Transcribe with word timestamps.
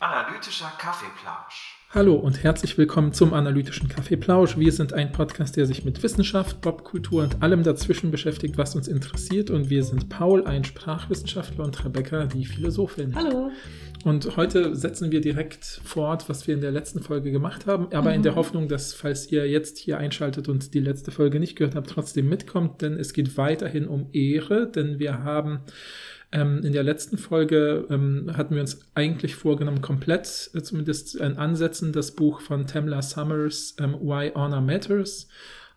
Analytischer 0.00 0.72
Kaffeeplausch. 0.78 1.78
Hallo 1.90 2.14
und 2.14 2.42
herzlich 2.42 2.76
willkommen 2.76 3.12
zum 3.12 3.32
Analytischen 3.32 3.88
Kaffeeplausch. 3.88 4.58
Wir 4.58 4.72
sind 4.72 4.92
ein 4.92 5.12
Podcast, 5.12 5.56
der 5.56 5.66
sich 5.66 5.84
mit 5.84 6.02
Wissenschaft, 6.02 6.60
Popkultur 6.60 7.22
und 7.22 7.42
allem 7.42 7.62
dazwischen 7.62 8.10
beschäftigt, 8.10 8.58
was 8.58 8.74
uns 8.74 8.88
interessiert. 8.88 9.50
Und 9.50 9.70
wir 9.70 9.82
sind 9.84 10.10
Paul, 10.10 10.46
ein 10.46 10.64
Sprachwissenschaftler, 10.64 11.64
und 11.64 11.82
Rebecca, 11.84 12.26
die 12.26 12.44
Philosophin. 12.44 13.14
Hallo. 13.14 13.50
Und 14.04 14.36
heute 14.36 14.74
setzen 14.74 15.12
wir 15.12 15.20
direkt 15.20 15.64
fort, 15.84 16.28
was 16.28 16.46
wir 16.46 16.54
in 16.54 16.60
der 16.60 16.72
letzten 16.72 17.00
Folge 17.02 17.30
gemacht 17.30 17.66
haben, 17.66 17.86
aber 17.92 18.10
Mhm. 18.10 18.16
in 18.16 18.22
der 18.22 18.34
Hoffnung, 18.34 18.68
dass, 18.68 18.94
falls 18.94 19.30
ihr 19.30 19.48
jetzt 19.48 19.78
hier 19.78 19.98
einschaltet 19.98 20.48
und 20.48 20.74
die 20.74 20.80
letzte 20.80 21.10
Folge 21.10 21.38
nicht 21.38 21.56
gehört 21.56 21.74
habt, 21.76 21.90
trotzdem 21.90 22.28
mitkommt, 22.28 22.82
denn 22.82 22.94
es 22.94 23.12
geht 23.12 23.36
weiterhin 23.36 23.86
um 23.86 24.08
Ehre, 24.12 24.66
denn 24.70 24.98
wir 24.98 25.22
haben 25.22 25.60
ähm, 26.32 26.62
in 26.64 26.72
der 26.72 26.82
letzten 26.82 27.18
Folge 27.18 27.86
ähm, 27.90 28.30
hatten 28.36 28.54
wir 28.54 28.62
uns 28.62 28.80
eigentlich 28.94 29.34
vorgenommen, 29.34 29.82
komplett 29.82 30.50
äh, 30.54 30.62
zumindest 30.62 31.14
in 31.14 31.36
Ansätzen 31.36 31.92
das 31.92 32.12
Buch 32.12 32.40
von 32.40 32.66
Tamla 32.66 33.02
Summers 33.02 33.76
ähm, 33.78 33.94
Why 34.00 34.32
Honor 34.34 34.62
Matters, 34.62 35.28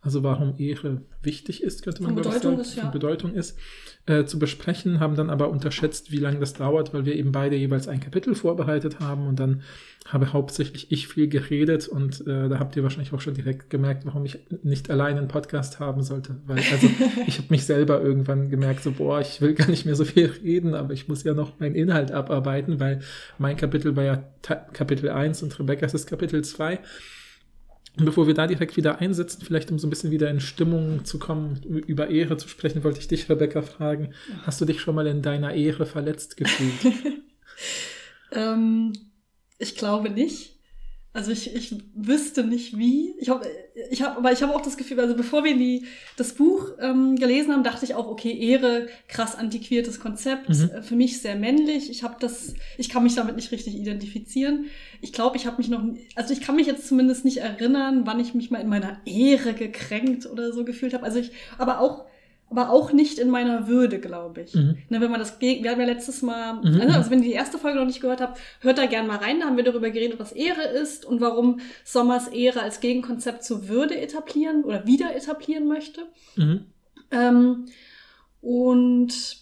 also 0.05 0.21
warum 0.21 0.53
Ehre 0.59 1.01
wichtig 1.23 1.63
ist, 1.63 1.83
könnte 1.83 2.03
man 2.03 2.13
glaube 2.13 2.29
ich 2.29 2.35
Bedeutung 2.35 2.57
sagen, 2.57 2.61
ist, 2.61 2.75
ja. 2.75 2.83
von 2.83 2.91
Bedeutung 2.91 3.33
ist, 3.33 3.57
äh, 4.05 4.25
zu 4.25 4.37
besprechen, 4.37 4.99
haben 4.99 5.15
dann 5.15 5.31
aber 5.31 5.49
unterschätzt, 5.49 6.11
wie 6.11 6.19
lange 6.19 6.39
das 6.39 6.53
dauert, 6.53 6.93
weil 6.93 7.05
wir 7.05 7.15
eben 7.15 7.31
beide 7.31 7.55
jeweils 7.55 7.87
ein 7.87 7.99
Kapitel 7.99 8.35
vorbereitet 8.35 8.99
haben 8.99 9.25
und 9.25 9.39
dann 9.39 9.63
habe 10.07 10.31
hauptsächlich 10.31 10.91
ich 10.91 11.07
viel 11.07 11.27
geredet 11.27 11.87
und 11.87 12.21
äh, 12.27 12.47
da 12.47 12.59
habt 12.59 12.75
ihr 12.75 12.83
wahrscheinlich 12.83 13.11
auch 13.13 13.19
schon 13.21 13.33
direkt 13.33 13.71
gemerkt, 13.71 14.05
warum 14.05 14.23
ich 14.25 14.37
nicht 14.61 14.91
alleine 14.91 15.17
einen 15.17 15.27
Podcast 15.27 15.79
haben 15.79 16.03
sollte, 16.03 16.35
weil 16.45 16.59
also 16.71 16.87
ich 17.27 17.39
habe 17.39 17.47
mich 17.49 17.65
selber 17.65 17.99
irgendwann 17.99 18.51
gemerkt, 18.51 18.83
so 18.83 18.91
boah, 18.91 19.19
ich 19.21 19.41
will 19.41 19.55
gar 19.55 19.67
nicht 19.67 19.87
mehr 19.87 19.95
so 19.95 20.05
viel 20.05 20.27
reden, 20.27 20.75
aber 20.75 20.93
ich 20.93 21.07
muss 21.07 21.23
ja 21.23 21.33
noch 21.33 21.59
meinen 21.59 21.73
Inhalt 21.73 22.11
abarbeiten, 22.11 22.79
weil 22.79 22.99
mein 23.39 23.57
Kapitel 23.57 23.95
war 23.95 24.03
ja 24.03 24.23
Ta 24.43 24.53
Kapitel 24.53 25.09
1 25.09 25.41
und 25.41 25.59
Rebecca's 25.59 25.95
ist 25.95 26.05
Kapitel 26.05 26.43
2. 26.43 26.79
Bevor 27.97 28.27
wir 28.27 28.33
da 28.33 28.45
direkt 28.47 28.75
wieder 28.75 28.99
einsetzen, 28.99 29.41
vielleicht 29.45 29.71
um 29.71 29.79
so 29.79 29.87
ein 29.87 29.89
bisschen 29.89 30.11
wieder 30.11 30.29
in 30.29 30.39
Stimmung 30.39 31.05
zu 31.05 31.17
kommen, 31.17 31.61
über 31.63 32.09
Ehre 32.09 32.37
zu 32.37 32.47
sprechen, 32.47 32.83
wollte 32.83 32.99
ich 32.99 33.07
dich, 33.07 33.29
Rebecca, 33.29 33.61
fragen, 33.61 34.13
hast 34.43 34.59
du 34.59 34.65
dich 34.65 34.81
schon 34.81 34.95
mal 34.95 35.07
in 35.07 35.21
deiner 35.21 35.53
Ehre 35.53 35.85
verletzt 35.85 36.37
gefühlt? 36.37 36.93
Ähm, 38.31 38.93
ich 39.57 39.75
glaube 39.75 40.09
nicht. 40.09 40.54
Also 41.15 41.31
ich, 41.31 41.55
ich 41.55 41.73
wüsste 41.95 42.43
nicht 42.43 42.77
wie. 42.77 43.15
Ich 43.19 43.29
habe, 43.29 43.47
ich 43.89 44.01
hab, 44.01 44.17
aber 44.17 44.33
ich 44.33 44.43
habe 44.43 44.53
auch 44.53 44.61
das 44.61 44.75
Gefühl, 44.75 44.99
also 44.99 45.15
bevor 45.15 45.45
wir 45.45 45.55
die, 45.55 45.85
das 46.17 46.33
Buch 46.33 46.73
ähm, 46.79 47.15
gelesen 47.15 47.53
haben, 47.53 47.63
dachte 47.63 47.85
ich 47.85 47.95
auch, 47.95 48.07
okay, 48.07 48.31
Ehre, 48.37 48.87
krass 49.07 49.33
antiquiertes 49.35 49.99
Konzept, 50.01 50.49
Mhm. 50.49 50.69
äh, 50.73 50.81
für 50.83 50.95
mich 50.97 51.21
sehr 51.21 51.35
männlich. 51.37 51.89
Ich 51.89 52.03
habe 52.03 52.17
das, 52.19 52.53
ich 52.77 52.89
kann 52.89 53.03
mich 53.03 53.15
damit 53.15 53.37
nicht 53.37 53.51
richtig 53.51 53.75
identifizieren. 53.75 54.65
Ich 55.01 55.13
glaube, 55.13 55.37
ich 55.37 55.47
habe 55.47 55.57
mich 55.57 55.69
noch, 55.69 55.81
also 56.15 56.33
ich 56.33 56.41
kann 56.41 56.57
mich 56.57 56.67
jetzt 56.67 56.85
zumindest 56.87 57.23
nicht 57.23 57.37
erinnern, 57.37 58.01
wann 58.05 58.19
ich 58.19 58.33
mich 58.33 58.51
mal 58.51 58.59
in 58.61 58.67
meiner 58.67 58.99
Ehre 59.05 59.53
gekränkt 59.53 60.25
oder 60.25 60.51
so 60.51 60.65
gefühlt 60.65 60.93
habe. 60.93 61.05
Also 61.05 61.19
ich, 61.19 61.31
aber 61.57 61.79
auch, 61.79 62.05
aber 62.49 62.69
auch 62.69 62.93
nicht 62.93 63.17
in 63.17 63.29
meiner 63.29 63.67
Würde, 63.67 63.99
glaube 63.99 64.41
ich. 64.41 64.53
Mhm. 64.53 64.77
Ne, 64.89 65.01
wenn 65.01 65.09
man 65.11 65.19
das, 65.19 65.39
wir 65.41 65.69
haben 65.71 65.79
ja 65.79 65.85
letztes 65.85 66.21
Mal, 66.21 66.53
Mhm, 66.61 66.79
also, 66.81 66.93
also 66.97 67.11
wenn 67.11 67.19
ihr 67.23 67.29
die 67.29 67.33
erste 67.33 67.57
Folge 67.57 67.79
noch 67.79 67.85
nicht 67.87 68.01
gehört 68.01 68.21
habt, 68.21 68.39
hört 68.61 68.77
da 68.77 68.85
gerne 68.85 69.07
mal 69.07 69.17
rein, 69.17 69.39
da 69.39 69.47
haben 69.47 69.57
wir 69.57 69.63
darüber 69.63 69.89
geredet, 69.89 70.19
was 70.19 70.31
Ehre 70.31 70.61
ist 70.63 71.05
und 71.05 71.21
warum 71.21 71.59
Sommers 71.83 72.27
Ehre 72.27 72.61
als 72.61 72.79
Gegenkonzept 72.81 73.43
zur 73.43 73.67
Würde 73.67 73.99
etablieren 73.99 74.63
oder 74.63 74.85
wieder 74.85 75.15
etablieren 75.15 75.67
möchte. 75.67 76.01
Mhm. 76.35 76.65
Ähm, 77.11 77.65
und 78.41 79.37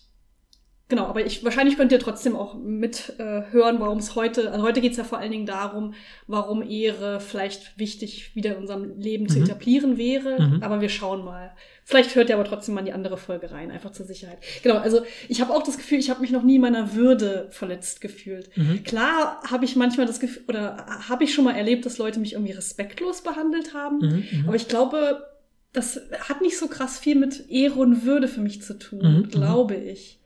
genau, 0.87 1.05
aber 1.05 1.25
ich 1.25 1.43
wahrscheinlich 1.43 1.75
könnt 1.77 1.91
ihr 1.91 1.99
trotzdem 1.99 2.35
auch 2.35 2.55
mit 2.55 3.13
äh, 3.19 3.43
hören, 3.51 3.79
warum 3.79 3.97
es 3.97 4.15
heute, 4.15 4.51
also 4.51 4.63
heute 4.63 4.79
geht 4.81 4.91
es 4.91 4.97
ja 4.97 5.03
vor 5.03 5.17
allen 5.17 5.31
Dingen 5.31 5.45
darum, 5.45 5.93
warum 6.27 6.61
Ehre 6.61 7.19
vielleicht 7.19 7.77
wichtig 7.77 8.35
wieder 8.35 8.55
in 8.55 8.61
unserem 8.61 8.97
Leben 8.99 9.27
zu 9.27 9.39
Mhm. 9.39 9.43
etablieren 9.45 9.97
wäre. 9.97 10.41
Mhm. 10.41 10.63
Aber 10.63 10.81
wir 10.81 10.89
schauen 10.89 11.25
mal. 11.25 11.51
Vielleicht 11.85 12.15
hört 12.15 12.29
ihr 12.29 12.35
aber 12.35 12.45
trotzdem 12.45 12.75
mal 12.75 12.79
in 12.81 12.85
die 12.85 12.93
andere 12.93 13.17
Folge 13.17 13.51
rein, 13.51 13.69
einfach 13.71 13.91
zur 13.91 14.05
Sicherheit. 14.05 14.37
Genau, 14.63 14.77
also 14.77 15.03
ich 15.27 15.41
habe 15.41 15.53
auch 15.53 15.63
das 15.63 15.77
Gefühl, 15.77 15.99
ich 15.99 16.09
habe 16.09 16.21
mich 16.21 16.31
noch 16.31 16.43
nie 16.43 16.55
in 16.55 16.61
meiner 16.61 16.95
Würde 16.95 17.47
verletzt 17.51 17.99
gefühlt. 17.99 18.49
Mhm. 18.55 18.83
Klar 18.83 19.41
habe 19.49 19.65
ich 19.65 19.75
manchmal 19.75 20.05
das 20.05 20.19
Gefühl, 20.19 20.43
oder 20.47 20.85
habe 21.09 21.23
ich 21.25 21.33
schon 21.33 21.43
mal 21.43 21.55
erlebt, 21.55 21.85
dass 21.85 21.97
Leute 21.97 22.19
mich 22.19 22.33
irgendwie 22.33 22.53
respektlos 22.53 23.21
behandelt 23.21 23.73
haben. 23.73 23.97
Mhm. 23.99 24.23
Mhm. 24.39 24.43
Aber 24.47 24.55
ich 24.55 24.67
glaube, 24.67 25.25
das 25.73 25.99
hat 26.29 26.41
nicht 26.41 26.57
so 26.57 26.67
krass 26.67 26.99
viel 26.99 27.15
mit 27.15 27.49
Ehre 27.49 27.79
und 27.79 28.05
Würde 28.05 28.27
für 28.27 28.41
mich 28.41 28.61
zu 28.61 28.77
tun, 28.77 28.99
Mhm, 29.01 29.29
glaube 29.29 29.75
ich. 29.75 30.19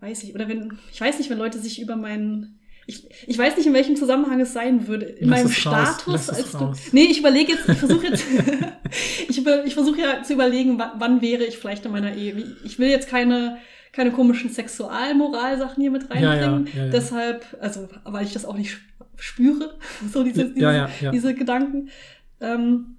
Weiß 0.00 0.22
ich. 0.22 0.34
Oder 0.34 0.48
wenn, 0.48 0.78
ich 0.92 1.00
weiß 1.00 1.18
nicht, 1.18 1.30
wenn 1.30 1.38
Leute 1.38 1.58
sich 1.58 1.80
über 1.80 1.96
meinen. 1.96 2.55
Ich, 2.88 3.04
ich 3.26 3.36
weiß 3.36 3.56
nicht, 3.56 3.66
in 3.66 3.74
welchem 3.74 3.96
Zusammenhang 3.96 4.40
es 4.40 4.52
sein 4.52 4.86
würde. 4.86 5.06
In 5.06 5.28
Lass 5.28 5.40
meinem 5.42 5.52
Status 5.52 6.30
als 6.30 6.52
du. 6.52 6.58
raus. 6.58 6.78
Nee, 6.92 7.04
ich 7.10 7.18
überlege 7.18 7.52
jetzt, 7.52 7.68
ich 7.68 7.78
versuche 7.78 8.06
jetzt. 8.06 8.24
ich 9.28 9.38
über, 9.38 9.64
ich 9.64 9.74
versuche 9.74 10.00
ja 10.00 10.22
zu 10.22 10.34
überlegen, 10.34 10.78
wann, 10.78 11.20
wäre 11.20 11.44
ich 11.44 11.58
vielleicht 11.58 11.84
in 11.84 11.92
meiner 11.92 12.14
Ehe. 12.14 12.54
Ich 12.64 12.78
will 12.78 12.88
jetzt 12.88 13.08
keine, 13.08 13.58
keine 13.92 14.12
komischen 14.12 14.50
Sexualmoralsachen 14.50 15.80
hier 15.80 15.90
mit 15.90 16.08
Ja, 16.14 16.20
ja, 16.20 16.30
reinbringen. 16.30 16.68
ja, 16.76 16.84
ja. 16.84 16.90
Deshalb, 16.90 17.44
also, 17.60 17.88
weil 18.04 18.24
ich 18.24 18.32
das 18.32 18.44
auch 18.44 18.56
nicht 18.56 18.78
spüre, 19.16 19.76
so 20.12 20.22
diese, 20.22 20.52
diese, 20.54 20.88
diese 21.12 21.34
Gedanken. 21.34 21.88
Ähm, 22.40 22.98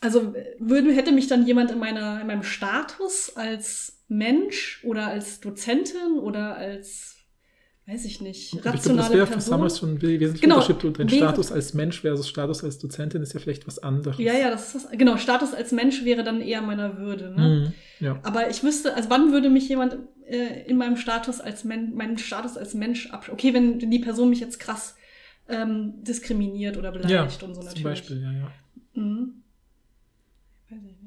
also 0.00 0.34
würde, 0.58 0.92
hätte 0.94 1.12
mich 1.12 1.26
dann 1.26 1.46
jemand 1.46 1.70
in, 1.70 1.78
meiner, 1.78 2.20
in 2.22 2.26
meinem 2.26 2.42
Status 2.42 3.32
als 3.36 3.98
Mensch 4.08 4.80
oder 4.84 5.08
als 5.08 5.40
Dozentin 5.40 6.18
oder 6.18 6.56
als, 6.56 7.16
weiß 7.90 8.04
ich 8.04 8.20
nicht, 8.20 8.52
Ich 8.54 8.62
glaube, 8.62 8.76
rationale 8.78 9.02
das 9.08 9.12
wäre 9.16 9.26
für 9.26 9.32
Person. 9.34 9.52
Summers 9.58 9.78
schon 9.78 10.00
wesentlich 10.02 10.40
Genau. 10.40 10.56
Unterschied. 10.56 10.84
Und 10.84 10.98
dein 10.98 11.10
Wäre- 11.10 11.18
Status 11.18 11.50
als 11.52 11.74
Mensch 11.74 12.00
versus 12.00 12.28
Status 12.28 12.62
als 12.62 12.78
Dozentin 12.78 13.22
ist 13.22 13.32
ja 13.32 13.40
vielleicht 13.40 13.66
was 13.66 13.78
anderes. 13.80 14.18
Ja, 14.18 14.34
ja, 14.34 14.50
das 14.50 14.74
ist 14.74 14.86
das, 14.86 14.98
genau, 14.98 15.16
Status 15.16 15.54
als 15.54 15.72
Mensch 15.72 16.04
wäre 16.04 16.22
dann 16.22 16.40
eher 16.40 16.62
meiner 16.62 16.98
Würde. 16.98 17.30
Ne? 17.36 17.72
Mhm. 17.98 18.04
Ja. 18.06 18.20
Aber 18.22 18.48
ich 18.48 18.62
wüsste, 18.62 18.94
also 18.94 19.10
wann 19.10 19.32
würde 19.32 19.50
mich 19.50 19.68
jemand 19.68 19.96
äh, 20.26 20.62
in 20.68 20.76
meinem 20.76 20.96
Status 20.96 21.40
als 21.40 21.64
Men 21.64 21.94
meinen 21.94 22.16
Status 22.18 22.56
als 22.56 22.74
Mensch 22.74 23.10
ab. 23.10 23.28
Okay, 23.32 23.52
wenn 23.54 23.78
die 23.78 23.98
Person 23.98 24.30
mich 24.30 24.40
jetzt 24.40 24.60
krass 24.60 24.96
ähm, 25.48 25.94
diskriminiert 26.04 26.76
oder 26.76 26.92
ja, 26.94 26.98
beleidigt 26.98 27.42
und 27.42 27.54
so 27.54 27.60
natürlich. 27.62 27.74
zum 27.82 27.90
Beispiel, 27.90 28.22
ja, 28.22 28.32
ja. 28.32 28.52
Mhm. 28.94 29.42
Weiß 30.68 30.78
ich 30.78 30.84
nicht. 30.84 30.99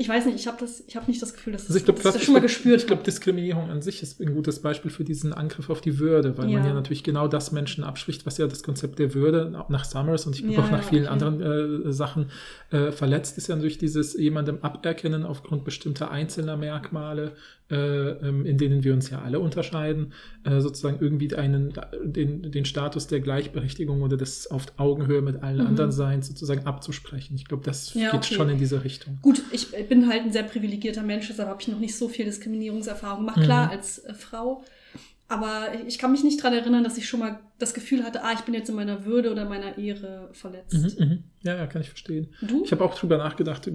Ich 0.00 0.08
weiß 0.08 0.24
nicht, 0.24 0.36
ich 0.36 0.46
habe 0.46 0.56
das, 0.58 0.82
ich 0.86 0.96
habe 0.96 1.06
nicht 1.10 1.20
das 1.20 1.34
Gefühl, 1.34 1.52
dass 1.52 1.66
Also 1.66 1.76
ich 1.78 1.86
ich 1.86 2.02
das 2.02 2.22
schon 2.24 2.32
mal 2.32 2.40
gespürt 2.40 2.80
Ich 2.80 2.86
glaube, 2.86 3.02
Diskriminierung 3.02 3.68
an 3.68 3.82
sich 3.82 4.02
ist 4.02 4.18
ein 4.18 4.32
gutes 4.32 4.60
Beispiel 4.60 4.90
für 4.90 5.04
diesen 5.04 5.34
Angriff 5.34 5.68
auf 5.68 5.82
die 5.82 5.98
Würde, 5.98 6.38
weil 6.38 6.46
man 6.46 6.62
Ja. 6.62 6.68
ja 6.68 6.72
natürlich 6.72 7.04
genau 7.04 7.28
das 7.28 7.52
Menschen 7.52 7.84
abspricht, 7.84 8.24
was 8.24 8.38
ja 8.38 8.46
das 8.46 8.62
Konzept 8.62 8.98
der 8.98 9.12
Würde 9.12 9.50
nach 9.68 9.84
Summers 9.84 10.24
und 10.24 10.34
ich 10.36 10.40
glaube 10.42 10.54
Ja, 10.62 10.66
auch 10.66 10.70
nach 10.70 10.82
ja, 10.84 10.88
vielen 10.88 11.04
okay. 11.04 11.12
anderen 11.12 11.86
äh, 11.88 11.92
Sachen 11.92 12.30
äh, 12.70 12.92
verletzt 12.92 13.36
ist 13.36 13.48
ja 13.48 13.56
durch 13.56 13.76
dieses 13.76 14.14
jemandem 14.14 14.60
aberkennen 14.62 15.24
aufgrund 15.26 15.64
bestimmter 15.64 16.10
einzelner 16.10 16.56
Merkmale, 16.56 17.32
äh, 17.70 17.76
ähm, 17.76 18.46
in 18.46 18.56
denen 18.56 18.82
wir 18.82 18.94
uns 18.94 19.10
ja 19.10 19.20
alle 19.20 19.38
unterscheiden, 19.38 20.14
äh, 20.44 20.60
sozusagen 20.60 20.96
irgendwie 21.00 21.34
einen, 21.36 21.74
den, 22.02 22.50
den 22.50 22.64
Status 22.64 23.06
der 23.06 23.20
Gleichberechtigung 23.20 24.00
oder 24.00 24.16
des 24.16 24.50
auf 24.50 24.64
Augenhöhe 24.78 25.20
mit 25.20 25.42
allen 25.42 25.60
Mhm. 25.60 25.66
anderen 25.66 25.92
Seins 25.92 26.26
sozusagen 26.28 26.64
abzusprechen. 26.66 27.34
Ich 27.36 27.44
glaube, 27.44 27.64
das 27.64 27.92
Ja, 27.92 28.12
geht 28.12 28.20
okay. 28.24 28.34
schon 28.34 28.48
in 28.48 28.56
diese 28.58 28.82
Richtung. 28.82 29.18
Gut, 29.20 29.42
ich 29.52 29.68
bin 29.90 30.08
halt 30.08 30.22
ein 30.22 30.32
sehr 30.32 30.44
privilegierter 30.44 31.02
Mensch, 31.02 31.28
deshalb 31.28 31.48
habe 31.50 31.60
ich 31.60 31.68
noch 31.68 31.78
nicht 31.80 31.94
so 31.96 32.08
viel 32.08 32.24
Diskriminierungserfahrung 32.24 33.26
gemacht. 33.26 33.42
Klar, 33.42 33.66
Mhm. 33.66 33.72
als 33.72 33.98
äh, 33.98 34.14
Frau. 34.14 34.64
Aber 35.28 35.68
ich 35.86 35.98
kann 35.98 36.10
mich 36.10 36.24
nicht 36.24 36.42
dran 36.42 36.52
erinnern, 36.54 36.82
dass 36.82 36.98
ich 36.98 37.08
schon 37.08 37.20
mal 37.20 37.38
das 37.58 37.72
Gefühl 37.72 38.02
hatte, 38.02 38.24
ah, 38.24 38.32
ich 38.32 38.40
bin 38.40 38.52
jetzt 38.54 38.68
in 38.68 38.74
meiner 38.74 39.04
Würde 39.04 39.30
oder 39.30 39.44
meiner 39.48 39.78
Ehre 39.78 40.28
verletzt. 40.32 40.74
Mhm, 40.98 41.04
mhm. 41.06 41.18
Ja, 41.42 41.54
ja, 41.56 41.66
kann 41.68 41.82
ich 41.82 41.88
verstehen. 41.88 42.28
Du? 42.42 42.64
Ich 42.64 42.72
habe 42.72 42.82
auch 42.84 42.98
drüber 42.98 43.16
nachgedacht, 43.18 43.70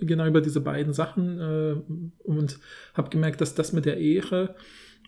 genau 0.00 0.26
über 0.26 0.42
diese 0.42 0.60
beiden 0.60 0.92
Sachen 0.92 1.38
äh, 1.40 2.28
und 2.28 2.58
habe 2.92 3.08
gemerkt, 3.08 3.40
dass 3.40 3.54
das 3.54 3.72
mit 3.72 3.86
der 3.86 3.96
Ehre, 3.96 4.54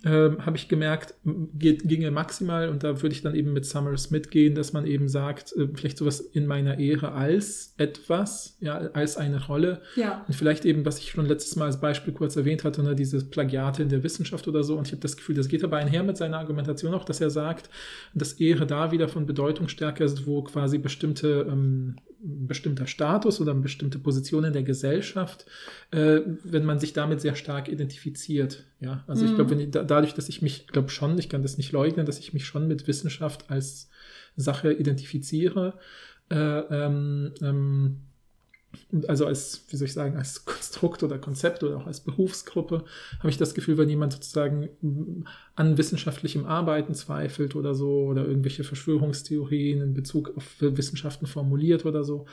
äh, 0.05 0.31
habe 0.39 0.57
ich 0.57 0.69
gemerkt, 0.69 1.15
geht, 1.55 1.89
ginge 1.89 2.11
maximal 2.11 2.69
und 2.69 2.83
da 2.83 3.03
würde 3.03 3.15
ich 3.15 3.23
dann 3.23 3.35
eben 3.35 3.53
mit 3.53 3.65
Summers 3.65 4.11
mitgehen, 4.11 4.55
dass 4.55 4.73
man 4.73 4.87
eben 4.87 5.09
sagt, 5.09 5.55
äh, 5.57 5.69
vielleicht 5.75 5.99
sowas 5.99 6.21
in 6.21 6.47
meiner 6.47 6.79
Ehre 6.79 7.13
als 7.13 7.75
etwas, 7.77 8.57
ja, 8.61 8.79
als 8.93 9.17
eine 9.17 9.47
Rolle. 9.47 9.81
ja. 9.97 10.25
Und 10.27 10.35
vielleicht 10.35 10.65
eben, 10.65 10.85
was 10.85 10.99
ich 10.99 11.11
schon 11.11 11.27
letztes 11.27 11.57
Mal 11.57 11.67
als 11.67 11.81
Beispiel 11.81 12.13
kurz 12.13 12.37
erwähnt 12.37 12.65
hatte, 12.65 12.83
ne, 12.83 12.95
diese 12.95 13.25
Plagiate 13.25 13.83
in 13.83 13.89
der 13.89 14.03
Wissenschaft 14.03 14.49
oder 14.49 14.65
so. 14.65 14.77
Und 14.77 14.87
ich 14.87 14.93
habe 14.93 15.03
das 15.03 15.17
Gefühl, 15.17 15.37
das 15.37 15.49
geht 15.49 15.63
aber 15.63 15.77
einher 15.77 16.03
mit 16.03 16.17
seiner 16.17 16.39
Argumentation 16.39 16.95
auch, 16.95 17.05
dass 17.05 17.21
er 17.21 17.31
sagt, 17.31 17.71
dass 18.15 18.35
Ehre 18.35 18.67
da 18.67 18.93
wieder 18.93 19.09
von 19.09 19.27
Bedeutung 19.27 19.69
stärker 19.69 20.05
ist, 20.05 20.27
wo 20.27 20.43
quasi 20.43 20.79
bestimmte, 20.79 21.47
ähm, 21.49 21.97
bestimmter 22.25 22.87
Status 22.87 23.41
oder 23.41 23.53
eine 23.53 23.61
bestimmte 23.61 23.99
Position 23.99 24.45
in 24.45 24.53
der 24.53 24.63
Gesellschaft, 24.63 25.45
äh, 25.91 26.21
wenn 26.45 26.65
man 26.65 26.79
sich 26.79 26.93
damit 26.93 27.21
sehr 27.21 27.35
stark 27.35 27.69
identifiziert. 27.69 28.65
Ja, 28.81 29.05
also 29.09 29.25
ich 29.25 29.33
Mhm. 29.33 29.37
glaube, 29.37 29.55
ich, 29.57 29.71
da, 29.71 29.83
dadurch, 29.83 30.15
dass 30.15 30.29
ich 30.29 30.41
mich, 30.41 30.67
glaube 30.69 30.89
schon, 30.91 31.19
ich 31.19 31.29
kann 31.29 31.43
das 31.43 31.57
nicht 31.57 31.73
leugnen, 31.73 32.07
dass 32.07 32.19
ich 32.19 32.33
mich 32.33 32.47
schon 32.47 32.69
mit 32.69 32.87
Wissenschaft 32.87 33.51
als 33.51 33.89
Sache 34.37 34.73
identifiziere, 34.73 35.79
äh, 36.31 36.37
ähm, 36.37 37.33
ähm, 37.43 37.97
also 39.09 39.27
als, 39.27 39.65
wie 39.69 39.77
soll 39.77 39.87
ich 39.87 39.93
sagen, 39.93 40.17
als 40.17 40.45
Konstrukt 40.45 41.03
oder 41.03 41.19
Konzept 41.19 41.63
oder 41.63 41.77
auch 41.77 41.87
als 41.87 42.01
Berufsgruppe, 42.01 42.85
habe 43.19 43.31
ich 43.31 43.39
das 43.39 43.55
Gefühl, 43.55 43.79
wenn 43.79 43.89
jemand 43.89 44.13
sozusagen 44.13 44.69
an 45.55 45.79
wissenschaftlichem 45.79 46.47
Arbeiten 46.47 46.95
zweifelt 46.95 47.57
oder 47.57 47.75
so 47.75 48.05
oder 48.05 48.27
irgendwelche 48.27 48.65
Verschwörungstheorien 48.65 49.81
in 49.81 49.95
Bezug 49.95 50.37
auf 50.37 50.45
Wissenschaften 50.61 51.27
formuliert 51.27 51.85
oder 51.85 52.05
so, 52.05 52.27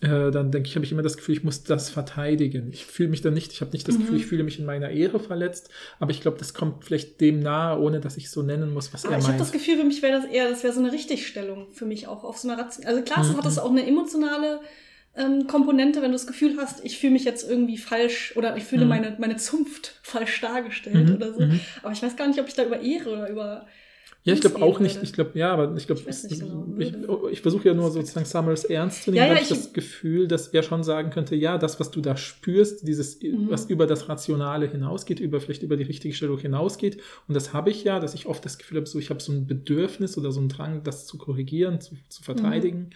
äh, 0.00 0.30
dann 0.30 0.50
denke 0.50 0.68
ich, 0.68 0.74
habe 0.74 0.84
ich 0.84 0.92
immer 0.92 1.02
das 1.02 1.16
Gefühl, 1.16 1.36
ich 1.36 1.44
muss 1.44 1.62
das 1.62 1.88
verteidigen. 1.88 2.70
Ich 2.72 2.84
fühle 2.84 3.08
mich 3.08 3.22
dann 3.22 3.32
nicht, 3.32 3.52
ich 3.52 3.60
habe 3.60 3.70
nicht 3.70 3.86
das 3.86 3.96
mhm. 3.96 4.00
Gefühl, 4.00 4.16
ich 4.16 4.26
fühle 4.26 4.42
mich 4.42 4.58
in 4.58 4.66
meiner 4.66 4.90
Ehre 4.90 5.20
verletzt, 5.20 5.70
aber 6.00 6.10
ich 6.10 6.20
glaube, 6.20 6.38
das 6.38 6.52
kommt 6.52 6.84
vielleicht 6.84 7.20
dem 7.20 7.40
nahe, 7.40 7.78
ohne 7.80 8.00
dass 8.00 8.16
ich 8.16 8.30
so 8.30 8.42
nennen 8.42 8.74
muss, 8.74 8.92
was 8.92 9.04
aber 9.04 9.14
er 9.14 9.18
ich 9.18 9.24
meint. 9.24 9.36
Ich 9.36 9.40
habe 9.40 9.50
das 9.50 9.52
Gefühl, 9.52 9.78
für 9.78 9.84
mich 9.84 10.02
wäre 10.02 10.20
das 10.20 10.30
eher, 10.30 10.50
das 10.50 10.64
wäre 10.64 10.72
so 10.72 10.80
eine 10.80 10.92
Richtigstellung 10.92 11.68
für 11.72 11.86
mich 11.86 12.08
auch 12.08 12.24
auf 12.24 12.38
so 12.38 12.48
einer 12.48 12.60
Ration. 12.60 12.86
Also 12.86 13.02
klar, 13.02 13.24
mhm. 13.24 13.36
hat 13.36 13.44
das 13.44 13.58
auch 13.58 13.70
eine 13.70 13.86
emotionale 13.86 14.60
ähm, 15.16 15.46
Komponente, 15.46 16.02
wenn 16.02 16.10
du 16.10 16.16
das 16.16 16.26
Gefühl 16.26 16.56
hast, 16.58 16.84
ich 16.84 16.98
fühle 16.98 17.12
mich 17.12 17.24
jetzt 17.24 17.48
irgendwie 17.48 17.78
falsch 17.78 18.34
oder 18.36 18.56
ich 18.56 18.64
fühle 18.64 18.84
mhm. 18.84 18.88
meine, 18.88 19.16
meine 19.18 19.36
Zunft 19.36 19.98
falsch 20.02 20.40
dargestellt 20.40 21.08
mhm. 21.08 21.16
oder 21.16 21.32
so. 21.32 21.40
Mhm. 21.40 21.60
Aber 21.82 21.92
ich 21.92 22.02
weiß 22.02 22.16
gar 22.16 22.26
nicht, 22.26 22.40
ob 22.40 22.48
ich 22.48 22.54
da 22.54 22.64
über 22.64 22.80
Ehre 22.80 23.10
oder 23.10 23.28
über 23.28 23.66
ja, 24.26 24.32
ich 24.32 24.40
glaube 24.40 24.62
auch 24.62 24.80
nicht. 24.80 25.02
Ich 25.02 25.12
glaube, 25.12 25.38
ja, 25.38 25.52
aber 25.52 25.76
ich 25.76 25.86
glaube, 25.86 26.00
ich, 26.08 26.40
genau, 26.40 26.66
ich, 26.78 27.32
ich 27.32 27.40
versuche 27.42 27.68
ja 27.68 27.74
nur 27.74 27.90
sozusagen 27.90 28.24
Summers 28.24 28.64
ernst 28.64 29.02
zu 29.02 29.10
nehmen, 29.10 29.26
ja, 29.26 29.34
ja, 29.34 29.34
ich, 29.34 29.42
ich 29.42 29.48
das 29.50 29.74
Gefühl, 29.74 30.26
dass 30.28 30.48
er 30.48 30.62
schon 30.62 30.82
sagen 30.82 31.10
könnte, 31.10 31.36
ja, 31.36 31.58
das, 31.58 31.78
was 31.78 31.90
du 31.90 32.00
da 32.00 32.16
spürst, 32.16 32.88
dieses, 32.88 33.20
mhm. 33.20 33.50
was 33.50 33.66
über 33.66 33.86
das 33.86 34.08
Rationale 34.08 34.66
hinausgeht, 34.66 35.20
über 35.20 35.42
vielleicht 35.42 35.62
über 35.62 35.76
die 35.76 35.82
richtige 35.82 36.14
Stellung 36.14 36.38
hinausgeht, 36.38 37.02
und 37.28 37.34
das 37.34 37.52
habe 37.52 37.68
ich 37.68 37.84
ja, 37.84 38.00
dass 38.00 38.14
ich 38.14 38.24
oft 38.24 38.42
das 38.46 38.56
Gefühl 38.56 38.78
habe, 38.78 38.86
so 38.86 38.98
ich 38.98 39.10
habe 39.10 39.20
so 39.20 39.30
ein 39.30 39.46
Bedürfnis 39.46 40.16
oder 40.16 40.32
so 40.32 40.40
einen 40.40 40.48
Drang, 40.48 40.82
das 40.82 41.06
zu 41.06 41.18
korrigieren, 41.18 41.82
zu, 41.82 41.94
zu 42.08 42.22
verteidigen. 42.22 42.78
Mhm 42.78 42.94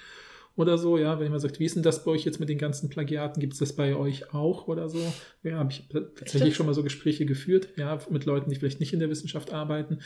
oder 0.58 0.76
so, 0.76 0.98
ja, 0.98 1.20
wenn 1.20 1.30
man 1.30 1.38
sagt, 1.38 1.60
wie 1.60 1.64
ist 1.64 1.76
denn 1.76 1.84
das 1.84 2.04
bei 2.04 2.10
euch 2.10 2.24
jetzt 2.24 2.40
mit 2.40 2.48
den 2.48 2.58
ganzen 2.58 2.88
Plagiaten? 2.88 3.40
Gibt 3.40 3.52
es 3.52 3.60
das 3.60 3.74
bei 3.74 3.94
euch 3.94 4.34
auch 4.34 4.66
oder 4.66 4.88
so? 4.88 4.98
Ja, 5.44 5.58
habe 5.58 5.70
ich 5.70 5.88
tatsächlich 5.88 6.56
schon 6.56 6.66
mal 6.66 6.74
so 6.74 6.82
Gespräche 6.82 7.26
geführt, 7.26 7.68
ja, 7.76 7.98
mit 8.10 8.24
Leuten, 8.24 8.50
die 8.50 8.56
vielleicht 8.56 8.80
nicht 8.80 8.92
in 8.92 8.98
der 8.98 9.08
Wissenschaft 9.08 9.52
arbeiten. 9.52 10.00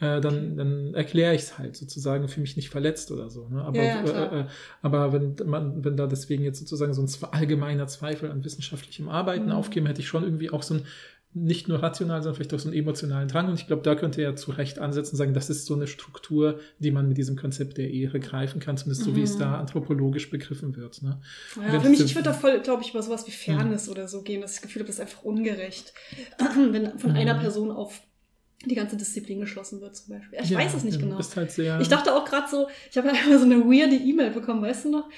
Äh, 0.00 0.22
dann, 0.22 0.56
dann 0.56 0.94
erkläre 0.94 1.34
ich 1.34 1.42
es 1.42 1.58
halt 1.58 1.76
sozusagen, 1.76 2.26
für 2.28 2.40
mich 2.40 2.56
nicht 2.56 2.70
verletzt 2.70 3.12
oder 3.12 3.28
so. 3.28 3.48
Ne? 3.48 3.62
Aber, 3.62 3.76
ja, 3.76 4.02
ja, 4.02 4.24
äh, 4.24 4.40
äh, 4.40 4.44
aber 4.80 5.12
wenn 5.12 5.36
man, 5.44 5.84
wenn 5.84 5.98
da 5.98 6.06
deswegen 6.06 6.42
jetzt 6.42 6.58
sozusagen 6.58 6.94
so 6.94 7.02
ein 7.02 7.32
allgemeiner 7.32 7.86
Zweifel 7.86 8.30
an 8.30 8.42
wissenschaftlichem 8.44 9.10
Arbeiten 9.10 9.46
mhm. 9.46 9.52
aufgeben, 9.52 9.86
hätte 9.86 10.00
ich 10.00 10.08
schon 10.08 10.24
irgendwie 10.24 10.50
auch 10.50 10.62
so 10.62 10.74
ein 10.74 10.86
nicht 11.34 11.68
nur 11.68 11.82
rational, 11.82 12.22
sondern 12.22 12.36
vielleicht 12.36 12.54
auch 12.54 12.58
so 12.58 12.68
einen 12.68 12.78
emotionalen 12.78 13.28
Drang. 13.28 13.48
Und 13.48 13.54
ich 13.54 13.66
glaube, 13.66 13.82
da 13.82 13.94
könnte 13.94 14.22
er 14.22 14.34
zu 14.36 14.50
Recht 14.50 14.78
ansetzen 14.78 15.12
und 15.12 15.18
sagen, 15.18 15.34
das 15.34 15.50
ist 15.50 15.66
so 15.66 15.74
eine 15.74 15.86
Struktur, 15.86 16.58
die 16.78 16.90
man 16.90 17.08
mit 17.08 17.18
diesem 17.18 17.36
Konzept 17.36 17.76
der 17.76 17.90
Ehre 17.90 18.18
greifen 18.18 18.60
kann, 18.60 18.76
zumindest 18.76 19.04
so, 19.04 19.14
wie 19.14 19.22
es 19.22 19.34
mhm. 19.34 19.40
da 19.40 19.58
anthropologisch 19.58 20.30
begriffen 20.30 20.76
wird. 20.76 21.02
Ne? 21.02 21.20
Ja, 21.56 21.80
für 21.80 21.88
mich, 21.88 22.00
ich 22.00 22.14
würde 22.14 22.30
da 22.30 22.32
voll, 22.32 22.60
glaube 22.60 22.82
ich, 22.82 22.90
über 22.90 23.02
sowas 23.02 23.26
wie 23.26 23.30
Fairness 23.30 23.86
mhm. 23.86 23.92
oder 23.92 24.08
so 24.08 24.22
gehen, 24.22 24.40
dass 24.40 24.52
ich 24.52 24.56
das 24.58 24.62
Gefühl 24.62 24.80
habe, 24.80 24.86
das 24.86 24.96
ist 24.96 25.00
einfach 25.00 25.22
ungerecht, 25.22 25.92
wenn 26.70 26.98
von 26.98 27.10
mhm. 27.10 27.16
einer 27.16 27.34
Person 27.34 27.70
auf 27.70 28.00
die 28.66 28.74
ganze 28.74 28.96
Disziplin 28.96 29.40
geschlossen 29.40 29.80
wird 29.80 29.94
zum 29.94 30.16
Beispiel. 30.16 30.38
Ich 30.42 30.50
ja, 30.50 30.58
weiß 30.58 30.74
es 30.74 30.82
nicht 30.82 31.00
ja, 31.00 31.00
genau. 31.00 31.18
Halt 31.18 31.80
ich 31.80 31.88
dachte 31.88 32.12
auch 32.14 32.24
gerade 32.24 32.48
so, 32.50 32.66
ich 32.90 32.96
habe 32.96 33.08
ja 33.08 33.14
einmal 33.14 33.38
so 33.38 33.44
eine 33.44 33.60
weirde 33.60 33.94
E-Mail 33.94 34.30
bekommen, 34.30 34.62
weißt 34.62 34.86
du 34.86 34.90
noch? 34.90 35.08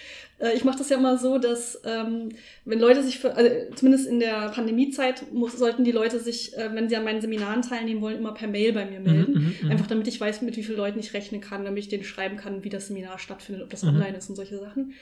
Äh, 0.40 0.54
ich 0.54 0.64
mache 0.64 0.78
das 0.78 0.88
ja 0.88 0.96
immer 0.96 1.18
so, 1.18 1.38
dass 1.38 1.80
ähm, 1.84 2.30
wenn 2.64 2.80
Leute 2.80 3.02
sich, 3.02 3.18
für, 3.18 3.36
also 3.36 3.50
zumindest 3.74 4.06
in 4.06 4.20
der 4.20 4.48
Pandemiezeit, 4.48 5.32
muss, 5.32 5.56
sollten 5.56 5.84
die 5.84 5.92
Leute 5.92 6.18
sich, 6.18 6.56
äh, 6.56 6.70
wenn 6.74 6.88
sie 6.88 6.96
an 6.96 7.04
meinen 7.04 7.20
Seminaren 7.20 7.62
teilnehmen 7.62 8.00
wollen, 8.00 8.18
immer 8.18 8.34
per 8.34 8.48
Mail 8.48 8.72
bei 8.72 8.84
mir 8.84 9.00
melden. 9.00 9.32
Mhm, 9.32 9.40
mhm, 9.40 9.56
mhm. 9.62 9.70
Einfach 9.70 9.86
damit 9.86 10.08
ich 10.08 10.20
weiß, 10.20 10.42
mit 10.42 10.56
wie 10.56 10.62
vielen 10.62 10.78
Leuten 10.78 10.98
ich 10.98 11.14
rechnen 11.14 11.40
kann, 11.40 11.64
damit 11.64 11.84
ich 11.84 11.88
denen 11.88 12.04
schreiben 12.04 12.36
kann, 12.36 12.64
wie 12.64 12.70
das 12.70 12.88
Seminar 12.88 13.18
stattfindet, 13.18 13.62
ob 13.62 13.70
das 13.70 13.82
mhm. 13.82 13.90
online 13.90 14.16
ist 14.16 14.28
und 14.28 14.36
solche 14.36 14.58
Sachen. 14.58 14.94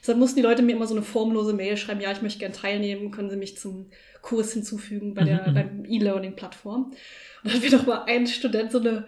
Deshalb 0.00 0.18
mussten 0.18 0.36
die 0.36 0.42
Leute 0.42 0.62
mir 0.62 0.74
immer 0.74 0.86
so 0.88 0.94
eine 0.94 1.04
formlose 1.04 1.52
Mail 1.52 1.76
schreiben, 1.76 2.00
ja, 2.00 2.10
ich 2.10 2.22
möchte 2.22 2.40
gerne 2.40 2.54
teilnehmen, 2.54 3.12
können 3.12 3.30
Sie 3.30 3.36
mich 3.36 3.56
zum 3.56 3.86
Kurs 4.20 4.52
hinzufügen 4.52 5.14
bei 5.14 5.24
der 5.24 5.42
mhm, 5.42 5.50
mhm. 5.50 5.54
beim 5.54 5.84
E-Learning-Plattform. 5.84 6.86
Und 6.86 6.94
dann 7.44 7.54
hat 7.54 7.62
mir 7.62 7.70
doch 7.70 7.86
mal 7.86 8.04
ein 8.06 8.26
Student 8.26 8.72
so 8.72 8.80
eine, 8.80 9.06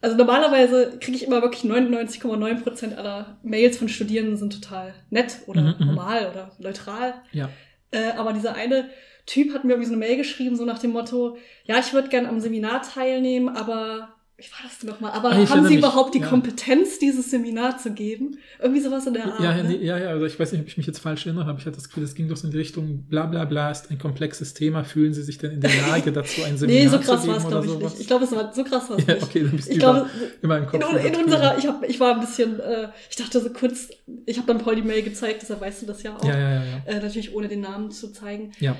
also 0.00 0.16
normalerweise 0.16 0.98
kriege 1.00 1.16
ich 1.16 1.26
immer 1.26 1.42
wirklich 1.42 1.64
99,9 1.64 2.62
Prozent 2.62 2.98
aller 2.98 3.38
Mails 3.42 3.78
von 3.78 3.88
Studierenden 3.88 4.36
sind 4.36 4.52
total 4.52 4.94
nett 5.10 5.38
oder 5.46 5.62
mhm, 5.62 5.74
mhm, 5.78 5.86
normal 5.86 6.30
oder 6.30 6.50
neutral. 6.58 7.14
Ja. 7.32 7.48
Äh, 7.90 8.12
aber 8.16 8.32
dieser 8.32 8.54
eine 8.54 8.88
Typ 9.26 9.52
hat 9.52 9.64
mir 9.64 9.72
irgendwie 9.72 9.88
so 9.88 9.94
eine 9.94 10.04
Mail 10.04 10.16
geschrieben, 10.16 10.56
so 10.56 10.64
nach 10.64 10.78
dem 10.78 10.92
Motto, 10.92 11.36
ja, 11.64 11.78
ich 11.78 11.92
würde 11.92 12.08
gerne 12.08 12.28
am 12.28 12.40
Seminar 12.40 12.82
teilnehmen, 12.82 13.48
aber 13.48 14.15
wie 14.38 14.44
war 14.52 14.58
das 14.64 14.82
nochmal? 14.82 15.12
Aber 15.12 15.30
ah, 15.30 15.48
haben 15.48 15.66
Sie 15.66 15.76
überhaupt 15.76 16.14
die 16.14 16.18
ja. 16.18 16.26
Kompetenz, 16.26 16.98
dieses 16.98 17.30
Seminar 17.30 17.78
zu 17.78 17.92
geben? 17.92 18.36
Irgendwie 18.60 18.82
sowas 18.82 19.06
in 19.06 19.14
der 19.14 19.24
Art. 19.24 19.40
Ja, 19.40 19.56
ja, 19.56 19.62
ne? 19.62 19.76
ja, 19.82 19.96
ja, 19.96 20.08
also 20.10 20.26
ich 20.26 20.38
weiß 20.38 20.52
nicht, 20.52 20.60
ob 20.60 20.68
ich 20.68 20.76
mich 20.76 20.86
jetzt 20.86 20.98
falsch 20.98 21.24
erinnere, 21.24 21.48
aber 21.48 21.58
ich 21.58 21.64
hatte 21.64 21.76
das 21.76 21.88
Gefühl, 21.88 22.02
das 22.02 22.14
ging 22.14 22.28
doch 22.28 22.36
so 22.36 22.46
in 22.46 22.50
die 22.50 22.58
Richtung, 22.58 23.04
bla 23.08 23.24
bla 23.24 23.46
bla, 23.46 23.70
ist 23.70 23.90
ein 23.90 23.98
komplexes 23.98 24.52
Thema, 24.52 24.84
fühlen 24.84 25.14
Sie 25.14 25.22
sich 25.22 25.38
denn 25.38 25.52
in 25.52 25.60
der 25.62 25.70
Lage 25.88 26.12
dazu, 26.12 26.42
ein 26.42 26.58
Seminar 26.58 26.82
nee, 26.82 26.88
so 26.88 26.98
krass 26.98 27.26
war 27.26 27.38
es, 27.38 27.48
glaube 27.48 27.64
ich, 27.64 27.72
sowas? 27.72 27.92
nicht. 27.92 28.00
Ich 28.02 28.06
glaube, 28.08 28.24
es 28.24 28.32
war 28.32 28.52
so 28.52 28.62
krass 28.62 28.90
war 28.90 28.98
es 28.98 29.06
ja, 29.06 29.14
nicht. 29.14 29.22
Okay, 29.22 29.42
dann 29.42 29.56
bist 29.56 29.68
ich 29.68 29.74
du 29.74 29.80
glaube, 29.80 30.10
immer 30.42 30.58
im 30.58 30.66
Kopf. 30.66 30.84
In, 30.92 31.14
in 31.14 31.16
unserer, 31.16 31.56
ich, 31.56 31.66
hab, 31.66 31.88
ich 31.88 31.98
war 31.98 32.14
ein 32.14 32.20
bisschen, 32.20 32.60
äh, 32.60 32.88
ich 33.08 33.16
dachte 33.16 33.40
so 33.40 33.48
kurz, 33.48 33.88
ich 34.26 34.36
habe 34.36 34.46
dann 34.46 34.58
Paul 34.58 34.76
die 34.76 34.82
Mail 34.82 35.02
gezeigt, 35.02 35.40
deshalb 35.40 35.62
weißt 35.62 35.80
du 35.80 35.86
das 35.86 36.02
ja 36.02 36.14
auch. 36.14 36.22
Ja, 36.22 36.38
ja, 36.38 36.50
ja. 36.50 36.62
ja. 36.62 36.82
Äh, 36.84 37.00
natürlich 37.00 37.34
ohne 37.34 37.48
den 37.48 37.60
Namen 37.62 37.90
zu 37.90 38.12
zeigen. 38.12 38.52
Ja. 38.60 38.76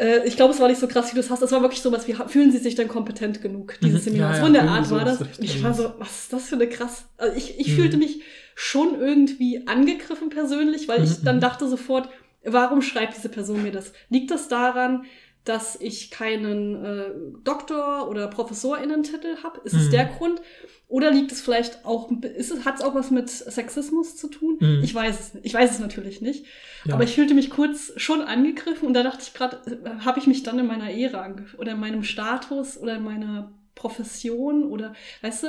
Äh, 0.00 0.26
ich 0.26 0.36
glaube, 0.36 0.54
es 0.54 0.60
war 0.60 0.68
nicht 0.68 0.80
so 0.80 0.88
krass, 0.88 1.10
wie 1.10 1.14
du 1.14 1.20
es 1.20 1.30
hast. 1.30 1.42
Es 1.42 1.52
war 1.52 1.60
wirklich 1.60 1.82
so 1.82 1.92
was 1.92 2.08
wie, 2.08 2.14
fühlen 2.14 2.50
Sie 2.50 2.58
sich 2.58 2.74
denn 2.74 2.88
kompetent 2.88 3.42
genug, 3.42 3.74
dieses 3.82 4.00
mhm. 4.00 4.04
Seminar? 4.04 4.30
Ja, 4.30 4.36
ja, 4.36 4.40
so 4.40 4.46
in 4.46 4.52
der 4.54 4.68
Art 4.68 4.90
war 4.90 5.04
das. 5.04 5.22
Ich 5.38 5.62
war 5.62 5.74
so, 5.74 5.92
was 5.98 6.22
ist 6.22 6.32
das 6.32 6.48
für 6.48 6.54
eine 6.54 6.68
krass. 6.68 7.04
Also 7.18 7.36
ich, 7.36 7.60
ich 7.60 7.68
mhm. 7.68 7.72
fühlte 7.72 7.96
mich 7.98 8.22
schon 8.54 8.98
irgendwie 8.98 9.66
angegriffen 9.66 10.30
persönlich, 10.30 10.88
weil 10.88 11.04
ich 11.04 11.20
mhm. 11.20 11.24
dann 11.24 11.40
dachte 11.40 11.68
sofort, 11.68 12.08
warum 12.44 12.80
schreibt 12.80 13.16
diese 13.16 13.28
Person 13.28 13.62
mir 13.62 13.72
das? 13.72 13.92
Liegt 14.08 14.30
das 14.30 14.48
daran, 14.48 15.04
dass 15.44 15.80
ich 15.80 16.10
keinen 16.10 16.84
äh, 16.84 17.10
Doktor- 17.44 18.08
oder 18.08 18.28
Professorinnentitel 18.28 19.42
habe? 19.42 19.60
Ist 19.64 19.74
es 19.74 19.86
mhm. 19.86 19.90
der 19.90 20.04
Grund? 20.06 20.40
Oder 20.86 21.12
liegt 21.12 21.30
es 21.30 21.40
vielleicht 21.40 21.84
auch, 21.84 22.10
ist 22.10 22.50
es, 22.50 22.64
hat 22.64 22.76
es 22.76 22.82
auch 22.82 22.94
was 22.94 23.10
mit 23.10 23.30
Sexismus 23.30 24.16
zu 24.16 24.28
tun? 24.28 24.58
Mhm. 24.60 24.80
Ich 24.82 24.94
weiß 24.94 25.20
es. 25.20 25.40
Ich 25.42 25.54
weiß 25.54 25.70
es 25.70 25.78
natürlich 25.78 26.20
nicht. 26.20 26.44
Ja. 26.84 26.94
Aber 26.94 27.04
ich 27.04 27.14
fühlte 27.14 27.34
mich 27.34 27.48
kurz 27.48 27.92
schon 27.96 28.22
angegriffen 28.22 28.88
und 28.88 28.94
da 28.94 29.02
dachte 29.02 29.22
ich 29.22 29.32
gerade, 29.32 29.58
äh, 29.66 30.04
habe 30.04 30.18
ich 30.18 30.26
mich 30.26 30.42
dann 30.42 30.58
in 30.58 30.66
meiner 30.66 30.90
Ehre 30.90 31.20
angegriffen 31.20 31.58
oder 31.58 31.72
in 31.72 31.80
meinem 31.80 32.02
Status 32.02 32.76
oder 32.76 32.96
in 32.96 33.04
meiner 33.04 33.52
Profession 33.74 34.64
oder, 34.64 34.94
weißt 35.22 35.44
du, 35.44 35.48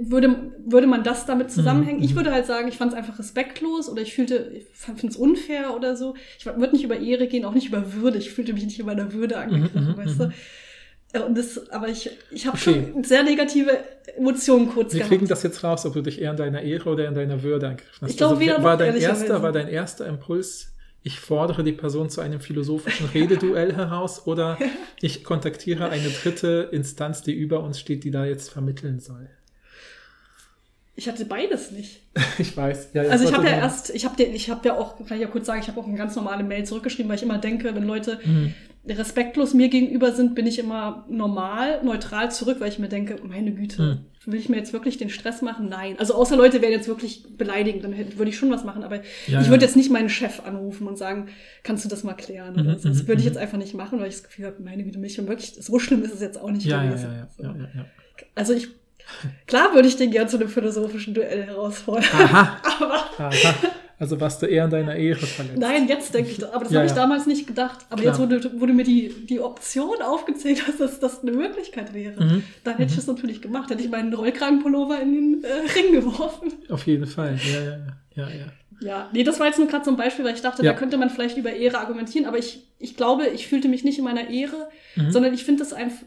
würde, 0.00 0.52
würde 0.66 0.86
man 0.86 1.04
das 1.04 1.26
damit 1.26 1.50
zusammenhängen? 1.50 1.98
Mhm. 1.98 2.04
Ich 2.04 2.16
würde 2.16 2.32
halt 2.32 2.46
sagen, 2.46 2.68
ich 2.68 2.76
fand 2.76 2.92
es 2.92 2.98
einfach 2.98 3.18
respektlos 3.18 3.88
oder 3.88 4.02
ich 4.02 4.14
fühlte, 4.14 4.50
ich 4.54 4.66
finde 4.74 5.08
es 5.08 5.16
unfair 5.16 5.74
oder 5.74 5.96
so. 5.96 6.14
Ich 6.38 6.46
würde 6.46 6.72
nicht 6.72 6.84
über 6.84 6.98
Ehre 6.98 7.26
gehen, 7.26 7.44
auch 7.44 7.54
nicht 7.54 7.68
über 7.68 7.92
Würde. 7.92 8.18
Ich 8.18 8.30
fühlte 8.30 8.52
mich 8.52 8.64
nicht 8.64 8.78
in 8.78 8.86
meiner 8.86 9.12
Würde 9.12 9.38
angegriffen, 9.38 9.88
mhm, 9.88 9.96
weißt 9.96 10.20
du? 10.20 10.24
Mhm. 10.26 10.32
Äh, 11.12 11.20
und 11.20 11.36
das, 11.36 11.70
aber 11.70 11.88
ich, 11.88 12.10
ich 12.30 12.46
habe 12.46 12.56
okay. 12.56 12.90
schon 12.92 13.04
sehr 13.04 13.22
negative 13.22 13.70
Emotionen 14.16 14.68
kurz 14.68 14.92
Wir 14.92 15.00
gehabt. 15.00 15.10
kriegen 15.10 15.28
das 15.28 15.42
jetzt 15.42 15.62
raus, 15.62 15.86
ob 15.86 15.94
du 15.94 16.02
dich 16.02 16.20
eher 16.20 16.32
in 16.32 16.36
deiner 16.36 16.62
Ehre 16.62 16.90
oder 16.90 17.06
in 17.06 17.14
deiner 17.14 17.42
Würde 17.42 17.68
angegriffen 17.68 17.98
hast. 18.02 18.10
Ich 18.10 18.16
glaube, 18.16 18.40
also, 18.50 18.62
war, 18.62 18.76
dein 18.76 18.96
erster, 18.96 19.42
war 19.42 19.52
dein 19.52 19.68
erster 19.68 20.06
Impuls, 20.06 20.74
ich 21.02 21.20
fordere 21.20 21.62
die 21.62 21.72
Person 21.72 22.10
zu 22.10 22.20
einem 22.20 22.40
philosophischen 22.40 23.06
Rededuell 23.14 23.74
heraus 23.74 24.26
oder 24.26 24.58
ich 25.00 25.24
kontaktiere 25.24 25.88
eine 25.88 26.08
dritte 26.08 26.68
Instanz, 26.72 27.22
die 27.22 27.32
über 27.32 27.62
uns 27.62 27.78
steht, 27.78 28.04
die 28.04 28.10
da 28.10 28.24
jetzt 28.24 28.50
vermitteln 28.50 28.98
soll? 28.98 29.28
Ich 30.98 31.08
hatte 31.08 31.24
beides 31.24 31.70
nicht. 31.70 32.02
ich 32.38 32.56
weiß. 32.56 32.90
Ja, 32.92 33.02
also 33.02 33.24
ich 33.24 33.32
habe 33.32 33.46
ja 33.46 33.52
erst, 33.52 33.94
ich 33.94 34.04
habe 34.04 34.20
ich 34.22 34.50
habe 34.50 34.68
ja 34.68 34.76
auch, 34.76 34.96
kann 34.96 35.16
ich 35.16 35.22
ja 35.22 35.28
kurz 35.28 35.46
sagen, 35.46 35.60
ich 35.60 35.68
habe 35.68 35.80
auch 35.80 35.86
eine 35.86 35.96
ganz 35.96 36.16
normale 36.16 36.42
Mail 36.42 36.64
zurückgeschrieben, 36.64 37.08
weil 37.08 37.16
ich 37.16 37.22
immer 37.22 37.38
denke, 37.38 37.72
wenn 37.74 37.84
Leute 37.84 38.18
mhm 38.24 38.52
respektlos 38.86 39.54
mir 39.54 39.68
gegenüber 39.68 40.12
sind, 40.12 40.34
bin 40.34 40.46
ich 40.46 40.58
immer 40.58 41.04
normal, 41.08 41.82
neutral 41.82 42.30
zurück, 42.30 42.58
weil 42.60 42.68
ich 42.68 42.78
mir 42.78 42.88
denke, 42.88 43.16
meine 43.22 43.52
Güte, 43.52 43.78
hm. 43.78 43.98
will 44.26 44.38
ich 44.38 44.48
mir 44.48 44.56
jetzt 44.56 44.72
wirklich 44.72 44.96
den 44.98 45.10
Stress 45.10 45.42
machen? 45.42 45.68
Nein. 45.68 45.96
Also 45.98 46.14
außer 46.14 46.36
Leute 46.36 46.62
werden 46.62 46.72
jetzt 46.72 46.88
wirklich 46.88 47.24
beleidigend, 47.36 47.84
dann 47.84 47.96
würde 48.16 48.30
ich 48.30 48.38
schon 48.38 48.50
was 48.50 48.64
machen, 48.64 48.84
aber 48.84 48.96
ja, 49.26 49.40
ich 49.40 49.48
würde 49.48 49.62
ja. 49.62 49.68
jetzt 49.68 49.76
nicht 49.76 49.90
meinen 49.90 50.08
Chef 50.08 50.40
anrufen 50.44 50.86
und 50.86 50.96
sagen, 50.96 51.28
kannst 51.62 51.84
du 51.84 51.88
das 51.88 52.04
mal 52.04 52.14
klären? 52.14 52.54
Mhm, 52.54 52.78
so. 52.78 52.88
Das 52.88 53.06
würde 53.06 53.20
ich 53.20 53.26
mhm. 53.26 53.32
jetzt 53.32 53.38
einfach 53.38 53.58
nicht 53.58 53.74
machen, 53.74 54.00
weil 54.00 54.08
ich 54.08 54.14
das 54.14 54.24
Gefühl 54.24 54.46
habe, 54.46 54.62
meine 54.62 54.84
Güte, 54.84 54.98
mich 54.98 55.18
wirklich, 55.18 55.56
so 55.60 55.78
schlimm 55.78 56.02
ist 56.02 56.14
es 56.14 56.20
jetzt 56.20 56.40
auch 56.40 56.50
nicht 56.50 56.66
ja, 56.66 56.82
gewesen. 56.82 57.26
So. 57.36 57.54
Also 58.34 58.52
ich 58.52 58.68
Klar 59.46 59.74
würde 59.74 59.88
ich 59.88 59.96
den 59.96 60.10
gern 60.10 60.28
zu 60.28 60.36
einem 60.36 60.48
philosophischen 60.48 61.14
Duell 61.14 61.44
herausfordern. 61.44 62.04
Aha. 62.12 62.56
aber 62.80 62.94
Aha. 63.18 63.30
Also 64.00 64.20
warst 64.20 64.40
du 64.42 64.46
eher 64.46 64.64
in 64.64 64.70
deiner 64.70 64.94
Ehre 64.94 65.26
verletzt. 65.26 65.58
Nein, 65.58 65.88
jetzt 65.88 66.14
denke 66.14 66.30
ich, 66.30 66.46
aber 66.46 66.62
das 66.62 66.72
ja, 66.72 66.78
habe 66.78 66.86
ich 66.86 66.92
ja. 66.94 67.02
damals 67.02 67.26
nicht 67.26 67.48
gedacht. 67.48 67.84
Aber 67.90 68.00
Klar. 68.00 68.14
jetzt 68.14 68.20
wurde, 68.20 68.60
wurde 68.60 68.72
mir 68.72 68.84
die, 68.84 69.12
die 69.28 69.40
Option 69.40 70.00
aufgezählt, 70.02 70.62
dass 70.68 70.76
das, 70.76 71.00
das 71.00 71.22
eine 71.22 71.32
Möglichkeit 71.32 71.92
wäre. 71.94 72.22
Mhm. 72.22 72.44
Dann 72.62 72.74
hätte 72.74 72.84
mhm. 72.84 72.88
ich 72.90 72.96
das 72.96 73.06
natürlich 73.08 73.42
gemacht. 73.42 73.70
Hätte 73.70 73.82
ich 73.82 73.90
meinen 73.90 74.14
Rollkragenpullover 74.14 75.00
in 75.00 75.14
den 75.14 75.44
äh, 75.44 75.48
Ring 75.74 75.92
geworfen. 75.92 76.52
Auf 76.68 76.86
jeden 76.86 77.06
Fall, 77.06 77.38
ja, 77.52 77.60
ja, 77.60 77.78
ja. 78.14 78.28
ja. 78.28 78.46
Ja, 78.80 79.10
nee, 79.12 79.24
das 79.24 79.40
war 79.40 79.48
jetzt 79.48 79.58
nur 79.58 79.66
gerade 79.66 79.84
so 79.84 79.90
ein 79.90 79.96
Beispiel, 79.96 80.24
weil 80.24 80.34
ich 80.34 80.40
dachte, 80.40 80.64
ja. 80.64 80.70
da 80.70 80.78
könnte 80.78 80.98
man 80.98 81.10
vielleicht 81.10 81.36
über 81.36 81.52
Ehre 81.52 81.78
argumentieren, 81.78 82.28
aber 82.28 82.38
ich, 82.38 82.68
ich 82.78 82.96
glaube, 82.96 83.26
ich 83.26 83.48
fühlte 83.48 83.68
mich 83.68 83.82
nicht 83.82 83.98
in 83.98 84.04
meiner 84.04 84.30
Ehre, 84.30 84.68
mhm. 84.94 85.10
sondern 85.10 85.34
ich 85.34 85.42
finde 85.42 85.64
das 85.64 85.72
einfach, 85.72 86.06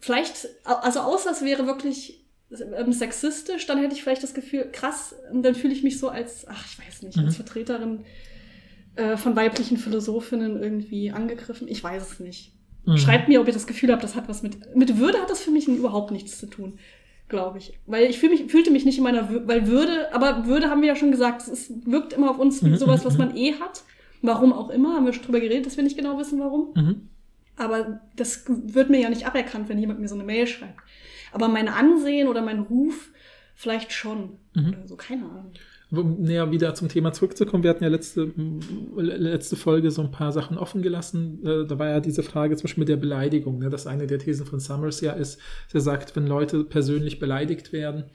vielleicht, 0.00 0.48
also 0.64 1.00
außer 1.00 1.30
es 1.30 1.42
wäre 1.42 1.66
wirklich 1.66 2.23
sexistisch, 2.50 3.66
dann 3.66 3.78
hätte 3.78 3.94
ich 3.94 4.02
vielleicht 4.02 4.22
das 4.22 4.34
Gefühl, 4.34 4.68
krass, 4.70 5.14
dann 5.32 5.54
fühle 5.54 5.72
ich 5.72 5.82
mich 5.82 5.98
so 5.98 6.08
als, 6.08 6.46
ach, 6.46 6.64
ich 6.66 6.78
weiß 6.78 7.02
nicht, 7.02 7.16
mhm. 7.16 7.26
als 7.26 7.36
Vertreterin 7.36 8.04
äh, 8.96 9.16
von 9.16 9.34
weiblichen 9.34 9.76
Philosophinnen 9.76 10.62
irgendwie 10.62 11.10
angegriffen. 11.10 11.68
Ich 11.68 11.82
weiß 11.82 12.12
es 12.12 12.20
nicht. 12.20 12.52
Mhm. 12.86 12.98
Schreibt 12.98 13.28
mir, 13.28 13.40
ob 13.40 13.46
ihr 13.46 13.52
das 13.52 13.66
Gefühl 13.66 13.90
habt, 13.92 14.04
das 14.04 14.14
hat 14.14 14.28
was 14.28 14.42
mit. 14.42 14.76
Mit 14.76 14.98
Würde 14.98 15.20
hat 15.20 15.30
das 15.30 15.40
für 15.40 15.50
mich 15.50 15.66
überhaupt 15.66 16.10
nichts 16.10 16.38
zu 16.38 16.46
tun, 16.46 16.78
glaube 17.28 17.58
ich. 17.58 17.78
Weil 17.86 18.08
ich 18.08 18.18
fühl 18.18 18.30
mich, 18.30 18.50
fühlte 18.50 18.70
mich 18.70 18.84
nicht 18.84 18.98
in 18.98 19.04
meiner 19.04 19.30
Würde, 19.30 19.48
weil 19.48 19.66
Würde, 19.66 20.14
aber 20.14 20.46
Würde 20.46 20.70
haben 20.70 20.82
wir 20.82 20.88
ja 20.88 20.96
schon 20.96 21.10
gesagt, 21.10 21.42
es 21.42 21.48
ist, 21.48 21.86
wirkt 21.86 22.12
immer 22.12 22.30
auf 22.30 22.38
uns 22.38 22.62
wie 22.62 22.68
Mhm, 22.68 22.76
sowas, 22.76 23.02
mhm, 23.02 23.06
was 23.06 23.14
mhm. 23.14 23.18
man 23.18 23.36
eh 23.36 23.54
hat. 23.54 23.82
Warum 24.22 24.52
auch 24.52 24.70
immer, 24.70 24.94
haben 24.94 25.06
wir 25.06 25.12
schon 25.12 25.24
drüber 25.24 25.40
geredet, 25.40 25.66
dass 25.66 25.76
wir 25.76 25.84
nicht 25.84 25.96
genau 25.96 26.18
wissen, 26.18 26.40
warum. 26.40 26.72
Aber 27.56 28.00
das 28.16 28.44
wird 28.48 28.90
mir 28.90 29.00
ja 29.00 29.10
nicht 29.10 29.26
aberkannt, 29.26 29.68
wenn 29.68 29.78
jemand 29.78 30.00
mir 30.00 30.08
so 30.08 30.14
eine 30.14 30.24
Mail 30.24 30.46
schreibt. 30.46 30.80
Aber 31.34 31.48
mein 31.48 31.68
Ansehen 31.68 32.28
oder 32.28 32.42
mein 32.42 32.60
Ruf 32.60 33.10
vielleicht 33.54 33.92
schon. 33.92 34.38
Mhm. 34.54 34.68
Oder 34.68 34.86
so, 34.88 34.96
keine 34.96 35.24
Ahnung. 35.24 35.52
Um 35.90 36.22
näher 36.22 36.50
wieder 36.50 36.74
zum 36.74 36.88
Thema 36.88 37.12
zurückzukommen, 37.12 37.62
wir 37.62 37.70
hatten 37.70 37.84
ja 37.84 37.90
letzte, 37.90 38.32
letzte 38.96 39.54
Folge 39.54 39.90
so 39.90 40.02
ein 40.02 40.10
paar 40.10 40.32
Sachen 40.32 40.58
offen 40.58 40.82
gelassen. 40.82 41.40
Äh, 41.44 41.66
Da 41.66 41.78
war 41.78 41.88
ja 41.88 42.00
diese 42.00 42.22
Frage 42.22 42.56
zum 42.56 42.64
Beispiel 42.64 42.82
mit 42.82 42.88
der 42.88 42.96
Beleidigung, 42.96 43.58
ne, 43.58 43.70
dass 43.70 43.86
eine 43.86 44.06
der 44.06 44.18
Thesen 44.18 44.46
von 44.46 44.58
Summers 44.58 45.00
ja 45.02 45.12
ist, 45.12 45.38
dass 45.66 45.74
er 45.74 45.80
sagt, 45.82 46.16
wenn 46.16 46.26
Leute 46.26 46.64
persönlich 46.64 47.18
beleidigt 47.18 47.72
werden, 47.72 48.04
äh, 48.04 48.06
äh, 48.06 48.08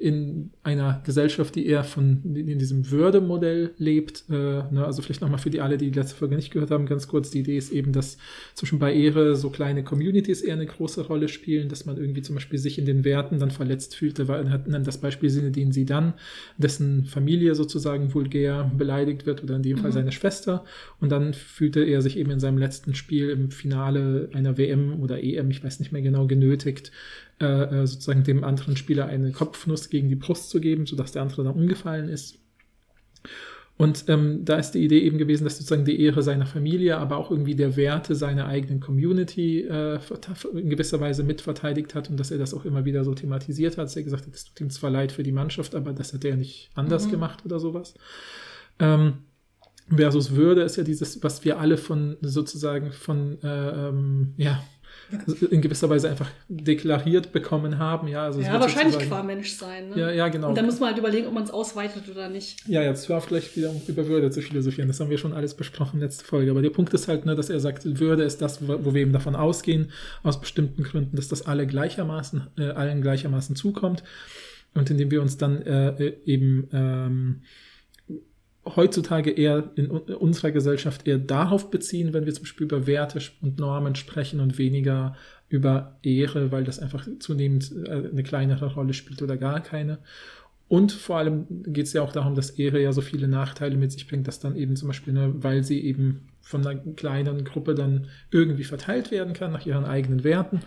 in 0.00 0.50
einer 0.64 1.00
Gesellschaft, 1.04 1.54
die 1.54 1.66
eher 1.66 1.84
von 1.84 2.20
in 2.34 2.58
diesem 2.58 2.90
Würdemodell 2.90 3.70
lebt. 3.78 4.24
Äh, 4.28 4.32
ne, 4.32 4.84
also 4.84 5.02
vielleicht 5.02 5.20
nochmal 5.20 5.38
für 5.38 5.50
die 5.50 5.60
alle, 5.60 5.78
die 5.78 5.90
die 5.90 5.98
letzte 5.98 6.16
Folge 6.16 6.34
nicht 6.34 6.50
gehört 6.50 6.70
haben, 6.72 6.86
ganz 6.86 7.06
kurz, 7.06 7.30
die 7.30 7.40
Idee 7.40 7.56
ist 7.56 7.70
eben, 7.70 7.92
dass 7.92 8.18
zwischen 8.54 8.78
bei 8.78 8.92
Ehre 8.92 9.36
so 9.36 9.50
kleine 9.50 9.84
Communities 9.84 10.42
eher 10.42 10.54
eine 10.54 10.66
große 10.66 11.06
Rolle 11.06 11.28
spielen, 11.28 11.68
dass 11.68 11.86
man 11.86 11.96
irgendwie 11.96 12.22
zum 12.22 12.34
Beispiel 12.34 12.58
sich 12.58 12.78
in 12.78 12.86
den 12.86 13.04
Werten 13.04 13.38
dann 13.38 13.50
verletzt 13.52 13.94
fühlte, 13.94 14.26
weil 14.26 14.50
hat 14.50 14.66
dann 14.66 14.84
das 14.84 14.98
Beispiel 14.98 15.30
Sinne, 15.30 15.52
den 15.52 15.70
sie 15.72 15.84
dann, 15.84 16.14
dessen 16.56 17.04
Familie 17.04 17.54
sozusagen 17.54 18.12
vulgär 18.12 18.70
beleidigt 18.76 19.26
wird 19.26 19.42
oder 19.44 19.56
in 19.56 19.62
dem 19.62 19.78
Fall 19.78 19.90
Mhm. 19.90 19.94
seine 19.94 20.12
Schwester 20.12 20.64
und 21.00 21.10
dann 21.10 21.34
fühlte 21.34 21.84
er 21.84 22.02
sich 22.02 22.18
eben 22.18 22.30
in 22.32 22.40
seinem 22.40 22.58
letzten 22.58 22.94
Spiel 22.94 23.30
im 23.30 23.50
Finale 23.50 24.28
einer 24.32 24.58
WM 24.58 25.00
oder 25.00 25.22
EM, 25.22 25.50
ich 25.50 25.62
weiß 25.62 25.78
nicht 25.80 25.92
mehr 25.92 26.02
genau, 26.02 26.26
genötigt, 26.26 26.90
äh, 27.40 27.82
äh, 27.82 27.86
sozusagen 27.86 28.24
dem 28.24 28.44
anderen 28.44 28.76
Spieler 28.76 29.06
eine 29.06 29.32
Kopfnuss 29.32 29.90
gegen 29.90 30.08
die 30.08 30.16
Brust 30.16 30.50
zu 30.50 30.60
geben, 30.60 30.86
sodass 30.86 31.12
der 31.12 31.22
andere 31.22 31.44
dann 31.44 31.54
umgefallen 31.54 32.08
ist. 32.08 32.38
Und 33.76 34.06
ähm, 34.08 34.44
da 34.44 34.56
ist 34.56 34.72
die 34.72 34.84
Idee 34.84 34.98
eben 34.98 35.18
gewesen, 35.18 35.44
dass 35.44 35.56
sozusagen 35.56 35.84
die 35.84 36.02
Ehre 36.02 36.20
seiner 36.24 36.46
Familie, 36.46 36.98
aber 36.98 37.16
auch 37.16 37.30
irgendwie 37.30 37.54
der 37.54 37.76
Werte 37.76 38.16
seiner 38.16 38.46
eigenen 38.48 38.80
Community 38.80 39.60
äh, 39.60 40.00
in 40.52 40.68
gewisser 40.68 40.98
Weise 40.98 41.22
mitverteidigt 41.22 41.94
hat 41.94 42.10
und 42.10 42.18
dass 42.18 42.32
er 42.32 42.38
das 42.38 42.54
auch 42.54 42.64
immer 42.64 42.84
wieder 42.84 43.04
so 43.04 43.14
thematisiert 43.14 43.78
hat, 43.78 43.84
dass 43.84 43.94
er 43.96 44.02
gesagt 44.02 44.26
hat, 44.26 44.34
es 44.34 44.46
tut 44.46 44.60
ihm 44.60 44.70
zwar 44.70 44.90
leid 44.90 45.12
für 45.12 45.22
die 45.22 45.30
Mannschaft, 45.30 45.76
aber 45.76 45.92
das 45.92 46.12
hat 46.12 46.24
er 46.24 46.34
nicht 46.34 46.70
anders 46.74 47.06
Mhm. 47.06 47.12
gemacht 47.12 47.44
oder 47.44 47.60
sowas. 47.60 47.94
Ähm, 48.80 49.18
versus 49.94 50.34
Würde 50.34 50.62
ist 50.62 50.76
ja 50.76 50.82
dieses, 50.82 51.22
was 51.22 51.44
wir 51.44 51.60
alle 51.60 51.76
von 51.76 52.16
sozusagen 52.20 52.90
von 52.90 53.40
äh, 53.42 53.88
ähm, 53.88 54.34
ja 54.38 54.60
in 55.50 55.62
gewisser 55.62 55.88
Weise 55.88 56.10
einfach 56.10 56.30
deklariert 56.48 57.32
bekommen 57.32 57.78
haben. 57.78 58.08
Ja, 58.08 58.24
also 58.24 58.40
es 58.40 58.46
Ja, 58.46 58.52
wird 58.52 58.62
wahrscheinlich 58.62 58.98
qua 58.98 59.22
Mensch 59.22 59.52
sein. 59.52 59.90
Ne? 59.90 59.98
Ja, 59.98 60.10
ja, 60.10 60.28
genau. 60.28 60.50
Und 60.50 60.58
dann 60.58 60.66
muss 60.66 60.80
man 60.80 60.90
halt 60.90 60.98
überlegen, 60.98 61.26
ob 61.26 61.34
man 61.34 61.44
es 61.44 61.50
ausweitet 61.50 62.04
oder 62.10 62.28
nicht. 62.28 62.66
Ja, 62.68 62.82
jetzt 62.82 63.08
hör 63.08 63.16
auf 63.16 63.26
gleich 63.26 63.56
wieder 63.56 63.72
über 63.86 64.06
Würde 64.06 64.30
zu 64.30 64.42
philosophieren. 64.42 64.88
Das 64.88 65.00
haben 65.00 65.10
wir 65.10 65.18
schon 65.18 65.32
alles 65.32 65.54
besprochen 65.54 66.00
letzte 66.00 66.24
Folge. 66.24 66.50
Aber 66.50 66.62
der 66.62 66.70
Punkt 66.70 66.92
ist 66.94 67.08
halt, 67.08 67.24
ne, 67.26 67.34
dass 67.34 67.50
er 67.50 67.60
sagt, 67.60 67.98
Würde 67.98 68.22
ist 68.22 68.42
das, 68.42 68.66
wo 68.66 68.84
wo 68.84 68.94
wir 68.94 69.02
eben 69.02 69.12
davon 69.12 69.34
ausgehen, 69.34 69.90
aus 70.22 70.40
bestimmten 70.40 70.82
Gründen, 70.82 71.16
dass 71.16 71.28
das 71.28 71.46
alle 71.46 71.66
gleichermaßen, 71.66 72.46
äh, 72.58 72.70
allen 72.70 73.02
gleichermaßen 73.02 73.56
zukommt. 73.56 74.02
Und 74.74 74.90
indem 74.90 75.10
wir 75.10 75.22
uns 75.22 75.38
dann 75.38 75.62
äh, 75.62 76.14
eben 76.24 76.68
ähm, 76.72 77.42
heutzutage 78.76 79.30
eher 79.30 79.70
in 79.76 79.90
un- 79.90 80.14
unserer 80.14 80.50
Gesellschaft 80.50 81.06
eher 81.06 81.18
darauf 81.18 81.70
beziehen, 81.70 82.12
wenn 82.12 82.26
wir 82.26 82.34
zum 82.34 82.44
Beispiel 82.44 82.66
über 82.66 82.86
Werte 82.86 83.20
und 83.42 83.58
Normen 83.58 83.94
sprechen 83.94 84.40
und 84.40 84.58
weniger 84.58 85.16
über 85.48 85.96
Ehre, 86.02 86.52
weil 86.52 86.64
das 86.64 86.78
einfach 86.78 87.06
zunehmend 87.18 87.72
äh, 87.86 88.08
eine 88.10 88.22
kleinere 88.22 88.74
Rolle 88.74 88.92
spielt 88.92 89.22
oder 89.22 89.36
gar 89.36 89.60
keine. 89.60 89.98
Und 90.68 90.92
vor 90.92 91.16
allem 91.16 91.46
geht 91.64 91.86
es 91.86 91.94
ja 91.94 92.02
auch 92.02 92.12
darum, 92.12 92.34
dass 92.34 92.50
Ehre 92.50 92.82
ja 92.82 92.92
so 92.92 93.00
viele 93.00 93.26
Nachteile 93.26 93.76
mit 93.76 93.90
sich 93.90 94.06
bringt, 94.06 94.28
dass 94.28 94.38
dann 94.38 94.54
eben 94.54 94.76
zum 94.76 94.88
Beispiel, 94.88 95.14
ne, 95.14 95.32
weil 95.38 95.64
sie 95.64 95.80
eben 95.82 96.28
von 96.42 96.66
einer 96.66 96.78
kleinen 96.94 97.44
Gruppe 97.44 97.74
dann 97.74 98.08
irgendwie 98.30 98.64
verteilt 98.64 99.10
werden 99.10 99.32
kann 99.32 99.52
nach 99.52 99.64
ihren 99.64 99.86
eigenen 99.86 100.24
Werten. 100.24 100.60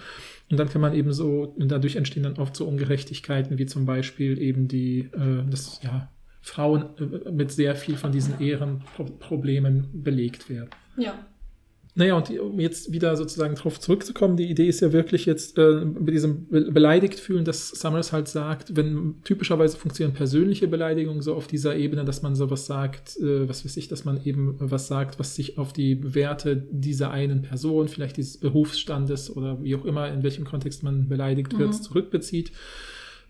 Und 0.49 0.57
dann 0.59 0.69
kann 0.69 0.81
man 0.81 0.95
eben 0.95 1.13
so, 1.13 1.53
und 1.55 1.71
dadurch 1.71 1.95
entstehen 1.95 2.23
dann 2.23 2.37
oft 2.37 2.55
so 2.55 2.67
Ungerechtigkeiten, 2.67 3.59
wie 3.59 3.67
zum 3.67 3.85
Beispiel 3.85 4.39
eben 4.41 4.67
die, 4.67 5.09
äh, 5.13 5.47
dass 5.49 5.81
ja, 5.83 6.09
Frauen 6.41 6.85
äh, 7.25 7.31
mit 7.31 7.51
sehr 7.51 7.75
viel 7.75 7.95
von 7.97 8.11
diesen 8.11 8.39
Ehrenproblemen 8.39 9.87
belegt 9.93 10.49
werden. 10.49 10.69
Ja. 10.97 11.13
Naja, 11.93 12.15
und 12.15 12.29
um 12.39 12.57
jetzt 12.61 12.93
wieder 12.93 13.17
sozusagen 13.17 13.55
drauf 13.55 13.77
zurückzukommen, 13.77 14.37
die 14.37 14.49
Idee 14.49 14.65
ist 14.67 14.79
ja 14.79 14.93
wirklich 14.93 15.25
jetzt 15.25 15.57
äh, 15.57 15.81
bei 15.83 16.11
diesem 16.11 16.47
Be- 16.47 16.71
beleidigt 16.71 17.19
fühlen, 17.19 17.43
dass 17.43 17.67
Summers 17.67 18.13
halt 18.13 18.29
sagt, 18.29 18.77
wenn 18.77 19.15
typischerweise 19.25 19.75
funktionieren 19.75 20.15
persönliche 20.15 20.69
Beleidigungen 20.69 21.21
so 21.21 21.35
auf 21.35 21.47
dieser 21.47 21.75
Ebene, 21.75 22.05
dass 22.05 22.21
man 22.21 22.33
sowas 22.33 22.65
sagt, 22.65 23.17
äh, 23.17 23.49
was 23.49 23.65
weiß 23.65 23.75
ich, 23.75 23.89
dass 23.89 24.05
man 24.05 24.23
eben 24.23 24.55
was 24.59 24.87
sagt, 24.87 25.19
was 25.19 25.35
sich 25.35 25.57
auf 25.57 25.73
die 25.73 26.15
Werte 26.15 26.55
dieser 26.71 27.11
einen 27.11 27.41
Person, 27.41 27.89
vielleicht 27.89 28.15
dieses 28.15 28.37
Berufsstandes 28.37 29.35
oder 29.35 29.61
wie 29.61 29.75
auch 29.75 29.83
immer, 29.83 30.07
in 30.13 30.23
welchem 30.23 30.45
Kontext 30.45 30.83
man 30.83 31.09
beleidigt 31.09 31.59
wird, 31.59 31.71
Mhm. 31.73 31.81
zurückbezieht. 31.81 32.53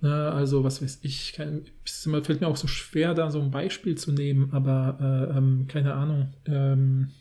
Ne, 0.02 0.32
also, 0.32 0.64
was 0.64 0.82
weiß 0.82 1.00
ich, 1.04 1.34
kein, 1.34 1.66
es 1.86 2.10
fällt 2.24 2.42
mir 2.42 2.48
auch 2.48 2.58
so 2.58 2.68
schwer, 2.68 3.14
da 3.14 3.30
so 3.30 3.40
ein 3.40 3.52
Beispiel 3.52 3.96
zu 3.96 4.12
nehmen, 4.12 4.52
aber 4.52 4.98
äh, 5.00 5.38
ähm, 5.38 5.66
keine 5.68 5.94
Ahnung. 5.94 6.34
Ähm, 6.46 7.12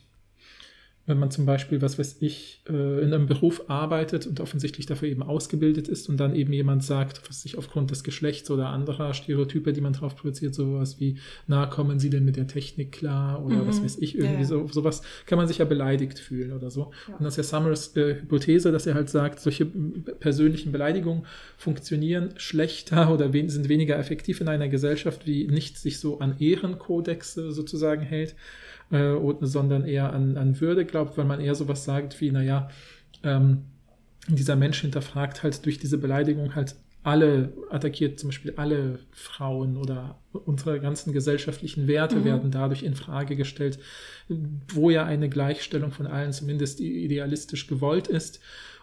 wenn 1.07 1.19
man 1.19 1.31
zum 1.33 1.45
Beispiel, 1.45 1.83
was 1.83 1.99
weiß 1.99 2.19
ich, 2.21 2.63
äh, 2.69 3.03
in 3.03 3.13
einem 3.13 3.27
Beruf 3.27 3.65
arbeitet 3.69 4.27
und 4.29 4.39
offensichtlich 4.39 4.87
dafür 4.87 5.09
eben 5.09 5.23
ausgebildet 5.25 5.89
ist 5.89 6.09
und 6.09 6.19
dann 6.19 6.37
eben 6.37 6.53
jemand 6.53 6.85
sagt, 6.85 7.29
was 7.29 7.43
sich 7.43 7.59
aufgrund 7.59 7.91
des 7.91 8.05
Geschlechts 8.05 8.49
oder 8.51 8.69
anderer 8.69 9.13
Stereotype, 9.13 9.73
die 9.73 9.81
man 9.81 9.93
drauf 9.93 10.15
projiziert, 10.15 10.55
sowas 10.55 11.01
wie, 11.01 11.19
na, 11.49 11.67
kommen 11.67 11.99
Sie 11.99 12.11
denn 12.11 12.25
mit 12.25 12.37
der 12.37 12.47
Technik 12.47 12.93
klar 12.93 13.45
oder 13.45 13.57
Mhm. 13.57 13.67
was 13.69 13.83
weiß 13.83 13.99
ich, 13.99 14.17
irgendwie 14.17 14.43
Ja, 14.43 14.47
so, 14.47 14.69
sowas 14.69 15.03
kann 15.27 15.37
man 15.39 15.49
sich 15.49 15.59
ja 15.59 15.65
beleidigt 15.65 16.19
fühlen 16.19 16.53
oder 16.53 16.71
so. 16.71 16.93
Ja. 17.09 17.17
Und 17.17 17.25
das 17.25 17.37
ist 17.37 17.51
ja 17.53 17.59
Summers 17.59 17.97
äh, 17.97 18.15
Hypothese, 18.21 18.71
dass 18.71 18.87
er 18.87 18.95
halt 18.95 19.11
sagt, 19.11 19.41
solche 19.41 19.67
persönlichen 19.67 20.71
Beleidigungen 20.71 21.25
funktionieren 21.57 22.35
schlechter 22.37 23.13
oder 23.13 23.33
wen, 23.33 23.49
sind 23.49 23.69
weniger 23.69 23.99
effektiv 23.99 24.41
in 24.41 24.49
einer 24.49 24.69
Gesellschaft, 24.69 25.27
wie 25.27 25.47
nicht 25.49 25.77
sich 25.79 25.99
so 25.99 26.21
an 26.21 26.37
Ehrenkodexe 26.39 27.53
sozusagen 27.53 28.03
hält, 28.03 28.35
äh, 28.91 29.15
sondern 29.41 29.85
eher 29.85 30.13
an, 30.13 30.37
an 30.37 30.61
Würde 30.61 30.85
glaubt, 30.85 31.17
weil 31.17 31.25
man 31.25 31.41
eher 31.41 31.55
sowas 31.55 31.85
sagt 31.85 32.21
wie, 32.21 32.31
naja, 32.31 32.69
ähm, 33.23 33.65
dieser 34.29 34.57
Mensch 34.57 34.81
hinterfragt 34.81 35.43
halt 35.43 35.65
durch 35.65 35.79
diese 35.79 35.99
Beleidigung 35.99 36.55
halt 36.55 36.75
alle, 37.03 37.55
attackiert 37.71 38.21
zum 38.21 38.29
Beispiel 38.29 38.53
alle 38.57 38.99
Frauen 39.13 39.79
oder 39.79 40.19
unsere 40.33 40.81
ganzen 40.81 41.13
gesellschaftlichen 41.15 41.87
Werte 41.87 42.17
Mhm. 42.17 42.25
werden 42.25 42.51
dadurch 42.51 42.83
in 42.83 42.95
Frage 42.95 43.37
gestellt, 43.37 43.79
wo 44.75 44.91
ja 44.91 45.07
eine 45.07 45.31
Gleichstellung 45.31 45.93
von 45.93 46.07
allen 46.07 46.33
zumindest 46.33 46.79
idealistisch 46.81 47.67
gewollt 47.67 48.07
ist. 48.07 48.41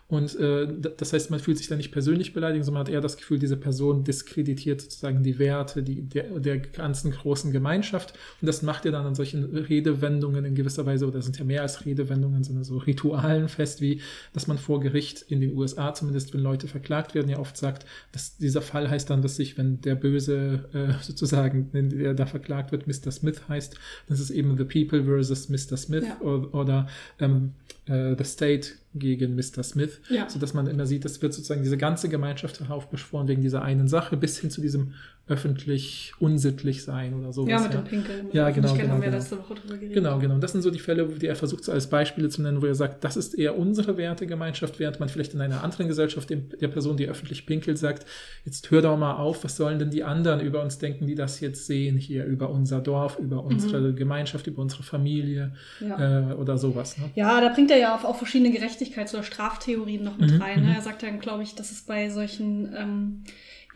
Und 0.09 0.39
äh, 0.39 0.67
das 0.97 1.11
heißt, 1.11 1.31
man 1.31 1.39
fühlt 1.41 1.57
sich 1.57 1.67
da 1.67 1.75
nicht 1.75 1.91
persönlich 1.91 2.31
beleidigt, 2.33 2.63
sondern 2.63 2.81
hat 2.81 2.89
eher 2.89 3.01
das 3.01 3.17
Gefühl, 3.17 3.39
diese 3.39 3.57
Person 3.57 4.05
diskreditiert 4.05 4.79
sozusagen 4.79 5.21
die 5.21 5.37
Werte 5.37 5.83
die, 5.83 6.01
der, 6.01 6.39
der 6.39 6.59
ganzen 6.59 7.11
großen 7.11 7.51
Gemeinschaft. 7.51 8.13
Und 8.41 8.47
das 8.47 8.61
macht 8.61 8.85
ja 8.85 8.91
dann 8.91 9.05
an 9.05 9.15
solchen 9.15 9.43
Redewendungen 9.43 10.45
in 10.45 10.55
gewisser 10.55 10.85
Weise, 10.85 11.07
oder 11.07 11.21
sind 11.21 11.37
ja 11.37 11.43
mehr 11.43 11.61
als 11.61 11.85
Redewendungen, 11.85 12.43
sondern 12.45 12.63
so 12.63 12.77
Ritualen 12.77 13.49
fest, 13.49 13.81
wie 13.81 14.01
dass 14.31 14.47
man 14.47 14.57
vor 14.57 14.79
Gericht 14.79 15.23
in 15.27 15.41
den 15.41 15.57
USA 15.57 15.93
zumindest, 15.93 16.33
wenn 16.33 16.41
Leute 16.41 16.69
verklagt 16.69 17.13
werden, 17.13 17.29
ja 17.29 17.39
oft 17.39 17.57
sagt, 17.57 17.85
dass 18.13 18.37
dieser 18.37 18.61
Fall 18.61 18.89
heißt 18.89 19.09
dann, 19.09 19.21
dass 19.21 19.35
sich, 19.35 19.57
wenn 19.57 19.81
der 19.81 19.95
Böse 19.95 20.69
äh, 20.73 20.93
sozusagen, 21.03 21.67
wenn 21.73 21.89
der 21.89 22.13
da 22.13 22.25
verklagt 22.25 22.71
wird, 22.71 22.87
Mr. 22.87 23.11
Smith 23.11 23.41
heißt, 23.49 23.75
das 24.07 24.21
ist 24.21 24.29
eben 24.29 24.57
The 24.57 24.63
People 24.63 25.03
versus 25.03 25.49
Mr. 25.49 25.75
Smith 25.75 26.05
Ja. 26.07 26.21
oder, 26.21 26.53
oder 26.53 26.87
ähm, 27.19 27.53
äh, 27.87 28.15
The 28.17 28.23
State 28.23 28.69
gegen 28.95 29.35
Mr. 29.35 29.63
Smith, 29.63 29.99
Ja. 30.09 30.29
so 30.29 30.39
dass 30.39 30.53
man 30.53 30.67
immer 30.67 30.85
sieht, 30.85 31.05
das 31.05 31.21
wird 31.21 31.33
sozusagen 31.33 31.63
diese 31.63 31.77
ganze 31.77 32.09
Gemeinschaft 32.09 32.59
heraufbeschworen 32.59 33.27
wegen 33.27 33.41
dieser 33.41 33.61
einen 33.61 33.87
Sache 33.87 34.17
bis 34.17 34.39
hin 34.39 34.49
zu 34.49 34.61
diesem 34.61 34.93
öffentlich 35.29 36.13
unsittlich 36.19 36.83
sein 36.83 37.13
oder 37.13 37.33
sowas. 37.33 37.49
Ja, 37.49 37.59
mit 37.59 37.73
dem 37.73 37.83
Pinkeln. 37.83 38.27
Ja, 38.31 38.49
genau, 38.49 38.67
Öffentlichkeit 38.69 38.81
genau, 38.81 38.93
haben 38.93 39.01
wir 39.01 39.05
genau. 39.07 39.17
letzte 39.17 39.37
Woche 39.39 39.55
drüber 39.55 39.73
geredet. 39.75 39.93
Genau, 39.95 40.19
genau. 40.19 40.35
Und 40.35 40.41
das 40.41 40.51
sind 40.53 40.61
so 40.61 40.71
die 40.71 40.79
Fälle, 40.79 41.05
die 41.07 41.27
er 41.27 41.35
versucht, 41.35 41.63
so 41.65 41.71
als 41.71 41.87
Beispiele 41.89 42.29
zu 42.29 42.41
nennen, 42.41 42.61
wo 42.61 42.65
er 42.65 42.75
sagt, 42.75 43.03
das 43.03 43.17
ist 43.17 43.33
eher 43.37 43.57
unsere 43.57 43.97
Wertegemeinschaft, 43.97 44.79
während 44.79 44.99
man 44.99 45.09
vielleicht 45.09 45.33
in 45.33 45.41
einer 45.41 45.63
anderen 45.63 45.87
Gesellschaft 45.87 46.29
dem, 46.29 46.49
der 46.59 46.69
Person, 46.69 46.95
die 46.97 47.07
öffentlich 47.07 47.45
pinkelt, 47.45 47.77
sagt, 47.77 48.05
jetzt 48.45 48.71
hör 48.71 48.81
doch 48.81 48.97
mal 48.97 49.15
auf, 49.17 49.43
was 49.43 49.57
sollen 49.57 49.79
denn 49.79 49.89
die 49.89 50.03
anderen 50.03 50.39
über 50.39 50.61
uns 50.63 50.77
denken, 50.77 51.07
die 51.07 51.15
das 51.15 51.39
jetzt 51.41 51.65
sehen, 51.67 51.97
hier 51.97 52.25
über 52.25 52.49
unser 52.49 52.79
Dorf, 52.79 53.19
über 53.19 53.43
unsere 53.43 53.93
Gemeinschaft, 53.93 54.47
über 54.47 54.61
unsere 54.61 54.83
Familie 54.83 55.53
Ja. 55.81 56.31
äh, 56.31 56.33
oder 56.35 56.57
sowas. 56.57 56.97
Ne? 56.97 57.09
Ja, 57.15 57.41
da 57.41 57.49
bringt 57.49 57.71
er 57.71 57.77
ja 57.77 57.95
auch, 57.97 58.05
auch 58.05 58.15
verschiedene 58.15 58.49
Gerechtigkeits- 58.57 59.13
oder 59.13 59.23
Straftheorien 59.23 60.03
noch 60.03 60.17
mit 60.17 60.31
Mhm, 60.31 60.41
rein. 60.41 60.59
mhm. 60.61 60.67
Ne? 60.69 60.75
Er 60.75 60.81
sagt 60.81 61.03
dann, 61.03 61.19
glaube 61.19 61.43
ich, 61.43 61.55
dass 61.55 61.71
es 61.71 61.81
bei 61.81 62.09
solchen 62.09 62.73
ähm, 62.77 63.23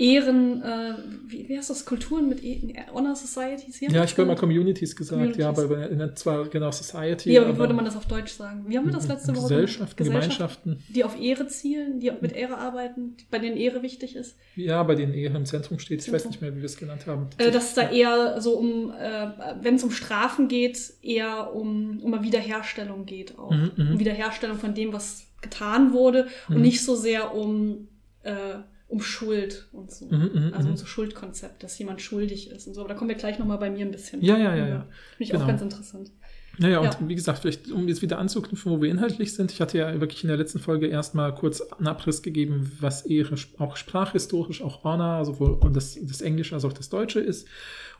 Ehren, 0.02 0.64
äh, 0.64 0.96
wie, 1.28 1.48
wie 1.48 1.58
heißt 1.58 1.70
das, 1.70 1.86
Kulturen 1.86 2.28
mit 2.28 2.44
e 2.44 2.74
Honor 2.92 3.16
Societies 3.16 3.78
hier? 3.78 3.90
Ja, 3.92 4.04
ich 4.04 4.16
glaube 4.16 4.30
mal 4.30 4.36
Communities 4.36 4.96
gesagt, 4.96 5.20
Communities. 5.20 5.42
ja, 5.42 5.50
aber 5.50 6.16
zwar 6.16 6.48
genau 6.48 6.72
Society. 6.72 7.30
Wie, 7.30 7.38
aber 7.38 7.54
wie 7.54 7.58
würde 7.60 7.76
man 7.76 7.86
das 7.86 7.96
auf 7.96 8.08
Deutsch 8.08 8.34
sagen? 8.34 8.66
Wie 8.68 8.78
haben 8.78 8.86
wir 8.86 8.94
das 8.94 9.08
letzte 9.08 9.36
Woche? 9.36 9.44
Gesellschaften, 9.44 10.04
Gemeinschaften. 10.04 10.84
Die 10.90 11.04
auf 11.04 11.20
Ehre 11.22 11.46
zielen, 11.46 12.00
die 12.00 12.12
mit 12.20 12.34
Ehre 12.34 12.58
arbeiten, 12.58 13.16
bei 13.30 13.38
denen 13.38 13.58
Ehre 13.58 13.84
wichtig 13.84 14.16
ist. 14.16 14.38
Ja, 14.56 14.82
bei 14.82 14.96
denen 14.96 15.14
Ehre 15.14 15.38
im 15.38 15.46
Zentrum 15.46 15.78
steht. 15.78 16.02
Ich 16.02 16.12
weiß 16.12 16.26
nicht 16.26 16.42
mehr, 16.42 16.56
wie 16.56 16.62
wir 16.62 16.66
es 16.66 16.78
genannt 16.78 17.06
haben. 17.06 17.28
Äh, 17.38 17.52
dass 17.52 17.70
es 17.70 17.74
da 17.76 17.92
eher 17.92 18.42
so 18.42 18.58
um, 18.58 18.92
äh, 18.92 19.28
wenn 19.62 19.76
es 19.76 19.84
um 19.84 19.92
Strafen 19.92 20.48
geht, 20.48 20.94
eher 21.04 21.54
um, 21.54 22.00
um 22.02 22.12
eine 22.12 22.24
Wiederherstellung 22.24 23.06
geht 23.06 23.38
auch. 23.38 23.52
Mhm, 23.52 23.72
mhm. 23.78 23.92
um 23.92 24.00
Wiederherstellung 24.00 24.58
von 24.58 24.74
dem, 24.74 24.94
was 24.94 25.28
getan 25.42 25.94
wurde 25.94 26.28
und 26.50 26.56
Mhm. 26.56 26.62
nicht 26.62 26.84
so 26.84 26.96
sehr 26.96 27.36
um, 27.36 27.88
äh, 28.24 28.56
um 28.92 29.02
Schuld 29.02 29.68
und 29.72 29.90
so. 29.92 30.06
Mhm, 30.06 30.30
mhm, 30.34 30.54
also 30.54 30.68
um 30.68 30.74
mhm. 30.74 30.78
so 30.78 30.86
Schuldkonzept, 30.86 31.64
dass 31.64 31.78
jemand 31.80 32.02
schuldig 32.02 32.52
ist 32.52 32.68
und 32.68 32.74
so. 32.74 32.82
Aber 32.82 32.90
da 32.90 32.96
kommen 32.96 33.10
wir 33.10 33.16
gleich 33.16 33.40
nochmal 33.40 33.58
bei 33.58 33.70
mir 33.72 33.86
ein 33.86 33.92
bisschen. 33.92 34.22
Ja, 34.22 34.38
ja, 34.38 34.56
ja, 34.56 34.68
ja. 34.68 34.80
Finde 34.82 34.88
ich 35.20 35.30
Genau. 35.32 35.44
auch 35.44 35.48
ganz 35.48 35.62
interessant. 35.62 36.12
Naja, 36.58 36.80
und 36.80 36.86
Ja. 36.86 37.00
wie 37.08 37.16
gesagt, 37.16 37.40
vielleicht, 37.40 37.72
um 37.72 37.88
jetzt 37.88 38.02
wieder 38.02 38.20
anzuknüpfen, 38.20 38.70
wo 38.70 38.82
wir 38.82 38.90
inhaltlich 38.92 39.34
sind, 39.34 39.52
ich 39.54 39.62
hatte 39.62 39.78
ja 39.78 40.02
wirklich 40.02 40.24
in 40.24 40.28
der 40.28 40.36
letzten 40.38 40.60
Folge 40.60 40.88
erstmal 40.88 41.34
kurz 41.34 41.62
einen 41.62 41.88
Abriss 41.88 42.22
gegeben, 42.22 42.70
was 42.82 43.06
Ehre 43.06 43.36
sp- 43.40 43.56
auch 43.60 43.78
sprachhistorisch, 43.78 44.62
auch 44.62 44.84
Honor, 44.84 45.24
sowohl 45.24 45.58
das, 45.72 45.98
das 46.02 46.20
Englische 46.22 46.54
als 46.56 46.66
auch 46.66 46.74
das 46.74 46.90
Deutsche 46.90 47.22
ist. 47.22 47.48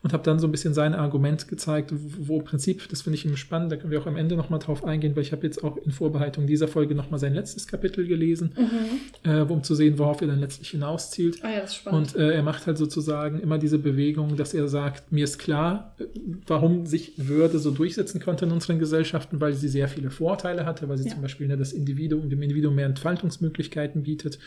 Und 0.04 0.14
habe 0.14 0.24
dann 0.24 0.40
so 0.40 0.48
ein 0.48 0.52
bisschen 0.52 0.74
sein 0.74 0.96
Argument 0.96 1.48
gezeigt, 1.48 1.94
wo 1.94 2.40
im 2.40 2.44
Prinzip, 2.44 2.90
das 2.90 3.04
finde 3.04 3.18
ich 3.20 3.26
eben 3.26 3.38
spannend, 3.38 3.72
da 3.72 3.76
können 3.76 3.92
wir 3.92 4.02
auch 4.02 4.08
am 4.08 4.16
Ende 4.18 4.36
nochmal 4.36 4.58
drauf 4.58 4.84
eingehen, 4.84 5.16
weil 5.16 5.22
ich 5.22 5.32
habe 5.32 5.46
jetzt 5.46 5.64
auch 5.64 5.78
in 5.78 5.92
Vorbereitung 5.92 6.48
dieser 6.48 6.68
Folge 6.68 6.96
nochmal 6.96 7.20
sein 7.20 7.36
letztes 7.36 7.68
Kapitel 7.68 8.08
gelesen, 8.08 8.52
äh, 9.24 9.42
um 9.42 9.62
zu 9.64 9.76
sehen, 9.76 10.00
worauf 10.00 10.20
er 10.22 10.28
dann 10.30 10.40
letztlich 10.40 10.72
hinauszielt. 10.72 11.44
Ah 11.44 11.52
ja, 11.52 11.60
das 11.62 11.70
ist 11.72 11.76
spannend. 11.76 12.16
Und 12.16 12.20
äh, 12.20 12.32
er 12.32 12.42
macht 12.42 12.66
halt 12.66 12.80
sozusagen 12.80 13.40
immer 13.42 13.60
diese 13.60 13.78
Bewegung, 13.78 14.38
dass 14.38 14.56
er 14.56 14.68
sagt, 14.68 15.12
mir 15.12 15.24
ist 15.24 15.38
klar, 15.38 15.94
äh, 16.00 16.06
warum 16.48 16.88
sich 16.88 17.14
Würde 17.18 17.60
so 17.60 17.70
durchsetzen 17.70 18.20
konnte 18.20 18.46
in 18.46 18.52
unseren 18.52 18.80
Gesellschaften, 18.80 19.40
weil 19.40 19.54
sie 19.54 19.68
sehr 19.70 19.88
viele 19.88 20.10
Vorteile 20.10 20.66
hatte, 20.66 20.90
weil 20.90 20.98
sie 20.98 21.10
Ja. 21.10 21.14
zum 21.14 21.22
Beispiel 21.22 21.48
ne, 21.48 21.58
das 21.58 21.74
Individuum, 21.74 22.28
dem 22.28 22.42
Individuum 22.42 22.74
mehr 22.74 22.88
Entfaltungsmöglichkeiten 22.88 24.02
bietet. 24.02 24.40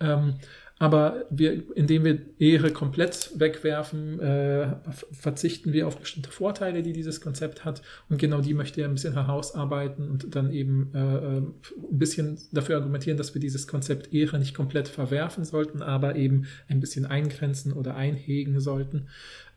Ähm, 0.00 0.34
aber 0.78 1.26
wir, 1.30 1.62
indem 1.76 2.04
wir 2.04 2.18
Ehre 2.38 2.72
komplett 2.72 3.30
wegwerfen, 3.36 4.18
äh, 4.18 4.74
verzichten 5.12 5.72
wir 5.72 5.86
auf 5.86 5.98
bestimmte 5.98 6.30
Vorteile, 6.30 6.82
die 6.82 6.92
dieses 6.92 7.20
Konzept 7.20 7.64
hat. 7.64 7.80
Und 8.08 8.18
genau 8.18 8.40
die 8.40 8.54
möchte 8.54 8.80
er 8.80 8.88
ein 8.88 8.94
bisschen 8.94 9.14
herausarbeiten 9.14 10.10
und 10.10 10.34
dann 10.34 10.52
eben 10.52 10.90
äh, 10.92 10.98
äh, 10.98 11.36
ein 11.38 11.54
bisschen 11.90 12.38
dafür 12.50 12.76
argumentieren, 12.76 13.16
dass 13.16 13.34
wir 13.34 13.40
dieses 13.40 13.68
Konzept 13.68 14.12
Ehre 14.12 14.40
nicht 14.40 14.54
komplett 14.54 14.88
verwerfen 14.88 15.44
sollten, 15.44 15.80
aber 15.80 16.16
eben 16.16 16.46
ein 16.66 16.80
bisschen 16.80 17.06
eingrenzen 17.06 17.72
oder 17.72 17.94
einhegen 17.94 18.58
sollten. 18.58 19.06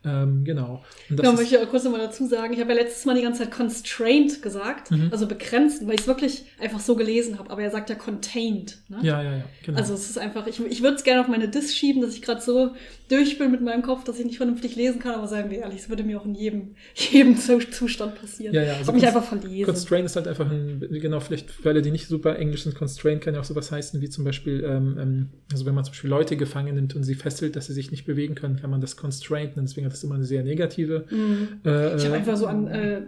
Ähm, 0.04 0.44
genau. 0.44 0.84
Und 1.10 1.16
Genau, 1.16 1.32
möchte 1.32 1.56
ich 1.56 1.60
auch 1.60 1.68
kurz 1.68 1.82
nochmal 1.84 2.00
dazu 2.00 2.26
sagen. 2.26 2.52
Ich 2.54 2.60
habe 2.60 2.70
ja 2.72 2.78
letztes 2.78 3.04
Mal 3.04 3.16
die 3.16 3.22
ganze 3.22 3.42
Zeit 3.42 3.50
constrained 3.50 4.40
gesagt, 4.42 4.90
Mhm. 4.90 5.08
also 5.10 5.26
begrenzt, 5.26 5.84
weil 5.86 5.94
ich 5.94 6.02
es 6.02 6.06
wirklich 6.06 6.44
einfach 6.60 6.78
so 6.80 6.94
gelesen 6.94 7.38
habe. 7.38 7.50
Aber 7.50 7.62
er 7.62 7.70
sagt 7.70 7.90
ja 7.90 7.96
contained. 7.96 8.78
Ne? 8.88 8.98
ja, 9.02 9.22
ja, 9.22 9.36
ja, 9.38 9.44
genau. 9.64 9.78
Also 9.78 9.94
es 9.94 10.08
ist 10.08 10.16
einfach, 10.18 10.46
ich, 10.46 10.60
ich 10.64 10.82
würde 10.82 10.96
es 10.96 11.04
gerne 11.04 11.20
auf 11.20 11.28
meine 11.28 11.48
Disk 11.48 11.74
schieben, 11.74 12.00
dass 12.00 12.14
ich 12.14 12.22
gerade 12.22 12.40
so 12.40 12.70
durch 13.08 13.38
bin 13.38 13.50
mit 13.50 13.60
meinem 13.62 13.82
Kopf, 13.82 14.04
dass 14.04 14.18
ich 14.20 14.24
nicht 14.24 14.36
vernünftig 14.36 14.76
lesen 14.76 15.00
kann, 15.00 15.14
aber 15.14 15.26
seien 15.26 15.50
wir 15.50 15.58
ehrlich, 15.58 15.80
es 15.80 15.88
würde 15.88 16.04
mir 16.04 16.20
auch 16.20 16.26
in 16.26 16.34
jedem, 16.36 16.74
jedem 16.94 17.36
Zu- 17.36 17.58
Zustand 17.70 18.20
passieren. 18.20 18.54
Ja, 18.54 18.62
ja, 18.62 18.74
also 18.74 18.92
mich 18.92 19.04
einfach 19.06 19.24
verlesen. 19.24 19.64
Constraint 19.64 20.06
ist 20.06 20.14
halt 20.16 20.28
einfach 20.28 20.48
ein, 20.50 20.86
genau, 20.90 21.18
vielleicht 21.20 21.50
für 21.50 21.70
alle, 21.70 21.82
die 21.82 21.90
nicht 21.90 22.06
super 22.06 22.38
Englisch 22.38 22.62
sind, 22.62 22.74
Constraint 22.76 23.20
kann 23.20 23.34
ja 23.34 23.40
auch 23.40 23.44
sowas 23.44 23.72
heißen 23.72 24.00
wie 24.00 24.08
zum 24.08 24.24
Beispiel, 24.24 24.62
ähm, 24.64 24.96
ähm, 25.00 25.28
also 25.52 25.66
wenn 25.66 25.74
man 25.74 25.84
zum 25.84 25.92
Beispiel 25.92 26.10
Leute 26.10 26.36
gefangen 26.36 26.74
nimmt 26.76 26.94
und 26.94 27.02
sie 27.02 27.14
fesselt, 27.16 27.56
dass 27.56 27.66
sie 27.66 27.72
sich 27.72 27.90
nicht 27.90 28.04
bewegen 28.06 28.34
können, 28.36 28.56
kann 28.60 28.70
man 28.70 28.80
das 28.80 28.96
Constraint 28.96 29.56
nennen. 29.56 29.66
Deswegen 29.66 29.87
hat 29.88 29.92
das 29.94 30.04
immer 30.04 30.14
eine 30.14 30.24
sehr 30.24 30.42
negative. 30.42 31.04
Mhm. 31.10 31.60
Äh, 31.64 31.96
Ich 31.96 32.04
habe 32.04 32.14
äh, 32.14 32.18
einfach 32.18 32.36
so 32.36 32.46
an 32.46 32.66
äh, 32.68 33.02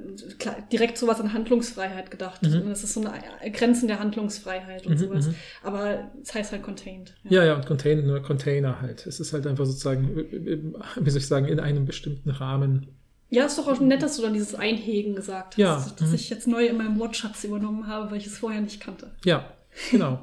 direkt 0.73 0.99
sowas 0.99 1.21
an 1.21 1.33
Handlungsfreiheit 1.33 2.11
gedacht. 2.11 2.43
Mhm. 2.43 2.69
Das 2.69 2.83
ist 2.85 2.95
so 2.95 3.01
eine 3.01 3.51
Grenzen 3.53 3.87
der 3.89 4.01
Handlungsfreiheit 4.01 4.87
und 4.87 4.95
Mhm, 4.95 4.99
sowas. 4.99 5.27
mhm. 5.29 5.35
Aber 5.63 6.11
es 6.23 6.35
heißt 6.35 6.53
halt 6.53 6.63
contained. 6.63 7.15
Ja, 7.29 7.45
ja, 7.45 7.55
und 7.55 7.67
Contain, 7.67 8.07
nur 8.07 8.21
Container 8.23 8.81
halt. 8.81 9.07
Es 9.07 9.21
ist 9.21 9.33
halt 9.33 9.47
einfach 9.47 9.67
sozusagen, 9.67 10.19
äh, 10.19 10.23
äh, 10.55 10.63
wie 11.01 11.11
soll 11.11 11.19
ich 11.21 11.27
sagen, 11.27 11.47
in 11.47 11.61
einem 11.61 11.85
bestimmten 11.87 12.31
Rahmen. 12.31 12.89
Ja, 13.33 13.45
ist 13.47 13.59
doch 13.59 13.69
auch 13.69 13.79
nett, 13.81 14.03
dass 14.03 14.17
du 14.17 14.23
dann 14.23 14.33
dieses 14.35 14.55
Einhegen 14.57 15.15
gesagt 15.15 15.55
hast, 15.55 15.59
Ja, 15.59 15.87
dass 15.99 16.09
mhm. 16.09 16.15
ich 16.17 16.31
jetzt 16.31 16.49
neu 16.49 16.67
in 16.67 16.77
meinem 16.77 16.99
Wortschatz 16.99 17.45
übernommen 17.45 17.87
habe, 17.87 18.11
weil 18.11 18.19
ich 18.19 18.27
es 18.27 18.39
vorher 18.39 18.61
nicht 18.61 18.81
kannte. 18.81 19.13
Ja, 19.25 19.45
genau. 19.93 20.19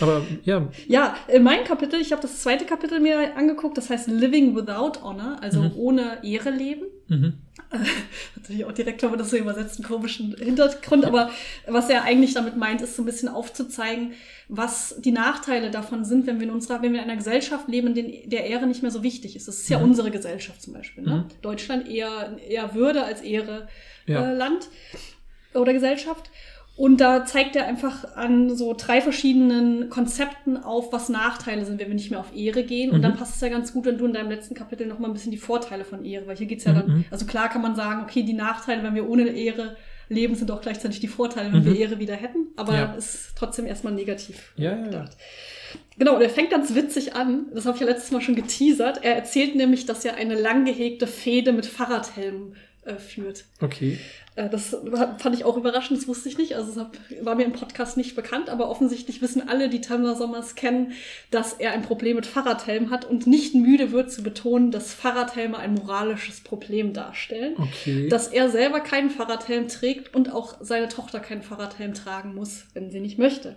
Aber 0.00 0.22
ja, 0.44 0.68
Ja, 0.86 1.16
in 1.28 1.42
meinem 1.42 1.64
Kapitel, 1.64 2.00
ich 2.00 2.12
habe 2.12 2.20
das 2.22 2.40
zweite 2.42 2.64
Kapitel 2.64 3.00
mir 3.00 3.36
angeguckt, 3.36 3.78
das 3.78 3.90
heißt 3.90 4.08
Living 4.08 4.54
Without 4.56 5.00
Honor, 5.02 5.38
also 5.40 5.62
Mhm. 5.62 5.72
ohne 5.76 6.18
Ehre 6.24 6.50
leben. 6.50 6.86
mhm. 7.08 7.34
Natürlich 8.36 8.64
auch 8.64 8.72
direkt, 8.72 9.02
wenn 9.02 9.10
man 9.10 9.18
das 9.18 9.30
so 9.30 9.36
übersetzt, 9.36 9.78
einen 9.78 9.86
komischen 9.86 10.34
Hintergrund, 10.38 11.04
aber 11.04 11.30
was 11.66 11.90
er 11.90 12.02
eigentlich 12.04 12.32
damit 12.34 12.56
meint, 12.56 12.80
ist 12.80 12.96
so 12.96 13.02
ein 13.02 13.04
bisschen 13.06 13.28
aufzuzeigen, 13.28 14.12
was 14.48 14.96
die 15.00 15.12
Nachteile 15.12 15.70
davon 15.70 16.04
sind, 16.04 16.26
wenn 16.26 16.40
wir 16.40 16.46
in 16.46 16.52
unserer, 16.52 16.80
wenn 16.82 16.92
wir 16.94 17.00
in 17.00 17.04
einer 17.10 17.16
Gesellschaft 17.16 17.68
leben, 17.68 17.88
in 17.88 17.94
der 17.94 18.04
der 18.26 18.46
Ehre 18.46 18.66
nicht 18.66 18.80
mehr 18.82 18.90
so 18.90 19.02
wichtig 19.02 19.36
ist. 19.36 19.48
Das 19.48 19.58
ist 19.58 19.68
ja 19.68 19.78
Mhm. 19.78 19.84
unsere 19.84 20.10
Gesellschaft 20.10 20.62
zum 20.62 20.72
Beispiel. 20.74 21.04
Ne? 21.04 21.16
Mhm. 21.16 21.24
Deutschland 21.42 21.88
eher, 21.88 22.38
eher 22.48 22.74
Würde 22.74 23.04
als 23.04 23.20
Ehre 23.20 23.68
Ja. 24.06 24.30
äh, 24.30 24.34
Land 24.34 24.68
oder 25.54 25.72
Gesellschaft. 25.74 26.30
Und 26.78 27.00
da 27.00 27.24
zeigt 27.26 27.56
er 27.56 27.66
einfach 27.66 28.14
an 28.16 28.54
so 28.56 28.72
drei 28.72 29.00
verschiedenen 29.00 29.90
Konzepten 29.90 30.56
auf, 30.56 30.92
was 30.92 31.08
Nachteile 31.08 31.64
sind, 31.64 31.80
wenn 31.80 31.88
wir 31.88 31.94
nicht 31.96 32.10
mehr 32.10 32.20
auf 32.20 32.34
Ehre 32.34 32.62
gehen. 32.62 32.90
Und 32.92 32.98
Mhm. 32.98 33.02
dann 33.02 33.16
passt 33.16 33.34
es 33.34 33.40
ja 33.40 33.48
ganz 33.48 33.72
gut, 33.72 33.84
wenn 33.84 33.98
du 33.98 34.06
in 34.06 34.12
deinem 34.12 34.30
letzten 34.30 34.54
Kapitel 34.54 34.86
noch 34.86 35.00
mal 35.00 35.08
ein 35.08 35.12
bisschen 35.12 35.32
die 35.32 35.38
Vorteile 35.38 35.84
von 35.84 36.04
Ehre, 36.04 36.28
weil 36.28 36.36
hier 36.36 36.46
geht's 36.46 36.64
ja 36.64 36.72
Mhm, 36.72 36.76
dann, 36.76 36.86
mhm. 36.98 37.04
also 37.10 37.26
klar 37.26 37.48
kann 37.48 37.62
man 37.62 37.74
sagen, 37.74 38.02
okay, 38.04 38.22
die 38.22 38.32
Nachteile, 38.32 38.82
wenn 38.84 38.94
wir 38.94 39.08
ohne 39.08 39.26
Ehre 39.28 39.76
leben, 40.08 40.36
sind 40.36 40.50
auch 40.52 40.60
gleichzeitig 40.62 41.00
die 41.00 41.08
Vorteile, 41.08 41.52
wenn 41.52 41.62
Mhm. 41.62 41.66
wir 41.66 41.76
Ehre 41.80 41.98
wieder 41.98 42.14
hätten. 42.14 42.46
Aber 42.56 42.74
Ja. 42.74 42.94
ist 42.96 43.30
trotzdem 43.36 43.66
erstmal 43.66 43.92
negativ 43.92 44.52
Ja, 44.56 44.70
ja, 44.70 44.76
ja. 44.78 44.84
gedacht. 44.84 45.16
Genau, 45.98 46.14
und 46.14 46.22
er 46.22 46.30
fängt 46.30 46.50
ganz 46.50 46.74
witzig 46.76 47.14
an. 47.16 47.46
Das 47.52 47.66
habe 47.66 47.74
ich 47.76 47.80
ja 47.80 47.88
letztes 47.88 48.12
Mal 48.12 48.20
schon 48.20 48.36
geteasert. 48.36 49.00
Er 49.02 49.16
erzählt 49.16 49.56
nämlich, 49.56 49.84
dass 49.84 50.04
er 50.04 50.14
eine 50.14 50.36
lang 50.40 50.64
gehegte 50.64 51.08
Fehde 51.08 51.52
mit 51.52 51.66
Fahrradhelmen 51.66 52.54
äh, 52.88 52.96
führt. 52.96 53.44
okay. 53.60 53.98
Äh, 54.34 54.48
Das 54.48 54.76
fand 55.18 55.34
ich 55.34 55.44
auch 55.44 55.56
überraschend, 55.56 55.98
das 56.00 56.08
wusste 56.08 56.28
ich 56.28 56.38
nicht. 56.38 56.56
Also 56.56 56.70
es 56.70 57.24
war 57.24 57.34
mir 57.34 57.44
im 57.44 57.52
Podcast 57.52 57.96
nicht 57.96 58.16
bekannt, 58.16 58.48
aber 58.48 58.68
offensichtlich 58.70 59.20
wissen 59.20 59.48
alle, 59.48 59.68
die 59.68 59.80
Tamla 59.80 60.14
Sommers 60.14 60.54
kennen, 60.54 60.92
dass 61.30 61.52
er 61.52 61.72
ein 61.72 61.82
Problem 61.82 62.16
mit 62.16 62.26
Fahrradhelmen 62.26 62.90
hat 62.90 63.04
und 63.04 63.26
nicht 63.26 63.54
müde 63.54 63.92
wird 63.92 64.10
zu 64.10 64.22
betonen, 64.22 64.70
dass 64.70 64.94
Fahrradhelme 64.94 65.58
ein 65.58 65.74
moralisches 65.74 66.40
Problem 66.40 66.92
darstellen. 66.92 67.54
Okay. 67.58 68.08
Dass 68.08 68.28
er 68.28 68.48
selber 68.48 68.80
keinen 68.80 69.10
Fahrradhelm 69.10 69.68
trägt 69.68 70.14
und 70.14 70.32
auch 70.32 70.56
seine 70.60 70.88
Tochter 70.88 71.20
keinen 71.20 71.42
Fahrradhelm 71.42 71.94
tragen 71.94 72.34
muss, 72.34 72.64
wenn 72.74 72.90
sie 72.90 73.00
nicht 73.00 73.18
möchte. 73.18 73.56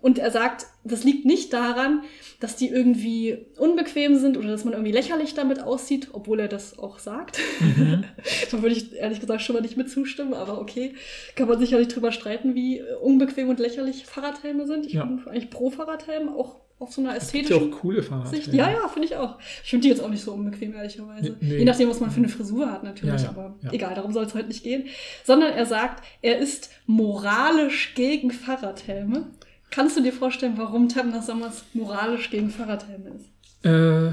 Und 0.00 0.18
er 0.18 0.30
sagt, 0.30 0.66
das 0.84 1.04
liegt 1.04 1.24
nicht 1.26 1.52
daran, 1.52 2.02
dass 2.40 2.56
die 2.56 2.68
irgendwie 2.68 3.46
unbequem 3.58 4.16
sind 4.16 4.36
oder 4.36 4.48
dass 4.48 4.64
man 4.64 4.72
irgendwie 4.72 4.92
lächerlich 4.92 5.34
damit 5.34 5.62
aussieht, 5.62 6.08
obwohl 6.12 6.40
er 6.40 6.48
das 6.48 6.78
auch 6.78 6.98
sagt. 6.98 7.38
Mhm. 7.60 8.04
da 8.50 8.62
würde 8.62 8.74
ich 8.74 8.94
ehrlich 8.94 9.20
gesagt 9.20 9.42
schon 9.42 9.54
mal 9.54 9.62
nicht 9.62 9.76
mit 9.76 9.90
zustimmen, 9.90 10.34
aber 10.34 10.60
okay, 10.60 10.94
kann 11.36 11.48
man 11.48 11.58
sicherlich 11.58 11.88
drüber 11.88 12.12
streiten, 12.12 12.54
wie 12.54 12.82
unbequem 13.02 13.48
und 13.48 13.58
lächerlich 13.60 14.06
Fahrradhelme 14.06 14.66
sind. 14.66 14.86
Ich 14.86 14.94
Ja. 14.94 15.04
bin 15.04 15.20
eigentlich 15.26 15.50
pro 15.50 15.70
Fahrradhelm, 15.70 16.28
auch 16.30 16.56
auf 16.78 16.94
so 16.94 17.02
einer 17.02 17.14
Es 17.14 17.30
gibt 17.30 17.50
ja 17.50 17.56
ästhetischen 17.56 17.74
auch 17.74 17.80
coole 17.82 18.02
Fahrradhelme. 18.02 18.36
Sicht. 18.42 18.54
Ja, 18.54 18.70
ja, 18.70 18.88
finde 18.88 19.06
ich 19.06 19.14
auch. 19.16 19.38
Ich 19.62 19.68
finde 19.68 19.82
die 19.82 19.88
jetzt 19.90 20.02
auch 20.02 20.08
nicht 20.08 20.24
so 20.24 20.32
unbequem, 20.32 20.72
ehrlicherweise. 20.74 21.36
Nee. 21.38 21.58
Je 21.58 21.64
nachdem, 21.66 21.90
was 21.90 22.00
man 22.00 22.10
für 22.10 22.16
eine 22.20 22.30
Frisur 22.30 22.72
hat, 22.72 22.84
natürlich, 22.84 23.16
Ja, 23.20 23.24
ja, 23.24 23.28
aber 23.28 23.58
egal, 23.70 23.94
darum 23.94 24.14
soll 24.14 24.24
es 24.24 24.34
heute 24.34 24.48
nicht 24.48 24.62
gehen. 24.64 24.84
Sondern 25.22 25.52
er 25.52 25.66
sagt, 25.66 26.02
er 26.22 26.38
ist 26.38 26.70
moralisch 26.86 27.92
gegen 27.94 28.30
Fahrradhelme. 28.30 29.26
Kannst 29.70 29.96
du 29.96 30.02
dir 30.02 30.12
vorstellen, 30.12 30.54
warum 30.56 30.88
Tamna 30.88 31.22
Sommers 31.22 31.64
moralisch 31.74 32.30
gegen 32.30 32.50
Fahrradhelme 32.50 33.10
ist? 33.10 33.64
Äh, 33.64 34.12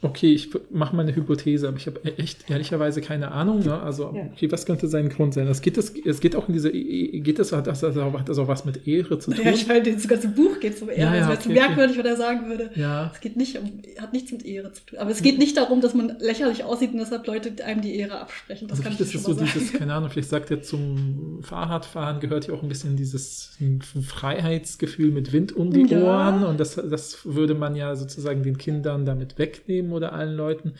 okay, 0.00 0.32
ich 0.32 0.50
mache 0.70 0.94
mal 0.94 1.02
eine 1.02 1.14
Hypothese, 1.14 1.66
aber 1.66 1.76
ich 1.76 1.86
habe 1.88 2.00
echt 2.18 2.48
ehrlicherweise 2.48 3.00
keine 3.00 3.32
Ahnung. 3.32 3.64
Ne? 3.64 3.80
Also, 3.80 4.06
okay, 4.06 4.50
was 4.50 4.64
könnte 4.64 4.86
sein 4.86 5.08
Grund 5.08 5.34
sein? 5.34 5.48
Es 5.48 5.60
geht, 5.60 5.76
das, 5.76 5.92
es 6.04 6.20
geht 6.20 6.36
auch 6.36 6.46
in 6.46 6.54
diese, 6.54 6.70
geht 6.70 7.40
das, 7.40 7.52
hat 7.52 7.66
das, 7.66 7.82
hat 7.82 8.28
das 8.28 8.38
auch 8.38 8.48
was 8.48 8.64
mit 8.64 8.86
Ehre 8.86 9.18
zu 9.18 9.32
tun? 9.32 9.44
Ja, 9.44 9.50
ich 9.50 9.66
meine, 9.66 9.92
das 9.92 10.06
ganze 10.06 10.28
Buch 10.28 10.60
geht 10.60 10.80
um 10.80 10.88
Ehre. 10.88 11.00
Ja, 11.00 11.14
ja, 11.14 11.22
es 11.22 11.28
wäre 11.28 11.38
zu 11.40 11.50
okay, 11.50 11.58
merkwürdig, 11.58 11.98
wenn 11.98 12.06
er 12.06 12.16
sagen 12.16 12.48
würde, 12.48 12.70
Ja, 12.76 13.10
es 13.12 13.20
geht 13.20 13.36
nicht 13.36 13.58
um, 13.58 13.82
hat 14.00 14.12
nichts 14.12 14.30
mit 14.30 14.44
Ehre 14.46 14.72
zu 14.72 14.86
tun. 14.86 14.98
Aber 15.00 15.10
es 15.10 15.20
geht 15.20 15.38
nicht 15.38 15.56
darum, 15.56 15.80
dass 15.80 15.94
man 15.94 16.16
lächerlich 16.20 16.62
aussieht 16.62 16.92
und 16.92 16.98
deshalb 16.98 17.26
Leute 17.26 17.64
einem 17.64 17.80
die 17.80 17.96
Ehre 17.96 18.20
absprechen. 18.20 18.68
Das 18.68 18.78
also 18.78 18.84
kann 18.84 18.92
ich 18.92 19.00
ist 19.00 19.06
es 19.06 19.12
schon 19.14 19.22
so 19.22 19.32
sagen. 19.34 19.50
dieses, 19.52 19.72
keine 19.72 19.94
Ahnung, 19.94 20.10
vielleicht 20.10 20.28
sagt 20.28 20.50
er 20.52 20.62
zum 20.62 21.40
Fahrradfahren 21.42 22.20
gehört 22.20 22.46
ja 22.46 22.54
auch 22.54 22.62
ein 22.62 22.68
bisschen 22.68 22.96
dieses 22.96 23.58
Freiheitsgefühl 24.06 25.10
mit 25.10 25.32
Wind 25.32 25.56
um 25.56 25.72
die 25.72 25.82
Ja. 25.82 26.02
Ohren 26.02 26.44
und 26.44 26.60
das, 26.60 26.76
das 26.76 27.18
würde 27.24 27.54
man 27.54 27.74
ja 27.74 27.96
sozusagen 27.96 28.44
den 28.44 28.58
Kindern 28.58 29.04
damit 29.04 29.38
wegnehmen 29.38 29.87
oder 29.92 30.12
allen 30.12 30.36
Leuten. 30.36 30.74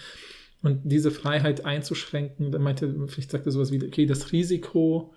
Und 0.62 0.80
diese 0.84 1.10
Freiheit 1.10 1.64
einzuschränken, 1.64 2.50
dann 2.50 2.62
meinte, 2.62 2.92
vielleicht 3.06 3.30
sagt 3.30 3.46
er 3.46 3.52
sowas 3.52 3.70
wie, 3.70 3.84
okay, 3.84 4.06
das 4.06 4.32
Risiko, 4.32 5.14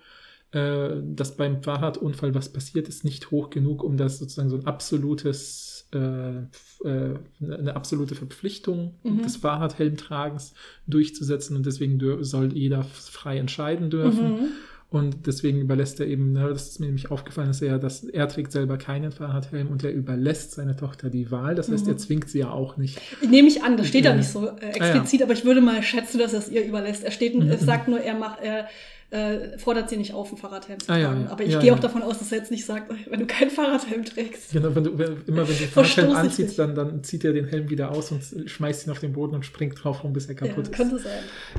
äh, 0.52 0.90
dass 1.02 1.36
beim 1.36 1.62
Fahrradunfall 1.62 2.34
was 2.34 2.52
passiert, 2.52 2.88
ist 2.88 3.04
nicht 3.04 3.30
hoch 3.30 3.50
genug, 3.50 3.82
um 3.82 3.96
das 3.96 4.18
sozusagen 4.18 4.50
so 4.50 4.56
ein 4.56 4.66
absolutes 4.66 5.88
äh, 5.92 6.38
äh, 6.84 7.18
eine 7.40 7.76
absolute 7.76 8.14
Verpflichtung 8.14 8.94
Mhm. 9.02 9.22
des 9.22 9.36
Fahrradhelmtragens 9.36 10.54
durchzusetzen 10.86 11.56
und 11.56 11.66
deswegen 11.66 12.00
soll 12.24 12.52
jeder 12.54 12.82
frei 12.84 13.36
entscheiden 13.38 13.90
dürfen. 13.90 14.30
Mhm. 14.30 14.46
Und 14.92 15.26
deswegen 15.26 15.58
überlässt 15.60 15.98
er 16.00 16.06
eben, 16.06 16.32
ne, 16.34 16.48
das 16.50 16.68
ist 16.68 16.78
mir 16.80 16.84
nämlich 16.86 17.10
aufgefallen, 17.10 17.48
ist 17.50 17.62
ja, 17.62 17.78
dass 17.78 18.04
er 18.04 18.28
trägt 18.28 18.52
selber 18.52 18.76
keinen 18.76 19.10
Fahrradhelm 19.10 19.68
und 19.68 19.82
er 19.84 19.90
überlässt 19.92 20.52
seine 20.52 20.76
Tochter 20.76 21.08
die 21.08 21.30
Wahl. 21.30 21.54
Das 21.54 21.70
heißt, 21.70 21.86
Mhm. 21.86 21.92
er 21.92 21.96
zwingt 21.96 22.28
sie 22.28 22.40
ja 22.40 22.50
auch 22.50 22.76
nicht. 22.76 23.00
Nehme 23.26 23.48
ich 23.48 23.62
an, 23.62 23.78
das 23.78 23.88
steht 23.88 24.04
da 24.04 24.10
Ja. 24.10 24.16
nicht 24.16 24.28
so 24.28 24.46
äh, 24.48 24.66
explizit, 24.74 25.22
aber 25.22 25.32
ich 25.32 25.46
würde 25.46 25.62
mal 25.62 25.82
schätzen, 25.82 26.18
dass 26.18 26.34
er 26.34 26.40
es 26.40 26.50
ihr 26.50 26.64
überlässt. 26.64 27.04
Er 27.04 27.10
steht, 27.10 27.34
Mhm. 27.34 27.48
er 27.50 27.56
sagt 27.56 27.88
nur, 27.88 28.00
er 28.00 28.14
macht, 28.18 28.40
er 28.42 28.68
äh, 29.12 29.58
fordert 29.58 29.90
sie 29.90 29.98
nicht 29.98 30.14
auf, 30.14 30.28
einen 30.28 30.38
Fahrradhelm 30.38 30.80
zu 30.80 30.90
Ah, 30.90 30.96
ja, 30.96 31.08
tragen. 31.08 31.24
ja. 31.24 31.30
Aber 31.30 31.44
ich 31.44 31.52
Ja, 31.52 31.58
gehe 31.60 31.68
ja. 31.68 31.74
auch 31.74 31.78
davon 31.80 32.02
aus, 32.02 32.18
dass 32.18 32.32
er 32.32 32.38
jetzt 32.38 32.50
nicht 32.50 32.64
sagt, 32.64 32.90
wenn 33.10 33.20
du 33.20 33.26
keinen 33.26 33.50
Fahrradhelm 33.50 34.04
trägst. 34.06 34.52
Genau, 34.52 34.74
wenn 34.74 34.84
du, 34.84 34.98
wenn, 34.98 35.16
immer 35.26 35.46
wenn 35.46 35.54
du 35.54 35.60
den 35.60 35.68
Fahrradhelm 35.70 36.12
anziehst, 36.12 36.58
dann, 36.58 36.74
dann 36.74 37.04
zieht 37.04 37.22
er 37.24 37.32
den 37.34 37.44
Helm 37.46 37.68
wieder 37.68 37.90
aus 37.90 38.10
und 38.10 38.22
schmeißt 38.50 38.86
ihn 38.86 38.90
auf 38.90 39.00
den 39.00 39.12
Boden 39.12 39.34
und 39.34 39.44
springt 39.44 39.82
drauf 39.84 40.02
rum, 40.02 40.12
bis 40.14 40.26
er 40.26 40.34
Ja, 40.34 40.46
kaputt 40.46 40.64
ist. 40.68 40.72
könnte 40.72 40.98
sein. 40.98 41.12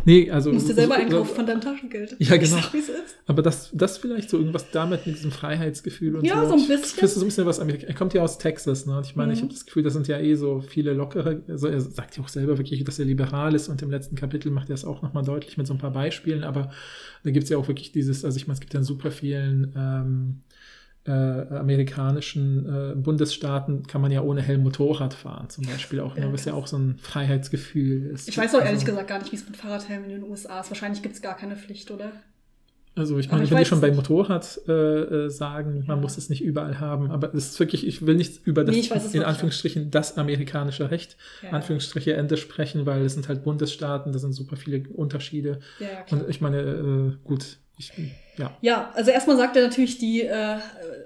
Nee, 0.04 0.32
also. 0.32 0.50
Du 0.50 0.56
musst 0.56 0.68
dir 0.70 0.74
selber 0.74 0.96
so- 0.96 1.02
einkaufen 1.02 1.36
von 1.36 1.46
deinem 1.46 1.62
Taschengeld. 1.62 2.16
Ja, 2.20 2.38
genau. 2.38 2.56
sag. 2.58 2.72
Aber 3.28 3.42
das, 3.44 3.70
das 3.72 4.00
vielleicht 4.00 4.30
so 4.32 4.38
irgendwas 4.40 4.72
damit 4.72 5.06
mit 5.06 5.16
diesem 5.16 5.32
Freiheitsgefühl 5.32 6.16
und 6.16 6.26
Ja, 6.26 6.42
so. 6.42 6.50
so 6.58 6.64
ein 6.64 6.68
bisschen. 6.68 7.00
Das 7.02 7.12
ist 7.12 7.16
so 7.16 7.22
ein 7.22 7.28
bisschen 7.28 7.46
was 7.46 7.60
Er 7.60 7.94
kommt 7.94 8.14
ja 8.16 8.24
aus 8.24 8.38
Texas, 8.40 8.86
ne? 8.88 8.98
Und 8.98 9.06
ich 9.06 9.16
meine, 9.16 9.28
Mhm. 9.32 9.34
ich 9.38 9.42
habe 9.44 9.54
das 9.54 9.66
Gefühl, 9.66 9.84
das 9.84 9.94
sind 9.94 10.08
ja 10.08 10.18
eh 10.20 10.36
so 10.36 10.62
viele 10.62 10.94
lockere. 10.94 11.42
Also 11.48 11.68
er 11.68 11.80
sagt 11.80 12.18
ja 12.18 12.24
auch 12.24 12.28
selber 12.30 12.58
wirklich, 12.58 12.84
dass 12.84 12.98
er 12.98 13.06
liberal 13.06 13.54
ist 13.54 13.68
und 13.70 13.82
im 13.82 13.92
letzten 13.92 14.16
Kapitel 14.16 14.52
macht 14.52 14.70
er 14.70 14.74
es 14.74 14.86
auch 14.86 15.02
nochmal 15.04 15.24
deutlich 15.24 15.58
mit 15.58 15.68
so 15.68 15.74
ein 15.74 15.78
paar 15.78 15.92
Beispielen, 15.92 16.44
aber 16.44 16.72
da 17.24 17.32
gibt 17.32 17.44
es 17.46 17.50
ja 17.50 17.58
auch 17.58 17.68
wirklich 17.68 17.92
dieses, 17.92 18.24
also 18.26 18.38
ich 18.38 18.48
meine, 18.48 18.56
es 18.56 18.60
gibt 18.62 18.74
ja 18.74 18.80
in 18.80 18.86
super 18.86 19.12
vielen 19.12 19.74
ähm, 19.76 20.42
äh, 21.06 21.12
amerikanischen 21.58 22.66
äh, 22.66 22.96
Bundesstaaten 22.96 23.86
kann 23.88 24.00
man 24.02 24.12
ja 24.12 24.22
ohne 24.22 24.42
Helm 24.42 24.64
Motorrad 24.64 25.14
fahren, 25.14 25.50
zum 25.50 25.66
Beispiel 25.66 26.00
auch, 26.00 26.16
Ja, 26.18 26.26
ne, 26.26 26.34
was 26.34 26.46
ja 26.46 26.54
auch 26.54 26.68
so 26.68 26.78
ein 26.78 26.98
Freiheitsgefühl 26.98 28.04
ist. 28.12 28.30
Ich 28.30 28.38
weiß 28.38 28.56
auch 28.56 28.60
ehrlich 28.60 28.74
Also- 28.76 28.86
gesagt 28.86 29.08
gar 29.10 29.20
nicht, 29.20 29.32
wie 29.32 29.36
es 29.36 29.46
mit 29.46 29.58
Fahrradhelmen 29.58 30.10
in 30.10 30.22
den 30.22 30.30
USA 30.30 30.62
ist. 30.62 30.70
Wahrscheinlich 30.70 31.02
gibt 31.02 31.16
es 31.16 31.22
gar 31.22 31.36
keine 31.36 31.56
Pflicht, 31.58 31.92
oder? 31.92 32.12
Also 32.96 33.18
ich 33.18 33.32
meine, 33.32 33.44
ich 33.44 33.50
wenn 33.52 33.58
die 33.58 33.66
schon 33.66 33.82
bei. 33.82 33.92
Motorrad 33.92 34.60
äh, 34.68 34.72
äh, 34.72 35.30
sagen, 35.30 35.84
man 35.88 35.98
Ja. 35.98 36.02
muss 36.02 36.18
es 36.18 36.30
nicht 36.30 36.44
überall 36.44 36.80
haben, 36.80 37.10
aber 37.10 37.34
es 37.34 37.48
ist 37.52 37.60
wirklich, 37.60 37.88
ich 37.88 38.06
will 38.06 38.16
nicht 38.16 38.46
über 38.46 38.64
das 38.64 38.76
Nee, 38.76 38.88
weiß 38.90 39.16
in 39.16 39.24
Anführungsstrichen 39.24 39.90
das 39.90 40.18
amerikanische 40.18 40.92
Recht 40.92 41.18
Ja, 41.42 41.50
Anführungsstriche 41.52 42.14
Ende 42.14 42.38
sprechen, 42.38 42.86
weil 42.86 43.02
es 43.04 43.14
sind 43.16 43.28
halt 43.28 43.44
Bundesstaaten, 43.44 44.14
da 44.14 44.20
sind 44.20 44.34
super 44.34 44.58
viele 44.58 44.84
Unterschiede. 44.90 45.60
Ja. 45.80 45.88
Und 46.12 46.30
ich 46.30 46.40
meine, 46.40 46.60
äh, 46.62 47.12
gut, 47.24 47.58
ich, 47.80 47.92
ja. 48.38 48.52
Ja, 48.62 48.92
also 48.96 49.12
erstmal 49.12 49.38
sagt 49.38 49.56
er 49.56 49.64
natürlich, 49.64 49.98
die, 49.98 50.22
äh, 50.22 50.58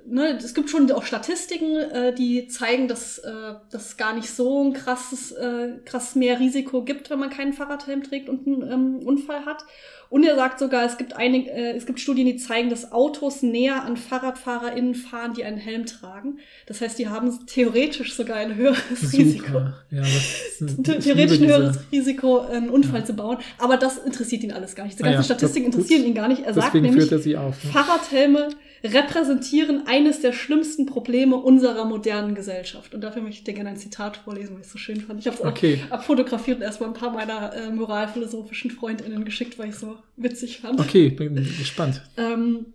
ne, 0.06 0.38
es 0.38 0.54
gibt 0.54 0.70
schon 0.70 0.90
auch 0.92 1.04
Statistiken, 1.06 1.76
äh, 1.78 2.14
die 2.14 2.48
zeigen, 2.48 2.88
dass 2.88 3.18
äh, 3.20 3.32
dass 3.72 3.88
es 3.90 3.98
gar 3.98 4.14
nicht 4.16 4.30
so 4.30 4.64
ein 4.64 4.74
krasses, 4.74 5.32
äh, 5.34 5.74
krass 5.86 6.16
mehr 6.16 6.40
Risiko 6.40 6.84
gibt, 6.84 7.10
wenn 7.10 7.20
man 7.20 7.30
keinen 7.30 7.54
Fahrradhelm 7.54 8.04
trägt 8.04 8.30
und 8.30 8.48
einen 8.48 8.72
ähm, 8.72 9.08
Unfall 9.08 9.46
hat. 9.46 9.64
Und 10.10 10.24
er 10.26 10.38
sagt 10.38 10.58
sogar, 10.60 10.86
es 10.86 10.98
gibt 10.98 11.18
einige, 11.18 11.52
äh, 11.52 11.76
es 11.76 11.86
gibt 11.86 12.00
Studien, 12.00 12.26
die 12.28 12.38
zeigen, 12.38 12.70
dass 12.70 12.94
Autos 12.94 13.42
näher 13.44 13.84
an 13.84 13.98
FahrradfahrerInnen 13.98 14.96
fahren, 14.96 15.34
die 15.34 15.44
einen 15.44 15.58
Helm 15.58 15.86
tragen. 15.86 16.40
Das 16.66 16.80
heißt, 16.80 16.98
die 16.98 17.10
haben 17.10 17.46
theoretisch 17.46 18.14
sogar 18.16 18.38
ein 18.38 18.56
höheres 18.56 19.12
Risiko. 19.12 19.48
Super. 19.48 19.74
Ja, 19.92 20.00
das, 20.02 20.60
The- 20.60 20.92
ich 20.94 21.04
Theoretisch 21.04 21.40
ein 21.40 21.42
diese- 21.44 21.48
höheres 21.58 21.78
Risiko, 21.92 22.40
einen 22.40 22.70
Unfall 22.70 23.02
Ja. 23.02 23.06
zu 23.06 23.14
bauen. 23.16 23.38
Aber 23.58 23.76
das 23.76 23.98
interessiert 23.98 24.44
ihn 24.44 24.54
alles 24.54 24.76
gar 24.76 24.86
nicht. 24.86 24.98
Diese 24.98 25.04
Ah 25.10 25.12
ganzen 25.12 25.30
ja, 25.30 25.36
Statistiken 25.36 25.66
interessieren 25.66 26.06
ihn 26.06 26.14
gar 26.14 26.30
nicht. 26.30 26.44
Er 26.46 26.54
sagt 26.54 26.74
nämlich, 26.76 27.10
er 27.18 27.24
sie 27.24 27.38
auf. 27.38 27.64
Ne? 27.64 27.72
Fahrradhelme 27.72 28.50
repräsentieren 28.84 29.88
eines 29.88 30.22
der 30.22 30.34
schlimmsten 30.34 30.86
Probleme 30.86 31.36
unserer 31.36 31.86
modernen 31.86 32.36
Gesellschaft. 32.36 32.94
Und 32.94 33.02
dafür 33.02 33.22
möchte 33.22 33.40
ich 33.40 33.44
dir 33.44 33.54
gerne 33.54 33.72
ein 33.72 33.78
Zitat 33.78 34.18
vorlesen, 34.18 34.54
weil 34.54 34.62
ich 34.62 34.68
es 34.68 34.72
so 34.72 34.78
schön 34.78 35.02
fand. 35.02 35.20
Ich 35.20 35.28
habe 35.28 35.36
es 35.36 35.42
auch 35.42 35.48
Okay. 35.50 35.82
abfotografiert 35.90 36.58
und 36.58 36.64
erstmal 36.64 36.90
ein 36.90 36.94
paar 36.96 37.12
meiner 37.12 37.54
äh, 37.54 37.70
moralphilosophischen 37.72 38.72
FreundInnen 38.72 39.26
geschickt, 39.26 39.58
weil 39.58 39.70
ich 39.70 39.76
es 39.76 39.82
so 39.82 39.98
witzig 40.16 40.60
fand. 40.60 40.80
Okay, 40.80 41.10
bin 41.10 41.36
gespannt. 41.36 42.02
Um, 42.18 42.68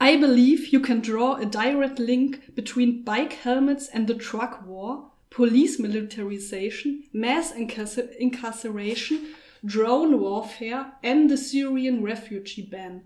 I 0.00 0.16
believe 0.16 0.68
you 0.70 0.80
can 0.80 1.02
draw 1.02 1.34
a 1.34 1.44
direct 1.44 1.98
link 1.98 2.54
between 2.54 3.02
bike 3.04 3.34
helmets 3.42 3.88
and 3.92 4.08
the 4.08 4.14
truck 4.16 4.64
war, 4.66 5.10
police 5.30 5.78
militarization, 5.80 7.04
mass 7.12 7.52
incarcer- 7.52 8.10
incarceration, 8.18 9.18
drone 9.64 10.20
warfare, 10.20 10.92
and 11.02 11.28
the 11.30 11.36
Syrian 11.36 12.04
refugee 12.04 12.62
ban. 12.62 13.00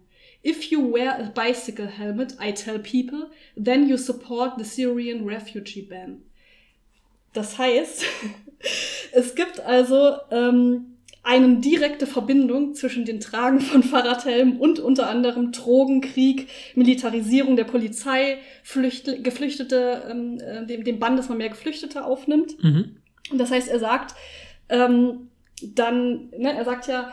If 0.44 0.70
you 0.70 0.92
wear 0.92 1.18
a 1.20 1.30
bicycle 1.30 1.86
helmet, 1.86 2.36
I 2.40 2.52
tell 2.52 2.78
people, 2.78 3.30
then 3.56 3.88
you 3.88 3.96
support 3.96 4.58
the 4.58 4.64
Syrian 4.64 5.24
refugee 5.24 5.82
ban. 5.82 6.22
Das 7.32 7.58
heißt, 7.58 8.04
es 9.12 9.34
gibt 9.34 9.60
also 9.60 10.16
ähm, 10.30 10.92
eine 11.22 11.58
direkte 11.58 12.06
Verbindung 12.06 12.74
zwischen 12.74 13.04
den 13.04 13.20
Tragen 13.20 13.60
von 13.60 13.82
Fahrradhelmen 13.82 14.58
und 14.58 14.80
unter 14.80 15.08
anderem 15.08 15.52
Drogenkrieg, 15.52 16.48
Militarisierung 16.74 17.56
der 17.56 17.64
Polizei, 17.64 18.38
Flücht 18.64 19.22
Geflüchtete, 19.22 20.02
ähm, 20.10 20.38
äh, 20.40 20.66
dem, 20.66 20.82
dem 20.82 20.98
Bann, 20.98 21.16
dass 21.16 21.28
man 21.28 21.38
mehr 21.38 21.50
Geflüchtete 21.50 22.04
aufnimmt. 22.04 22.62
Mhm. 22.62 22.96
Und 23.30 23.38
das 23.38 23.52
heißt, 23.52 23.68
er 23.68 23.78
sagt, 23.78 24.16
ähm, 24.68 25.28
dann, 25.62 26.30
ne, 26.36 26.56
er 26.56 26.64
sagt 26.64 26.88
ja, 26.88 27.12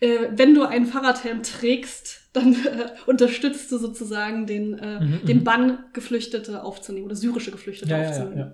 äh, 0.00 0.28
wenn 0.32 0.54
du 0.54 0.64
einen 0.64 0.86
Fahrradhelm 0.86 1.44
trägst, 1.44 2.25
dann 2.36 2.52
äh, 2.54 2.88
unterstützt 3.06 3.70
du 3.72 3.78
sozusagen 3.78 4.46
den, 4.46 4.78
äh, 4.78 5.00
Mhm, 5.00 5.20
den 5.26 5.38
mhm. 5.38 5.44
Bann, 5.44 5.78
Geflüchtete 5.92 6.62
aufzunehmen 6.62 7.06
oder 7.06 7.16
syrische 7.16 7.50
Geflüchtete 7.50 7.90
Ja, 7.90 7.98
ja, 7.98 8.02
ja, 8.04 8.08
aufzunehmen. 8.10 8.38
ja. 8.38 8.52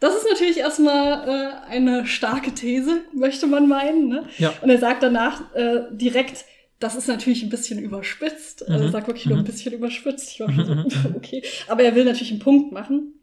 Das 0.00 0.16
ist 0.16 0.26
natürlich 0.28 0.58
erstmal 0.58 1.28
äh, 1.28 1.70
eine 1.70 2.06
starke 2.06 2.52
These, 2.52 3.02
möchte 3.14 3.46
man 3.46 3.68
meinen. 3.68 4.08
Ne? 4.08 4.24
Ja. 4.38 4.52
Und 4.60 4.68
er 4.68 4.78
sagt 4.78 5.02
danach 5.02 5.54
äh, 5.54 5.82
direkt, 5.92 6.44
das 6.80 6.96
ist 6.96 7.06
natürlich 7.08 7.42
ein 7.42 7.48
bisschen 7.48 7.78
überspitzt. 7.78 8.62
Also 8.68 8.80
Mhm. 8.80 8.84
er 8.88 8.90
sagt 8.92 9.06
wirklich 9.06 9.26
nur 9.26 9.38
ein 9.38 9.42
Mhm. 9.42 9.46
bisschen 9.46 9.72
überspitzt. 9.72 10.32
Ich 10.32 10.40
war 10.40 10.52
schon 10.52 10.66
Mhm, 10.66 10.90
so, 10.90 10.96
okay. 11.16 11.42
Aber 11.68 11.82
er 11.84 11.94
will 11.94 12.04
natürlich 12.04 12.32
einen 12.32 12.40
Punkt 12.40 12.72
machen. 12.72 13.14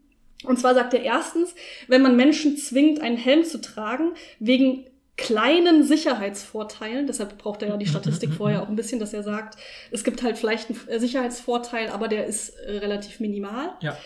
Und 0.43 0.59
zwar 0.59 0.73
sagt 0.73 0.95
er 0.95 1.03
erstens, 1.03 1.53
wenn 1.87 2.01
man 2.01 2.15
Menschen 2.15 2.57
zwingt, 2.57 2.99
einen 3.01 3.17
Helm 3.17 3.43
zu 3.43 3.61
tragen, 3.61 4.13
wegen 4.39 4.85
kleinen 5.21 5.83
Sicherheitsvorteilen, 5.83 7.07
deshalb 7.07 7.37
braucht 7.37 7.61
er 7.61 7.69
ja 7.69 7.77
die 7.77 7.85
Statistik 7.85 8.33
vorher 8.37 8.61
auch 8.61 8.67
ein 8.67 8.75
bisschen, 8.75 8.99
dass 8.99 9.13
er 9.13 9.23
sagt, 9.23 9.57
es 9.91 10.03
gibt 10.03 10.23
halt 10.23 10.37
vielleicht 10.37 10.69
einen 10.69 10.79
äh, 10.87 10.99
Sicherheitsvorteil, 10.99 11.89
aber 11.89 12.07
der 12.07 12.25
ist 12.25 12.49
äh, 12.49 12.77
relativ 12.77 13.19
minimal. 13.19 13.69
Ja. 13.81 13.97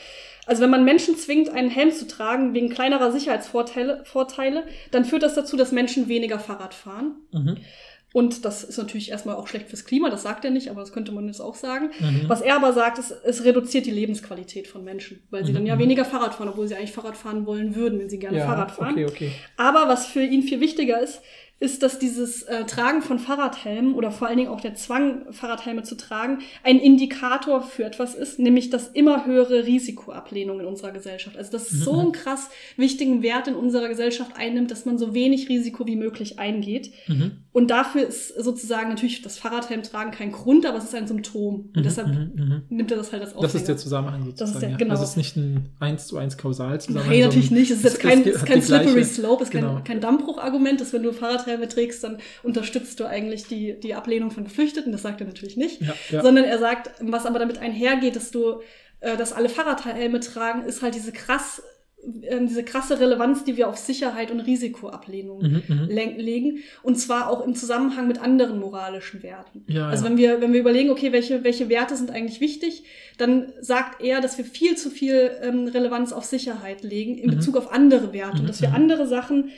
Also 0.46 0.62
wenn 0.62 0.70
man 0.70 0.86
Menschen 0.86 1.18
zwingt, 1.18 1.50
einen 1.50 1.70
Helm 1.70 1.92
zu 1.92 2.08
tragen 2.08 2.54
wegen 2.54 2.70
kleinerer 2.70 3.12
Sicherheitsvorteile, 3.12 4.04
Vorteile, 4.06 4.64
dann 4.92 5.06
führt 5.06 5.24
das 5.24 5.34
dazu, 5.34 5.58
dass 5.58 5.72
Menschen 5.72 6.08
weniger 6.08 6.40
Fahrrad 6.40 6.74
fahren. 6.74 7.16
Mhm. 7.32 7.58
Und 8.16 8.46
das 8.46 8.64
ist 8.64 8.78
natürlich 8.78 9.12
erstmal 9.12 9.36
auch 9.36 9.46
schlecht 9.46 9.68
fürs 9.68 9.84
Klima, 9.84 10.10
das 10.10 10.24
sagt 10.24 10.46
er 10.46 10.52
nicht, 10.52 10.70
aber 10.70 10.80
das 10.80 10.94
könnte 10.94 11.12
man 11.12 11.28
jetzt 11.28 11.42
auch 11.42 11.54
sagen. 11.54 11.90
Mhm. 12.00 12.30
Was 12.30 12.40
er 12.40 12.56
aber 12.56 12.72
sagt, 12.72 12.98
ist, 12.98 13.12
es 13.12 13.44
reduziert 13.44 13.86
die 13.86 13.92
Lebensqualität 13.92 14.70
von 14.70 14.86
Menschen, 14.86 15.22
weil 15.32 15.44
sie 15.44 15.52
Mhm, 15.52 15.56
dann 15.56 15.66
ja 15.66 15.76
mhm. 15.76 15.80
weniger 15.80 16.06
Fahrrad 16.06 16.34
fahren, 16.34 16.48
obwohl 16.48 16.66
sie 16.66 16.76
eigentlich 16.76 16.94
Fahrrad 16.94 17.18
fahren 17.18 17.46
wollen 17.46 17.76
würden, 17.76 18.00
wenn 18.00 18.10
sie 18.10 18.18
gerne 18.18 18.38
ja, 18.38 18.46
Fahrrad 18.46 18.72
fahren. 18.72 18.94
Okay, 18.94 19.06
okay. 19.06 19.32
Aber 19.58 19.90
was 19.90 20.06
für 20.06 20.24
ihn 20.24 20.44
viel 20.44 20.62
wichtiger 20.62 21.02
ist, 21.02 21.22
ist, 21.58 21.84
dass 21.84 22.00
dieses 22.00 22.44
äh, 22.44 22.66
Tragen 22.66 23.02
von 23.02 23.18
Fahrradhelmen 23.18 23.94
oder 23.96 24.12
vor 24.12 24.28
allen 24.28 24.38
Dingen 24.38 24.50
auch 24.50 24.60
der 24.60 24.76
Zwang, 24.76 25.32
Fahrradhelme 25.32 25.84
zu 25.84 25.96
tragen, 25.96 26.40
ein 26.64 26.80
Indikator 26.80 27.62
für 27.62 27.86
etwas 27.86 28.14
ist, 28.14 28.40
nämlich 28.40 28.70
das 28.70 28.90
immer 28.90 29.26
höhere 29.26 29.66
Risikoablehnung 29.66 30.60
in 30.60 30.66
unserer 30.66 30.92
Gesellschaft. 30.92 31.38
Also 31.38 31.54
dass 31.54 31.72
es 31.72 31.80
so 31.80 31.94
einen 31.94 32.12
krass 32.12 32.50
wichtigen 32.76 33.22
Wert 33.24 33.48
in 33.48 33.56
unserer 33.56 33.88
Gesellschaft 33.88 34.32
einnimmt, 34.36 34.70
dass 34.70 34.86
man 34.86 34.98
so 34.98 35.14
wenig 35.14 35.48
Risiko 35.48 35.88
wie 35.88 35.96
möglich 35.96 36.40
eingeht. 36.40 36.92
Mhm. 37.08 37.32
Und 37.54 37.72
dafür 37.72 38.06
ist 38.06 38.36
sozusagen 38.38 38.90
natürlich 38.90 39.22
das 39.22 39.38
Fahrradhelmtragen 39.38 40.12
kein 40.12 40.34
Grund, 40.34 40.66
aber 40.66 40.78
es 40.78 40.84
ist 40.84 40.96
ein 40.96 41.08
Symptom. 41.08 41.70
Und 41.74 41.78
Mhm, 41.78 41.84
deshalb 41.84 42.08
mhm, 42.10 42.32
mhm. 42.36 42.62
nimmt 42.68 42.92
er 42.92 42.98
das 42.98 43.14
halt 43.14 43.22
als 43.22 43.32
Aufhänger. 43.32 43.44
Das 43.54 43.56
ist 43.56 43.68
der 43.70 43.78
Zusammenhang 43.78 44.26
Das 44.26 44.34
ist 44.34 44.40
sozusagen. 44.40 44.60
der- 44.62 44.70
ja. 44.72 44.78
genau. 44.78 44.92
Also 44.92 45.04
es 45.04 45.10
ist 45.12 45.18
nicht 45.18 45.38
ein 45.38 45.70
1 45.80 46.08
zu 46.08 46.18
1 46.18 46.38
Kausalzusammenhang. 46.38 47.10
Nein, 47.12 47.22
natürlich 47.22 47.52
nicht. 47.52 47.72
Es 47.72 47.78
ist 47.78 47.84
jetzt 47.86 48.00
kein, 48.02 48.20
es 48.24 48.36
ist 48.36 48.46
kein 48.46 48.60
die 48.60 48.66
gleiche- 48.66 48.84
slippery 48.90 49.06
slope, 49.06 49.44
es 49.44 49.50
ist 49.50 49.54
genau. 49.54 49.76
kein, 49.76 49.84
kein 49.86 50.02
Dammbruchargument, 50.02 50.82
dass 50.82 50.92
wenn 50.92 51.04
du 51.04 51.14
Fahrradhelme 51.46 51.68
trägst, 51.68 52.04
dann 52.04 52.18
unterstützt 52.44 53.00
du 53.00 53.06
eigentlich 53.06 53.48
die, 53.48 53.80
die 53.80 53.94
Ablehnung 53.94 54.32
von 54.32 54.44
Geflüchteten. 54.44 54.92
Das 54.92 55.02
sagt 55.04 55.22
er 55.22 55.28
natürlich 55.28 55.58
nicht. 55.58 55.82
Ja, 55.82 55.94
ja. 56.10 56.22
Sondern 56.24 56.46
er 56.46 56.60
sagt, 56.60 56.92
was 57.00 57.26
aber 57.26 57.40
damit 57.40 57.58
einhergeht, 57.60 58.16
dass 58.16 58.32
du, 58.32 58.62
äh, 59.02 59.18
dass 59.18 59.34
alle 59.34 59.50
Fahrradhelme 59.50 60.20
tragen, 60.20 60.66
ist 60.66 60.82
halt 60.82 60.96
diese 60.96 61.12
krass, 61.12 61.62
äh, 62.22 62.40
diese 62.46 62.64
krasse 62.64 63.00
Relevanz, 63.00 63.44
die 63.44 63.58
wir 63.58 63.68
auf 63.68 63.78
Sicherheit 63.78 64.32
und 64.32 64.40
Risikoablehnung 64.42 65.42
Mhm, 65.42 65.64
mhm. 65.68 65.88
legen. 65.88 66.58
Und 66.84 66.96
zwar 66.98 67.30
auch 67.30 67.46
im 67.46 67.56
Zusammenhang 67.56 68.08
mit 68.08 68.22
anderen 68.22 68.60
moralischen 68.60 69.24
Werten. 69.24 69.64
Ja, 69.68 69.88
also 69.88 70.04
ja. 70.04 70.10
wenn 70.10 70.18
wir, 70.18 70.42
wenn 70.42 70.54
wir 70.54 70.60
überlegen, 70.60 70.90
okay, 70.90 71.12
welche, 71.12 71.44
welche 71.44 71.70
Werte 71.70 71.96
sind 71.96 72.12
eigentlich 72.12 72.42
wichtig, 72.42 72.84
dann 73.18 73.54
sagt 73.62 74.02
er, 74.04 74.22
dass 74.22 74.38
wir 74.38 74.46
viel 74.46 74.76
zu 74.78 74.90
viel 74.90 75.32
ähm, 75.42 75.68
Relevanz 75.68 76.12
auf 76.14 76.26
Sicherheit 76.26 76.84
legen 76.84 77.18
in 77.18 77.30
Mhm. 77.30 77.36
Bezug 77.36 77.58
auf 77.58 77.72
andere 77.72 78.14
Werte 78.14 78.36
Mhm, 78.36 78.42
und 78.42 78.50
dass 78.50 78.62
wir 78.62 78.70
mhm. 78.70 78.76
andere 78.76 79.08
Sachen, 79.08 79.50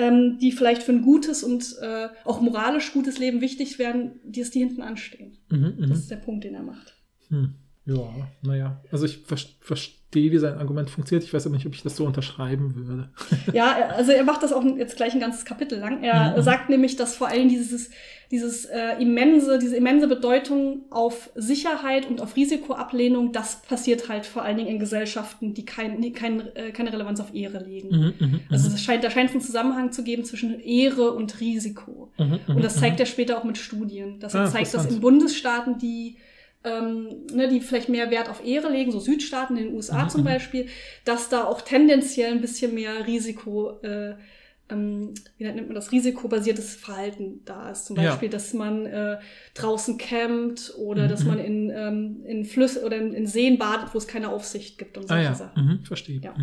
ähm, 0.00 0.38
die 0.38 0.50
vielleicht 0.50 0.82
für 0.82 0.92
ein 0.92 1.02
gutes 1.02 1.42
und 1.42 1.76
äh, 1.82 2.08
auch 2.24 2.40
moralisch 2.40 2.92
gutes 2.94 3.18
Leben 3.18 3.42
wichtig 3.42 3.78
werden, 3.78 4.18
die 4.24 4.40
es 4.40 4.50
die 4.50 4.60
hinten 4.60 4.80
anstehen. 4.80 5.36
Mhm, 5.50 5.74
mhm. 5.78 5.88
Das 5.88 5.98
ist 5.98 6.10
der 6.10 6.16
Punkt, 6.16 6.44
den 6.44 6.54
er 6.54 6.62
macht. 6.62 6.96
Hm. 7.28 7.54
Ja, 7.84 8.28
naja. 8.42 8.82
Also 8.90 9.04
ich 9.04 9.18
ver 9.18 9.36
ver 9.36 9.46
verstehe, 9.60 9.99
wie 10.12 10.38
sein 10.38 10.58
Argument 10.58 10.90
funktioniert. 10.90 11.24
Ich 11.24 11.32
weiß 11.32 11.46
aber 11.46 11.54
nicht, 11.56 11.66
ob 11.66 11.74
ich 11.74 11.82
das 11.82 11.96
so 11.96 12.04
unterschreiben 12.04 12.74
würde. 12.74 13.08
Ja, 13.52 13.72
also 13.96 14.12
er 14.12 14.24
macht 14.24 14.42
das 14.42 14.52
auch 14.52 14.64
jetzt 14.76 14.96
gleich 14.96 15.14
ein 15.14 15.20
ganzes 15.20 15.44
Kapitel 15.44 15.78
lang. 15.78 16.02
Er 16.02 16.36
Mhm. 16.36 16.42
sagt 16.42 16.68
nämlich, 16.68 16.96
dass 16.96 17.14
vor 17.16 17.28
allem 17.28 17.48
dieses, 17.48 17.90
dieses 18.30 18.64
äh, 18.64 19.00
immense, 19.00 19.58
diese 19.58 19.76
immense 19.76 20.06
Bedeutung 20.08 20.82
auf 20.90 21.30
Sicherheit 21.34 22.08
und 22.08 22.20
auf 22.20 22.36
Risikoablehnung, 22.36 23.32
das 23.32 23.62
passiert 23.62 24.08
halt 24.08 24.26
vor 24.26 24.42
allen 24.42 24.56
Dingen 24.56 24.68
in 24.68 24.78
Gesellschaften, 24.78 25.54
die 25.54 25.64
kein, 25.64 26.00
die 26.00 26.12
kein, 26.12 26.40
äh, 26.56 26.70
keine 26.72 26.92
Relevanz 26.92 27.20
auf 27.20 27.34
Ehre 27.34 27.58
legen. 27.64 27.88
Mhm, 27.90 28.14
mhm, 28.26 28.40
Also 28.50 28.68
mhm, 28.68 28.74
es 28.74 28.82
scheint, 28.82 29.02
da 29.04 29.10
scheint 29.10 29.30
es 29.30 29.34
einen 29.36 29.42
Zusammenhang 29.44 29.92
zu 29.92 30.02
geben 30.04 30.24
zwischen 30.24 30.60
Ehre 30.60 31.12
und 31.12 31.40
Risiko. 31.40 32.10
mhm, 32.18 32.38
mhm, 32.46 32.56
Und 32.56 32.64
das 32.64 32.78
zeigt 32.78 33.00
er 33.00 33.06
später 33.06 33.38
auch 33.38 33.44
mit 33.44 33.58
Studien. 33.58 34.18
Dass 34.20 34.34
Ah, 34.34 34.44
er 34.44 34.50
zeigt, 34.50 34.74
dass 34.74 34.86
in 34.86 35.00
Bundesstaaten, 35.00 35.78
die, 35.78 36.16
ähm, 36.64 37.26
ne, 37.32 37.48
die 37.48 37.60
vielleicht 37.60 37.88
mehr 37.88 38.10
Wert 38.10 38.28
auf 38.28 38.44
Ehre 38.44 38.70
legen, 38.70 38.92
so 38.92 39.00
Südstaaten 39.00 39.56
in 39.56 39.66
den 39.68 39.74
USA 39.74 40.04
Mhm, 40.04 40.08
zum 40.10 40.20
mhm. 40.22 40.26
Beispiel, 40.26 40.66
dass 41.04 41.28
da 41.28 41.44
auch 41.44 41.62
tendenziell 41.62 42.32
ein 42.32 42.40
bisschen 42.40 42.74
mehr 42.74 43.06
Risiko, 43.06 43.80
äh, 43.82 44.14
ähm, 44.68 45.14
wie 45.38 45.44
nennt 45.44 45.66
man 45.66 45.74
das, 45.74 45.90
risikobasiertes 45.90 46.76
Verhalten 46.76 47.40
da 47.44 47.70
ist. 47.70 47.86
Zum 47.86 47.96
Ja. 47.96 48.10
Beispiel, 48.10 48.28
dass 48.28 48.52
man 48.54 48.86
äh, 48.86 49.18
draußen 49.54 49.96
campt 49.98 50.74
oder 50.78 51.04
Mhm, 51.04 51.08
dass 51.08 51.24
man 51.24 51.38
mhm. 51.38 51.44
in, 51.44 51.70
ähm, 51.74 52.24
in 52.26 52.44
Flüsse 52.44 52.84
oder 52.84 52.98
in, 52.98 53.12
in 53.14 53.26
Seen 53.26 53.58
badet, 53.58 53.94
wo 53.94 53.98
es 53.98 54.06
keine 54.06 54.28
Aufsicht 54.28 54.78
gibt 54.78 54.96
und 54.98 55.04
Ah 55.04 55.08
solche 55.14 55.24
ja, 55.24 55.34
Sachen. 55.34 55.64
mhm, 55.64 55.84
verstehe. 55.84 56.20
Ja. 56.22 56.34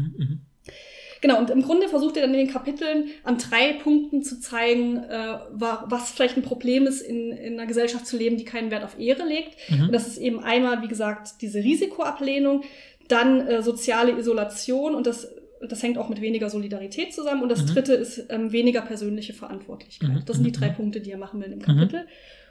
Mhm, 1.21 1.27
mhm. 1.27 1.33
Genau, 1.33 1.39
und 1.39 1.49
im 1.49 1.61
Grunde 1.61 1.87
versucht 1.87 2.15
er 2.17 2.21
dann 2.23 2.33
in 2.33 2.45
den 2.45 2.53
Kapiteln 2.53 3.05
an 3.23 3.37
drei 3.37 3.73
Punkten 3.73 4.23
zu 4.23 4.39
zeigen, 4.39 4.97
äh, 4.97 5.37
wa- 5.51 5.85
was 5.87 6.11
vielleicht 6.11 6.37
ein 6.37 6.43
Problem 6.43 6.85
ist, 6.87 7.01
in, 7.01 7.31
in 7.31 7.53
einer 7.53 7.67
Gesellschaft 7.67 8.05
zu 8.05 8.17
leben, 8.17 8.37
die 8.37 8.45
keinen 8.45 8.71
Wert 8.71 8.83
auf 8.83 8.99
Ehre 8.99 9.23
legt. 9.23 9.55
Mhm. 9.69 9.83
Und 9.87 9.91
das 9.93 10.07
ist 10.07 10.17
eben 10.17 10.39
einmal, 10.43 10.81
wie 10.83 10.87
gesagt, 10.87 11.41
diese 11.41 11.59
Risikoablehnung, 11.63 12.63
dann 13.07 13.47
äh, 13.47 13.61
soziale 13.63 14.17
Isolation 14.19 14.93
und 14.95 15.07
das, 15.07 15.27
das 15.61 15.81
hängt 15.81 15.97
auch 15.97 16.09
mit 16.09 16.19
weniger 16.21 16.49
Solidarität 16.49 17.13
zusammen. 17.13 17.41
Und 17.41 17.49
das 17.49 17.61
Mhm. 17.63 17.67
dritte 17.67 17.93
ist 17.93 18.25
ähm, 18.29 18.51
weniger 18.51 18.81
persönliche 18.81 19.33
Verantwortlichkeit. 19.33 20.09
Mhm, 20.09 20.23
Das 20.25 20.35
sind 20.35 20.45
die 20.45 20.51
mhm, 20.51 20.55
drei 20.61 20.69
mhm. 20.71 20.75
Punkte, 20.75 21.01
die 21.01 21.11
er 21.11 21.17
machen 21.17 21.41
will 21.41 21.51
im 21.51 21.61
Kapitel. 21.61 22.05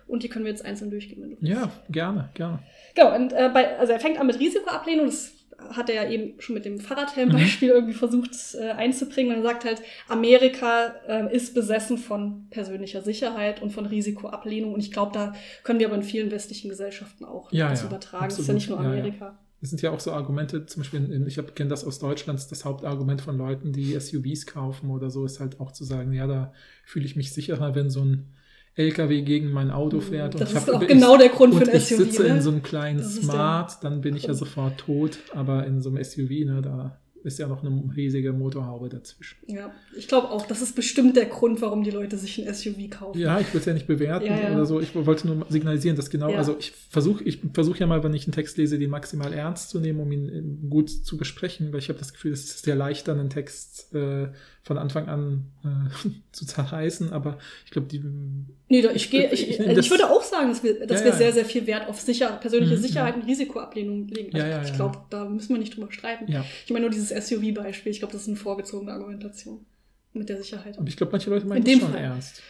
Und 0.08 0.22
die 0.22 0.28
können 0.28 0.44
wir 0.44 0.52
jetzt 0.52 0.64
einzeln 0.64 0.90
durchgehen. 0.90 1.36
Ja, 1.40 1.70
gerne, 1.90 2.30
gerne. 2.34 2.60
Genau, 2.94 3.14
und 3.16 3.32
äh, 3.32 3.50
bei, 3.52 3.76
also 3.76 3.92
er 3.92 3.98
fängt 4.00 4.18
an 4.20 4.26
mit 4.28 4.38
Risikoablehnung, 4.38 5.06
das 5.06 5.32
hat 5.70 5.88
er 5.88 6.04
ja 6.04 6.10
eben 6.10 6.40
schon 6.40 6.54
mit 6.54 6.64
dem 6.64 6.78
Fahrradhelm-Beispiel 6.80 7.68
irgendwie 7.70 7.94
versucht 7.94 8.32
äh, 8.54 8.70
einzubringen. 8.70 9.32
Und 9.36 9.44
er 9.44 9.50
sagt 9.50 9.64
halt, 9.64 9.82
Amerika 10.08 10.94
äh, 11.08 11.34
ist 11.34 11.54
besessen 11.54 11.98
von 11.98 12.48
persönlicher 12.50 13.02
Sicherheit 13.02 13.62
und 13.62 13.70
von 13.70 13.86
Risikoablehnung. 13.86 14.74
Und 14.74 14.80
ich 14.80 14.92
glaube, 14.92 15.12
da 15.12 15.34
können 15.62 15.78
wir 15.78 15.86
aber 15.86 15.96
in 15.96 16.02
vielen 16.02 16.30
westlichen 16.30 16.68
Gesellschaften 16.68 17.24
auch 17.24 17.52
Ja, 17.52 17.70
das 17.70 17.82
ja, 17.82 17.88
übertragen. 17.88 18.24
Das 18.24 18.38
ist 18.38 18.48
absolut. 18.48 18.48
ja 18.48 18.54
nicht 18.54 18.68
nur 18.70 18.78
Ja, 18.78 18.84
ja. 18.84 19.00
Amerika. 19.00 19.38
Es 19.62 19.70
sind 19.70 19.80
ja 19.82 19.90
auch 19.90 20.00
so 20.00 20.12
Argumente, 20.12 20.66
zum 20.66 20.82
Beispiel, 20.82 21.10
in, 21.10 21.26
ich 21.26 21.40
kenne 21.54 21.70
das 21.70 21.84
aus 21.84 21.98
Deutschland, 21.98 22.38
das 22.50 22.64
Hauptargument 22.64 23.20
von 23.22 23.38
Leuten, 23.38 23.72
die 23.72 23.98
SUVs 23.98 24.46
kaufen 24.46 24.90
oder 24.90 25.10
so, 25.10 25.24
ist 25.24 25.40
halt 25.40 25.60
auch 25.60 25.72
zu 25.72 25.84
sagen, 25.84 26.12
ja, 26.12 26.26
da 26.26 26.52
fühle 26.84 27.06
ich 27.06 27.16
mich 27.16 27.32
sicherer, 27.32 27.74
wenn 27.74 27.88
so 27.88 28.04
ein 28.04 28.34
LKW 28.76 29.22
gegen 29.22 29.50
mein 29.50 29.70
Auto 29.70 30.00
fährt. 30.00 30.34
Mhm. 30.34 30.38
Das 30.38 30.50
ich 30.50 30.56
ist 30.56 30.68
hab- 30.68 30.74
auch 30.74 30.82
ich- 30.82 30.88
genau 30.88 31.16
der 31.16 31.30
Grund 31.30 31.54
für 31.54 31.60
und 31.62 31.68
ein 31.70 31.76
ich 31.76 31.84
SUV, 31.88 31.96
sitze 31.98 32.22
ne? 32.22 32.28
in 32.28 32.40
so 32.42 32.50
einem 32.50 32.62
kleinen 32.62 33.02
Smart, 33.02 33.82
dann 33.82 34.00
bin 34.02 34.14
ich 34.16 34.24
ja 34.24 34.34
sofort 34.34 34.78
tot, 34.78 35.18
aber 35.34 35.66
in 35.66 35.80
so 35.80 35.88
einem 35.90 36.02
SUV, 36.04 36.44
ne, 36.44 36.60
da 36.62 37.00
ist 37.24 37.40
ja 37.40 37.48
noch 37.48 37.64
eine 37.64 37.82
riesige 37.96 38.32
Motorhaube 38.32 38.88
dazwischen. 38.88 39.38
Ja, 39.48 39.72
ich 39.96 40.06
glaube 40.06 40.30
auch, 40.30 40.46
das 40.46 40.62
ist 40.62 40.76
bestimmt 40.76 41.16
der 41.16 41.24
Grund, 41.24 41.60
warum 41.60 41.82
die 41.82 41.90
Leute 41.90 42.16
sich 42.18 42.38
ein 42.38 42.54
SUV 42.54 42.88
kaufen. 42.88 43.18
Ja, 43.18 43.40
ich 43.40 43.52
will 43.52 43.58
es 43.58 43.66
ja 43.66 43.72
nicht 43.74 43.88
bewerten 43.88 44.26
Ja, 44.26 44.38
ja. 44.50 44.52
oder 44.54 44.64
so. 44.64 44.78
Ich 44.80 44.94
wollte 44.94 45.26
nur 45.26 45.44
signalisieren, 45.48 45.96
dass 45.96 46.08
genau, 46.10 46.30
Ja. 46.30 46.38
also 46.38 46.54
ich 46.56 46.70
versuche 46.70 47.24
ich 47.24 47.40
versuche 47.52 47.80
ja 47.80 47.88
mal, 47.88 48.04
wenn 48.04 48.14
ich 48.14 48.26
einen 48.26 48.32
Text 48.32 48.58
lese, 48.58 48.78
den 48.78 48.90
maximal 48.90 49.32
ernst 49.32 49.70
zu 49.70 49.80
nehmen, 49.80 49.98
um 49.98 50.12
ihn 50.12 50.28
äh, 50.28 50.68
gut 50.68 50.88
zu 50.88 51.16
besprechen, 51.16 51.72
weil 51.72 51.80
ich 51.80 51.88
habe 51.88 51.98
das 51.98 52.12
Gefühl, 52.12 52.32
es 52.32 52.44
ist 52.44 52.64
sehr 52.64 52.76
leicht, 52.76 53.08
dann 53.08 53.18
einen 53.18 53.30
Text 53.30 53.92
äh, 53.92 54.28
von 54.66 54.78
Anfang 54.78 55.06
an 55.08 55.44
äh, 55.64 56.08
zu 56.32 56.44
zerreißen, 56.44 57.12
aber 57.12 57.38
ich 57.64 57.70
glaube, 57.70 57.86
die 57.86 58.02
Nee, 58.68 58.82
da- 58.82 58.90
ich, 58.90 59.10
gehe, 59.12 59.30
ich, 59.32 59.42
Ich 59.48 59.50
ich, 59.50 59.58
nehm 59.60 59.76
das- 59.76 59.88
würde 59.90 60.10
auch 60.10 60.24
sagen, 60.24 60.48
dass 60.48 60.64
wir, 60.64 60.84
dass 60.86 60.98
Ja, 61.00 61.04
wir 61.06 61.12
ja, 61.12 61.16
sehr, 61.18 61.26
ja. 61.28 61.32
sehr 61.34 61.44
viel 61.44 61.66
Wert 61.68 61.88
auf 61.88 62.00
sicher, 62.00 62.30
persönliche 62.32 62.74
Mhm, 62.76 62.80
Sicherheit 62.82 63.14
und 63.14 63.22
Risikoablehnung 63.22 64.08
legen. 64.08 64.36
Ja, 64.36 64.42
Also 64.42 64.56
ja, 64.56 64.62
ich 64.62 64.68
ja. 64.70 64.74
glaube, 64.74 64.98
da 65.08 65.24
müssen 65.24 65.50
wir 65.50 65.58
nicht 65.58 65.76
drüber 65.76 65.92
streiten. 65.92 66.30
ja, 66.30 66.44
Ich 66.64 66.72
meine 66.72 66.82
nur 66.86 66.90
dieses 66.90 67.10
SUV-Beispiel. 67.10 67.92
Ich 67.92 68.00
glaube, 68.00 68.12
das 68.12 68.22
ist 68.22 68.28
eine 68.28 68.36
vorgezogene 68.36 68.90
Argumentation 68.92 69.64
mit 70.12 70.28
der 70.28 70.38
Sicherheit. 70.38 70.76
aber 70.78 70.88
ich 70.88 70.96
glaube, 70.96 71.12
manche 71.12 71.30
Leute 71.30 71.46
meinen 71.46 71.64
In 71.64 71.72
das 71.78 71.80
schon 71.82 71.92
Fall. 71.92 72.02
ernst. 72.02 72.42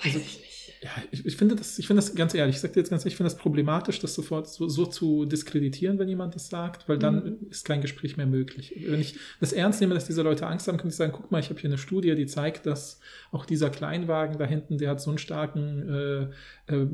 Also, 0.00 0.18
ich 0.18 0.38
nicht. 0.40 0.48
Ja, 0.82 0.90
ich, 1.12 1.24
ich 1.24 1.36
finde 1.36 1.54
das, 1.54 1.78
ich 1.78 1.86
finde 1.86 2.02
das 2.02 2.14
ganz 2.14 2.34
ehrlich, 2.34 2.56
ich 2.56 2.60
sage 2.60 2.74
dir 2.74 2.80
jetzt 2.80 2.90
ganz 2.90 3.02
ehrlich, 3.02 3.14
ich 3.14 3.16
finde 3.16 3.30
das 3.30 3.38
problematisch, 3.38 4.00
das 4.00 4.14
sofort 4.14 4.48
so, 4.48 4.68
so 4.68 4.84
zu 4.86 5.26
diskreditieren, 5.26 5.98
wenn 6.00 6.08
jemand 6.08 6.34
das 6.34 6.48
sagt, 6.48 6.88
weil 6.88 6.98
dann 6.98 7.14
Mhm. 7.24 7.46
ist 7.50 7.64
kein 7.64 7.80
Gespräch 7.80 8.16
mehr 8.16 8.26
möglich. 8.26 8.74
Wenn 8.86 9.00
ich 9.00 9.16
das 9.40 9.52
ernst 9.52 9.80
nehme, 9.80 9.94
dass 9.94 10.06
diese 10.06 10.22
Leute 10.22 10.46
Angst 10.46 10.66
haben, 10.66 10.78
kann 10.78 10.88
ich 10.88 10.96
sagen, 10.96 11.12
guck 11.12 11.30
mal, 11.30 11.38
ich 11.40 11.50
habe 11.50 11.60
hier 11.60 11.70
eine 11.70 11.78
Studie, 11.78 12.14
die 12.16 12.26
zeigt, 12.26 12.66
dass 12.66 12.98
auch 13.30 13.44
dieser 13.46 13.70
Kleinwagen 13.70 14.38
da 14.38 14.44
hinten, 14.44 14.78
der 14.78 14.90
hat 14.90 15.00
so 15.00 15.10
einen 15.10 15.18
starken 15.18 15.88
äh, 16.68 16.74
äh, 16.74 16.86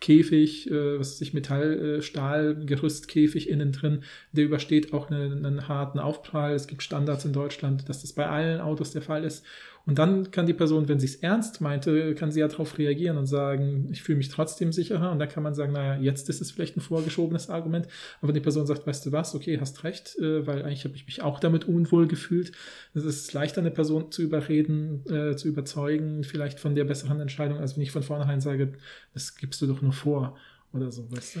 Käfig, 0.00 0.70
äh, 0.70 0.98
was 0.98 1.12
weiß 1.12 1.20
ich, 1.22 1.32
Metall, 1.34 1.98
äh, 1.98 2.02
Stahl, 2.02 2.56
Gerüstkäfig 2.66 3.48
innen 3.48 3.72
drin, 3.72 4.02
der 4.32 4.44
übersteht 4.44 4.92
auch 4.92 5.10
einen, 5.10 5.46
einen 5.46 5.66
harten 5.68 5.98
Aufprall. 5.98 6.52
Es 6.54 6.66
gibt 6.66 6.82
Standards 6.82 7.24
in 7.24 7.32
Deutschland, 7.32 7.88
dass 7.88 8.02
das 8.02 8.12
bei 8.12 8.26
allen 8.26 8.60
Autos 8.60 8.90
der 8.92 9.02
Fall 9.02 9.24
ist. 9.24 9.44
Und 9.86 9.98
dann 9.98 10.30
kann 10.30 10.46
die 10.46 10.54
Person, 10.54 10.88
wenn 10.88 10.98
sie 10.98 11.06
es 11.06 11.16
ernst 11.16 11.60
meinte, 11.60 12.14
kann 12.14 12.32
sie 12.32 12.40
ja 12.40 12.48
darauf 12.48 12.78
reagieren 12.78 13.18
und 13.18 13.26
sagen, 13.26 13.88
ich 13.92 14.02
fühle 14.02 14.16
mich 14.16 14.30
trotzdem 14.30 14.72
sicherer. 14.72 15.12
Und 15.12 15.18
dann 15.18 15.28
kann 15.28 15.42
man 15.42 15.54
sagen, 15.54 15.72
naja, 15.72 16.00
jetzt 16.00 16.30
ist 16.30 16.40
es 16.40 16.50
vielleicht 16.50 16.76
ein 16.76 16.80
vorgeschobenes 16.80 17.50
Argument. 17.50 17.86
Aber 18.18 18.28
wenn 18.28 18.34
die 18.34 18.40
Person 18.40 18.66
sagt, 18.66 18.86
weißt 18.86 19.04
du 19.04 19.12
was, 19.12 19.34
okay, 19.34 19.58
hast 19.60 19.84
recht, 19.84 20.16
äh, 20.18 20.46
weil 20.46 20.62
eigentlich 20.62 20.84
habe 20.84 20.96
ich 20.96 21.04
mich 21.04 21.20
auch 21.20 21.38
damit 21.38 21.66
unwohl 21.66 22.06
gefühlt. 22.06 22.52
Es 22.94 23.04
ist 23.04 23.32
leichter, 23.34 23.60
eine 23.60 23.70
Person 23.70 24.10
zu 24.10 24.22
überreden, 24.22 25.04
äh, 25.06 25.36
zu 25.36 25.48
überzeugen, 25.48 26.24
vielleicht 26.24 26.60
von 26.60 26.74
der 26.74 26.84
besseren 26.84 27.20
Entscheidung, 27.20 27.58
als 27.58 27.76
wenn 27.76 27.82
ich 27.82 27.90
von 27.90 28.02
vornherein 28.02 28.40
sage, 28.40 28.72
das 29.12 29.36
gibst 29.36 29.60
du 29.60 29.66
doch 29.66 29.82
nur 29.82 29.92
vor 29.92 30.38
oder 30.72 30.90
so, 30.90 31.10
weißt 31.12 31.36
du? 31.36 31.40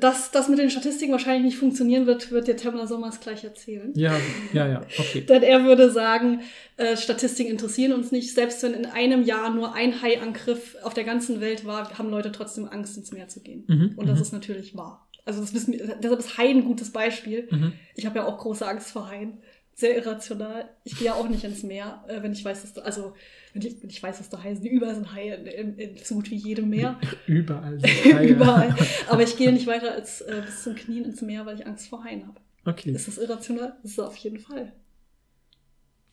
Dass 0.00 0.32
das 0.32 0.48
mit 0.48 0.58
den 0.58 0.70
Statistiken 0.70 1.12
wahrscheinlich 1.12 1.44
nicht 1.44 1.58
funktionieren 1.58 2.06
wird, 2.06 2.32
wird 2.32 2.48
der 2.48 2.56
Temler 2.56 2.86
Sommers 2.86 3.20
gleich 3.20 3.44
erzählen. 3.44 3.92
Ja, 3.94 4.16
ja, 4.52 4.66
ja, 4.66 4.82
okay. 4.98 5.20
Denn 5.28 5.42
er 5.42 5.64
würde 5.64 5.90
sagen, 5.90 6.40
äh, 6.76 6.96
Statistiken 6.96 7.50
interessieren 7.50 7.92
uns 7.92 8.10
nicht. 8.10 8.34
Selbst 8.34 8.62
wenn 8.62 8.74
in 8.74 8.86
einem 8.86 9.22
Jahr 9.22 9.54
nur 9.54 9.74
ein 9.74 10.02
Haiangriff 10.02 10.76
auf 10.82 10.94
der 10.94 11.04
ganzen 11.04 11.40
Welt 11.40 11.64
war, 11.64 11.96
haben 11.96 12.10
Leute 12.10 12.32
trotzdem 12.32 12.66
Angst, 12.68 12.96
ins 12.96 13.12
Meer 13.12 13.28
zu 13.28 13.40
gehen. 13.40 13.64
Mhm, 13.68 13.92
Und 13.96 14.08
das 14.08 14.16
mhm. 14.16 14.22
ist 14.22 14.32
natürlich 14.32 14.76
wahr. 14.76 15.08
Also 15.24 15.40
das 15.40 15.54
wissen 15.54 15.74
wir, 15.74 15.96
deshalb 16.02 16.20
ist 16.20 16.38
Hai 16.38 16.48
ein 16.48 16.64
gutes 16.64 16.90
Beispiel. 16.90 17.46
Mhm. 17.50 17.72
Ich 17.94 18.06
habe 18.06 18.18
ja 18.18 18.26
auch 18.26 18.38
große 18.38 18.66
Angst 18.66 18.90
vor 18.90 19.08
Haien. 19.08 19.38
Sehr 19.78 19.96
irrational. 19.96 20.68
Ich 20.82 20.98
gehe 20.98 21.06
ja 21.06 21.14
auch 21.14 21.28
nicht 21.28 21.44
ins 21.44 21.62
Meer, 21.62 22.04
äh, 22.08 22.20
wenn 22.20 22.32
ich 22.32 22.44
weiß, 22.44 22.62
dass 22.62 22.72
da, 22.72 22.80
also 22.80 23.14
wenn 23.52 23.62
ich, 23.62 23.80
wenn 23.80 23.88
ich 23.88 24.02
weiß, 24.02 24.18
dass 24.18 24.28
da 24.28 24.42
Haie 24.42 24.56
sind. 24.56 24.66
Überall 24.66 24.96
sind 24.96 25.14
Haie 25.14 25.36
in, 25.36 25.46
in, 25.46 25.78
in 25.78 25.96
so 26.02 26.16
gut 26.16 26.32
wie 26.32 26.34
jedem 26.34 26.68
Meer. 26.68 26.98
Überall. 27.28 27.78
sind 27.78 27.88
Haie. 28.14 28.26
Überall. 28.26 28.74
Aber 29.08 29.22
ich 29.22 29.36
gehe 29.36 29.52
nicht 29.52 29.68
weiter 29.68 29.92
als 29.92 30.20
äh, 30.22 30.42
bis 30.44 30.64
zum 30.64 30.74
Knien 30.74 31.04
ins 31.04 31.22
Meer, 31.22 31.46
weil 31.46 31.60
ich 31.60 31.64
Angst 31.64 31.86
vor 31.86 32.02
Haien 32.02 32.26
habe. 32.26 32.40
Okay. 32.64 32.90
Ist 32.90 33.06
das 33.06 33.18
irrational? 33.18 33.76
Das 33.82 33.92
ist 33.92 33.98
es 33.98 34.04
auf 34.04 34.16
jeden 34.16 34.40
Fall. 34.40 34.72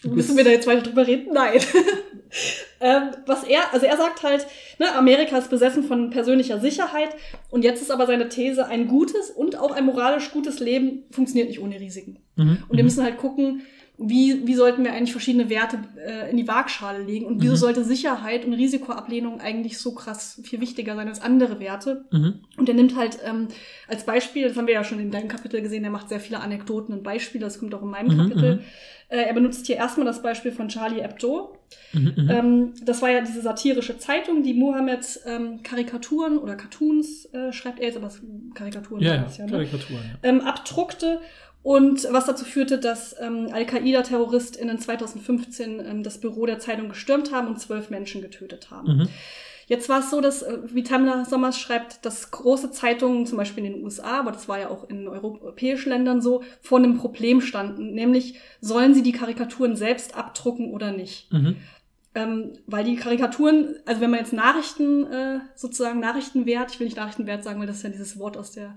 Müssen 0.09 0.37
wir 0.37 0.43
da 0.43 0.49
jetzt 0.51 0.67
weiter 0.67 0.81
drüber 0.83 1.07
reden? 1.07 1.33
Nein. 1.33 1.59
ähm, 2.81 3.03
was 3.25 3.43
er, 3.43 3.73
also 3.73 3.85
er 3.85 3.97
sagt 3.97 4.23
halt, 4.23 4.45
ne, 4.79 4.93
Amerika 4.95 5.37
ist 5.37 5.49
besessen 5.49 5.83
von 5.83 6.09
persönlicher 6.09 6.59
Sicherheit 6.59 7.09
und 7.49 7.63
jetzt 7.63 7.81
ist 7.81 7.91
aber 7.91 8.05
seine 8.07 8.29
These, 8.29 8.65
ein 8.67 8.87
gutes 8.87 9.29
und 9.29 9.57
auch 9.57 9.71
ein 9.71 9.85
moralisch 9.85 10.31
gutes 10.31 10.59
Leben 10.59 11.03
funktioniert 11.11 11.47
nicht 11.49 11.61
ohne 11.61 11.79
Risiken. 11.79 12.17
Mhm, 12.35 12.63
Und 12.67 12.77
wir 12.77 12.83
mhm. 12.83 12.85
müssen 12.85 13.03
halt 13.03 13.17
gucken, 13.17 13.61
wie, 13.97 14.45
wie 14.45 14.55
sollten 14.55 14.83
wir 14.83 14.91
eigentlich 14.91 15.13
verschiedene 15.13 15.49
Werte 15.49 15.79
äh, 16.05 16.29
in 16.29 16.35
die 16.35 16.49
Waagschale 16.49 17.01
legen 17.01 17.25
und 17.25 17.41
wieso 17.41 17.53
Mhm. 17.53 17.57
sollte 17.59 17.83
Sicherheit 17.85 18.43
und 18.43 18.51
Risikoablehnung 18.51 19.39
eigentlich 19.39 19.77
so 19.77 19.93
krass 19.93 20.41
viel 20.43 20.59
wichtiger 20.59 20.97
sein 20.97 21.07
als 21.07 21.21
andere 21.21 21.61
Werte. 21.61 22.03
Mhm. 22.11 22.41
Und 22.57 22.67
er 22.67 22.75
nimmt 22.75 22.97
halt 22.97 23.19
ähm, 23.23 23.47
als 23.87 24.03
Beispiel, 24.05 24.49
das 24.49 24.57
haben 24.57 24.67
wir 24.67 24.73
ja 24.73 24.83
schon 24.83 24.99
in 24.99 25.11
deinem 25.11 25.29
Kapitel 25.29 25.61
gesehen, 25.61 25.85
er 25.85 25.91
macht 25.91 26.09
sehr 26.09 26.19
viele 26.19 26.41
Anekdoten 26.41 26.93
und 26.93 27.03
Beispiele, 27.03 27.45
das 27.45 27.57
kommt 27.57 27.73
auch 27.73 27.83
in 27.83 27.89
meinem 27.89 28.13
Mhm, 28.13 28.17
Kapitel. 28.17 28.63
Äh, 29.09 29.17
er 29.17 29.33
benutzt 29.33 29.67
hier 29.67 29.75
erstmal 29.75 30.05
das 30.05 30.21
Beispiel 30.21 30.51
von 30.51 30.67
Charlie 30.67 31.01
Hebdo. 31.01 31.57
Mhm, 31.93 32.13
mhm. 32.15 32.29
Ähm, 32.29 32.73
das 32.83 33.01
war 33.01 33.09
ja 33.09 33.21
diese 33.21 33.41
satirische 33.41 33.97
Zeitung, 33.97 34.43
die 34.43 34.53
Mohammed 34.53 35.19
ähm, 35.25 35.61
Karikaturen 35.63 36.37
oder 36.37 36.55
Cartoons, 36.55 37.25
äh, 37.33 37.51
schreibt 37.51 37.79
er 37.79 37.87
jetzt, 37.87 37.97
aber 37.97 38.11
Karikaturen 38.53 39.01
ja, 39.01 39.25
es 39.25 39.37
ja, 39.37 39.45
ne? 39.45 39.51
Karikaturen. 39.51 40.03
Ja. 40.23 40.29
ähm, 40.29 40.41
abdruckte 40.41 41.19
und 41.65 42.07
was 42.11 42.25
dazu 42.25 42.45
führte, 42.45 42.77
dass 42.77 43.15
ähm, 43.19 43.49
Al-Qaida-TerroristInnen 43.51 44.77
2015 44.77 45.79
ähm, 45.79 46.03
das 46.03 46.19
Büro 46.19 46.45
der 46.45 46.59
Zeitung 46.59 46.89
gestürmt 46.89 47.31
haben 47.31 47.47
und 47.47 47.59
zwölf 47.59 47.89
Menschen 47.89 48.21
getötet 48.21 48.69
haben. 48.69 48.97
Mhm. 48.97 49.09
Jetzt 49.67 49.89
war 49.89 49.99
es 49.99 50.09
so, 50.09 50.21
dass, 50.21 50.43
äh, 50.43 50.59
wie 50.67 50.83
Tamla 50.83 51.25
Sommers 51.25 51.59
schreibt, 51.59 52.05
dass 52.05 52.31
große 52.31 52.71
Zeitungen, 52.71 53.25
zum 53.25 53.37
Beispiel 53.37 53.65
in 53.65 53.73
den 53.73 53.83
USA, 53.83 54.19
aber 54.19 54.31
das 54.31 54.47
war 54.47 54.59
ja 54.59 54.69
auch 54.69 54.89
in 54.89 55.07
europäischen 55.07 55.89
Ländern 55.89 56.21
so, 56.21 56.43
vor 56.61 56.77
einem 56.77 56.97
Problem 56.97 57.41
standen. 57.41 57.93
Nämlich, 57.93 58.39
sollen 58.61 58.93
sie 58.93 59.03
die 59.03 59.11
Karikaturen 59.11 59.75
selbst 59.75 60.15
abdrucken 60.15 60.71
oder 60.71 60.91
nicht? 60.91 61.31
Mhm. 61.33 61.57
Ähm, 62.13 62.53
weil 62.65 62.85
die 62.85 62.95
Karikaturen, 62.95 63.75
also 63.85 64.01
wenn 64.01 64.11
man 64.11 64.19
jetzt 64.19 64.33
Nachrichten, 64.33 65.05
äh, 65.07 65.39
sozusagen 65.55 65.99
Nachrichtenwert, 65.99 66.71
ich 66.71 66.79
will 66.79 66.85
nicht 66.85 66.97
Nachrichtenwert 66.97 67.43
sagen, 67.43 67.59
weil 67.59 67.67
das 67.67 67.77
ist 67.77 67.83
ja 67.83 67.89
dieses 67.89 68.17
Wort 68.19 68.37
aus 68.37 68.51
der 68.51 68.75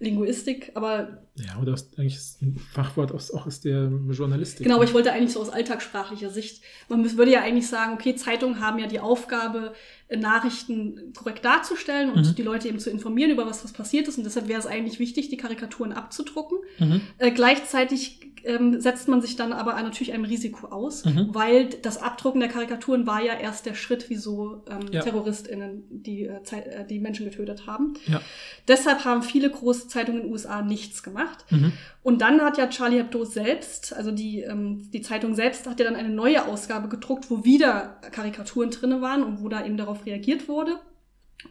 Linguistik, 0.00 0.72
aber. 0.74 1.24
Ja, 1.36 1.60
oder 1.60 1.74
aus, 1.74 1.90
eigentlich 1.96 2.16
ist 2.16 2.40
ein 2.40 2.58
Fachwort 2.72 3.12
aus, 3.12 3.30
auch 3.30 3.46
aus 3.46 3.60
der 3.60 3.92
Journalistik. 4.10 4.64
Genau, 4.64 4.76
aber 4.76 4.84
ich 4.84 4.94
wollte 4.94 5.12
eigentlich 5.12 5.34
so 5.34 5.40
aus 5.40 5.50
alltagssprachlicher 5.50 6.30
Sicht. 6.30 6.62
Man 6.88 7.04
würde 7.18 7.30
ja 7.30 7.42
eigentlich 7.42 7.68
sagen, 7.68 7.92
okay, 7.92 8.14
Zeitungen 8.14 8.60
haben 8.60 8.78
ja 8.78 8.86
die 8.86 8.98
Aufgabe, 8.98 9.74
Nachrichten 10.08 11.12
korrekt 11.16 11.44
darzustellen 11.44 12.10
und 12.10 12.26
mhm. 12.26 12.34
die 12.34 12.42
Leute 12.42 12.68
eben 12.68 12.78
zu 12.78 12.90
informieren 12.90 13.30
über 13.30 13.46
was, 13.46 13.62
was 13.62 13.72
passiert 13.72 14.08
ist. 14.08 14.16
Und 14.16 14.24
deshalb 14.24 14.48
wäre 14.48 14.58
es 14.58 14.66
eigentlich 14.66 14.98
wichtig, 14.98 15.28
die 15.28 15.36
Karikaturen 15.36 15.92
abzudrucken. 15.92 16.58
Mhm. 16.78 17.02
Äh, 17.18 17.30
gleichzeitig 17.30 18.19
ähm, 18.44 18.80
setzt 18.80 19.08
man 19.08 19.20
sich 19.20 19.36
dann 19.36 19.52
aber 19.52 19.74
natürlich 19.74 20.12
einem 20.12 20.24
Risiko 20.24 20.68
aus, 20.68 21.04
mhm. 21.04 21.28
weil 21.32 21.68
das 21.68 21.98
Abdrucken 21.98 22.40
der 22.40 22.48
Karikaturen 22.48 23.06
war 23.06 23.22
ja 23.22 23.34
erst 23.34 23.66
der 23.66 23.74
Schritt, 23.74 24.06
wieso 24.08 24.64
ähm, 24.70 24.86
ja. 24.90 25.02
TerroristInnen 25.02 25.84
die, 25.90 26.24
äh, 26.24 26.40
äh, 26.50 26.86
die 26.86 26.98
Menschen 26.98 27.26
getötet 27.26 27.66
haben. 27.66 27.94
Ja. 28.06 28.20
Deshalb 28.68 29.04
haben 29.04 29.22
viele 29.22 29.50
große 29.50 29.88
Zeitungen 29.88 30.20
in 30.20 30.26
den 30.26 30.32
USA 30.32 30.62
nichts 30.62 31.02
gemacht. 31.02 31.44
Mhm. 31.50 31.72
Und 32.02 32.22
dann 32.22 32.40
hat 32.40 32.58
ja 32.58 32.68
Charlie 32.68 32.98
Hebdo 32.98 33.24
selbst, 33.24 33.92
also 33.92 34.10
die, 34.10 34.40
ähm, 34.40 34.90
die 34.90 35.02
Zeitung 35.02 35.34
selbst, 35.34 35.66
hat 35.66 35.78
ja 35.78 35.84
dann 35.84 35.96
eine 35.96 36.10
neue 36.10 36.46
Ausgabe 36.46 36.88
gedruckt, 36.88 37.30
wo 37.30 37.44
wieder 37.44 38.00
Karikaturen 38.10 38.70
drinne 38.70 39.00
waren 39.02 39.22
und 39.22 39.42
wo 39.42 39.48
da 39.48 39.64
eben 39.64 39.76
darauf 39.76 40.06
reagiert 40.06 40.48
wurde. 40.48 40.78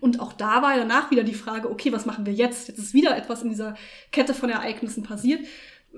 Und 0.02 0.20
auch 0.20 0.34
da 0.34 0.62
war 0.62 0.76
danach 0.76 1.10
wieder 1.10 1.24
die 1.24 1.34
Frage, 1.34 1.70
okay, 1.70 1.92
was 1.92 2.06
machen 2.06 2.26
wir 2.26 2.34
jetzt? 2.34 2.68
Jetzt 2.68 2.78
ist 2.78 2.94
wieder 2.94 3.18
etwas 3.18 3.42
in 3.42 3.50
dieser 3.50 3.76
Kette 4.12 4.34
von 4.34 4.50
Ereignissen 4.50 5.04
passiert 5.04 5.42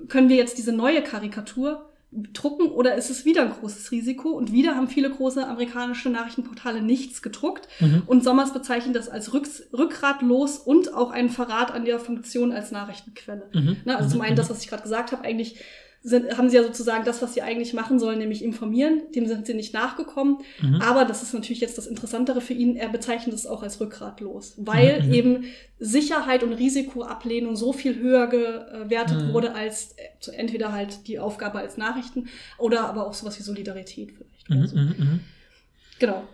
können 0.08 0.28
wir 0.28 0.36
jetzt 0.36 0.58
diese 0.58 0.72
neue 0.72 1.02
Karikatur 1.02 1.88
drucken 2.34 2.66
oder 2.66 2.94
ist 2.96 3.08
es 3.08 3.24
wieder 3.24 3.42
ein 3.42 3.52
großes 3.52 3.90
Risiko? 3.90 4.30
Und 4.30 4.52
wieder 4.52 4.76
haben 4.76 4.88
viele 4.88 5.10
große 5.10 5.46
amerikanische 5.46 6.10
Nachrichtenportale 6.10 6.82
nichts 6.82 7.22
gedruckt. 7.22 7.68
Mhm. 7.80 8.02
Und 8.06 8.22
Sommers 8.22 8.52
bezeichnet 8.52 8.96
das 8.96 9.08
als 9.08 9.32
rücks 9.32 9.62
rückgratlos 9.72 10.58
und 10.58 10.92
auch 10.92 11.10
einen 11.10 11.30
Verrat 11.30 11.72
an 11.72 11.86
der 11.86 11.98
Funktion 11.98 12.52
als 12.52 12.70
Nachrichtenquelle. 12.70 13.48
Mhm. 13.54 13.76
Na, 13.84 13.96
also 13.96 14.10
zum 14.10 14.20
einen 14.20 14.32
mhm. 14.32 14.36
das, 14.36 14.50
was 14.50 14.62
ich 14.62 14.68
gerade 14.68 14.82
gesagt 14.82 15.12
habe, 15.12 15.24
eigentlich 15.24 15.56
sind, 16.04 16.36
haben 16.36 16.50
sie 16.50 16.56
ja 16.56 16.64
sozusagen 16.64 17.04
das, 17.04 17.22
was 17.22 17.34
sie 17.34 17.42
eigentlich 17.42 17.74
machen 17.74 18.00
sollen, 18.00 18.18
nämlich 18.18 18.42
informieren. 18.42 19.02
Dem 19.14 19.26
sind 19.26 19.46
sie 19.46 19.54
nicht 19.54 19.72
nachgekommen. 19.72 20.38
Mhm. 20.60 20.76
Aber 20.82 21.04
das 21.04 21.22
ist 21.22 21.32
natürlich 21.32 21.60
jetzt 21.60 21.78
das 21.78 21.86
Interessantere 21.86 22.40
für 22.40 22.54
ihn. 22.54 22.76
Er 22.76 22.88
bezeichnet 22.88 23.34
es 23.34 23.46
auch 23.46 23.62
als 23.62 23.80
rückgratlos, 23.80 24.54
weil 24.56 25.02
mhm. 25.02 25.12
eben 25.12 25.44
Sicherheit 25.78 26.42
und 26.42 26.54
Risikoablehnung 26.54 27.54
so 27.54 27.72
viel 27.72 27.96
höher 27.96 28.26
gewertet 28.26 29.22
mhm. 29.22 29.32
wurde 29.32 29.54
als 29.54 29.94
entweder 30.32 30.72
halt 30.72 31.06
die 31.06 31.20
Aufgabe 31.20 31.58
als 31.58 31.76
Nachrichten 31.76 32.28
oder 32.58 32.88
aber 32.88 33.06
auch 33.06 33.14
sowas 33.14 33.38
wie 33.38 33.44
Solidarität 33.44 34.12
vielleicht. 34.12 34.50
Mhm, 34.50 34.66
so. 34.66 34.76
Mhm, 34.76 34.94
mhm. 34.98 35.20
Genau. 36.00 36.24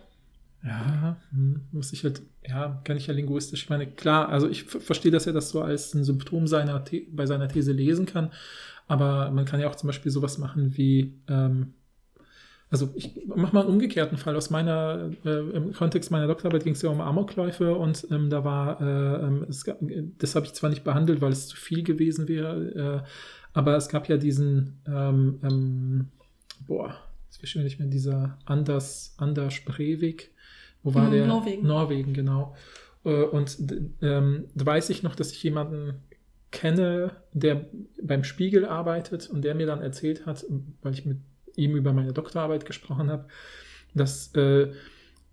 Ja, 0.63 1.15
hm, 1.31 1.61
muss 1.71 1.93
ich 1.93 2.03
halt, 2.03 2.21
ja, 2.45 2.81
kann 2.83 2.97
ich 2.97 3.07
ja 3.07 3.13
linguistisch, 3.13 3.63
ich 3.63 3.69
meine, 3.69 3.87
klar, 3.87 4.27
also 4.27 4.49
ich 4.49 4.63
verstehe, 4.63 5.11
dass 5.11 5.25
er 5.25 5.31
das 5.31 5.51
so 5.51 5.61
als 5.61 5.93
ein 5.93 6.03
Symptom 6.03 6.47
seiner 6.47 6.83
bei 7.11 7.25
seiner 7.25 7.47
These 7.47 7.71
lesen 7.71 8.05
kann, 8.05 8.31
aber 8.89 9.29
man 9.29 9.45
kann 9.45 9.61
ja 9.61 9.69
auch 9.69 9.75
zum 9.75 9.87
Beispiel 9.87 10.11
sowas 10.11 10.39
machen 10.39 10.75
wie, 10.75 11.13
ähm, 11.29 11.73
also 12.71 12.89
ich 12.95 13.21
mache 13.27 13.53
mal 13.53 13.61
einen 13.61 13.69
umgekehrten 13.69 14.17
Fall. 14.17 14.35
Aus 14.35 14.49
meiner, 14.49 15.11
äh, 15.23 15.39
im 15.51 15.73
Kontext 15.73 16.09
meiner 16.09 16.27
Doktorarbeit 16.27 16.63
ging 16.63 16.73
es 16.73 16.81
ja 16.81 16.89
um 16.89 16.99
Amokläufe 16.99 17.75
und 17.75 18.07
ähm, 18.09 18.31
da 18.31 18.43
war, 18.43 18.81
äh, 18.81 19.25
ähm, 19.27 19.45
es, 19.47 19.63
das 20.17 20.35
habe 20.35 20.47
ich 20.47 20.53
zwar 20.53 20.71
nicht 20.71 20.83
behandelt, 20.83 21.21
weil 21.21 21.31
es 21.31 21.47
zu 21.47 21.55
viel 21.55 21.83
gewesen 21.83 22.27
wäre, 22.27 23.03
äh, 23.03 23.07
aber 23.53 23.77
es 23.77 23.89
gab 23.89 24.09
ja 24.09 24.17
diesen, 24.17 24.81
ähm, 24.87 25.39
ähm, 25.43 26.07
boah, 26.65 26.95
jetzt 27.27 27.41
will 27.41 27.47
ich 27.47 27.55
nicht 27.63 27.79
mehr, 27.79 27.89
dieser 27.89 28.39
Anders, 28.45 29.13
Anders 29.17 29.53
Breivik, 29.65 30.31
wo 30.81 30.95
war 30.95 31.05
hm, 31.05 31.11
der? 31.11 31.27
Norwegen. 31.27 31.67
Norwegen, 31.67 32.13
genau. 32.13 32.55
Äh, 33.05 33.23
und 33.25 33.55
ähm, 34.01 34.45
da 34.55 34.65
weiß 34.65 34.89
ich 34.89 35.03
noch, 35.03 35.13
dass 35.13 35.31
ich 35.31 35.43
jemanden 35.43 35.93
kenne, 36.51 37.11
der 37.33 37.67
beim 38.01 38.23
Spiegel 38.23 38.65
arbeitet 38.65 39.29
und 39.29 39.43
der 39.43 39.55
mir 39.55 39.67
dann 39.67 39.81
erzählt 39.81 40.25
hat, 40.25 40.45
weil 40.81 40.93
ich 40.93 41.05
mit 41.05 41.17
ihm 41.55 41.75
über 41.75 41.93
meine 41.93 42.13
Doktorarbeit 42.13 42.65
gesprochen 42.65 43.11
habe, 43.11 43.25
dass 43.93 44.33
äh, 44.35 44.71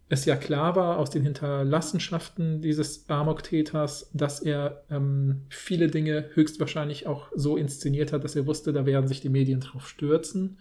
es 0.08 0.24
ja 0.24 0.36
klar 0.36 0.76
war 0.76 0.98
aus 0.98 1.10
den 1.10 1.22
Hinterlassenschaften 1.22 2.60
dieses 2.60 3.08
Amok-Täters, 3.08 4.10
dass 4.12 4.40
er 4.40 4.84
ähm, 4.90 5.42
viele 5.48 5.88
Dinge 5.88 6.30
höchstwahrscheinlich 6.34 7.06
auch 7.06 7.28
so 7.34 7.56
inszeniert 7.56 8.12
hat, 8.12 8.22
dass 8.22 8.36
er 8.36 8.46
wusste, 8.46 8.72
da 8.72 8.86
werden 8.86 9.08
sich 9.08 9.20
die 9.20 9.28
Medien 9.28 9.60
drauf 9.60 9.88
stürzen, 9.88 10.58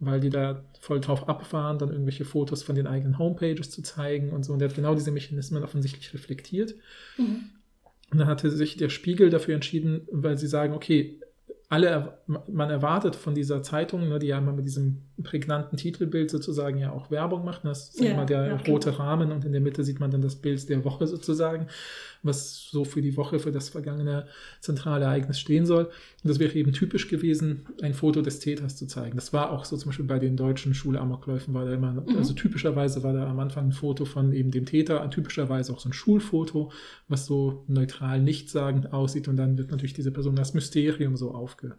weil 0.00 0.18
die 0.18 0.30
da 0.30 0.64
voll 0.80 1.00
drauf 1.00 1.28
abfahren, 1.28 1.78
dann 1.78 1.90
irgendwelche 1.90 2.24
Fotos 2.24 2.62
von 2.62 2.74
den 2.74 2.86
eigenen 2.86 3.18
Homepages 3.18 3.70
zu 3.70 3.82
zeigen 3.82 4.30
und 4.30 4.44
so. 4.44 4.54
Und 4.54 4.62
er 4.62 4.68
hat 4.68 4.74
genau 4.76 4.94
diese 4.94 5.12
Mechanismen 5.12 5.62
offensichtlich 5.62 6.12
reflektiert. 6.12 6.74
Mhm. 7.16 7.50
Und 8.10 8.18
dann 8.18 8.26
hatte 8.26 8.50
sich 8.50 8.76
der 8.76 8.88
Spiegel 8.88 9.30
dafür 9.30 9.54
entschieden, 9.54 10.08
weil 10.10 10.36
sie 10.36 10.48
sagen, 10.48 10.74
okay, 10.74 11.20
alle, 11.70 12.18
man 12.26 12.68
erwartet 12.68 13.14
von 13.14 13.32
dieser 13.32 13.62
Zeitung, 13.62 14.08
ne, 14.08 14.18
die 14.18 14.26
ja 14.26 14.38
immer 14.38 14.52
mit 14.52 14.66
diesem 14.66 15.02
prägnanten 15.22 15.78
Titelbild 15.78 16.28
sozusagen 16.28 16.78
ja 16.78 16.90
auch 16.90 17.12
Werbung 17.12 17.44
macht. 17.44 17.64
Das 17.64 17.90
ist 17.90 18.00
ja, 18.00 18.10
immer 18.10 18.26
der 18.26 18.46
ja, 18.48 18.56
rote 18.66 18.98
Rahmen 18.98 19.30
und 19.30 19.44
in 19.44 19.52
der 19.52 19.60
Mitte 19.60 19.84
sieht 19.84 20.00
man 20.00 20.10
dann 20.10 20.20
das 20.20 20.34
Bild 20.34 20.68
der 20.68 20.84
Woche 20.84 21.06
sozusagen, 21.06 21.68
was 22.22 22.68
so 22.70 22.84
für 22.84 23.02
die 23.02 23.16
Woche, 23.16 23.38
für 23.38 23.52
das 23.52 23.68
vergangene 23.68 24.26
zentrale 24.60 25.04
Ereignis 25.04 25.40
stehen 25.40 25.66
soll. 25.66 25.84
Und 25.84 26.28
das 26.28 26.38
wäre 26.38 26.54
eben 26.54 26.72
typisch 26.72 27.08
gewesen, 27.08 27.66
ein 27.82 27.94
Foto 27.94 28.22
des 28.22 28.40
Täters 28.40 28.76
zu 28.76 28.86
zeigen. 28.86 29.16
Das 29.16 29.32
war 29.32 29.50
auch 29.52 29.64
so 29.64 29.76
zum 29.76 29.90
Beispiel 29.90 30.06
bei 30.06 30.18
den 30.18 30.36
deutschen 30.36 30.74
Schulamokläufen 30.74 31.54
war 31.54 31.64
da 31.64 31.72
immer, 31.72 31.92
mhm. 31.92 32.16
also 32.16 32.34
typischerweise 32.34 33.02
war 33.02 33.12
da 33.12 33.28
am 33.28 33.38
Anfang 33.40 33.68
ein 33.68 33.72
Foto 33.72 34.04
von 34.04 34.32
eben 34.32 34.50
dem 34.50 34.66
Täter, 34.66 35.08
typischerweise 35.10 35.72
auch 35.72 35.80
so 35.80 35.88
ein 35.88 35.92
Schulfoto, 35.92 36.72
was 37.08 37.26
so 37.26 37.64
neutral 37.68 38.20
nichtssagend 38.20 38.92
aussieht 38.92 39.28
und 39.28 39.36
dann 39.36 39.58
wird 39.58 39.70
natürlich 39.70 39.94
diese 39.94 40.12
Person 40.12 40.36
das 40.36 40.54
Mysterium 40.54 41.16
so 41.16 41.32
aufge 41.32 41.76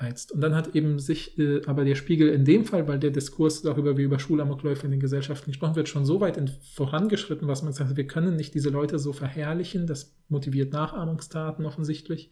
heizt. 0.00 0.32
Und 0.32 0.40
dann 0.40 0.54
hat 0.54 0.74
eben 0.74 0.98
sich 0.98 1.38
äh, 1.38 1.62
aber 1.66 1.84
der 1.84 1.94
Spiegel 1.94 2.28
in 2.28 2.44
dem 2.44 2.64
Fall, 2.64 2.86
weil 2.88 2.98
der 2.98 3.10
Diskurs 3.10 3.62
darüber, 3.62 3.96
wie 3.96 4.02
über 4.02 4.18
Schulamokläufe 4.18 4.84
in 4.84 4.90
den 4.90 5.00
Gesellschaften 5.00 5.50
gesprochen 5.50 5.76
wird, 5.76 5.88
schon 5.88 6.04
so 6.04 6.20
weit 6.20 6.40
vorangeschritten, 6.74 7.48
was 7.48 7.62
man 7.62 7.72
sagt, 7.72 7.96
wir 7.96 8.06
können 8.06 8.36
nicht 8.36 8.54
diese 8.54 8.70
Leute 8.70 8.98
so 8.98 9.12
verherrlichen, 9.12 9.86
das 9.86 10.14
motiviert 10.28 10.72
Nachahmungstaten 10.72 11.66
offensichtlich 11.66 12.30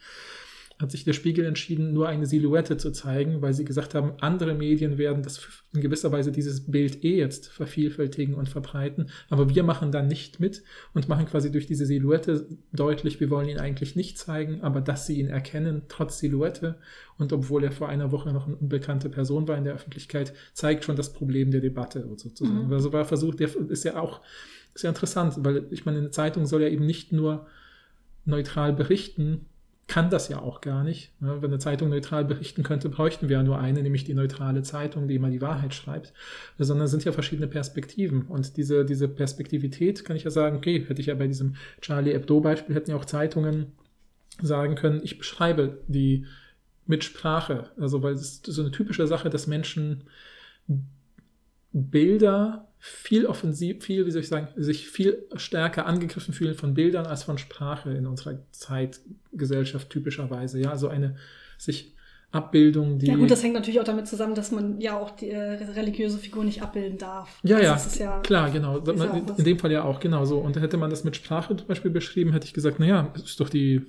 hat 0.78 0.90
sich 0.90 1.04
der 1.04 1.14
Spiegel 1.14 1.46
entschieden, 1.46 1.94
nur 1.94 2.08
eine 2.08 2.26
Silhouette 2.26 2.76
zu 2.76 2.92
zeigen, 2.92 3.40
weil 3.40 3.54
sie 3.54 3.64
gesagt 3.64 3.94
haben, 3.94 4.12
andere 4.20 4.54
Medien 4.54 4.98
werden 4.98 5.22
das 5.22 5.40
in 5.72 5.80
gewisser 5.80 6.12
Weise 6.12 6.32
dieses 6.32 6.70
Bild 6.70 7.02
eh 7.02 7.16
jetzt 7.16 7.48
vervielfältigen 7.48 8.34
und 8.34 8.48
verbreiten, 8.48 9.08
aber 9.30 9.48
wir 9.48 9.62
machen 9.62 9.90
dann 9.90 10.06
nicht 10.06 10.38
mit 10.38 10.62
und 10.92 11.08
machen 11.08 11.24
quasi 11.26 11.50
durch 11.50 11.66
diese 11.66 11.86
Silhouette 11.86 12.46
deutlich, 12.72 13.20
wir 13.20 13.30
wollen 13.30 13.48
ihn 13.48 13.58
eigentlich 13.58 13.96
nicht 13.96 14.18
zeigen, 14.18 14.60
aber 14.60 14.82
dass 14.82 15.06
sie 15.06 15.18
ihn 15.18 15.28
erkennen, 15.28 15.82
trotz 15.88 16.18
Silhouette 16.18 16.78
und 17.16 17.32
obwohl 17.32 17.64
er 17.64 17.72
vor 17.72 17.88
einer 17.88 18.12
Woche 18.12 18.32
noch 18.32 18.46
eine 18.46 18.56
unbekannte 18.56 19.08
Person 19.08 19.48
war 19.48 19.56
in 19.56 19.64
der 19.64 19.74
Öffentlichkeit, 19.74 20.34
zeigt 20.52 20.84
schon 20.84 20.96
das 20.96 21.12
Problem 21.12 21.50
der 21.50 21.62
Debatte 21.62 22.06
sozusagen. 22.16 22.66
Mhm. 22.66 22.72
Also 22.72 22.92
war 22.92 23.06
versucht, 23.06 23.40
der 23.40 23.48
ist 23.68 23.84
ja 23.84 23.98
auch, 23.98 24.20
ist 24.74 24.82
ja 24.82 24.90
interessant, 24.90 25.36
weil 25.38 25.66
ich 25.70 25.86
meine, 25.86 25.98
eine 25.98 26.10
Zeitung 26.10 26.44
soll 26.44 26.62
ja 26.62 26.68
eben 26.68 26.84
nicht 26.84 27.12
nur 27.12 27.46
neutral 28.26 28.74
berichten, 28.74 29.46
kann 29.88 30.10
das 30.10 30.28
ja 30.28 30.40
auch 30.40 30.60
gar 30.60 30.82
nicht. 30.82 31.12
Wenn 31.20 31.44
eine 31.44 31.58
Zeitung 31.58 31.90
neutral 31.90 32.24
berichten 32.24 32.64
könnte, 32.64 32.88
bräuchten 32.88 33.28
wir 33.28 33.36
ja 33.36 33.42
nur 33.42 33.58
eine, 33.58 33.82
nämlich 33.82 34.04
die 34.04 34.14
neutrale 34.14 34.62
Zeitung, 34.62 35.06
die 35.06 35.14
immer 35.14 35.30
die 35.30 35.40
Wahrheit 35.40 35.74
schreibt. 35.74 36.12
Sondern 36.58 36.86
es 36.86 36.90
sind 36.90 37.04
ja 37.04 37.12
verschiedene 37.12 37.46
Perspektiven. 37.46 38.22
Und 38.22 38.56
diese, 38.56 38.84
diese 38.84 39.06
Perspektivität 39.06 40.04
kann 40.04 40.16
ich 40.16 40.24
ja 40.24 40.30
sagen, 40.30 40.56
okay, 40.56 40.84
hätte 40.86 41.00
ich 41.00 41.06
ja 41.06 41.14
bei 41.14 41.28
diesem 41.28 41.54
Charlie 41.80 42.12
Hebdo-Beispiel, 42.12 42.74
hätten 42.74 42.90
ja 42.90 42.96
auch 42.96 43.04
Zeitungen 43.04 43.72
sagen 44.42 44.74
können, 44.74 45.00
ich 45.04 45.18
beschreibe 45.18 45.78
die 45.86 46.26
mit 46.86 47.04
Sprache. 47.04 47.70
Also, 47.78 48.02
weil 48.02 48.14
es 48.14 48.22
ist 48.22 48.46
so 48.46 48.62
eine 48.62 48.72
typische 48.72 49.06
Sache, 49.06 49.30
dass 49.30 49.46
Menschen 49.46 50.04
Bilder 51.72 52.65
viel 52.88 53.26
offensiv, 53.26 53.84
viel, 53.84 54.06
wie 54.06 54.12
soll 54.12 54.22
ich 54.22 54.28
sagen, 54.28 54.48
sich 54.54 54.88
viel 54.88 55.26
stärker 55.34 55.86
angegriffen 55.86 56.32
fühlen 56.32 56.54
von 56.54 56.74
Bildern 56.74 57.06
als 57.06 57.24
von 57.24 57.36
Sprache 57.36 57.90
in 57.90 58.06
unserer 58.06 58.38
Zeitgesellschaft 58.52 59.90
typischerweise. 59.90 60.60
Ja, 60.60 60.70
also 60.70 60.86
eine 60.88 61.16
sich 61.58 61.95
Abbildung, 62.32 62.98
die. 62.98 63.06
Ja, 63.06 63.16
gut, 63.16 63.30
das 63.30 63.42
hängt 63.42 63.54
natürlich 63.54 63.80
auch 63.80 63.84
damit 63.84 64.06
zusammen, 64.06 64.34
dass 64.34 64.50
man 64.50 64.80
ja 64.80 64.98
auch 64.98 65.10
die 65.12 65.30
äh, 65.30 65.38
religiöse 65.72 66.18
Figur 66.18 66.44
nicht 66.44 66.60
abbilden 66.60 66.98
darf. 66.98 67.38
Ja, 67.42 67.56
also 67.56 67.98
ja, 67.98 68.04
ja, 68.04 68.20
klar, 68.20 68.50
genau. 68.50 68.80
Man, 68.80 69.26
in 69.36 69.44
dem 69.44 69.58
Fall 69.58 69.72
ja 69.72 69.84
auch, 69.84 70.00
genau 70.00 70.24
so. 70.24 70.38
Und 70.38 70.60
hätte 70.60 70.76
man 70.76 70.90
das 70.90 71.04
mit 71.04 71.16
Sprache 71.16 71.56
zum 71.56 71.66
Beispiel 71.66 71.90
beschrieben, 71.90 72.32
hätte 72.32 72.46
ich 72.46 72.52
gesagt, 72.52 72.78
naja, 72.78 73.12
ist 73.14 73.40
doch 73.40 73.48
die 73.48 73.86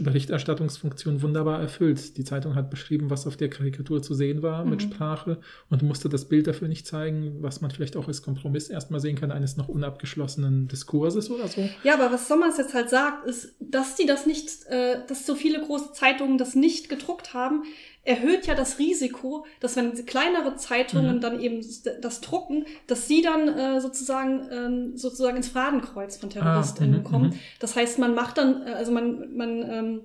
Berichterstattungsfunktion 0.00 1.22
wunderbar 1.22 1.60
erfüllt. 1.60 2.16
Die 2.16 2.24
Zeitung 2.24 2.54
hat 2.54 2.70
beschrieben, 2.70 3.10
was 3.10 3.26
auf 3.26 3.36
der 3.36 3.50
Karikatur 3.50 4.02
zu 4.02 4.14
sehen 4.14 4.42
war 4.42 4.64
mhm. 4.64 4.70
mit 4.70 4.82
Sprache 4.82 5.38
und 5.70 5.82
musste 5.82 6.08
das 6.08 6.26
Bild 6.26 6.46
dafür 6.46 6.68
nicht 6.68 6.86
zeigen, 6.86 7.38
was 7.40 7.60
man 7.60 7.70
vielleicht 7.70 7.96
auch 7.96 8.06
als 8.06 8.22
Kompromiss 8.22 8.68
erstmal 8.68 9.00
sehen 9.00 9.16
kann, 9.16 9.32
eines 9.32 9.56
noch 9.56 9.68
unabgeschlossenen 9.68 10.68
Diskurses 10.68 11.30
oder 11.30 11.48
so. 11.48 11.68
Ja, 11.82 11.94
aber 11.94 12.12
was 12.12 12.28
Sommers 12.28 12.58
jetzt 12.58 12.74
halt 12.74 12.90
sagt, 12.90 13.26
ist, 13.26 13.54
dass 13.60 13.96
die 13.96 14.06
das 14.06 14.26
nicht, 14.26 14.66
äh, 14.68 14.98
dass 15.08 15.26
so 15.26 15.34
viele 15.34 15.60
große 15.60 15.92
Zeitungen 15.92 16.38
das 16.38 16.54
nicht 16.54 16.88
gedruckt 16.88 17.34
haben, 17.34 17.62
erhöht 18.04 18.46
ja 18.46 18.54
das 18.54 18.78
Risiko, 18.78 19.44
dass 19.60 19.76
wenn 19.76 19.94
kleinere 20.06 20.56
Zeitungen 20.56 21.16
mhm. 21.16 21.20
dann 21.20 21.40
eben 21.40 21.64
das 22.00 22.20
drucken, 22.20 22.64
dass 22.86 23.06
sie 23.06 23.22
dann 23.22 23.48
äh, 23.48 23.80
sozusagen 23.80 24.48
ähm, 24.50 24.96
sozusagen 24.96 25.36
ins 25.36 25.48
Fadenkreuz 25.48 26.16
von 26.16 26.30
TerroristInnen 26.30 27.00
ah, 27.04 27.08
kommen. 27.08 27.30
Mhm. 27.30 27.38
Das 27.60 27.76
heißt, 27.76 27.98
man 27.98 28.14
macht 28.14 28.38
dann, 28.38 28.66
äh, 28.66 28.70
also 28.70 28.92
man 28.92 29.36
man 29.36 29.70
ähm, 29.70 30.00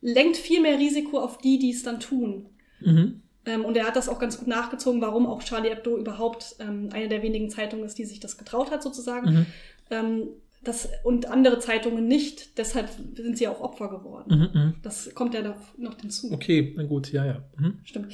lenkt 0.00 0.36
viel 0.36 0.60
mehr 0.60 0.78
Risiko 0.78 1.18
auf 1.18 1.38
die, 1.38 1.58
die 1.58 1.70
es 1.70 1.82
dann 1.82 2.00
tun. 2.00 2.50
Mhm. 2.80 3.22
Ähm, 3.46 3.64
und 3.64 3.76
er 3.76 3.86
hat 3.86 3.96
das 3.96 4.08
auch 4.08 4.18
ganz 4.18 4.38
gut 4.38 4.48
nachgezogen, 4.48 5.00
warum 5.00 5.26
auch 5.26 5.42
Charlie 5.42 5.70
Hebdo 5.70 5.96
überhaupt 5.96 6.56
ähm, 6.58 6.90
eine 6.92 7.08
der 7.08 7.22
wenigen 7.22 7.48
Zeitungen 7.48 7.84
ist, 7.84 7.96
die 7.96 8.04
sich 8.04 8.20
das 8.20 8.36
getraut 8.36 8.70
hat, 8.70 8.82
sozusagen. 8.82 9.30
Mhm. 9.30 9.46
Ähm, 9.90 10.28
das, 10.66 10.88
und 11.04 11.30
andere 11.30 11.58
Zeitungen 11.58 12.06
nicht. 12.08 12.58
Deshalb 12.58 12.88
sind 13.14 13.38
sie 13.38 13.48
auch 13.48 13.60
Opfer 13.60 13.88
geworden. 13.88 14.50
Mhm. 14.52 14.60
Mhm. 14.60 14.74
Das 14.82 15.14
kommt 15.14 15.34
ja 15.34 15.40
noch 15.76 16.00
hinzu. 16.00 16.32
Okay, 16.32 16.74
na 16.76 16.82
gut, 16.84 17.12
ja, 17.12 17.24
ja. 17.24 17.42
Mhm. 17.58 17.78
Stimmt. 17.84 18.12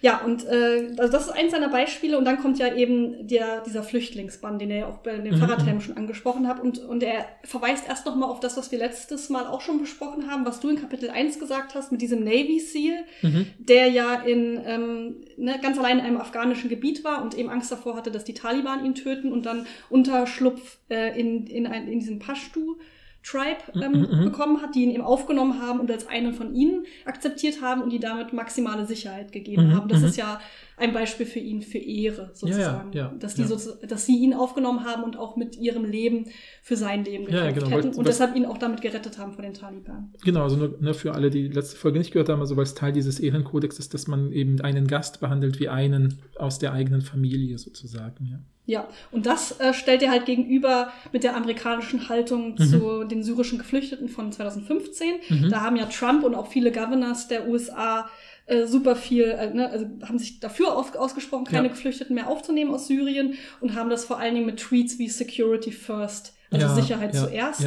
Ja, 0.00 0.22
und 0.24 0.44
äh, 0.46 0.92
also 0.98 1.12
das 1.12 1.26
ist 1.26 1.32
eins 1.32 1.52
seiner 1.52 1.68
Beispiele. 1.68 2.16
Und 2.18 2.24
dann 2.24 2.38
kommt 2.38 2.58
ja 2.58 2.74
eben 2.74 3.26
der, 3.28 3.62
dieser 3.62 3.82
Flüchtlingsbann, 3.82 4.58
den 4.58 4.70
er 4.70 4.78
ja 4.78 4.86
auch 4.88 4.98
bei 4.98 5.16
den 5.16 5.34
Mhm, 5.34 5.38
Fahrradhelmen 5.38 5.80
schon 5.80 5.96
angesprochen 5.96 6.48
hat. 6.48 6.60
Und, 6.60 6.78
und 6.78 7.02
er 7.02 7.24
verweist 7.44 7.86
erst 7.88 8.06
nochmal 8.06 8.30
auf 8.30 8.40
das, 8.40 8.56
was 8.56 8.72
wir 8.72 8.78
letztes 8.78 9.28
Mal 9.28 9.46
auch 9.46 9.60
schon 9.60 9.78
besprochen 9.80 10.30
haben, 10.30 10.44
was 10.46 10.60
du 10.60 10.68
in 10.68 10.76
Kapitel 10.80 11.10
1 11.10 11.38
gesagt 11.38 11.74
hast, 11.74 11.92
mit 11.92 12.00
diesem 12.02 12.24
Navy 12.24 12.58
SEAL, 12.60 13.04
Mhm. 13.22 13.46
der 13.58 13.88
ja 13.88 14.14
in 14.14 14.60
ähm, 14.64 15.16
ne, 15.36 15.58
ganz 15.62 15.78
allein 15.78 15.98
in 15.98 16.04
einem 16.04 16.16
afghanischen 16.18 16.68
Gebiet 16.70 17.04
war 17.04 17.22
und 17.22 17.36
eben 17.36 17.50
Angst 17.50 17.70
davor 17.70 17.96
hatte, 17.96 18.10
dass 18.10 18.24
die 18.24 18.34
Taliban 18.34 18.84
ihn 18.84 18.94
töten 18.94 19.32
und 19.32 19.46
dann 19.46 19.66
Unterschlupf 19.90 20.78
äh, 20.88 21.18
in, 21.18 21.46
in, 21.46 21.66
ein, 21.66 21.88
in 21.90 22.00
diesen 22.00 22.18
Pashtu. 22.18 22.76
Tribe 23.22 23.58
ähm, 23.74 23.92
Mhm, 23.92 24.18
mhm. 24.20 24.24
bekommen 24.24 24.62
hat, 24.62 24.74
die 24.74 24.82
ihn 24.82 24.90
eben 24.90 25.02
aufgenommen 25.02 25.60
haben 25.60 25.78
und 25.80 25.90
als 25.90 26.08
einen 26.08 26.32
von 26.32 26.54
ihnen 26.54 26.84
akzeptiert 27.04 27.60
haben 27.60 27.82
und 27.82 27.90
die 27.90 27.98
damit 28.00 28.32
maximale 28.32 28.86
Sicherheit 28.86 29.30
gegeben 29.30 29.66
Mhm, 29.68 29.74
haben. 29.74 29.88
Das 29.88 30.00
mhm. 30.00 30.06
ist 30.06 30.16
ja 30.16 30.40
ein 30.78 30.94
Beispiel 30.94 31.26
für 31.26 31.38
ihn 31.38 31.60
für 31.60 31.76
Ehre 31.76 32.30
sozusagen, 32.32 32.92
ja, 32.94 33.12
dass 33.18 33.34
die 33.34 33.42
ja. 33.42 33.48
so, 33.48 33.74
dass 33.86 34.06
sie 34.06 34.16
ihn 34.16 34.32
aufgenommen 34.32 34.84
haben 34.86 35.04
und 35.04 35.18
auch 35.18 35.36
mit 35.36 35.58
ihrem 35.58 35.84
Leben 35.84 36.28
für 36.62 36.76
sein 36.76 37.04
Leben 37.04 37.24
Ja, 37.24 37.44
ja, 37.44 37.46
gekämpft 37.48 37.64
genau, 37.64 37.76
hätten 37.76 37.90
weil- 37.90 37.98
und 37.98 38.08
deshalb 38.08 38.34
ihn 38.36 38.46
auch 38.46 38.56
damit 38.56 38.80
gerettet 38.80 39.18
haben 39.18 39.34
vor 39.34 39.42
den 39.42 39.52
Taliban. 39.52 40.14
Genau, 40.24 40.44
also 40.44 40.56
nur 40.56 40.78
ne, 40.80 40.94
für 40.94 41.12
alle, 41.12 41.28
die 41.28 41.48
die 41.48 41.54
letzte 41.54 41.76
Folge 41.76 41.98
nicht 41.98 42.12
gehört 42.12 42.30
haben, 42.30 42.40
also 42.40 42.56
weil 42.56 42.62
es 42.62 42.74
Teil 42.74 42.92
dieses 42.94 43.20
Ehrenkodex 43.20 43.78
ist, 43.78 43.92
dass 43.92 44.06
man 44.06 44.32
eben 44.32 44.62
einen 44.62 44.86
Gast 44.86 45.20
behandelt 45.20 45.60
wie 45.60 45.68
einen 45.68 46.20
aus 46.38 46.58
der 46.58 46.72
eigenen 46.72 47.02
Familie 47.02 47.58
sozusagen. 47.58 48.24
Ja. 48.30 48.38
Ja, 48.70 48.86
und 49.10 49.26
das 49.26 49.58
äh, 49.60 49.74
stellt 49.74 50.02
er 50.02 50.10
halt 50.10 50.26
gegenüber 50.26 50.92
mit 51.12 51.24
der 51.24 51.34
amerikanischen 51.36 52.08
Haltung 52.08 52.52
Mhm. 52.52 52.58
zu 52.58 53.04
den 53.04 53.22
syrischen 53.24 53.58
Geflüchteten 53.58 54.08
von 54.08 54.30
2015. 54.32 55.14
Mhm. 55.28 55.50
Da 55.50 55.60
haben 55.62 55.76
ja 55.76 55.86
Trump 55.86 56.22
und 56.22 56.34
auch 56.36 56.46
viele 56.46 56.70
Governors 56.70 57.26
der 57.28 57.48
USA 57.48 58.08
äh, 58.46 58.66
super 58.66 58.96
viel, 58.96 59.24
äh, 59.24 59.52
ne, 59.52 59.68
also 59.70 59.86
haben 60.06 60.18
sich 60.18 60.40
dafür 60.40 60.76
auf, 60.76 60.94
ausgesprochen, 60.96 61.44
keine 61.44 61.68
Ja. 61.68 61.72
Geflüchteten 61.72 62.14
mehr 62.14 62.28
aufzunehmen 62.28 62.72
aus 62.74 62.86
Syrien 62.86 63.34
und 63.60 63.74
haben 63.74 63.90
das 63.90 64.04
vor 64.04 64.18
allen 64.18 64.34
Dingen 64.34 64.46
mit 64.46 64.58
Tweets 64.58 64.98
wie 64.98 65.08
Security 65.08 65.70
First, 65.72 66.34
also 66.50 66.66
ja, 66.66 66.74
Sicherheit 66.74 67.14
ja, 67.14 67.20
zuerst, 67.26 67.66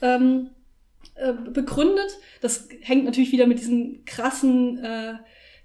ähm, 0.00 0.50
äh, 1.16 1.32
begründet. 1.52 2.10
Das 2.40 2.68
hängt 2.82 3.04
natürlich 3.04 3.32
wieder 3.32 3.46
mit 3.46 3.58
diesen 3.58 4.04
krassen, 4.04 4.78
äh, 4.84 5.14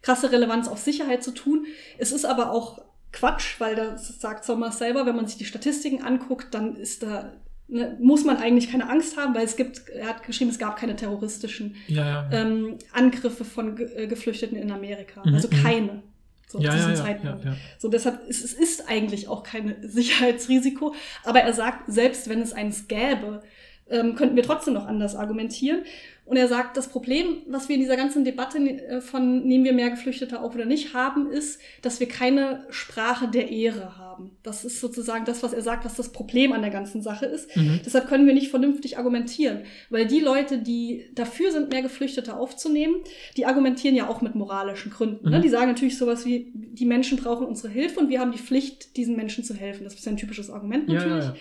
krasse 0.01 0.31
Relevanz 0.31 0.67
auf 0.67 0.79
Sicherheit 0.79 1.23
zu 1.23 1.31
tun. 1.31 1.65
Es 1.97 2.11
ist 2.11 2.25
aber 2.25 2.51
auch 2.51 2.81
Quatsch, 3.11 3.59
weil 3.59 3.75
das 3.75 4.19
sagt 4.19 4.45
Sommers 4.45 4.77
selber, 4.77 5.05
wenn 5.05 5.15
man 5.15 5.27
sich 5.27 5.37
die 5.37 5.45
Statistiken 5.45 6.03
anguckt, 6.03 6.53
dann 6.53 6.75
ist 6.75 7.03
da, 7.03 7.33
ne, 7.67 7.97
muss 7.99 8.25
man 8.25 8.37
eigentlich 8.37 8.71
keine 8.71 8.89
Angst 8.89 9.17
haben, 9.17 9.33
weil 9.33 9.45
es 9.45 9.55
gibt, 9.55 9.89
er 9.89 10.07
hat 10.07 10.23
geschrieben, 10.23 10.51
es 10.51 10.59
gab 10.59 10.77
keine 10.77 10.95
terroristischen 10.95 11.75
Ja, 11.87 12.05
ja, 12.05 12.29
ja. 12.31 12.41
ähm, 12.41 12.77
Angriffe 12.91 13.45
von 13.45 13.75
Ge 13.75 13.87
äh, 13.95 14.07
Geflüchteten 14.07 14.57
in 14.57 14.71
Amerika. 14.71 15.21
Mhm, 15.25 15.33
also 15.33 15.47
mhm. 15.47 15.63
keine. 15.63 16.03
So, 16.49 16.59
ja, 16.59 16.71
zu 16.71 16.77
diesem 16.77 16.91
ja, 16.91 16.95
Zeitpunkt. 16.95 17.45
ja. 17.45 17.55
So, 17.77 17.89
deshalb 17.89 18.25
ist 18.27 18.43
es 18.43 18.53
ist 18.53 18.89
eigentlich 18.89 19.27
auch 19.27 19.43
kein 19.43 19.75
Sicherheitsrisiko. 19.81 20.95
Aber 21.23 21.41
er 21.41 21.53
sagt, 21.53 21.91
selbst 21.91 22.29
wenn 22.29 22.41
es 22.41 22.53
eins 22.53 22.87
gäbe, 22.87 23.41
ähm, 23.89 24.15
könnten 24.15 24.35
wir 24.35 24.43
trotzdem 24.43 24.73
noch 24.73 24.87
anders 24.87 25.15
argumentieren. 25.15 25.83
Und 26.27 26.35
er 26.35 26.49
sagt, 26.49 26.75
das 26.75 26.89
Problem, 26.89 27.37
was 27.47 27.69
wir 27.69 27.75
in 27.75 27.81
dieser 27.81 27.95
ganzen 27.95 28.25
Debatte 28.25 28.59
äh, 28.59 28.99
von 28.99 29.47
nehmen 29.47 29.63
wir 29.63 29.71
mehr 29.71 29.89
Geflüchtete 29.89 30.41
auf 30.41 30.53
oder 30.53 30.65
nicht 30.65 30.93
haben, 30.93 31.31
ist, 31.31 31.61
dass 31.81 32.01
wir 32.01 32.07
keine 32.07 32.65
Sprache 32.69 33.29
der 33.29 33.49
Ehre 33.49 33.97
haben. 33.97 34.31
Das 34.43 34.65
ist 34.65 34.81
sozusagen 34.81 35.23
das, 35.23 35.41
was 35.41 35.53
er 35.53 35.61
sagt, 35.61 35.85
was 35.85 35.95
das 35.95 36.11
Problem 36.11 36.51
an 36.51 36.61
der 36.61 36.69
ganzen 36.69 37.01
Sache 37.01 37.25
ist. 37.25 37.55
Mhm. 37.55 37.79
Deshalb 37.85 38.09
können 38.09 38.27
wir 38.27 38.33
nicht 38.33 38.49
vernünftig 38.49 38.97
argumentieren, 38.97 39.61
weil 39.89 40.05
die 40.05 40.19
Leute, 40.19 40.57
die 40.57 41.05
dafür 41.15 41.51
sind, 41.51 41.71
mehr 41.71 41.81
Geflüchtete 41.81 42.35
aufzunehmen, 42.35 42.95
die 43.37 43.45
argumentieren 43.45 43.95
ja 43.95 44.09
auch 44.09 44.21
mit 44.21 44.35
moralischen 44.35 44.91
Gründen. 44.91 45.29
Ne? 45.29 45.37
Mhm. 45.37 45.41
Die 45.43 45.49
sagen 45.49 45.67
natürlich 45.67 45.97
sowas 45.97 46.25
wie, 46.25 46.51
die 46.53 46.85
Menschen 46.85 47.17
brauchen 47.17 47.47
unsere 47.47 47.69
Hilfe 47.69 48.01
und 48.01 48.09
wir 48.09 48.19
haben 48.19 48.33
die 48.33 48.37
Pflicht, 48.37 48.97
diesen 48.97 49.15
Menschen 49.15 49.45
zu 49.45 49.53
helfen. 49.53 49.85
Das 49.85 49.93
ist 49.93 50.07
ein 50.07 50.17
typisches 50.17 50.49
Argument 50.49 50.89
Ja, 50.89 50.95
natürlich. 50.95 51.25
ja, 51.25 51.31
ja. 51.31 51.35
Ähm, 51.35 51.37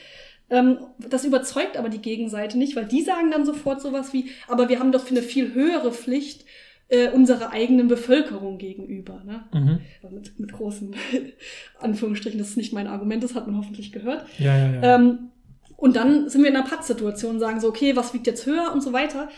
das 0.49 1.25
überzeugt 1.25 1.77
aber 1.77 1.89
die 1.89 2.01
Gegenseite 2.01 2.57
nicht, 2.57 2.77
weil 2.77 2.85
die 2.85 3.03
sagen 3.03 3.31
dann 3.31 3.45
sofort 3.45 3.81
sowas 3.81 4.13
wie, 4.13 4.31
aber 4.47 4.69
wir 4.69 4.79
haben 4.79 4.93
doch 4.93 5.11
eine 5.11 5.23
viel 5.23 5.55
höhere 5.55 5.93
Pflicht 5.93 6.45
äh, 6.89 7.09
unserer 7.11 7.51
eigenen 7.51 7.89
Bevölkerung 7.89 8.59
gegenüber. 8.59 9.23
Ne? 9.25 9.45
Mhm. 9.53 9.81
Mit, 10.15 10.39
mit 10.39 10.53
großen 10.53 10.95
Anführungsstrichen, 11.81 12.39
das 12.39 12.51
ist 12.51 12.57
nicht 12.57 12.73
mein 12.73 12.87
Argument, 12.87 13.25
das 13.25 13.35
hat 13.35 13.47
man 13.47 13.57
hoffentlich 13.57 13.91
gehört. 13.91 14.25
Ja, 14.39 14.57
ja, 14.57 14.73
ja. 14.73 14.95
Ähm, 14.95 15.31
und 15.77 15.97
dann 15.97 16.29
sind 16.29 16.43
wir 16.43 16.51
in 16.51 16.57
einer 16.57 16.67
Pattsituation 16.67 17.35
und 17.35 17.41
sagen 17.41 17.61
so, 17.61 17.69
okay, 17.69 17.97
was 17.97 18.15
wiegt 18.15 18.27
jetzt 18.27 18.47
höher 18.47 18.73
und 18.73 18.83
so 18.83 18.93
weiter. 18.93 19.29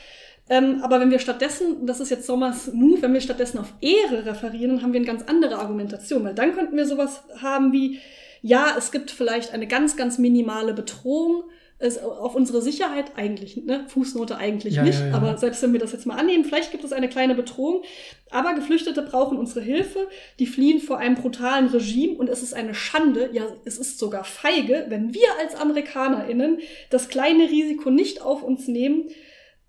Ähm, 0.50 0.80
aber 0.82 1.00
wenn 1.00 1.10
wir 1.10 1.18
stattdessen, 1.18 1.86
das 1.86 2.00
ist 2.00 2.10
jetzt 2.10 2.26
Sommers 2.26 2.72
Move, 2.72 3.02
wenn 3.02 3.12
wir 3.12 3.20
stattdessen 3.20 3.58
auf 3.58 3.72
Ehre 3.80 4.24
referieren, 4.24 4.76
dann 4.76 4.82
haben 4.82 4.92
wir 4.92 5.00
eine 5.00 5.06
ganz 5.06 5.22
andere 5.24 5.58
Argumentation, 5.58 6.24
weil 6.24 6.34
dann 6.34 6.54
könnten 6.54 6.76
wir 6.76 6.86
sowas 6.86 7.24
haben 7.40 7.72
wie, 7.72 7.98
ja, 8.42 8.74
es 8.76 8.90
gibt 8.92 9.10
vielleicht 9.10 9.52
eine 9.52 9.66
ganz, 9.66 9.96
ganz 9.96 10.18
minimale 10.18 10.74
Bedrohung 10.74 11.44
es, 11.78 11.98
auf 11.98 12.34
unsere 12.34 12.60
Sicherheit, 12.60 13.12
eigentlich, 13.16 13.56
ne? 13.56 13.84
Fußnote 13.86 14.36
eigentlich 14.36 14.74
Ja, 14.74 14.82
nicht, 14.82 14.98
ja, 14.98 15.08
ja. 15.08 15.14
aber 15.14 15.38
selbst 15.38 15.62
wenn 15.62 15.72
wir 15.72 15.80
das 15.80 15.92
jetzt 15.92 16.06
mal 16.06 16.16
annehmen, 16.16 16.44
vielleicht 16.44 16.72
gibt 16.72 16.82
es 16.82 16.92
eine 16.92 17.08
kleine 17.08 17.34
Bedrohung, 17.36 17.82
aber 18.30 18.54
Geflüchtete 18.54 19.02
brauchen 19.02 19.38
unsere 19.38 19.60
Hilfe, 19.60 20.08
die 20.40 20.46
fliehen 20.46 20.80
vor 20.80 20.98
einem 20.98 21.14
brutalen 21.14 21.68
Regime 21.68 22.14
und 22.14 22.28
es 22.28 22.42
ist 22.42 22.52
eine 22.52 22.74
Schande, 22.74 23.30
ja, 23.32 23.44
es 23.64 23.78
ist 23.78 23.98
sogar 23.98 24.24
feige, 24.24 24.86
wenn 24.88 25.14
wir 25.14 25.28
als 25.40 25.54
AmerikanerInnen 25.54 26.58
das 26.90 27.08
kleine 27.08 27.44
Risiko 27.44 27.90
nicht 27.90 28.22
auf 28.22 28.42
uns 28.42 28.66
nehmen 28.66 29.08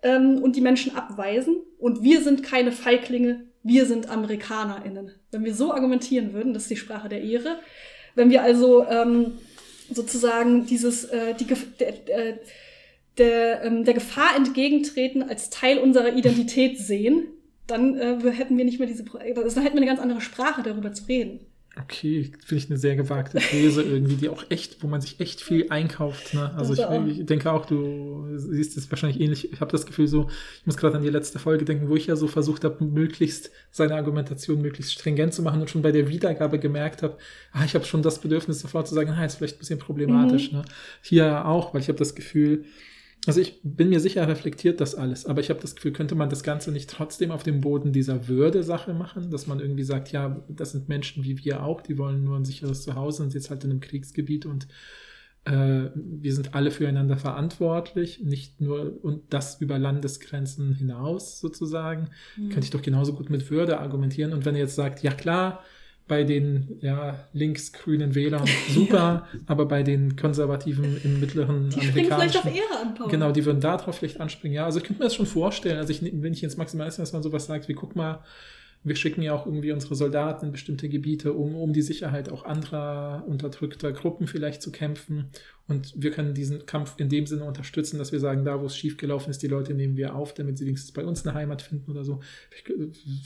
ähm, 0.01 0.41
und 0.41 0.55
die 0.55 0.61
Menschen 0.61 0.95
abweisen 0.95 1.57
und 1.78 2.01
wir 2.01 2.22
sind 2.22 2.41
keine 2.41 2.72
Feiglinge, 2.72 3.45
wir 3.61 3.86
sind 3.86 4.09
AmerikanerInnen. 4.09 5.11
Wenn 5.30 5.45
wir 5.45 5.53
so 5.53 5.74
argumentieren 5.74 6.34
würden, 6.34 6.53
das 6.53 6.63
ist 6.63 6.72
die 6.72 6.78
Sprache 6.78 7.09
der 7.09 7.22
Ehre, 7.22 7.59
wenn 8.20 8.30
wir 8.30 8.43
also 8.43 8.86
ähm, 8.86 9.39
sozusagen 9.89 10.65
dieses, 10.65 11.05
äh, 11.05 11.34
die, 11.34 11.45
der, 11.80 12.39
der, 13.17 13.63
ähm, 13.63 13.86
der 13.86 13.93
Gefahr 13.93 14.36
entgegentreten 14.36 15.24
als 15.24 15.49
Teil 15.49 15.80
unserer 15.80 16.13
Identität 16.13 16.78
sehen, 16.78 17.28
dann 17.65 17.97
äh, 17.97 18.32
hätten 18.32 18.57
wir 18.57 18.65
nicht 18.65 18.80
mehr 18.80 18.88
diese, 18.88 19.03
dann 19.03 19.24
hätten 19.24 19.55
wir 19.55 19.72
eine 19.72 19.86
ganz 19.86 19.99
andere 19.99 20.22
Sprache 20.22 20.61
darüber 20.63 20.93
zu 20.93 21.05
reden. 21.05 21.39
Okay, 21.84 22.32
finde 22.45 22.63
ich 22.63 22.69
eine 22.69 22.77
sehr 22.80 22.95
gewagte 22.95 23.38
These 23.38 23.84
irgendwie, 23.84 24.15
die 24.15 24.30
auch 24.30 24.43
echt, 24.49 24.84
wo 24.84 24.88
man 24.88 25.01
sich 25.01 25.19
echt 25.19 25.41
viel 25.41 25.67
einkauft. 25.69 26.34
Ne? 26.34 26.51
Also 26.55 26.73
ich, 26.73 27.19
ich 27.19 27.25
denke 27.25 27.51
auch, 27.51 27.65
du 27.65 28.27
siehst 28.36 28.77
es 28.77 28.89
wahrscheinlich 28.91 29.21
ähnlich. 29.21 29.53
Ich 29.53 29.61
habe 29.61 29.71
das 29.71 29.86
Gefühl 29.86 30.07
so, 30.07 30.30
ich 30.59 30.65
muss 30.65 30.77
gerade 30.77 30.97
an 30.97 31.03
die 31.03 31.09
letzte 31.09 31.39
Folge 31.39 31.65
denken, 31.65 31.88
wo 31.88 31.95
ich 31.95 32.07
ja 32.07 32.15
so 32.15 32.27
versucht 32.27 32.63
habe, 32.63 32.84
möglichst 32.84 33.51
seine 33.71 33.95
Argumentation 33.95 34.61
möglichst 34.61 34.93
stringent 34.93 35.34
zu 35.34 35.41
machen 35.41 35.61
und 35.61 35.69
schon 35.69 35.82
bei 35.82 35.91
der 35.91 36.09
Wiedergabe 36.09 36.59
gemerkt 36.59 37.03
habe, 37.03 37.17
ah, 37.53 37.63
ich 37.63 37.75
habe 37.75 37.86
schon 37.86 38.01
das 38.01 38.19
Bedürfnis 38.19 38.59
sofort 38.59 38.88
zu 38.88 38.95
sagen, 38.95 39.11
ah, 39.11 39.23
ist 39.23 39.36
vielleicht 39.36 39.57
ein 39.57 39.59
bisschen 39.59 39.80
problematisch. 39.80 40.51
Ne? 40.51 40.63
Hier 41.01 41.45
auch, 41.45 41.73
weil 41.73 41.82
ich 41.82 41.88
habe 41.88 41.99
das 41.99 42.15
Gefühl, 42.15 42.65
also 43.30 43.41
ich 43.41 43.59
bin 43.63 43.89
mir 43.89 43.99
sicher, 43.99 44.27
reflektiert 44.27 44.82
das 44.82 44.95
alles, 44.95 45.25
aber 45.25 45.39
ich 45.39 45.49
habe 45.49 45.59
das 45.59 45.75
Gefühl, 45.75 45.93
könnte 45.93 46.15
man 46.15 46.30
das 46.30 46.43
Ganze 46.43 46.71
nicht 46.71 46.89
trotzdem 46.89 47.32
auf 47.32 47.43
dem 47.43 47.61
Boden 47.61 47.93
dieser 47.93 48.27
Würde-Sache 48.27 48.93
machen, 48.93 49.30
dass 49.30 49.45
man 49.45 49.59
irgendwie 49.59 49.84
sagt, 49.84 50.11
ja, 50.11 50.43
das 50.49 50.71
sind 50.71 50.89
Menschen 50.89 51.23
wie 51.23 51.38
wir 51.43 51.63
auch, 51.63 51.82
die 51.82 51.97
wollen 51.97 52.23
nur 52.23 52.38
ein 52.38 52.45
sicheres 52.45 52.82
Zuhause 52.82 53.23
und 53.23 53.30
sind 53.30 53.41
jetzt 53.41 53.49
halt 53.49 53.63
in 53.63 53.69
einem 53.69 53.82
Kriegsgebiet 53.82 54.45
und 54.45 54.67
äh, 55.45 55.89
wir 55.95 56.34
sind 56.34 56.55
alle 56.55 56.71
füreinander 56.71 57.17
verantwortlich, 57.17 58.21
nicht 58.23 58.61
nur 58.61 59.03
und 59.03 59.32
das 59.32 59.61
über 59.61 59.77
Landesgrenzen 59.77 60.73
hinaus 60.73 61.39
sozusagen, 61.39 62.09
könnte 62.36 62.65
ich 62.65 62.71
doch 62.71 62.82
genauso 62.82 63.13
gut 63.13 63.30
mit 63.30 63.49
Würde 63.49 63.80
argumentieren. 63.80 64.34
Und 64.34 64.45
wenn 64.45 64.55
ihr 64.55 64.61
jetzt 64.61 64.75
sagt, 64.75 65.03
ja 65.03 65.11
klar, 65.11 65.63
bei 66.10 66.26
den 66.26 66.80
ja, 66.82 67.24
linksgrünen 67.32 68.16
Wählern 68.16 68.45
super, 68.70 69.28
aber 69.45 69.66
bei 69.66 69.84
den 69.84 70.18
Konservativen 70.18 70.99
im 71.03 71.22
mittleren 71.22 71.70
Die 71.70 71.82
springen 71.82 72.12
vielleicht 72.12 72.36
auf 72.36 72.45
Ehre 72.45 72.82
an, 72.82 72.95
Paul. 72.95 73.07
Genau, 73.10 73.32
die 73.32 73.45
würden 73.45 73.62
darauf 73.62 73.95
vielleicht 73.95 74.20
anspringen. 74.20 74.55
Ja, 74.55 74.66
also 74.66 74.80
ich 74.80 74.84
könnte 74.84 75.01
mir 75.01 75.05
das 75.05 75.16
schon 75.16 75.28
vorstellen. 75.28 75.78
Also 75.78 75.91
ich, 75.91 76.01
wenn 76.01 76.34
ich 76.34 76.43
ins 76.43 76.57
Maximalismus, 76.57 77.10
dass 77.10 77.14
man 77.14 77.24
sowas 77.24 77.45
sagt, 77.45 77.70
wie 77.70 77.74
guck 77.74 77.95
mal, 77.95 78.22
wir 78.84 78.95
schicken 78.95 79.22
ja 79.22 79.34
auch 79.34 79.45
irgendwie 79.45 79.72
unsere 79.72 79.95
Soldaten 79.95 80.47
in 80.47 80.51
bestimmte 80.51 80.89
Gebiete, 80.89 81.34
um, 81.34 81.55
um 81.55 81.74
die 81.74 81.82
Sicherheit 81.82 82.30
auch 82.30 82.43
anderer 82.43 83.24
unterdrückter 83.28 83.91
Gruppen 83.91 84.26
vielleicht 84.26 84.62
zu 84.62 84.72
kämpfen. 84.72 85.28
Und 85.68 85.93
wir 85.95 86.12
können 86.12 86.34
diesen 86.34 86.66
Kampf 86.66 86.95
in 86.97 87.10
dem 87.10 87.28
Sinne 87.28 87.43
unterstützen, 87.43 87.99
dass 87.99 88.12
wir 88.12 88.20
sagen, 88.20 88.45
da 88.45 88.62
wo 88.62 88.66
es 88.66 88.76
schiefgelaufen 88.76 89.30
ist, 89.30 89.43
die 89.43 89.47
Leute 89.47 89.74
nehmen 89.74 89.97
wir 89.97 90.16
auf, 90.16 90.34
damit 90.34 90.57
sie 90.57 90.66
wenigstens 90.66 90.93
bei 90.93 91.05
uns 91.05 91.26
eine 91.26 91.36
Heimat 91.36 91.62
finden 91.62 91.91
oder 91.91 92.03
so. 92.03 92.22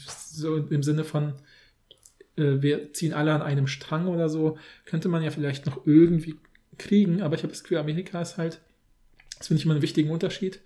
So 0.06 0.56
im 0.56 0.82
Sinne 0.82 1.04
von, 1.04 1.34
äh, 2.36 2.62
wir 2.62 2.92
ziehen 2.92 3.12
alle 3.12 3.32
an 3.32 3.42
einem 3.42 3.66
Strang 3.66 4.08
oder 4.08 4.28
so, 4.28 4.58
könnte 4.84 5.08
man 5.08 5.22
ja 5.22 5.30
vielleicht 5.30 5.66
noch 5.66 5.86
irgendwie 5.86 6.36
kriegen, 6.78 7.22
aber 7.22 7.34
ich 7.36 7.42
habe 7.42 7.52
das 7.52 7.62
Gefühl, 7.62 7.78
Amerika 7.78 8.20
ist 8.20 8.36
halt, 8.36 8.60
das 9.38 9.48
finde 9.48 9.58
ich 9.58 9.64
immer 9.64 9.74
einen 9.74 9.82
wichtigen 9.82 10.10
Unterschied. 10.10 10.60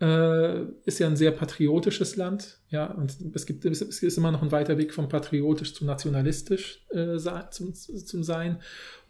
äh, 0.00 0.62
ist 0.86 0.98
ja 0.98 1.06
ein 1.06 1.16
sehr 1.16 1.30
patriotisches 1.30 2.16
Land, 2.16 2.58
ja, 2.70 2.86
und 2.86 3.14
es 3.34 3.44
gibt 3.44 3.66
es 3.66 3.82
ist 3.82 4.16
immer 4.16 4.32
noch 4.32 4.42
ein 4.42 4.50
weiter 4.50 4.78
Weg 4.78 4.94
von 4.94 5.08
patriotisch 5.08 5.74
zu 5.74 5.84
nationalistisch 5.84 6.86
äh, 6.90 7.18
zum, 7.50 7.74
zum 7.74 8.24
Sein. 8.24 8.58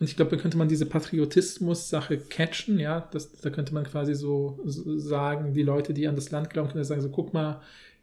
Und 0.00 0.08
ich 0.08 0.16
glaube, 0.16 0.34
da 0.34 0.42
könnte 0.42 0.58
man 0.58 0.68
diese 0.68 0.86
Patriotismus-Sache 0.86 2.18
catchen, 2.18 2.80
ja, 2.80 3.08
das, 3.12 3.30
da 3.40 3.50
könnte 3.50 3.72
man 3.72 3.84
quasi 3.84 4.14
so, 4.14 4.58
so 4.64 4.98
sagen, 4.98 5.54
die 5.54 5.62
Leute, 5.62 5.94
die 5.94 6.08
an 6.08 6.16
das 6.16 6.32
Land 6.32 6.50
glauben, 6.50 6.70
können 6.70 6.82
sagen, 6.82 7.02
so 7.02 7.10
guck 7.10 7.32
mal, 7.32 7.60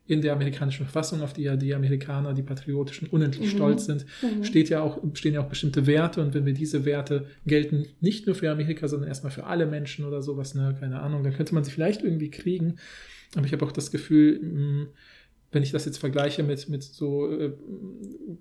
in 0.08 0.22
der 0.22 0.34
amerikanischen 0.34 0.86
Verfassung, 0.86 1.22
auf 1.22 1.34
die 1.34 1.44
ja 1.44 1.56
die 1.56 1.74
Amerikaner, 1.74 2.34
die 2.34 2.44
Patriotischen, 2.44 3.08
unendlich 3.10 3.54
mhm. 3.54 3.58
stolz 3.58 3.86
sind, 3.86 4.06
mhm. 4.22 4.44
steht 4.44 4.70
ja 4.70 4.82
auch, 4.82 5.00
stehen 5.14 5.34
ja 5.34 5.42
auch 5.42 5.50
bestimmte 5.50 5.86
Werte. 5.86 6.22
Und 6.22 6.34
wenn 6.34 6.46
wir 6.46 6.54
diese 6.54 6.86
Werte 6.86 7.26
gelten, 7.46 7.86
nicht 8.00 8.26
nur 8.26 8.36
für 8.36 8.50
Amerika, 8.50 8.88
sondern 8.88 9.10
erstmal 9.10 9.32
für 9.32 9.46
alle 9.46 9.66
Menschen 9.66 10.06
oder 10.06 10.22
sowas, 10.22 10.56
ne, 10.56 10.76
keine 10.80 11.02
Ahnung, 11.02 11.24
dann 11.24 11.34
könnte 11.34 11.54
man 11.54 11.64
sie 11.64 11.72
vielleicht 11.72 12.04
irgendwie 12.04 12.32
kriegen. 12.32 12.78
Aber 13.36 13.46
ich 13.46 13.52
habe 13.52 13.66
auch 13.66 13.72
das 13.72 13.92
Gefühl, 13.92 14.40
mh, 14.42 14.60
mm, 14.60 14.88
wenn 15.52 15.64
ich 15.64 15.72
das 15.72 15.86
jetzt 15.86 15.98
vergleiche 15.98 16.44
mit, 16.44 16.68
mit 16.68 16.84
so 16.84 17.32
äh, 17.32 17.54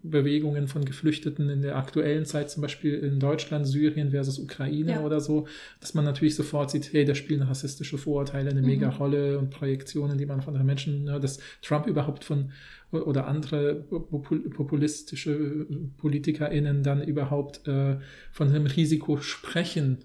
Bewegungen 0.02 0.66
von 0.66 0.84
Geflüchteten 0.84 1.48
in 1.48 1.62
der 1.62 1.76
aktuellen 1.76 2.24
Zeit, 2.24 2.50
zum 2.50 2.62
Beispiel 2.62 2.94
in 2.94 3.20
Deutschland, 3.20 3.66
Syrien 3.66 4.10
versus 4.10 4.38
Ukraine 4.38 4.92
ja. 4.92 5.04
oder 5.04 5.20
so, 5.20 5.46
dass 5.80 5.94
man 5.94 6.04
natürlich 6.04 6.34
sofort 6.34 6.70
sieht, 6.70 6.92
hey, 6.92 7.04
da 7.04 7.14
spielen 7.14 7.42
rassistische 7.42 7.96
Vorurteile 7.96 8.50
eine 8.50 8.60
mhm. 8.60 8.66
mega 8.66 8.88
Rolle 8.88 9.38
und 9.38 9.50
Projektionen, 9.50 10.18
die 10.18 10.26
man 10.26 10.42
von 10.42 10.54
anderen 10.54 10.66
Menschen, 10.66 11.04
ne, 11.04 11.20
dass 11.20 11.38
Trump 11.62 11.86
überhaupt 11.86 12.24
von 12.24 12.50
oder 12.92 13.26
andere 13.26 13.74
populistische 13.74 15.66
PolitikerInnen 15.96 16.82
dann 16.84 17.02
überhaupt 17.02 17.66
äh, 17.66 17.98
von 18.30 18.48
einem 18.48 18.66
Risiko 18.66 19.18
sprechen, 19.18 19.98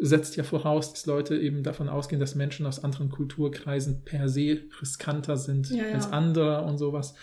setzt 0.00 0.36
ja 0.36 0.44
voraus, 0.44 0.92
dass 0.92 1.06
Leute 1.06 1.36
eben 1.36 1.62
davon 1.62 1.88
ausgehen, 1.88 2.20
dass 2.20 2.34
Menschen 2.34 2.66
aus 2.66 2.82
anderen 2.82 3.10
Kulturkreisen 3.10 4.02
per 4.04 4.28
se 4.28 4.62
riskanter 4.80 5.36
sind 5.36 5.70
ja, 5.70 5.84
ja. 5.84 5.94
als 5.94 6.10
andere 6.12 6.62
und 6.62 6.78
sowas. 6.78 7.14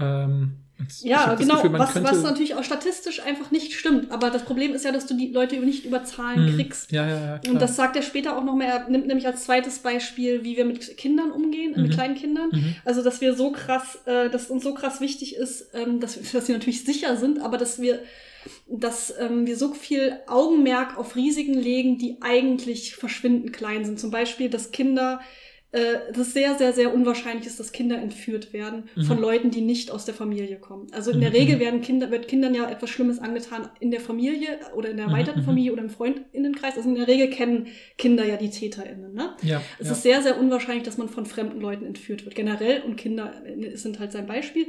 Ähm, 0.00 0.56
ja, 1.02 1.34
genau, 1.34 1.62
Gefühl, 1.62 1.78
was, 1.78 2.02
was 2.02 2.22
natürlich 2.22 2.56
auch 2.56 2.64
statistisch 2.64 3.20
einfach 3.20 3.52
nicht 3.52 3.74
stimmt. 3.74 4.10
Aber 4.10 4.30
das 4.30 4.44
Problem 4.44 4.74
ist 4.74 4.84
ja, 4.84 4.90
dass 4.90 5.06
du 5.06 5.16
die 5.16 5.28
Leute 5.28 5.56
nicht 5.56 5.84
über 5.84 6.02
Zahlen 6.02 6.48
hm. 6.48 6.56
kriegst. 6.56 6.90
Ja, 6.90 7.06
ja, 7.06 7.40
ja, 7.44 7.50
Und 7.50 7.62
das 7.62 7.76
sagt 7.76 7.94
er 7.94 8.02
später 8.02 8.36
auch 8.36 8.42
noch 8.42 8.56
mehr. 8.56 8.68
Er 8.68 8.88
nimmt 8.88 9.06
nämlich 9.06 9.26
als 9.26 9.44
zweites 9.44 9.78
Beispiel, 9.78 10.42
wie 10.42 10.56
wir 10.56 10.64
mit 10.64 10.96
Kindern 10.96 11.30
umgehen, 11.30 11.74
mhm. 11.76 11.82
mit 11.82 11.92
kleinen 11.92 12.16
Kindern. 12.16 12.48
Mhm. 12.50 12.76
Also, 12.84 13.04
dass 13.04 13.20
wir 13.20 13.34
so 13.34 13.52
krass, 13.52 14.00
äh, 14.06 14.28
dass 14.30 14.50
uns 14.50 14.64
so 14.64 14.74
krass 14.74 15.00
wichtig 15.00 15.36
ist, 15.36 15.70
ähm, 15.74 16.00
dass, 16.00 16.18
dass 16.32 16.46
sie 16.46 16.52
natürlich 16.52 16.84
sicher 16.84 17.16
sind, 17.16 17.40
aber 17.40 17.56
dass 17.56 17.80
wir 17.80 18.00
dass 18.66 19.14
ähm, 19.18 19.46
wir 19.46 19.56
so 19.56 19.72
viel 19.72 20.18
Augenmerk 20.26 20.98
auf 20.98 21.16
Risiken 21.16 21.54
legen, 21.54 21.98
die 21.98 22.18
eigentlich 22.20 22.96
verschwindend 22.96 23.52
klein 23.52 23.84
sind. 23.84 23.98
Zum 24.00 24.10
Beispiel, 24.10 24.48
dass 24.48 24.70
Kinder, 24.70 25.20
äh, 25.72 26.12
dass 26.12 26.32
sehr, 26.32 26.56
sehr, 26.56 26.72
sehr 26.72 26.94
unwahrscheinlich 26.94 27.46
ist, 27.46 27.60
dass 27.60 27.72
Kinder 27.72 27.98
entführt 27.98 28.52
werden 28.52 28.84
mhm. 28.94 29.02
von 29.02 29.18
Leuten, 29.18 29.50
die 29.50 29.60
nicht 29.60 29.90
aus 29.90 30.04
der 30.04 30.14
Familie 30.14 30.56
kommen. 30.56 30.86
Also 30.92 31.10
in 31.10 31.20
der 31.20 31.30
mhm. 31.30 31.36
Regel 31.36 31.60
werden 31.60 31.80
Kinder, 31.80 32.10
wird 32.10 32.28
Kindern 32.28 32.54
ja 32.54 32.68
etwas 32.68 32.90
Schlimmes 32.90 33.18
angetan 33.18 33.68
in 33.80 33.90
der 33.90 34.00
Familie 34.00 34.58
oder 34.74 34.90
in 34.90 34.96
der 34.96 35.06
mhm. 35.06 35.12
erweiterten 35.12 35.40
mhm. 35.40 35.46
Familie 35.46 35.72
oder 35.72 35.82
im 35.82 35.90
Freundinnenkreis. 35.90 36.76
Also 36.76 36.88
in 36.88 36.94
der 36.94 37.08
Regel 37.08 37.30
kennen 37.30 37.68
Kinder 37.98 38.24
ja 38.24 38.36
die 38.36 38.50
TäterInnen. 38.50 39.14
Ne? 39.14 39.36
Ja, 39.42 39.62
es 39.78 39.86
ja. 39.86 39.92
ist 39.92 40.02
sehr, 40.02 40.22
sehr 40.22 40.38
unwahrscheinlich, 40.38 40.84
dass 40.84 40.98
man 40.98 41.08
von 41.08 41.26
fremden 41.26 41.60
Leuten 41.60 41.84
entführt 41.84 42.24
wird. 42.24 42.34
Generell 42.34 42.82
und 42.82 42.96
Kinder 42.96 43.32
äh, 43.46 43.76
sind 43.76 43.98
halt 43.98 44.12
sein 44.12 44.26
Beispiel. 44.26 44.68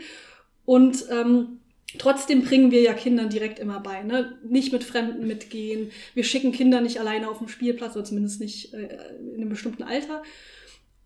Und 0.65 1.05
ähm, 1.11 1.59
Trotzdem 1.97 2.43
bringen 2.43 2.71
wir 2.71 2.81
ja 2.81 2.93
Kindern 2.93 3.29
direkt 3.29 3.59
immer 3.59 3.79
bei, 3.79 4.03
ne? 4.03 4.37
Nicht 4.43 4.73
mit 4.73 4.83
Fremden 4.83 5.27
mitgehen. 5.27 5.91
Wir 6.13 6.23
schicken 6.23 6.51
Kinder 6.51 6.81
nicht 6.81 6.99
alleine 6.99 7.29
auf 7.29 7.37
den 7.37 7.47
Spielplatz 7.47 7.95
oder 7.95 8.05
zumindest 8.05 8.41
nicht 8.41 8.73
äh, 8.73 8.89
in 9.33 9.41
einem 9.41 9.49
bestimmten 9.49 9.83
Alter. 9.83 10.23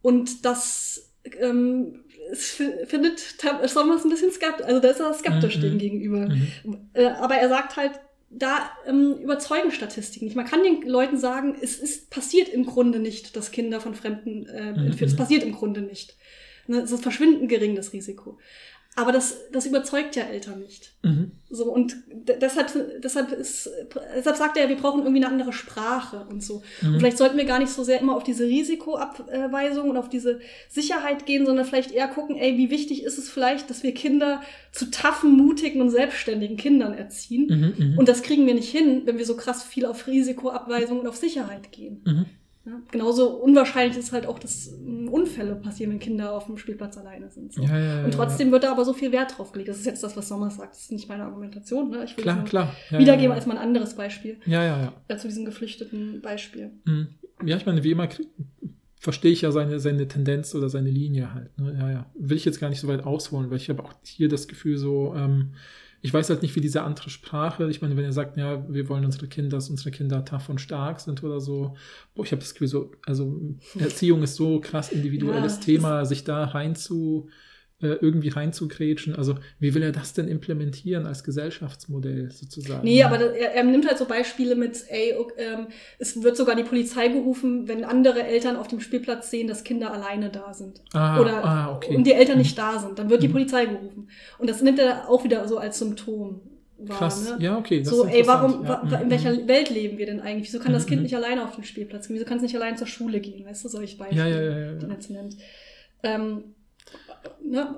Und 0.02 0.46
das 0.46 1.12
ähm, 1.40 2.04
findet 2.34 3.20
Sommers 3.66 4.04
ein 4.04 4.10
bisschen 4.10 4.32
skeptisch, 4.32 4.66
also 4.66 4.80
da 4.80 4.90
ist 4.90 5.00
er 5.00 5.14
skeptisch 5.14 5.58
mhm. 5.58 5.62
dem 5.62 5.78
gegenüber. 5.78 6.30
Mhm. 6.30 6.90
Äh, 6.94 7.08
aber 7.08 7.36
er 7.36 7.50
sagt 7.50 7.76
halt, 7.76 8.00
da 8.30 8.70
ähm, 8.86 9.18
überzeugen 9.22 9.72
Statistiken 9.72 10.26
nicht. 10.26 10.36
Man 10.36 10.46
kann 10.46 10.64
den 10.64 10.84
Leuten 10.84 11.18
sagen, 11.18 11.58
es 11.62 11.80
ist 11.80 12.10
passiert 12.12 12.48
im 12.50 12.66
Grunde 12.66 13.00
nicht, 13.00 13.36
dass 13.36 13.52
Kinder 13.52 13.82
von 13.82 13.96
Fremden 13.96 14.46
äh, 14.46 14.70
entführt. 14.70 15.02
Mhm. 15.02 15.08
Es 15.08 15.16
passiert 15.16 15.44
im 15.44 15.54
Grunde 15.54 15.82
nicht. 15.82 16.16
Ne? 16.68 16.78
Es 16.78 16.92
ist 16.92 17.02
verschwindend 17.02 17.50
gering, 17.50 17.76
das 17.76 17.92
Risiko. 17.92 18.38
Aber 19.00 19.14
das, 19.14 19.38
das 19.54 19.66
überzeugt 19.66 20.18
ja 20.18 20.24
Eltern 20.24 20.60
nicht. 20.60 20.92
Mhm. 21.04 21.32
So, 21.50 21.72
und 21.72 21.96
deshalb, 22.42 22.70
deshalb, 23.02 23.32
ist, 23.32 23.70
deshalb 24.14 24.36
sagt 24.36 24.58
er, 24.58 24.68
wir 24.68 24.76
brauchen 24.76 25.04
irgendwie 25.04 25.24
eine 25.24 25.32
andere 25.32 25.54
Sprache 25.54 26.28
und 26.30 26.44
so. 26.44 26.62
Mhm. 26.82 26.88
Und 26.90 27.00
vielleicht 27.00 27.18
sollten 27.18 27.38
wir 27.38 27.46
gar 27.46 27.60
nicht 27.60 27.72
so 27.72 27.82
sehr 27.86 28.02
immer 28.02 28.18
auf 28.18 28.24
diese 28.24 28.44
Risikoabweisung 28.44 29.90
und 29.90 29.96
auf 29.96 30.10
diese 30.10 30.42
Sicherheit 30.68 31.26
gehen, 31.26 31.46
sondern 31.46 31.64
vielleicht 31.64 31.92
eher 31.92 32.10
gucken, 32.10 32.36
ey, 32.36 32.58
wie 32.58 32.70
wichtig 32.72 33.04
ist 33.04 33.18
es 33.18 33.30
vielleicht, 33.30 33.70
dass 33.70 33.84
wir 33.84 33.94
Kinder 33.94 34.42
zu 34.74 34.92
taffen, 34.92 35.32
mutigen 35.32 35.82
und 35.82 35.92
selbstständigen 35.92 36.58
Kindern 36.58 36.94
erziehen. 36.94 37.48
Mhm, 37.48 37.86
mhm. 37.86 37.98
und 37.98 38.10
das 38.10 38.22
kriegen 38.22 38.46
wir 38.46 38.54
nicht 38.54 38.70
hin, 38.70 39.04
wenn 39.06 39.18
wir 39.18 39.26
so 39.26 39.38
krass 39.38 39.64
viel 39.64 39.86
auf 39.86 40.08
Risikoabweisung 40.08 41.00
und 41.00 41.08
auf 41.08 41.16
Sicherheit 41.16 41.72
gehen. 41.72 42.02
Ja, 42.66 42.82
genauso 42.92 43.38
unwahrscheinlich 43.38 43.98
ist 43.98 44.12
halt 44.12 44.26
auch, 44.26 44.38
dass 44.38 44.68
ähm, 44.68 45.08
Unfälle 45.08 45.56
passieren, 45.56 45.92
wenn 45.92 46.00
Kinder 46.00 46.34
auf 46.34 46.46
dem 46.46 46.58
Spielplatz 46.58 46.98
alleine 46.98 47.30
sind. 47.30 47.54
So. 47.54 47.64
Ja, 47.64 47.80
ja, 47.80 48.06
und 48.06 48.14
trotzdem 48.14 48.52
wird 48.52 48.64
da 48.64 48.72
aber 48.72 48.84
so 48.84 48.94
viel 48.94 49.12
Wert 49.12 49.38
drauf 49.38 49.52
gelegt. 49.52 49.70
Das 49.70 49.78
ist 49.78 49.86
jetzt 49.86 50.04
das, 50.04 50.18
was 50.18 50.28
Sommer 50.28 50.52
sagt. 50.52 50.74
Das 50.74 50.82
ist 50.82 50.92
nicht 50.92 51.08
meine 51.08 51.24
Argumentation. 51.24 51.90
Ne? 51.90 52.04
Ich 52.04 52.18
will 52.18 52.24
klar, 52.24 52.44
es 52.44 52.50
klar. 52.50 52.76
wiedergeben 52.90 53.32
als 53.32 53.46
mal 53.46 53.58
ein 53.58 53.64
anderes 53.64 53.96
Beispiel. 53.96 54.38
Ja, 54.46 54.64
ja, 54.64 54.94
ja. 55.10 55.18
Zu 55.18 55.30
diesem 55.30 55.46
geflüchteten 55.46 56.22
Beispiel. 56.22 56.72
Mhm. 56.84 57.08
Ja, 57.46 57.56
ich 57.56 57.66
meine, 57.66 57.84
wie 57.84 57.92
immer 57.92 58.10
verstehe 59.00 59.32
ich 59.32 59.42
ja 59.42 59.52
seine, 59.52 59.80
seine 59.80 60.08
Tendenz 60.08 60.54
oder 60.54 60.70
seine 60.70 60.90
Linie 60.90 61.34
halt. 61.34 61.58
Ne? 61.58 61.76
Ja, 61.80 61.92
ja. 61.92 62.06
Will 62.16 62.36
ich 62.36 62.46
jetzt 62.46 62.60
gar 62.60 62.70
nicht 62.70 62.82
so 62.82 62.90
weit 62.90 63.06
ausholen, 63.06 63.50
weil 63.50 63.58
ich 63.58 63.70
habe 63.70 63.84
auch 63.84 63.94
hier 64.04 64.28
das 64.28 64.48
Gefühl 64.48 64.78
so, 64.78 65.14
ähm, 65.16 65.54
ich 66.02 66.14
weiß 66.14 66.30
halt 66.30 66.42
nicht, 66.42 66.56
wie 66.56 66.62
diese 66.62 66.84
andere 66.84 67.10
Sprache, 67.10 67.70
ich 67.70 67.82
meine, 67.82 67.98
wenn 67.98 68.06
er 68.06 68.14
sagt, 68.14 68.38
ja, 68.38 68.64
wir 68.70 68.88
wollen 68.88 69.04
unsere 69.04 69.28
Kinder, 69.28 69.58
dass 69.58 69.70
unsere 69.70 69.92
Kinder 69.92 70.24
tough 70.24 70.50
und 70.50 70.62
stark 70.62 71.02
sind 71.02 71.24
oder 71.24 71.42
so, 71.42 71.76
boah, 72.16 72.24
ich 72.24 72.32
habe 72.32 72.42
das 72.42 72.54
Gefühl 72.54 72.68
so, 72.68 72.92
also 73.06 73.40
Erziehung 73.78 74.24
ist 74.24 74.36
so 74.36 74.62
krass 74.62 74.92
individuelles 74.92 75.58
ja, 75.58 75.62
Thema, 75.62 76.06
sich 76.06 76.24
da 76.24 76.46
rein 76.46 76.76
zu, 76.76 77.28
irgendwie 77.82 78.28
reinzugrätschen. 78.30 79.16
Also 79.16 79.36
wie 79.60 79.74
will 79.74 79.84
er 79.84 79.94
das 79.94 80.14
denn 80.14 80.28
implementieren 80.28 81.06
als 81.06 81.24
Gesellschaftsmodell 81.24 82.30
sozusagen? 82.30 82.84
Nee, 82.84 83.04
aber 83.04 83.18
das, 83.18 83.32
er, 83.32 83.54
er, 83.54 83.64
nimmt 83.64 83.88
halt 83.88 83.98
so 83.98 84.06
Beispiele 84.06 84.56
mit, 84.56 84.84
ey, 84.90 85.16
ähm, 85.38 85.68
es 85.98 86.22
wird 86.22 86.36
sogar 86.36 86.58
die 86.58 86.64
Polizei 86.64 87.08
gerufen, 87.08 87.70
wenn 87.70 87.86
andere 87.86 88.24
Eltern 88.24 88.58
auf 88.58 88.68
dem 88.68 88.82
Spielplatz 88.82 89.32
sehen, 89.32 89.48
dass 89.48 89.64
Kinder 89.64 89.94
alleine 89.94 90.30
da 90.30 90.54
sind. 90.54 90.82
Ah, 90.92 91.22
Oder 91.22 91.46
ah, 91.46 91.76
okay. 91.76 91.96
und 91.96 92.06
die 92.06 92.12
Eltern 92.12 92.40
nicht 92.40 92.58
da 92.58 92.80
sind, 92.80 93.00
dann 93.00 93.10
wird 93.10 93.24
die 93.24 93.30
mhm. 93.30 93.34
Polizei 93.34 93.66
gerufen. 93.66 94.10
Und 94.38 94.50
das 94.50 94.62
nimmt 94.62 94.80
er 94.80 95.10
auch 95.10 95.24
wieder 95.24 95.48
so 95.48 95.58
als 95.58 95.80
Symptom. 95.80 96.42
Wahr, 96.80 96.98
Krass, 96.98 97.30
ne? 97.30 97.38
ja, 97.44 97.58
okay. 97.58 97.84
so, 97.84 98.06
ey, 98.06 98.26
warum, 98.26 98.64
ja. 98.64 98.82
in 98.82 99.08
mhm, 99.08 99.12
welcher 99.12 99.34
mhm. 99.34 99.48
Welt 99.48 99.70
leben 99.70 99.98
wir 99.98 100.06
denn 100.06 100.22
eigentlich? 100.22 100.48
Wieso 100.48 100.64
kann 100.64 100.72
das 100.74 100.86
Kind 100.86 101.02
nicht 101.02 101.16
alleine 101.16 101.44
auf 101.44 101.56
den 101.56 101.66
Spielplatz 101.66 102.08
gehen? 102.08 102.16
Wieso 102.16 102.26
kann 102.26 102.38
es 102.38 102.44
nicht 102.44 102.56
allein 102.56 102.78
zur 102.78 102.88
Schule 102.88 103.20
gehen? 103.20 103.46
Weißt 103.46 103.66
du, 103.66 103.70
solche 103.70 103.98
Beispiele, 103.98 104.30
ja, 104.30 104.42
ja, 104.42 104.74
die 104.74 104.86
er 104.86 104.92
jetzt 104.92 105.10
nennt. 105.10 105.36
Ähm, 106.04 106.44
Ne? 107.50 107.76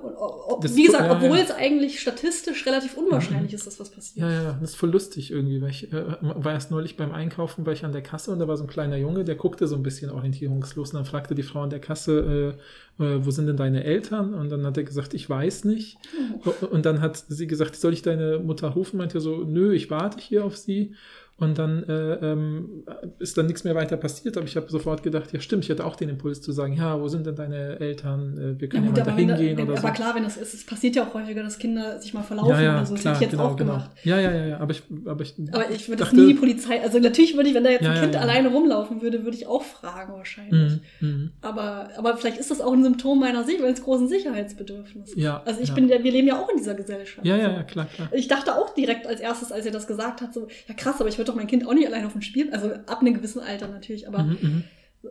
Wie 0.60 0.84
gesagt, 0.84 1.04
ja, 1.06 1.12
obwohl 1.12 1.38
ja. 1.38 1.44
es 1.44 1.50
eigentlich 1.50 2.00
statistisch 2.00 2.66
relativ 2.66 2.96
unwahrscheinlich 2.96 3.52
mhm. 3.52 3.56
ist, 3.56 3.66
dass 3.66 3.80
was 3.80 3.90
passiert. 3.90 4.28
Ja, 4.28 4.30
ja, 4.30 4.58
das 4.60 4.70
ist 4.70 4.76
voll 4.76 4.90
lustig 4.90 5.30
irgendwie, 5.30 5.62
weil 5.62 5.70
ich 5.70 5.92
äh, 5.92 6.04
war 6.20 6.52
erst 6.52 6.70
neulich 6.70 6.96
beim 6.96 7.12
Einkaufen, 7.12 7.64
war 7.64 7.72
ich 7.72 7.84
an 7.84 7.92
der 7.92 8.02
Kasse 8.02 8.32
und 8.32 8.38
da 8.38 8.48
war 8.48 8.56
so 8.56 8.64
ein 8.64 8.68
kleiner 8.68 8.96
Junge, 8.96 9.24
der 9.24 9.34
guckte 9.34 9.66
so 9.66 9.76
ein 9.76 9.82
bisschen 9.82 10.10
orientierungslos 10.10 10.90
und 10.90 10.96
dann 10.96 11.06
fragte 11.06 11.34
die 11.34 11.42
Frau 11.42 11.62
an 11.62 11.70
der 11.70 11.80
Kasse, 11.80 12.54
äh, 12.98 13.02
äh, 13.02 13.24
wo 13.24 13.30
sind 13.30 13.46
denn 13.46 13.56
deine 13.56 13.84
Eltern? 13.84 14.34
Und 14.34 14.50
dann 14.50 14.66
hat 14.66 14.76
er 14.76 14.84
gesagt, 14.84 15.14
ich 15.14 15.28
weiß 15.28 15.64
nicht. 15.64 15.96
Oh. 16.44 16.66
Und 16.66 16.84
dann 16.84 17.00
hat 17.00 17.24
sie 17.28 17.46
gesagt, 17.46 17.76
soll 17.76 17.92
ich 17.92 18.02
deine 18.02 18.38
Mutter 18.38 18.68
rufen? 18.68 18.98
Meinte 18.98 19.18
er 19.18 19.20
so, 19.20 19.44
nö, 19.44 19.72
ich 19.72 19.90
warte 19.90 20.20
hier 20.20 20.44
auf 20.44 20.56
sie. 20.56 20.94
Und 21.38 21.58
dann 21.58 21.82
äh, 21.88 22.14
ähm, 22.32 22.84
ist 23.18 23.36
dann 23.36 23.46
nichts 23.46 23.64
mehr 23.64 23.74
weiter 23.74 23.96
passiert. 23.96 24.36
Aber 24.36 24.46
ich 24.46 24.56
habe 24.56 24.70
sofort 24.70 25.02
gedacht, 25.02 25.32
ja 25.32 25.40
stimmt, 25.40 25.64
ich 25.64 25.70
hatte 25.70 25.84
auch 25.84 25.96
den 25.96 26.08
Impuls 26.08 26.40
zu 26.40 26.52
sagen, 26.52 26.74
ja, 26.74 27.00
wo 27.00 27.08
sind 27.08 27.26
denn 27.26 27.34
deine 27.34 27.80
Eltern? 27.80 28.38
Äh, 28.38 28.60
wir 28.60 28.68
können 28.68 28.84
ja, 28.84 28.90
gut, 28.90 28.98
ja 28.98 29.04
mal 29.04 29.10
da 29.10 29.16
hingehen 29.16 29.54
oder 29.54 29.62
aber 29.62 29.80
so. 29.80 29.86
Aber 29.86 29.94
klar, 29.94 30.14
wenn 30.14 30.22
das 30.22 30.36
ist, 30.36 30.54
es 30.54 30.64
passiert 30.64 30.94
ja 30.94 31.04
auch 31.04 31.14
häufiger, 31.14 31.42
dass 31.42 31.58
Kinder 31.58 32.00
sich 32.00 32.14
mal 32.14 32.22
verlaufen 32.22 32.50
ja, 32.50 32.60
ja, 32.60 32.76
oder 32.76 32.86
so. 32.86 32.94
Das 32.94 33.04
hätte 33.04 33.14
ich 33.14 33.20
jetzt 33.22 33.30
genau, 33.32 33.44
auch 33.44 33.56
genau. 33.56 33.72
gemacht. 33.72 33.90
Ja, 34.04 34.20
ja, 34.20 34.30
ja, 34.30 34.46
ja. 34.46 34.60
Aber 34.60 34.70
ich, 34.70 34.82
aber 35.04 35.22
ich, 35.22 35.34
aber 35.50 35.70
ich 35.70 35.88
würde 35.88 36.04
das 36.04 36.12
nie 36.12 36.34
Polizei, 36.34 36.80
also 36.80 36.98
natürlich 36.98 37.34
würde 37.34 37.48
ich, 37.48 37.54
wenn 37.54 37.64
da 37.64 37.70
jetzt 37.70 37.86
ein 37.86 38.00
Kind 38.00 38.16
alleine 38.16 38.48
rumlaufen 38.48 39.02
würde, 39.02 39.24
würde 39.24 39.36
ich 39.36 39.46
auch 39.46 39.62
fragen 39.62 40.12
wahrscheinlich. 40.12 40.80
Mhm, 41.00 41.08
mhm, 41.08 41.30
aber, 41.40 41.88
aber 41.96 42.16
vielleicht 42.16 42.38
ist 42.38 42.50
das 42.50 42.60
auch 42.60 42.72
ein 42.72 42.84
Symptom 42.84 43.18
meiner 43.18 43.44
Sicht, 43.44 43.60
meines 43.60 43.82
großen 43.82 44.06
Sicherheitsbedürfnisses. 44.06 45.16
Ja. 45.16 45.42
Also 45.44 45.60
ich 45.60 45.72
bin 45.74 45.88
ja, 45.88 46.02
wir 46.02 46.12
leben 46.12 46.28
ja 46.28 46.40
auch 46.40 46.48
in 46.50 46.58
dieser 46.58 46.74
Gesellschaft. 46.74 47.26
Ja, 47.26 47.36
ja, 47.36 47.50
ja, 47.50 47.62
klar, 47.62 47.86
klar. 47.86 48.08
Ich 48.12 48.28
dachte 48.28 48.54
auch 48.54 48.74
direkt 48.74 49.06
als 49.06 49.20
erstes, 49.20 49.50
als 49.50 49.66
er 49.66 49.72
das 49.72 49.86
gesagt 49.86 50.20
hat, 50.20 50.32
so, 50.34 50.46
ja 50.68 50.74
krass, 50.74 51.00
aber 51.00 51.08
ich 51.08 51.18
würde 51.22 51.32
doch 51.32 51.36
mein 51.36 51.46
Kind 51.46 51.66
auch 51.66 51.74
nicht 51.74 51.86
alleine 51.86 52.06
auf 52.06 52.12
dem 52.12 52.22
Spiel, 52.22 52.50
also 52.52 52.72
ab 52.72 53.00
einem 53.00 53.14
gewissen 53.14 53.40
Alter 53.40 53.68
natürlich, 53.68 54.08
aber 54.08 54.24
mhm, 54.24 54.38
mhm, 54.40 54.64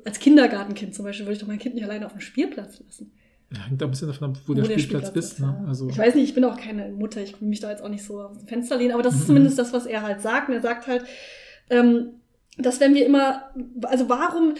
als 0.06 0.20
Kindergartenkind 0.20 0.94
zum 0.94 1.06
Beispiel 1.06 1.26
würde 1.26 1.34
ich 1.34 1.40
doch 1.40 1.48
mein 1.48 1.60
Kind 1.60 1.76
nicht 1.76 1.84
alleine 1.84 2.06
auf 2.06 2.12
dem 2.12 2.22
Spielplatz 2.22 2.82
lassen. 2.86 3.14
Ja, 3.54 3.68
hängt 3.68 3.82
auch 3.82 3.88
ein 3.88 3.92
bisschen 3.92 4.08
davon 4.08 4.30
ab, 4.30 4.38
wo, 4.46 4.52
wo 4.52 4.54
der, 4.56 4.64
Spielplatz, 4.64 5.08
Spielplatz 5.10 5.32
ist. 5.32 5.40
ne? 5.40 5.66
also 5.68 5.90
ich 5.90 5.98
weiß 5.98 6.16
nicht, 6.16 6.26
ich 6.26 6.36
bin 6.36 6.44
auch 6.46 6.58
keine 6.58 6.90
Mutter, 6.90 7.22
ich 7.22 7.40
will 7.40 7.48
mich 7.48 7.60
da 7.60 7.70
jetzt 7.70 7.84
auch 7.84 7.90
nicht 7.90 8.04
so 8.04 8.22
aus 8.22 8.38
dem 8.38 8.48
Fenster 8.48 8.78
lehnen, 8.78 8.94
aber 8.94 9.04
das 9.04 9.16
ist 9.16 9.22
mhm. 9.22 9.28
zumindest 9.28 9.58
das, 9.58 9.74
was 9.74 9.86
er 9.86 10.02
halt 10.02 10.22
sagt. 10.22 10.50
Und 10.50 10.56
er 10.56 10.62
sagt 10.62 10.88
halt, 10.88 11.06
ähm, 11.70 12.12
dass 12.58 12.80
wenn 12.80 12.94
wir 12.94 13.06
immer, 13.06 13.52
also 13.84 14.10
warum 14.10 14.56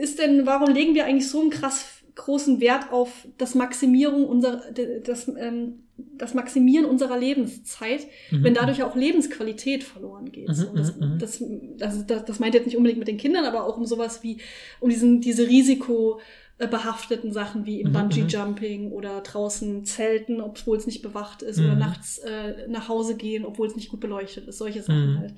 ist 0.00 0.18
denn, 0.18 0.44
warum 0.46 0.72
legen 0.74 0.94
wir 0.94 1.06
eigentlich 1.06 1.28
so 1.28 1.40
einen 1.40 1.50
krass 1.50 1.97
großen 2.18 2.60
Wert 2.60 2.92
auf 2.92 3.26
das 3.38 3.54
Maximierung 3.54 4.26
unserer, 4.26 4.60
das, 5.04 5.28
ähm, 5.28 5.84
das 5.96 6.34
Maximieren 6.34 6.84
unserer 6.84 7.18
Lebenszeit, 7.18 8.06
mhm. 8.30 8.44
wenn 8.44 8.54
dadurch 8.54 8.82
auch 8.82 8.94
Lebensqualität 8.94 9.84
verloren 9.84 10.30
geht. 10.30 10.48
Mhm, 10.48 10.68
das, 10.74 10.96
mhm, 10.96 11.18
das, 11.18 11.42
das, 11.78 12.06
das, 12.06 12.24
das 12.24 12.38
meint 12.40 12.54
jetzt 12.54 12.66
nicht 12.66 12.76
unbedingt 12.76 12.98
mit 12.98 13.08
den 13.08 13.16
Kindern, 13.16 13.44
aber 13.44 13.64
auch 13.64 13.78
um 13.78 13.86
sowas 13.86 14.22
wie, 14.22 14.38
um 14.80 14.90
diesen, 14.90 15.20
diese 15.20 15.46
risikobehafteten 15.46 17.32
Sachen 17.32 17.66
wie 17.66 17.80
im 17.80 17.88
mhm, 17.88 17.92
Bungee-Jumping 17.94 18.90
oder 18.90 19.20
draußen 19.20 19.84
zelten, 19.84 20.40
obwohl 20.40 20.76
es 20.76 20.86
nicht 20.86 21.02
bewacht 21.02 21.42
ist, 21.42 21.60
oder 21.60 21.76
nachts 21.76 22.18
äh, 22.18 22.68
nach 22.68 22.88
Hause 22.88 23.16
gehen, 23.16 23.44
obwohl 23.44 23.68
es 23.68 23.76
nicht 23.76 23.90
gut 23.90 24.00
beleuchtet 24.00 24.48
ist. 24.48 24.58
Solche 24.58 24.82
Sachen 24.82 25.18
halt. 25.18 25.34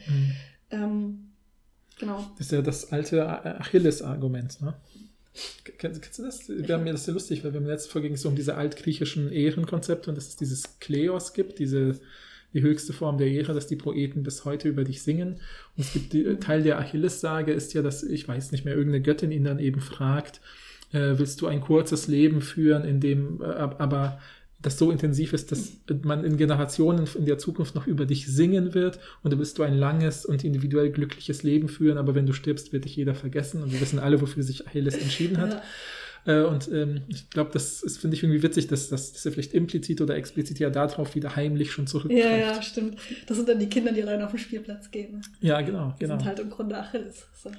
Ähm, 0.71 1.33
genau. 1.99 2.25
Das 2.39 2.47
ist 2.47 2.53
ja 2.53 2.63
das 2.63 2.91
alte 2.91 3.27
Achilles-Argument, 3.61 4.63
ne? 4.63 4.75
Kennst, 5.79 6.03
kennst, 6.03 6.19
du 6.19 6.23
das? 6.25 6.49
Wir 6.49 6.75
haben 6.75 6.85
mir 6.85 6.93
das 6.93 7.05
sehr 7.05 7.15
lustig, 7.15 7.45
weil 7.45 7.53
wir 7.53 7.61
im 7.61 7.67
letzten 7.67 7.91
Folge 7.91 8.09
ging 8.09 8.17
es 8.17 8.25
um 8.25 8.35
diese 8.35 8.57
altgriechischen 8.57 9.31
Ehrenkonzepte 9.31 10.11
und 10.11 10.17
dass 10.17 10.29
es 10.29 10.37
dieses 10.37 10.79
Kleos 10.81 11.33
gibt, 11.33 11.59
diese 11.59 12.01
die 12.53 12.63
höchste 12.63 12.93
Form 12.93 13.19
der 13.19 13.29
Ehre, 13.29 13.55
dass 13.55 13.67
die 13.67 13.77
Poeten 13.77 14.23
bis 14.23 14.45
heute 14.45 14.69
über 14.69 14.85
dich 14.85 15.03
singen. 15.03 15.41
Und 15.77 15.85
es 15.85 15.93
gibt 15.93 16.13
die, 16.13 16.37
Teil 16.37 16.63
der 16.63 16.79
Achilles-Sage 16.79 17.53
ist 17.53 17.75
ja, 17.75 17.83
dass 17.83 18.03
ich 18.03 18.27
weiß 18.27 18.53
nicht 18.53 18.65
mehr 18.65 18.75
irgendeine 18.75 19.03
Göttin 19.03 19.31
ihn 19.31 19.45
dann 19.45 19.59
eben 19.59 19.81
fragt, 19.81 20.41
äh, 20.93 21.15
willst 21.17 21.41
du 21.41 21.47
ein 21.47 21.61
kurzes 21.61 22.09
Leben 22.09 22.41
führen, 22.41 22.85
in 22.85 23.01
dem 23.01 23.41
äh, 23.41 23.45
aber 23.45 24.21
das 24.63 24.79
so 24.79 24.91
intensiv 24.91 25.33
ist, 25.33 25.53
dass 25.53 25.73
man 26.03 26.25
in 26.25 26.37
Generationen 26.37 27.09
in 27.17 27.25
der 27.25 27.39
Zukunft 27.39 27.75
noch 27.75 27.87
über 27.87 28.07
dich 28.07 28.27
singen 28.27 28.75
wird 28.75 28.99
und 29.23 29.33
du 29.33 29.39
wirst 29.39 29.59
du 29.59 29.63
ein 29.63 29.75
langes 29.75 30.27
und 30.27 30.45
individuell 30.45 30.91
glückliches 30.91 31.43
Leben 31.43 31.69
führen, 31.69 31.99
aber 31.99 32.15
wenn 32.15 32.27
du 32.27 32.33
stirbst, 32.33 32.73
wird 32.73 32.85
dich 32.85 32.97
jeder 32.97 33.15
vergessen 33.15 33.63
und 33.63 33.73
wir 33.73 33.81
wissen 33.81 33.99
alle, 33.99 34.21
wofür 34.21 34.43
sich 34.43 34.67
Achilles 34.67 34.99
entschieden 34.99 35.39
hat. 35.39 35.55
Ja. 35.55 35.63
Äh, 36.27 36.43
und 36.43 36.71
ähm, 36.73 37.03
ich 37.09 37.31
glaube, 37.31 37.51
das 37.53 37.83
ist, 37.83 37.99
finde 37.99 38.17
ich, 38.17 38.23
irgendwie 38.23 38.43
witzig, 38.43 38.67
dass, 38.69 38.89
dass, 38.89 39.13
dass 39.13 39.25
er 39.25 39.33
vielleicht 39.33 39.55
implizit 39.55 40.01
oder 40.01 40.17
explizit 40.17 40.59
ja 40.59 40.69
darauf 40.71 41.15
wieder 41.15 41.37
heimlich 41.37 41.73
schon 41.73 41.87
zurückgreift. 41.87 42.25
Ja, 42.25 42.37
ja, 42.37 42.63
stimmt. 42.63 42.99
Das 43.27 43.37
sind 43.37 43.49
dann 43.49 43.59
die 43.59 43.69
Kinder, 43.69 43.93
die 43.93 44.03
allein 44.03 44.23
auf 44.23 44.31
den 44.31 44.39
Spielplatz 44.39 44.91
gehen. 44.91 45.23
Ja, 45.41 45.61
genau, 45.63 45.95
genau. 45.99 46.19
Sind 46.19 46.27
halt 46.27 46.39
im 46.41 46.51
Grunde 46.51 46.77
Achilles. 46.77 47.27
So. 47.43 47.51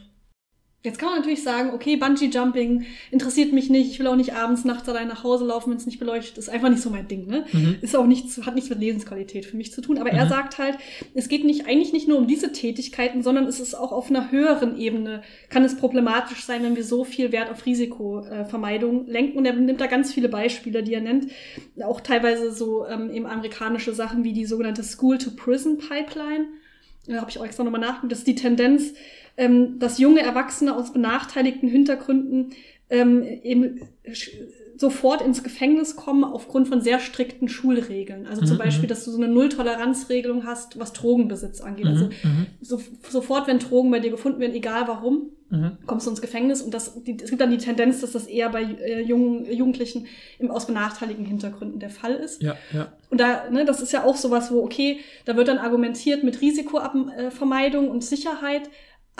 Jetzt 0.83 0.97
kann 0.97 1.09
man 1.09 1.19
natürlich 1.19 1.43
sagen, 1.43 1.71
okay, 1.75 1.95
Bungee 1.95 2.25
Jumping 2.25 2.85
interessiert 3.11 3.53
mich 3.53 3.69
nicht. 3.69 3.91
Ich 3.91 3.99
will 3.99 4.07
auch 4.07 4.15
nicht 4.15 4.33
abends, 4.33 4.65
nachts 4.65 4.89
allein 4.89 5.07
nach 5.07 5.23
Hause 5.23 5.45
laufen, 5.45 5.69
wenn 5.69 5.77
es 5.77 5.85
nicht 5.85 5.99
beleuchtet 5.99 6.39
ist. 6.39 6.49
Einfach 6.49 6.69
nicht 6.69 6.81
so 6.81 6.89
mein 6.89 7.07
Ding, 7.07 7.27
ne? 7.27 7.45
Mhm. 7.51 7.77
Ist 7.81 7.95
auch 7.95 8.07
nichts, 8.07 8.43
hat 8.47 8.55
nichts 8.55 8.71
mit 8.71 8.79
Lebensqualität 8.79 9.45
für 9.45 9.57
mich 9.57 9.71
zu 9.71 9.81
tun. 9.81 9.99
Aber 9.99 10.11
mhm. 10.11 10.17
er 10.17 10.27
sagt 10.27 10.57
halt, 10.57 10.79
es 11.13 11.29
geht 11.29 11.43
nicht, 11.43 11.67
eigentlich 11.67 11.93
nicht 11.93 12.07
nur 12.07 12.17
um 12.17 12.25
diese 12.25 12.51
Tätigkeiten, 12.51 13.21
sondern 13.21 13.45
es 13.45 13.59
ist 13.59 13.75
auch 13.75 13.91
auf 13.91 14.09
einer 14.09 14.31
höheren 14.31 14.75
Ebene, 14.75 15.21
kann 15.49 15.63
es 15.63 15.77
problematisch 15.77 16.45
sein, 16.45 16.63
wenn 16.63 16.75
wir 16.75 16.83
so 16.83 17.03
viel 17.03 17.31
Wert 17.31 17.51
auf 17.51 17.63
Risikovermeidung 17.67 19.05
lenken. 19.05 19.37
Und 19.37 19.45
er 19.45 19.53
nimmt 19.53 19.81
da 19.81 19.85
ganz 19.85 20.11
viele 20.11 20.29
Beispiele, 20.29 20.81
die 20.81 20.95
er 20.95 21.01
nennt. 21.01 21.27
Auch 21.83 22.01
teilweise 22.01 22.51
so 22.51 22.87
ähm, 22.87 23.11
eben 23.11 23.27
amerikanische 23.27 23.93
Sachen 23.93 24.23
wie 24.23 24.33
die 24.33 24.45
sogenannte 24.45 24.81
School-to-Prison-Pipeline. 24.81 26.45
Da 27.07 27.21
habe 27.21 27.29
ich 27.29 27.39
auch 27.39 27.45
extra 27.45 27.63
nochmal 27.63 27.81
nachgeguckt. 27.81 28.11
Das 28.11 28.19
ist 28.19 28.27
die 28.27 28.35
Tendenz, 28.35 28.93
ähm, 29.37 29.79
dass 29.79 29.97
junge 29.97 30.21
Erwachsene 30.21 30.75
aus 30.75 30.93
benachteiligten 30.93 31.69
Hintergründen 31.69 32.53
ähm, 32.89 33.23
eben 33.23 33.79
sofort 34.81 35.21
ins 35.21 35.43
Gefängnis 35.43 35.95
kommen 35.95 36.23
aufgrund 36.23 36.67
von 36.67 36.81
sehr 36.81 36.99
strikten 36.99 37.47
Schulregeln. 37.47 38.25
Also 38.27 38.43
zum 38.43 38.55
mhm, 38.55 38.59
Beispiel, 38.59 38.85
mhm. 38.85 38.89
dass 38.89 39.05
du 39.05 39.11
so 39.11 39.17
eine 39.17 39.27
Nulltoleranzregelung 39.27 40.45
hast, 40.45 40.79
was 40.79 40.91
Drogenbesitz 40.91 41.61
angeht. 41.61 41.85
Also 41.85 42.05
mhm, 42.05 42.11
mhm. 42.23 42.45
so, 42.61 42.81
sofort, 43.07 43.47
wenn 43.47 43.59
Drogen 43.59 43.91
bei 43.91 43.99
dir 43.99 44.09
gefunden 44.09 44.39
werden, 44.39 44.55
egal 44.55 44.87
warum, 44.87 45.29
mhm. 45.51 45.77
kommst 45.85 46.07
du 46.07 46.09
ins 46.09 46.21
Gefängnis. 46.21 46.61
Und 46.63 46.73
das, 46.73 47.03
die, 47.03 47.15
es 47.21 47.29
gibt 47.29 47.41
dann 47.41 47.51
die 47.51 47.59
Tendenz, 47.59 48.01
dass 48.01 48.11
das 48.11 48.25
eher 48.25 48.49
bei 48.49 48.63
äh, 48.63 49.01
jungen 49.01 49.45
Jugendlichen 49.51 50.07
im, 50.39 50.49
aus 50.49 50.65
benachteiligten 50.65 51.25
Hintergründen 51.25 51.79
der 51.79 51.91
Fall 51.91 52.15
ist. 52.15 52.41
Ja, 52.41 52.57
ja. 52.73 52.91
Und 53.11 53.21
da, 53.21 53.49
ne, 53.51 53.65
das 53.65 53.81
ist 53.81 53.93
ja 53.93 54.03
auch 54.03 54.15
sowas, 54.17 54.51
wo, 54.51 54.63
okay, 54.63 54.99
da 55.25 55.35
wird 55.37 55.47
dann 55.47 55.59
argumentiert 55.59 56.23
mit 56.23 56.41
Risikovermeidung 56.41 57.89
und 57.89 58.03
Sicherheit 58.03 58.69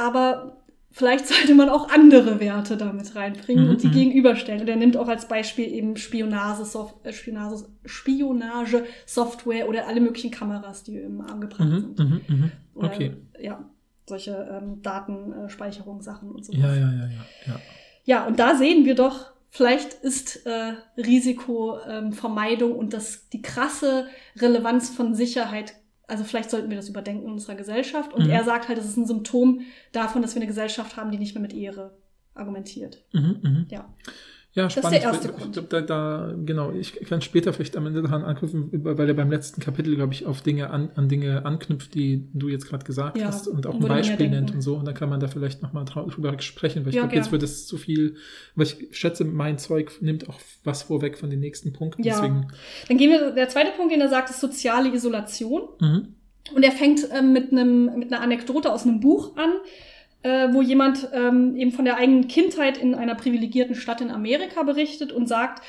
aber 0.02 0.58
vielleicht 0.92 1.28
sollte 1.28 1.56
man 1.56 1.70
auch 1.70 1.90
andere 1.90 2.40
Werte 2.40 2.78
damit 2.78 3.16
reinbringen 3.16 3.66
mhm, 3.66 3.72
und 3.72 3.84
die 3.84 3.88
mhm. 3.88 3.94
gegenüberstellen. 3.94 4.62
Und 4.62 4.68
er 4.68 4.76
nimmt 4.76 4.98
auch 4.98 5.08
als 5.08 5.28
Beispiel 5.28 5.72
eben 5.72 5.96
Spionage, 5.96 6.66
Soft, 6.66 7.06
äh, 7.06 7.14
Spionage, 7.14 7.66
Spionage, 7.86 8.84
Software 9.06 9.70
oder 9.70 9.88
alle 9.88 10.02
möglichen 10.02 10.32
Kameras, 10.32 10.84
die 10.84 10.98
eben 10.98 11.22
angebracht 11.22 11.68
mhm, 11.68 11.80
sind. 11.96 12.00
Mhm, 12.00 12.22
mhm. 12.28 12.52
okay. 12.76 13.14
Oder, 13.34 13.44
ja, 13.44 13.70
solche 14.08 14.32
ähm, 14.52 14.82
Datenspeicherungssachen 14.82 16.32
und 16.32 16.46
so. 16.46 16.54
Ja, 16.54 16.74
ja, 16.74 16.92
ja, 16.92 16.92
ja, 16.92 17.10
ja. 17.48 17.60
Ja, 18.04 18.26
und 18.26 18.40
da 18.40 18.56
sehen 18.56 18.84
wir 18.86 18.96
doch, 18.96 19.32
vielleicht 19.50 19.94
ist 19.94 20.46
äh, 20.48 20.74
Risikovermeidung 20.98 22.72
ähm, 22.72 22.78
und 22.78 22.94
das, 22.94 23.30
die 23.30 23.42
krasse 23.44 24.08
Relevanz 24.38 24.90
von 24.90 25.14
Sicherheit 25.14 25.76
also 26.12 26.26
vielleicht 26.26 26.50
sollten 26.50 26.70
wir 26.70 26.76
das 26.76 26.90
überdenken 26.90 27.26
in 27.26 27.32
unserer 27.32 27.56
Gesellschaft. 27.56 28.14
Und 28.14 28.26
mhm. 28.26 28.32
er 28.32 28.44
sagt 28.44 28.68
halt, 28.68 28.78
es 28.78 28.86
ist 28.86 28.98
ein 28.98 29.08
Symptom 29.08 29.62
davon, 29.94 30.22
dass 30.22 30.36
wir 30.36 30.42
eine 30.42 30.48
Gesellschaft 30.48 30.98
haben, 30.98 31.10
die 31.10 31.18
nicht 31.18 31.34
mehr 31.34 31.42
mit 31.42 31.54
Ehre 31.54 31.98
argumentiert. 32.34 33.02
Mhm, 33.14 33.40
mh. 33.42 33.66
Ja. 33.70 33.94
Ja, 34.54 34.64
das 34.64 34.74
spannend. 34.74 34.98
ist 34.98 35.04
der 35.04 35.12
erste 35.12 35.28
ich, 35.30 35.36
Grund. 35.36 35.58
Ich 35.58 35.70
glaube, 35.70 35.70
da, 35.70 35.82
da, 35.82 36.36
genau, 36.46 36.72
ich 36.74 36.94
kann 37.06 37.22
später 37.22 37.54
vielleicht 37.54 37.78
am 37.78 37.88
Ende 37.88 38.02
daran 38.02 38.24
anknüpfen, 38.24 38.70
weil 38.72 39.08
er 39.08 39.14
beim 39.14 39.32
letzten 39.32 39.62
Kapitel, 39.62 39.96
glaube 39.96 40.14
ich, 40.14 40.26
auf 40.26 40.42
Dinge 40.42 40.72
an, 40.72 40.90
an 40.96 41.08
Dinge 41.08 41.46
anknüpft, 41.46 41.94
die 41.96 42.28
du 42.34 42.50
jetzt 42.50 42.68
gerade 42.68 42.84
gesagt 42.84 43.18
ja, 43.18 43.28
hast 43.28 43.48
und 43.48 43.66
auch 43.66 43.76
ein 43.76 43.80
Beispiel 43.80 44.30
nennt 44.30 44.54
und 44.54 44.62
so. 44.62 44.76
Und 44.76 44.86
dann 44.86 44.94
kann 44.94 45.10
man 45.10 45.22
da 45.22 45.28
vielleicht 45.28 45.62
nochmal 45.62 45.86
drüber 45.86 46.38
sprechen, 46.42 46.84
weil 46.84 46.90
ich 46.90 46.96
ja, 46.96 47.04
glaube, 47.04 47.16
jetzt 47.16 47.32
wird 47.32 47.44
es 47.44 47.66
zu 47.66 47.78
viel, 47.78 48.16
weil 48.56 48.66
ich 48.66 48.90
schätze, 48.92 49.24
mein 49.24 49.58
Zeug 49.58 49.94
nimmt 50.02 50.28
auch 50.28 50.40
was 50.66 50.84
vorweg 50.84 51.18
von 51.18 51.30
den 51.30 51.40
nächsten 51.40 51.72
Punkten. 51.72 52.04
Ja. 52.04 52.16
Deswegen. 52.16 52.48
Dann 52.90 52.98
gehen 52.98 53.10
wir, 53.10 53.32
der 53.32 53.48
zweite 53.48 53.72
Punkt, 53.72 53.94
den 53.94 54.02
er 54.02 54.10
sagt, 54.10 54.30
ist 54.30 54.42
soziale 54.42 54.94
Isolation. 54.94 55.62
Mhm. 55.80 56.16
Und 56.54 56.64
er 56.64 56.72
fängt 56.72 57.08
ähm, 57.18 57.32
mit, 57.32 57.54
einem, 57.54 57.98
mit 57.98 58.12
einer 58.12 58.22
Anekdote 58.22 58.72
aus 58.72 58.84
einem 58.84 59.00
Buch 59.00 59.38
an, 59.38 59.52
äh, 60.24 60.48
wo 60.52 60.62
jemand 60.62 61.10
ähm, 61.14 61.56
eben 61.56 61.72
von 61.72 61.86
der 61.86 61.98
eigenen 61.98 62.28
Kindheit 62.28 62.78
in 62.78 62.96
einer 62.96 63.16
privilegierten 63.16 63.76
Stadt 63.76 64.02
in 64.02 64.12
Amerika 64.12 64.64
berichtet 64.64 65.12
und 65.12 65.28
sagt, 65.28 65.64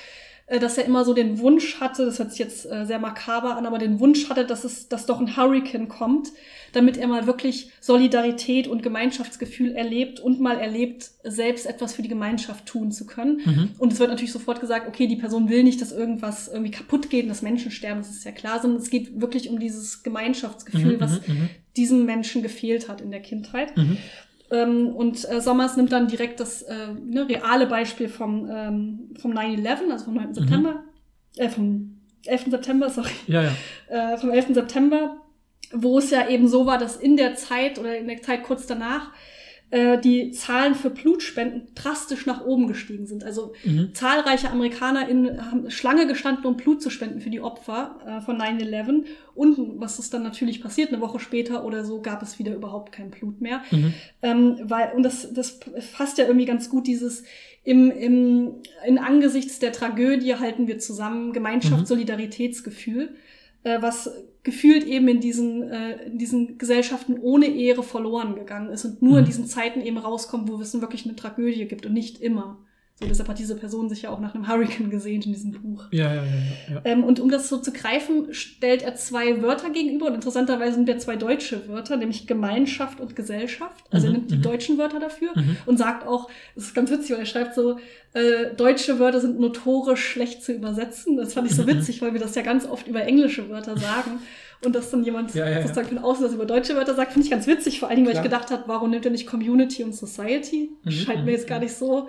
äh, 0.46 0.58
dass 0.58 0.76
er 0.76 0.84
immer 0.84 1.04
so 1.04 1.14
den 1.14 1.38
Wunsch 1.38 1.80
hatte, 1.80 2.04
das 2.04 2.18
hört 2.18 2.30
sich 2.30 2.40
jetzt 2.40 2.70
äh, 2.70 2.84
sehr 2.84 2.98
makaber 2.98 3.56
an, 3.56 3.64
aber 3.64 3.78
den 3.78 4.00
Wunsch 4.00 4.28
hatte, 4.28 4.44
dass 4.44 4.64
es, 4.64 4.88
dass 4.88 5.06
doch 5.06 5.20
ein 5.20 5.36
Hurricane 5.36 5.88
kommt, 5.88 6.28
damit 6.72 6.96
er 6.96 7.06
mal 7.06 7.26
wirklich 7.26 7.70
Solidarität 7.80 8.66
und 8.66 8.82
Gemeinschaftsgefühl 8.82 9.72
erlebt 9.72 10.20
und 10.20 10.40
mal 10.40 10.58
erlebt, 10.58 11.10
selbst 11.22 11.66
etwas 11.66 11.94
für 11.94 12.02
die 12.02 12.08
Gemeinschaft 12.08 12.66
tun 12.66 12.92
zu 12.92 13.06
können. 13.06 13.40
Mhm. 13.44 13.70
Und 13.78 13.92
es 13.92 14.00
wird 14.00 14.10
natürlich 14.10 14.32
sofort 14.32 14.60
gesagt, 14.60 14.88
okay, 14.88 15.06
die 15.06 15.16
Person 15.16 15.48
will 15.48 15.62
nicht, 15.62 15.80
dass 15.80 15.92
irgendwas 15.92 16.48
irgendwie 16.48 16.70
kaputt 16.70 17.08
geht 17.08 17.24
und 17.24 17.28
dass 17.28 17.42
Menschen 17.42 17.70
sterben, 17.70 18.00
das 18.00 18.10
ist 18.10 18.24
ja 18.24 18.32
klar, 18.32 18.60
sondern 18.60 18.80
es 18.80 18.90
geht 18.90 19.20
wirklich 19.20 19.48
um 19.48 19.58
dieses 19.58 20.02
Gemeinschaftsgefühl, 20.02 20.96
mhm, 20.96 21.00
was 21.00 21.26
mhm, 21.28 21.34
mhm. 21.34 21.48
diesem 21.76 22.04
Menschen 22.04 22.42
gefehlt 22.42 22.88
hat 22.88 23.00
in 23.00 23.10
der 23.10 23.20
Kindheit. 23.20 23.76
Ähm, 24.52 24.88
und 24.88 25.28
äh, 25.30 25.40
Sommers 25.40 25.76
nimmt 25.76 25.92
dann 25.92 26.08
direkt 26.08 26.38
das 26.38 26.62
äh, 26.62 26.88
ne, 27.02 27.26
reale 27.26 27.66
Beispiel 27.66 28.08
vom, 28.08 28.48
ähm, 28.50 29.14
vom 29.18 29.32
9-11, 29.32 29.90
also 29.90 30.04
vom 30.04 30.14
9. 30.14 30.28
Mhm. 30.28 30.34
September, 30.34 30.84
äh, 31.36 31.48
vom 31.48 32.00
11. 32.26 32.50
September, 32.50 32.90
sorry. 32.90 33.10
Ja, 33.26 33.42
ja. 33.42 33.50
Äh, 33.88 34.16
vom 34.18 34.30
11. 34.30 34.54
September, 34.54 35.16
wo 35.72 35.98
es 35.98 36.10
ja 36.10 36.28
eben 36.28 36.48
so 36.48 36.66
war, 36.66 36.78
dass 36.78 36.96
in 36.96 37.16
der 37.16 37.34
Zeit 37.34 37.78
oder 37.78 37.96
in 37.96 38.08
der 38.08 38.22
Zeit 38.22 38.42
kurz 38.42 38.66
danach 38.66 39.10
äh, 39.72 39.98
die 39.98 40.32
Zahlen 40.32 40.74
für 40.74 40.90
Blutspenden 40.90 41.68
drastisch 41.74 42.26
nach 42.26 42.44
oben 42.44 42.66
gestiegen 42.66 43.06
sind. 43.06 43.24
Also 43.24 43.54
mhm. 43.64 43.94
zahlreiche 43.94 44.50
Amerikaner 44.50 45.08
in, 45.08 45.50
haben 45.50 45.70
Schlange 45.70 46.06
gestanden, 46.06 46.44
um 46.44 46.58
Blut 46.58 46.82
zu 46.82 46.90
spenden 46.90 47.22
für 47.22 47.30
die 47.30 47.40
Opfer 47.40 47.96
äh, 48.06 48.20
von 48.20 48.38
9-11. 48.38 49.04
Und 49.34 49.80
was 49.80 49.98
ist 49.98 50.12
dann 50.12 50.24
natürlich 50.24 50.62
passiert, 50.62 50.90
eine 50.92 51.00
Woche 51.00 51.18
später 51.18 51.64
oder 51.64 51.86
so 51.86 52.02
gab 52.02 52.22
es 52.22 52.38
wieder 52.38 52.54
überhaupt 52.54 52.92
kein 52.92 53.10
Blut 53.10 53.40
mehr. 53.40 53.62
Mhm. 53.70 53.94
Ähm, 54.20 54.60
weil, 54.64 54.92
und 54.94 55.04
das, 55.04 55.32
das 55.32 55.58
fasst 55.80 56.18
ja 56.18 56.26
irgendwie 56.26 56.44
ganz 56.46 56.68
gut 56.68 56.86
dieses 56.86 57.24
im, 57.64 57.90
im, 57.90 58.56
in 58.86 58.98
angesichts 58.98 59.58
der 59.58 59.72
Tragödie 59.72 60.34
halten 60.34 60.66
wir 60.66 60.80
zusammen 60.80 61.32
Gemeinschaft, 61.32 61.80
mhm. 61.80 61.86
Solidaritätsgefühl 61.86 63.14
was 63.64 64.10
gefühlt 64.42 64.84
eben 64.84 65.08
in 65.08 65.20
diesen, 65.20 65.62
äh, 65.62 66.06
in 66.06 66.18
diesen 66.18 66.58
Gesellschaften 66.58 67.18
ohne 67.20 67.46
Ehre 67.46 67.82
verloren 67.82 68.34
gegangen 68.34 68.70
ist 68.70 68.84
und 68.84 69.02
nur 69.02 69.12
mhm. 69.12 69.18
in 69.18 69.24
diesen 69.24 69.46
Zeiten 69.46 69.80
eben 69.80 69.98
rauskommt, 69.98 70.48
wo 70.48 70.60
es 70.60 70.80
wirklich 70.80 71.06
eine 71.06 71.16
Tragödie 71.16 71.66
gibt 71.66 71.86
und 71.86 71.92
nicht 71.92 72.20
immer. 72.20 72.58
So, 73.00 73.06
deshalb 73.06 73.28
hat 73.28 73.38
diese 73.38 73.56
Person 73.56 73.88
sich 73.88 74.02
ja 74.02 74.10
auch 74.10 74.20
nach 74.20 74.34
einem 74.34 74.48
Hurricane 74.48 74.90
gesehnt 74.90 75.26
in 75.26 75.32
diesem 75.32 75.52
Buch. 75.52 75.86
Ja, 75.90 76.14
ja, 76.14 76.22
ja. 76.22 76.74
ja. 76.74 76.80
Ähm, 76.84 77.04
und 77.04 77.20
um 77.20 77.30
das 77.30 77.48
so 77.48 77.56
zu 77.56 77.72
greifen, 77.72 78.32
stellt 78.32 78.82
er 78.82 78.94
zwei 78.94 79.42
Wörter 79.42 79.70
gegenüber. 79.70 80.06
Und 80.06 80.14
interessanterweise 80.14 80.74
sind 80.74 80.88
ja 80.88 80.98
zwei 80.98 81.16
deutsche 81.16 81.68
Wörter, 81.68 81.96
nämlich 81.96 82.26
Gemeinschaft 82.26 83.00
und 83.00 83.16
Gesellschaft. 83.16 83.84
Also 83.90 84.06
mhm, 84.06 84.12
er 84.12 84.18
nimmt 84.18 84.30
die 84.30 84.36
mhm. 84.36 84.42
deutschen 84.42 84.78
Wörter 84.78 85.00
dafür 85.00 85.30
mhm. 85.34 85.56
und 85.66 85.78
sagt 85.78 86.06
auch, 86.06 86.28
das 86.54 86.64
ist 86.64 86.74
ganz 86.74 86.90
witzig, 86.90 87.12
weil 87.12 87.20
er 87.20 87.26
schreibt 87.26 87.54
so, 87.54 87.78
äh, 88.12 88.54
deutsche 88.56 88.98
Wörter 88.98 89.20
sind 89.20 89.40
notorisch 89.40 90.06
schlecht 90.06 90.44
zu 90.44 90.52
übersetzen. 90.52 91.16
Das 91.16 91.32
fand 91.32 91.50
ich 91.50 91.56
so 91.56 91.62
mhm, 91.62 91.68
witzig, 91.68 92.02
weil 92.02 92.12
wir 92.12 92.20
das 92.20 92.34
ja 92.34 92.42
ganz 92.42 92.66
oft 92.66 92.86
über 92.86 93.02
englische 93.02 93.48
Wörter 93.48 93.76
sagen. 93.76 94.20
und 94.64 94.74
dass 94.74 94.90
dann 94.90 95.04
jemand 95.04 95.34
Ja, 95.34 95.46
ja, 95.48 95.56
ja. 95.56 95.62
sozusagen 95.62 95.88
von 95.88 95.98
außen 95.98 96.22
das 96.22 96.34
über 96.34 96.46
deutsche 96.46 96.76
Wörter 96.76 96.94
sagt, 96.94 97.12
finde 97.12 97.24
ich 97.26 97.30
ganz 97.30 97.46
witzig, 97.46 97.80
vor 97.80 97.88
allen 97.88 97.96
Dingen, 97.96 98.06
weil 98.06 98.14
Klar. 98.14 98.24
ich 98.24 98.30
gedacht 98.30 98.50
habe, 98.50 98.64
warum 98.66 98.90
nimmt 98.90 99.04
er 99.04 99.10
nicht 99.10 99.26
Community 99.26 99.82
und 99.82 99.94
Society? 99.94 100.70
Mhm, 100.84 100.90
Scheint 100.90 101.24
mir 101.24 101.32
jetzt 101.32 101.48
gar 101.48 101.58
nicht 101.58 101.74
so 101.74 102.08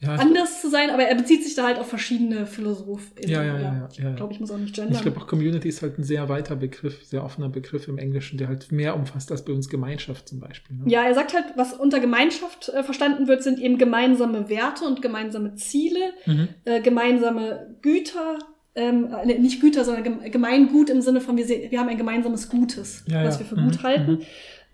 Ja, 0.00 0.14
ich, 0.14 0.20
anders 0.20 0.60
zu 0.60 0.70
sein, 0.70 0.90
aber 0.90 1.02
er 1.02 1.14
bezieht 1.16 1.42
sich 1.42 1.56
da 1.56 1.64
halt 1.64 1.78
auf 1.78 1.88
verschiedene 1.88 2.46
Philosophen. 2.46 3.10
Ja, 3.26 3.42
ja, 3.42 3.54
ja, 3.58 3.60
ja, 3.60 3.88
Ich 3.90 3.98
ja. 3.98 4.12
glaube, 4.14 4.32
ich 4.32 4.38
muss 4.38 4.50
auch 4.52 4.56
nicht 4.58 4.70
ich 4.70 4.74
gendern. 4.84 5.02
glaube 5.02 5.20
auch 5.20 5.26
Community 5.26 5.68
ist 5.68 5.82
halt 5.82 5.98
ein 5.98 6.04
sehr 6.04 6.28
weiter 6.28 6.54
Begriff, 6.54 7.02
sehr 7.04 7.24
offener 7.24 7.48
Begriff 7.48 7.88
im 7.88 7.98
Englischen, 7.98 8.38
der 8.38 8.46
halt 8.46 8.70
mehr 8.70 8.94
umfasst 8.94 9.32
als 9.32 9.44
bei 9.44 9.52
uns 9.52 9.68
Gemeinschaft 9.68 10.28
zum 10.28 10.38
Beispiel. 10.38 10.76
Ne? 10.76 10.84
Ja, 10.86 11.02
er 11.02 11.14
sagt 11.14 11.34
halt, 11.34 11.46
was 11.56 11.72
unter 11.74 11.98
Gemeinschaft 11.98 12.68
äh, 12.68 12.84
verstanden 12.84 13.26
wird, 13.26 13.42
sind 13.42 13.58
eben 13.58 13.76
gemeinsame 13.76 14.48
Werte 14.48 14.84
und 14.84 15.02
gemeinsame 15.02 15.56
Ziele, 15.56 15.98
Mhm. 16.26 16.48
äh, 16.64 16.80
gemeinsame 16.80 17.74
Güter, 17.82 18.38
ähm, 18.76 19.08
äh, 19.12 19.38
nicht 19.38 19.60
Güter, 19.60 19.84
sondern 19.84 20.04
gem 20.04 20.30
Gemeingut 20.30 20.90
im 20.90 21.00
Sinne 21.00 21.20
von, 21.20 21.36
wir, 21.36 21.48
wir 21.48 21.80
haben 21.80 21.88
ein 21.88 21.98
gemeinsames 21.98 22.48
Gutes, 22.48 23.02
Ja, 23.08 23.24
was 23.24 23.40
wir 23.40 23.46
für 23.46 23.56
Mhm, 23.56 23.64
gut 23.64 23.82
halten, 23.82 24.12
mhm. 24.12 24.20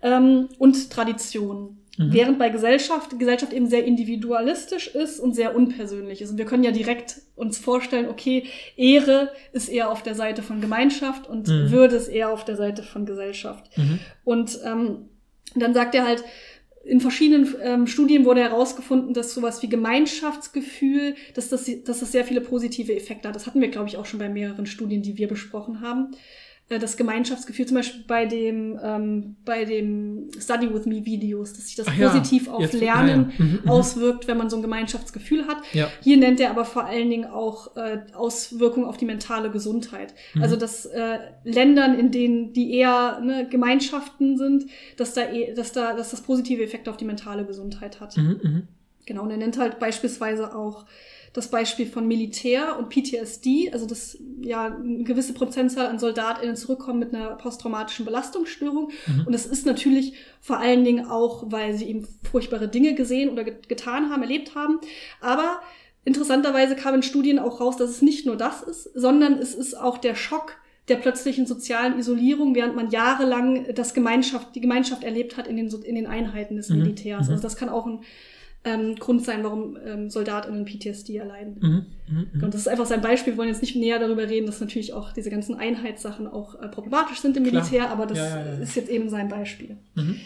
ähm, 0.03 0.49
und 0.59 0.91
Tradition. 0.91 1.79
Mhm. 1.97 2.13
Während 2.13 2.39
bei 2.39 2.49
Gesellschaft, 2.49 3.11
die 3.11 3.17
Gesellschaft 3.17 3.53
eben 3.53 3.67
sehr 3.67 3.85
individualistisch 3.85 4.87
ist 4.87 5.19
und 5.19 5.33
sehr 5.33 5.55
unpersönlich 5.55 6.21
ist. 6.21 6.31
Und 6.31 6.37
wir 6.37 6.45
können 6.45 6.63
ja 6.63 6.71
direkt 6.71 7.21
uns 7.35 7.57
vorstellen, 7.57 8.09
okay, 8.09 8.45
Ehre 8.75 9.31
ist 9.53 9.69
eher 9.69 9.89
auf 9.89 10.03
der 10.03 10.15
Seite 10.15 10.43
von 10.43 10.61
Gemeinschaft 10.61 11.27
und 11.29 11.47
Mhm. 11.47 11.71
Würde 11.71 11.95
ist 11.95 12.07
eher 12.07 12.29
auf 12.29 12.45
der 12.45 12.55
Seite 12.55 12.83
von 12.83 13.05
Gesellschaft. 13.05 13.77
Mhm. 13.77 13.99
Und 14.23 14.59
ähm, 14.65 15.09
dann 15.55 15.73
sagt 15.73 15.95
er 15.95 16.05
halt, 16.05 16.23
in 16.83 17.01
verschiedenen 17.01 17.53
ähm, 17.63 17.87
Studien 17.87 18.25
wurde 18.25 18.41
herausgefunden, 18.41 19.13
dass 19.13 19.33
sowas 19.33 19.63
wie 19.63 19.69
Gemeinschaftsgefühl, 19.69 21.15
dass 21.33 21.49
das, 21.49 21.69
dass 21.83 21.99
das 21.99 22.11
sehr 22.11 22.23
viele 22.23 22.41
positive 22.41 22.95
Effekte 22.95 23.27
hat. 23.27 23.35
Das 23.35 23.47
hatten 23.47 23.59
wir, 23.59 23.69
glaube 23.69 23.89
ich, 23.89 23.97
auch 23.97 24.05
schon 24.05 24.19
bei 24.19 24.29
mehreren 24.29 24.67
Studien, 24.67 25.01
die 25.01 25.17
wir 25.17 25.27
besprochen 25.27 25.81
haben. 25.81 26.11
Äh, 26.67 26.79
Das 26.79 26.97
Gemeinschaftsgefühl, 26.97 27.67
zum 27.67 27.75
Beispiel 27.77 28.03
bei 28.07 28.25
dem, 28.25 28.79
ähm, 28.83 29.35
bei 29.45 29.65
dem 29.65 30.29
Study 30.39 30.73
with 30.73 30.85
Me 30.87 31.05
Videos, 31.05 31.53
dass 31.53 31.67
sich 31.67 31.75
das 31.75 31.87
Ach 31.87 31.95
ja, 31.95 32.09
positiv 32.09 32.47
auf 32.47 32.61
jetzt- 32.61 32.73
Lernen 32.73 33.31
ja, 33.37 33.45
ja. 33.45 33.45
Mhm, 33.51 33.59
mhm. 33.63 33.69
auswirkt, 33.69 34.27
wenn 34.27 34.37
man 34.37 34.49
so 34.49 34.55
ein 34.55 34.63
Gemeinschaftsgefühl 34.63 35.45
hat. 35.47 35.57
Ja. 35.73 35.89
Hier 36.01 36.17
nennt 36.17 36.39
er 36.39 36.49
aber 36.49 36.65
vor 36.65 36.85
allen 36.85 37.09
Dingen 37.11 37.25
auch 37.25 37.75
äh, 37.77 37.99
Auswirkungen 38.13 38.87
auf 38.87 38.97
die 38.97 39.05
mentale 39.05 39.51
Gesundheit. 39.51 40.15
Mhm. 40.33 40.41
Also 40.41 40.55
dass 40.55 40.87
äh, 40.87 41.19
Ländern, 41.43 41.99
in 41.99 42.09
denen 42.11 42.51
die 42.53 42.73
eher 42.73 43.19
ne, 43.21 43.47
Gemeinschaften 43.47 44.37
sind, 44.37 44.65
dass 44.97 45.13
da, 45.13 45.21
eh, 45.31 45.53
dass 45.53 45.71
da, 45.71 45.93
dass 45.95 46.09
das 46.09 46.21
positive 46.21 46.63
Effekte 46.63 46.89
auf 46.89 46.97
die 46.97 47.05
mentale 47.05 47.45
Gesundheit 47.45 47.99
hat. 48.01 48.17
Mhm. 48.17 48.39
Mhm. 48.41 48.67
Genau. 49.05 49.21
Und 49.21 49.29
er 49.29 49.37
nennt 49.37 49.59
halt 49.59 49.77
beispielsweise 49.77 50.55
auch 50.55 50.85
das 51.35 51.49
Beispiel 51.49 51.85
von 51.85 52.07
Militär 52.07 52.79
und 52.79 52.89
PTSD, 52.89 53.69
also 53.73 53.85
dass 53.85 54.17
ja 54.41 54.67
eine 54.67 55.03
gewisse 55.03 55.33
Prozentzahl 55.33 55.87
an 55.87 55.99
SoldatInnen 55.99 56.55
zurückkommen 56.55 56.99
mit 56.99 57.13
einer 57.13 57.35
posttraumatischen 57.35 58.05
Belastungsstörung. 58.05 58.91
Mhm. 59.05 59.23
Und 59.27 59.33
das 59.33 59.45
ist 59.45 59.65
natürlich 59.65 60.13
vor 60.39 60.59
allen 60.59 60.85
Dingen 60.85 61.07
auch, 61.07 61.51
weil 61.51 61.73
sie 61.73 61.89
eben 61.89 62.07
furchtbare 62.31 62.69
Dinge 62.69 62.95
gesehen 62.95 63.29
oder 63.29 63.43
get 63.43 63.67
getan 63.67 64.09
haben, 64.09 64.21
erlebt 64.21 64.55
haben. 64.55 64.79
Aber 65.19 65.59
interessanterweise 66.05 66.77
kam 66.77 66.95
in 66.95 67.03
Studien 67.03 67.37
auch 67.37 67.59
raus, 67.59 67.75
dass 67.75 67.89
es 67.89 68.01
nicht 68.01 68.25
nur 68.25 68.37
das 68.37 68.61
ist, 68.61 68.83
sondern 68.95 69.33
es 69.33 69.53
ist 69.53 69.77
auch 69.77 69.97
der 69.97 70.15
Schock 70.15 70.55
der 70.87 70.95
plötzlichen 70.95 71.47
sozialen 71.47 71.99
Isolierung, 71.99 72.55
während 72.55 72.75
man 72.77 72.91
jahrelang 72.91 73.73
das 73.73 73.93
Gemeinschaft, 73.93 74.55
die 74.55 74.61
Gemeinschaft 74.61 75.03
erlebt 75.03 75.35
hat 75.35 75.47
in 75.47 75.57
den, 75.57 75.67
in 75.83 75.95
den 75.95 76.07
Einheiten 76.07 76.55
des 76.55 76.69
Mhm. 76.69 76.77
Militärs. 76.77 77.27
Mhm. 77.27 77.33
Also 77.33 77.43
das 77.43 77.57
kann 77.57 77.67
auch 77.69 77.87
ein 77.87 77.99
ähm, 78.65 78.95
Grund 78.95 79.23
sein, 79.23 79.43
warum 79.43 79.77
ähm, 79.85 80.09
SoldatInnen 80.09 80.65
PTSD 80.65 81.17
erleiden. 81.17 81.57
Mhm. 81.61 81.85
Mhm. 82.15 82.27
Mhm. 82.33 82.43
Und 82.43 82.53
das 82.53 82.61
ist 82.61 82.67
einfach 82.67 82.85
sein 82.85 83.01
Beispiel. 83.01 83.33
Wir 83.33 83.37
wollen 83.37 83.49
jetzt 83.49 83.61
nicht 83.61 83.75
näher 83.75 83.99
darüber 83.99 84.27
reden, 84.27 84.45
dass 84.47 84.59
natürlich 84.59 84.91
auch 84.93 85.13
diese 85.13 85.29
ganzen 85.29 85.55
Einheitssachen 85.55 86.27
auch 86.27 86.55
äh, 86.61 86.67
problematisch 86.67 87.19
sind 87.19 87.37
im 87.37 87.43
Klar. 87.43 87.63
Militär, 87.63 87.89
aber 87.89 88.05
das 88.05 88.17
Ja, 88.17 88.25
ja, 88.39 88.45
ja. 88.45 88.59
ist 88.59 88.75
jetzt 88.75 88.89
eben 88.89 89.09
sein 89.09 89.29
Beispiel. 89.29 89.77
Mhm. 89.95 90.19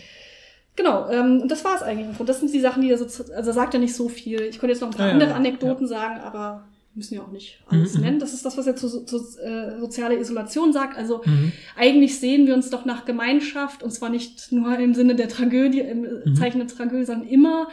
Genau, 0.75 1.09
ähm, 1.09 1.41
und 1.41 1.51
das 1.51 1.65
war 1.65 1.75
es 1.75 1.81
eigentlich. 1.81 2.17
Und 2.19 2.29
das 2.29 2.39
sind 2.39 2.53
die 2.53 2.59
Sachen, 2.61 2.81
die 2.81 2.89
er 2.89 2.97
so, 2.97 3.03
also 3.05 3.31
er 3.31 3.53
sagt 3.53 3.73
ja 3.73 3.79
nicht 3.79 3.93
so 3.93 4.07
viel. 4.07 4.41
Ich 4.43 4.59
könnte 4.59 4.71
jetzt 4.73 4.81
noch 4.81 4.89
ein 4.91 4.95
paar 4.97 5.11
andere. 5.11 5.33
Anekdoten 5.35 5.87
sagen, 5.87 6.21
aber 6.21 6.63
müssen 6.95 7.13
ja 7.15 7.21
auch 7.21 7.31
nicht 7.31 7.59
alles 7.67 7.93
Mhm, 7.93 7.99
mhm. 7.99 8.05
nennen. 8.05 8.19
Das 8.19 8.33
ist 8.33 8.45
das, 8.45 8.57
was 8.57 8.65
er 8.65 8.75
zu, 8.75 8.87
zu 9.05 9.17
äh, 9.43 9.77
soziale 9.79 10.17
Isolation 10.17 10.71
sagt. 10.73 10.97
Also 10.97 11.21
Mhm. 11.25 11.51
eigentlich 11.77 12.19
sehen 12.19 12.47
wir 12.47 12.53
uns 12.55 12.69
doch 12.69 12.83
nach 12.85 13.05
Gemeinschaft 13.05 13.83
und 13.83 13.91
zwar 13.91 14.09
nicht 14.09 14.51
nur 14.51 14.77
im 14.79 14.93
Sinne 14.95 15.15
der 15.15 15.27
Tragödie, 15.27 15.81
im 15.81 16.01
Mhm. 16.25 16.35
Zeichen 16.35 16.59
der 16.59 16.67
Tragödie, 16.67 17.05
sondern 17.05 17.27
immer. 17.27 17.67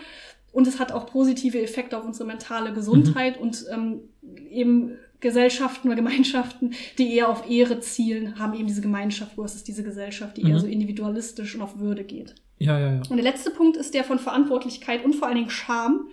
Und 0.57 0.67
es 0.67 0.79
hat 0.81 0.91
auch 0.91 1.05
positive 1.05 1.61
Effekte 1.61 1.99
auf 1.99 2.07
unsere 2.07 2.27
mentale 2.27 2.73
Gesundheit 2.73 3.39
und 3.39 3.67
ähm, 3.71 4.01
eben 4.51 4.93
Gesellschaften 5.21 5.89
oder 5.89 5.97
Gemeinschaften, 5.97 6.73
die 6.97 7.15
eher 7.15 7.29
auf 7.29 7.51
Ehre 7.51 7.81
zielen, 7.81 8.39
haben 8.39 8.55
eben 8.55 8.67
diese 8.67 8.81
Gemeinschaft 8.81 9.35
versus 9.35 9.65
diese 9.65 9.83
Gesellschaft, 9.83 10.39
die 10.39 10.45
eher 10.45 10.55
Mhm. 10.55 10.61
so 10.61 10.67
individualistisch 10.67 11.55
und 11.57 11.61
auf 11.61 11.79
Würde 11.79 12.05
geht. 12.05 12.37
Ja, 12.59 12.79
ja, 12.79 12.95
ja. 12.95 13.03
Und 13.11 13.19
der 13.19 13.25
letzte 13.25 13.51
Punkt 13.51 13.77
ist 13.77 13.93
der 13.93 14.03
von 14.03 14.19
Verantwortlichkeit 14.19 15.05
und 15.05 15.15
vor 15.15 15.29
allen 15.29 15.37
Dingen 15.37 15.51
Scham. 15.51 16.09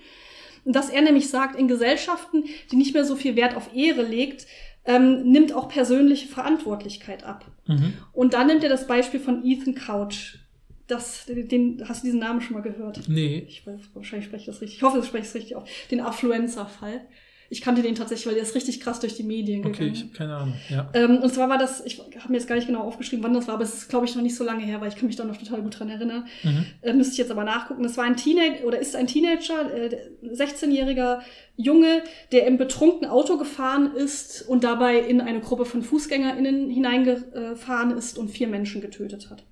Und 0.65 0.75
dass 0.75 0.89
er 0.89 1.01
nämlich 1.03 1.29
sagt, 1.29 1.57
in 1.57 1.69
Gesellschaften, 1.69 2.43
die 2.69 2.75
nicht 2.75 2.93
mehr 2.93 3.05
so 3.05 3.15
viel 3.15 3.37
Wert 3.37 3.55
auf 3.55 3.73
Ehre 3.73 4.01
legt, 4.03 4.45
ähm, 4.83 5.23
nimmt 5.23 5.53
auch 5.53 5.69
persönliche 5.69 6.27
Verantwortlichkeit 6.27 7.23
ab. 7.23 7.45
Mhm. 7.65 7.93
Und 8.11 8.33
da 8.33 8.43
nimmt 8.43 8.61
er 8.63 8.69
das 8.69 8.87
Beispiel 8.87 9.21
von 9.21 9.45
Ethan 9.45 9.73
Couch. 9.73 10.39
Das, 10.87 11.25
den, 11.27 11.81
hast 11.87 12.03
du 12.03 12.07
diesen 12.07 12.19
Namen 12.19 12.41
schon 12.41 12.53
mal 12.55 12.61
gehört? 12.61 13.07
Nee. 13.07 13.45
Ich 13.47 13.65
weiß, 13.65 13.79
wahrscheinlich 13.93 14.25
spreche 14.25 14.41
ich 14.41 14.45
das 14.47 14.61
richtig. 14.61 14.77
Ich 14.77 14.83
hoffe, 14.83 14.99
ich 14.99 15.05
spreche 15.05 15.23
es 15.23 15.33
richtig 15.35 15.55
auf. 15.55 15.63
Den 15.91 16.01
Affluenza-Fall. 16.01 17.01
Ich 17.49 17.61
kannte 17.61 17.83
den 17.83 17.93
tatsächlich, 17.93 18.25
weil 18.25 18.33
der 18.33 18.43
ist 18.43 18.55
richtig 18.55 18.79
krass 18.79 18.99
durch 18.99 19.15
die 19.15 19.21
Medien 19.23 19.59
Okay, 19.59 19.71
gegangen. 19.71 19.93
ich 19.93 20.01
habe 20.01 20.13
keine 20.13 20.35
Ahnung. 20.35 20.53
Ja. 20.69 20.89
Ähm, 20.93 21.17
und 21.19 21.31
zwar 21.31 21.49
war 21.49 21.59
das, 21.59 21.85
ich 21.85 21.99
habe 21.99 22.31
mir 22.31 22.37
jetzt 22.37 22.47
gar 22.47 22.55
nicht 22.55 22.65
genau 22.67 22.81
aufgeschrieben, 22.81 23.23
wann 23.23 23.33
das 23.33 23.47
war, 23.47 23.55
aber 23.55 23.63
es 23.63 23.75
ist, 23.75 23.89
glaube 23.89 24.05
ich, 24.07 24.15
noch 24.15 24.23
nicht 24.23 24.35
so 24.35 24.43
lange 24.43 24.63
her, 24.63 24.81
weil 24.81 24.87
ich 24.89 24.95
kann 24.95 25.05
mich 25.05 25.17
da 25.17 25.23
noch 25.23 25.37
total 25.37 25.61
gut 25.61 25.77
dran 25.77 25.89
erinnern. 25.89 26.25
Mhm. 26.41 26.65
Äh, 26.81 26.93
müsste 26.93 27.11
ich 27.11 27.17
jetzt 27.19 27.29
aber 27.31 27.43
nachgucken. 27.43 27.83
Das 27.83 27.95
war 27.95 28.05
ein 28.05 28.15
Teenager 28.17 28.65
oder 28.65 28.79
ist 28.79 28.95
ein 28.95 29.05
Teenager, 29.07 29.71
äh, 29.71 29.95
16-jähriger 30.23 31.19
Junge, 31.55 32.01
der 32.31 32.47
im 32.47 32.57
betrunkenen 32.57 33.11
Auto 33.11 33.37
gefahren 33.37 33.93
ist 33.95 34.41
und 34.47 34.63
dabei 34.63 34.99
in 34.99 35.21
eine 35.21 35.39
Gruppe 35.39 35.65
von 35.65 35.83
FußgängerInnen 35.83 36.71
hineingefahren 36.71 37.95
ist 37.95 38.17
und 38.17 38.29
vier 38.29 38.47
Menschen 38.47 38.81
getötet 38.81 39.29
hat. 39.29 39.43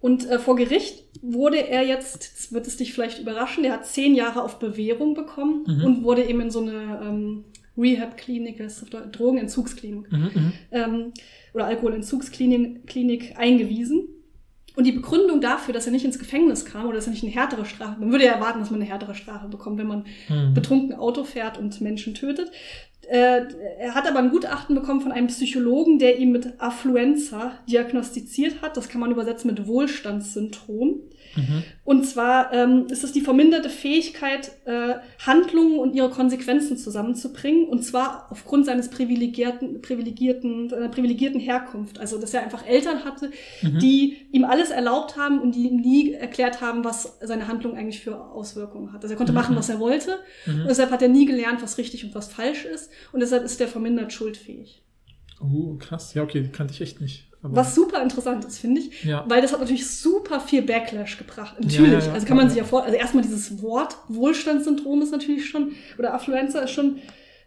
Und 0.00 0.28
äh, 0.30 0.38
vor 0.38 0.54
Gericht 0.56 1.04
wurde 1.22 1.68
er 1.68 1.82
jetzt, 1.84 2.52
wird 2.52 2.66
es 2.66 2.76
dich 2.76 2.92
vielleicht 2.92 3.18
überraschen, 3.20 3.64
der 3.64 3.72
hat 3.72 3.86
zehn 3.86 4.14
Jahre 4.14 4.42
auf 4.42 4.58
Bewährung 4.58 5.14
bekommen 5.14 5.64
Mhm. 5.66 5.84
und 5.84 6.04
wurde 6.04 6.24
eben 6.24 6.40
in 6.40 6.50
so 6.50 6.60
eine 6.60 7.00
ähm, 7.04 7.44
Rehab-Klinik, 7.76 8.60
Drogenentzugsklinik, 9.12 10.10
Mhm. 10.12 10.18
Mhm. 10.34 10.52
ähm, 10.72 11.12
oder 11.54 11.66
Alkoholentzugsklinik 11.66 12.86
Klinik 12.86 13.34
eingewiesen. 13.38 14.08
Und 14.78 14.84
die 14.84 14.92
Begründung 14.92 15.40
dafür, 15.40 15.74
dass 15.74 15.86
er 15.86 15.92
nicht 15.92 16.04
ins 16.04 16.20
Gefängnis 16.20 16.64
kam 16.64 16.86
oder 16.86 16.94
dass 16.94 17.06
er 17.06 17.10
nicht 17.10 17.24
eine 17.24 17.32
härtere 17.32 17.64
Strafe, 17.64 17.98
man 17.98 18.12
würde 18.12 18.26
ja 18.26 18.32
erwarten, 18.34 18.60
dass 18.60 18.70
man 18.70 18.80
eine 18.80 18.88
härtere 18.88 19.16
Strafe 19.16 19.48
bekommt, 19.48 19.76
wenn 19.76 19.88
man 19.88 20.04
Mhm. 20.28 20.54
betrunken 20.54 20.94
Auto 20.94 21.24
fährt 21.24 21.58
und 21.58 21.80
Menschen 21.80 22.14
tötet. 22.14 22.52
Äh, 23.10 23.40
er 23.80 23.94
hat 23.96 24.06
aber 24.08 24.20
ein 24.20 24.30
Gutachten 24.30 24.76
bekommen 24.76 25.00
von 25.00 25.10
einem 25.10 25.26
Psychologen, 25.26 25.98
der 25.98 26.18
ihn 26.20 26.30
mit 26.30 26.60
Affluenza 26.60 27.52
diagnostiziert 27.68 28.62
hat. 28.62 28.76
Das 28.76 28.88
kann 28.88 29.00
man 29.00 29.10
übersetzen 29.10 29.50
mit 29.50 29.66
Wohlstandssyndrom. 29.66 31.00
Mhm. 31.38 31.62
Und 31.84 32.04
zwar 32.06 32.52
ähm, 32.52 32.86
ist 32.90 33.04
es 33.04 33.12
die 33.12 33.20
verminderte 33.20 33.70
Fähigkeit, 33.70 34.50
äh, 34.66 34.94
Handlungen 35.24 35.78
und 35.78 35.94
ihre 35.94 36.10
Konsequenzen 36.10 36.76
zusammenzubringen. 36.76 37.66
Und 37.68 37.82
zwar 37.84 38.26
aufgrund 38.30 38.66
seines 38.66 38.90
privilegierten, 38.90 39.80
privilegierten, 39.80 40.68
seiner 40.68 40.88
privilegierten 40.88 41.40
Herkunft. 41.40 41.98
Also, 42.00 42.18
dass 42.20 42.34
er 42.34 42.42
einfach 42.42 42.66
Eltern 42.66 43.04
hatte, 43.04 43.30
Mhm. 43.62 43.78
die 43.78 44.16
ihm 44.32 44.44
alles 44.44 44.70
erlaubt 44.70 45.16
haben 45.16 45.40
und 45.40 45.54
die 45.54 45.66
ihm 45.68 45.76
nie 45.80 46.12
erklärt 46.12 46.60
haben, 46.60 46.84
was 46.84 47.18
seine 47.22 47.48
Handlung 47.48 47.76
eigentlich 47.76 48.00
für 48.00 48.20
Auswirkungen 48.20 48.92
hat. 48.92 49.02
Also 49.02 49.14
er 49.14 49.16
konnte 49.16 49.32
Mhm. 49.32 49.38
machen, 49.38 49.56
was 49.56 49.68
er 49.68 49.78
wollte. 49.80 50.18
Mhm. 50.46 50.62
Und 50.62 50.68
deshalb 50.68 50.90
hat 50.90 51.02
er 51.02 51.08
nie 51.08 51.26
gelernt, 51.26 51.62
was 51.62 51.78
richtig 51.78 52.04
und 52.04 52.14
was 52.14 52.28
falsch 52.32 52.64
ist. 52.64 52.90
Und 53.12 53.20
deshalb 53.20 53.44
ist 53.44 53.60
er 53.60 53.68
vermindert 53.68 54.12
schuldfähig. 54.12 54.82
Oh, 55.40 55.76
krass. 55.78 56.14
Ja, 56.14 56.22
okay, 56.24 56.48
kannte 56.52 56.74
ich 56.74 56.80
echt 56.80 57.00
nicht. 57.00 57.27
Aber, 57.42 57.56
Was 57.56 57.74
super 57.74 58.02
interessant 58.02 58.44
ist, 58.44 58.58
finde 58.58 58.80
ich. 58.80 59.04
Ja. 59.04 59.24
Weil 59.28 59.42
das 59.42 59.52
hat 59.52 59.60
natürlich 59.60 59.88
super 59.88 60.40
viel 60.40 60.62
Backlash 60.62 61.18
gebracht. 61.18 61.54
Natürlich. 61.60 61.92
Ja, 61.92 62.08
ja, 62.08 62.12
also 62.12 62.26
kann 62.26 62.36
man 62.36 62.48
sich 62.48 62.58
ja 62.58 62.64
vor, 62.64 62.82
also 62.84 62.96
erstmal 62.96 63.22
dieses 63.22 63.62
Wort 63.62 63.96
Wohlstandssyndrom 64.08 65.02
ist 65.02 65.12
natürlich 65.12 65.48
schon, 65.48 65.72
oder 65.98 66.14
Affluenza 66.14 66.58
ist 66.60 66.72
schon 66.72 66.98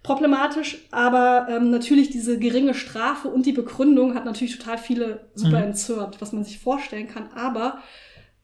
problematisch, 0.04 0.80
aber 0.92 1.48
ähm, 1.50 1.70
natürlich 1.70 2.10
diese 2.10 2.40
geringe 2.40 2.74
Strafe 2.74 3.28
und 3.28 3.46
die 3.46 3.52
Begründung 3.52 4.16
hat 4.16 4.26
natürlich 4.26 4.58
total 4.58 4.78
viele 4.78 5.28
super 5.36 5.58
Mhm. 5.60 5.64
entzürnt, 5.66 6.22
was 6.22 6.32
man 6.32 6.44
sich 6.44 6.58
vorstellen 6.58 7.08
kann. 7.08 7.30
Aber 7.36 7.80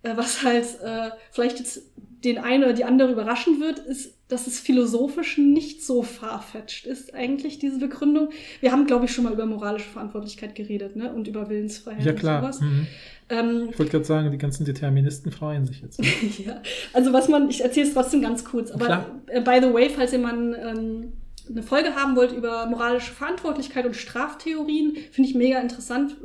äh, 0.03 0.11
was 0.15 0.43
halt 0.43 0.65
äh, 0.83 1.09
vielleicht 1.31 1.57
jetzt 1.59 1.81
den 2.23 2.37
einen 2.37 2.63
oder 2.63 2.73
die 2.73 2.83
andere 2.83 3.11
überraschen 3.11 3.59
wird, 3.59 3.79
ist, 3.79 4.15
dass 4.27 4.47
es 4.47 4.59
philosophisch 4.59 5.37
nicht 5.37 5.85
so 5.85 6.03
farfetched 6.03 6.85
ist, 6.85 7.13
eigentlich, 7.13 7.59
diese 7.59 7.79
Begründung. 7.79 8.29
Wir 8.59 8.71
haben, 8.71 8.87
glaube 8.87 9.05
ich, 9.05 9.11
schon 9.11 9.23
mal 9.23 9.33
über 9.33 9.45
moralische 9.45 9.89
Verantwortlichkeit 9.89 10.55
geredet, 10.55 10.95
ne? 10.95 11.13
Und 11.13 11.27
über 11.27 11.49
Willensfreiheit 11.49 12.03
ja, 12.03 12.11
und 12.11 12.19
klar. 12.19 12.41
sowas. 12.41 12.61
Mhm. 12.61 12.87
Ähm, 13.29 13.67
Ich 13.71 13.79
wollte 13.79 13.91
gerade 13.91 14.05
sagen, 14.05 14.31
die 14.31 14.37
ganzen 14.37 14.65
Deterministen 14.65 15.31
freuen 15.31 15.65
sich 15.65 15.81
jetzt. 15.81 15.99
Ne? 15.99 16.07
ja, 16.45 16.61
also 16.93 17.13
was 17.13 17.27
man, 17.29 17.49
ich 17.49 17.61
erzähle 17.61 17.87
es 17.87 17.93
trotzdem 17.93 18.21
ganz 18.21 18.43
kurz, 18.43 18.71
aber 18.71 18.85
Klar. 18.85 19.05
äh, 19.27 19.41
by 19.41 19.59
the 19.61 19.73
way, 19.73 19.89
falls 19.89 20.11
jemand 20.11 20.55
ähm, 20.59 21.13
eine 21.49 21.63
Folge 21.63 21.95
haben 21.95 22.15
wollt 22.15 22.31
über 22.31 22.65
moralische 22.67 23.11
Verantwortlichkeit 23.13 23.85
und 23.85 23.95
Straftheorien, 23.95 24.95
finde 25.11 25.29
ich 25.29 25.35
mega 25.35 25.59
interessant. 25.59 26.15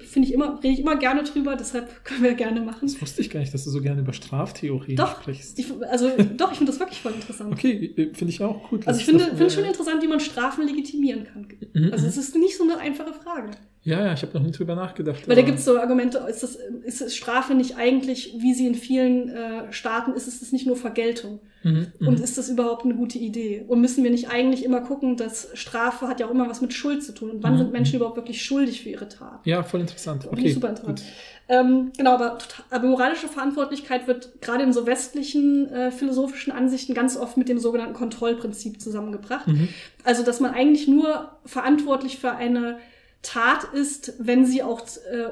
Finde 0.00 0.28
ich 0.28 0.34
immer, 0.34 0.58
rede 0.62 0.74
ich 0.74 0.80
immer 0.80 0.96
gerne 0.96 1.24
drüber, 1.24 1.56
deshalb 1.56 2.04
können 2.04 2.22
wir 2.22 2.34
gerne 2.34 2.60
machen. 2.60 2.80
Das 2.88 3.00
wusste 3.00 3.20
ich 3.20 3.30
gar 3.30 3.40
nicht, 3.40 3.52
dass 3.54 3.64
du 3.64 3.70
so 3.70 3.80
gerne 3.80 4.00
über 4.00 4.12
Straftheorien 4.12 4.96
Doch, 4.96 5.20
sprichst. 5.20 5.58
ich, 5.58 5.66
also 5.90 6.10
doch, 6.36 6.52
ich 6.52 6.58
finde 6.58 6.72
das 6.72 6.80
wirklich 6.80 7.00
voll 7.00 7.12
interessant. 7.12 7.52
Okay, 7.52 7.92
äh, 7.96 8.14
finde 8.14 8.32
ich 8.32 8.42
auch 8.42 8.68
gut. 8.68 8.86
Also 8.86 9.00
ich 9.00 9.06
finde, 9.06 9.24
finde 9.24 9.50
schon 9.50 9.64
interessant, 9.64 10.02
wie 10.02 10.08
man 10.08 10.20
Strafen 10.20 10.66
legitimieren 10.66 11.24
kann. 11.24 11.46
Mhm, 11.74 11.92
Also 11.92 12.06
es 12.06 12.16
ist 12.16 12.36
nicht 12.36 12.56
so 12.56 12.64
eine 12.64 12.78
einfache 12.78 13.12
Frage. 13.12 13.50
Ja, 13.86 14.04
ja, 14.04 14.12
ich 14.14 14.22
habe 14.22 14.36
noch 14.36 14.44
nie 14.44 14.50
drüber 14.50 14.74
nachgedacht. 14.74 15.28
Weil 15.28 15.36
da 15.36 15.42
gibt 15.42 15.58
es 15.60 15.64
so 15.64 15.78
Argumente, 15.78 16.18
ist, 16.28 16.42
das, 16.42 16.58
ist 16.84 17.00
das 17.00 17.14
Strafe 17.14 17.54
nicht 17.54 17.76
eigentlich, 17.76 18.34
wie 18.38 18.52
sie 18.52 18.66
in 18.66 18.74
vielen 18.74 19.28
äh, 19.28 19.72
Staaten 19.72 20.12
ist, 20.12 20.26
ist 20.26 20.42
es 20.42 20.50
nicht 20.50 20.66
nur 20.66 20.76
Vergeltung? 20.76 21.38
Mhm, 21.62 21.86
mhm. 22.00 22.08
Und 22.08 22.18
ist 22.20 22.36
das 22.36 22.48
überhaupt 22.48 22.84
eine 22.84 22.96
gute 22.96 23.18
Idee? 23.18 23.64
Und 23.68 23.80
müssen 23.80 24.02
wir 24.02 24.10
nicht 24.10 24.28
eigentlich 24.28 24.64
immer 24.64 24.80
gucken, 24.80 25.16
dass 25.16 25.50
Strafe 25.54 26.08
hat 26.08 26.18
ja 26.18 26.26
auch 26.26 26.32
immer 26.32 26.48
was 26.50 26.60
mit 26.60 26.74
Schuld 26.74 27.04
zu 27.04 27.12
tun? 27.14 27.30
Und 27.30 27.44
wann 27.44 27.54
Mhm. 27.54 27.58
sind 27.58 27.72
Menschen 27.72 27.96
überhaupt 27.96 28.16
wirklich 28.16 28.44
schuldig 28.44 28.82
für 28.82 28.88
ihre 28.88 29.08
Tat? 29.08 29.38
ja, 29.44 29.62
voll 29.62 29.80
interessant. 29.80 30.26
Okay, 30.28 30.50
super 30.52 30.70
interessant. 30.70 31.04
Ähm, 31.48 31.92
genau, 31.96 32.14
aber, 32.14 32.38
total, 32.38 32.64
aber 32.70 32.88
moralische 32.88 33.28
Verantwortlichkeit 33.28 34.08
wird 34.08 34.42
gerade 34.42 34.64
in 34.64 34.72
so 34.72 34.84
westlichen 34.86 35.70
äh, 35.72 35.92
philosophischen 35.92 36.52
Ansichten 36.52 36.92
ganz 36.92 37.16
oft 37.16 37.36
mit 37.36 37.48
dem 37.48 37.60
sogenannten 37.60 37.94
Kontrollprinzip 37.94 38.80
zusammengebracht. 38.80 39.46
Mhm. 39.46 39.68
Also, 40.02 40.24
dass 40.24 40.40
man 40.40 40.54
eigentlich 40.54 40.88
nur 40.88 41.30
verantwortlich 41.44 42.18
für 42.18 42.32
eine 42.32 42.78
Tat 43.26 43.64
ist, 43.74 44.14
wenn 44.18 44.46
sie 44.46 44.62
auch 44.62 44.80
äh, 45.10 45.30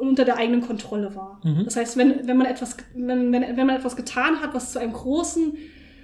unter 0.00 0.24
der 0.24 0.36
eigenen 0.36 0.60
Kontrolle 0.60 1.14
war. 1.14 1.40
Mhm. 1.44 1.64
Das 1.64 1.76
heißt, 1.76 1.96
wenn, 1.96 2.26
wenn, 2.26 2.36
man 2.36 2.46
etwas, 2.46 2.76
wenn, 2.94 3.32
wenn, 3.32 3.42
wenn 3.56 3.66
man 3.66 3.76
etwas 3.76 3.94
getan 3.94 4.40
hat, 4.40 4.54
was 4.54 4.72
zu 4.72 4.80
einem 4.80 4.92
großen 4.92 5.56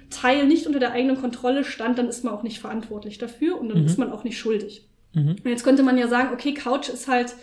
Teil 0.09 0.47
nicht 0.47 0.65
unter 0.65 0.79
der 0.79 0.91
eigenen 0.93 1.19
Kontrolle 1.19 1.65
stand, 1.65 1.97
dann 1.99 2.07
ist 2.07 2.23
man 2.23 2.33
auch 2.33 2.43
nicht 2.43 2.59
verantwortlich 2.59 3.17
dafür 3.17 3.59
und 3.59 3.69
dann 3.69 3.81
Mhm. 3.81 3.85
ist 3.85 3.97
man 3.97 4.11
auch 4.13 4.23
nicht 4.23 4.37
schuldig. 4.37 4.87
Mhm. 5.13 5.35
Und 5.43 5.45
jetzt 5.45 5.63
könnte 5.63 5.83
man 5.83 5.97
ja 5.97 6.07
sagen, 6.07 6.29
okay, 6.33 6.53
Couch 6.53 6.87
ist 6.89 7.07
halt, 7.07 7.35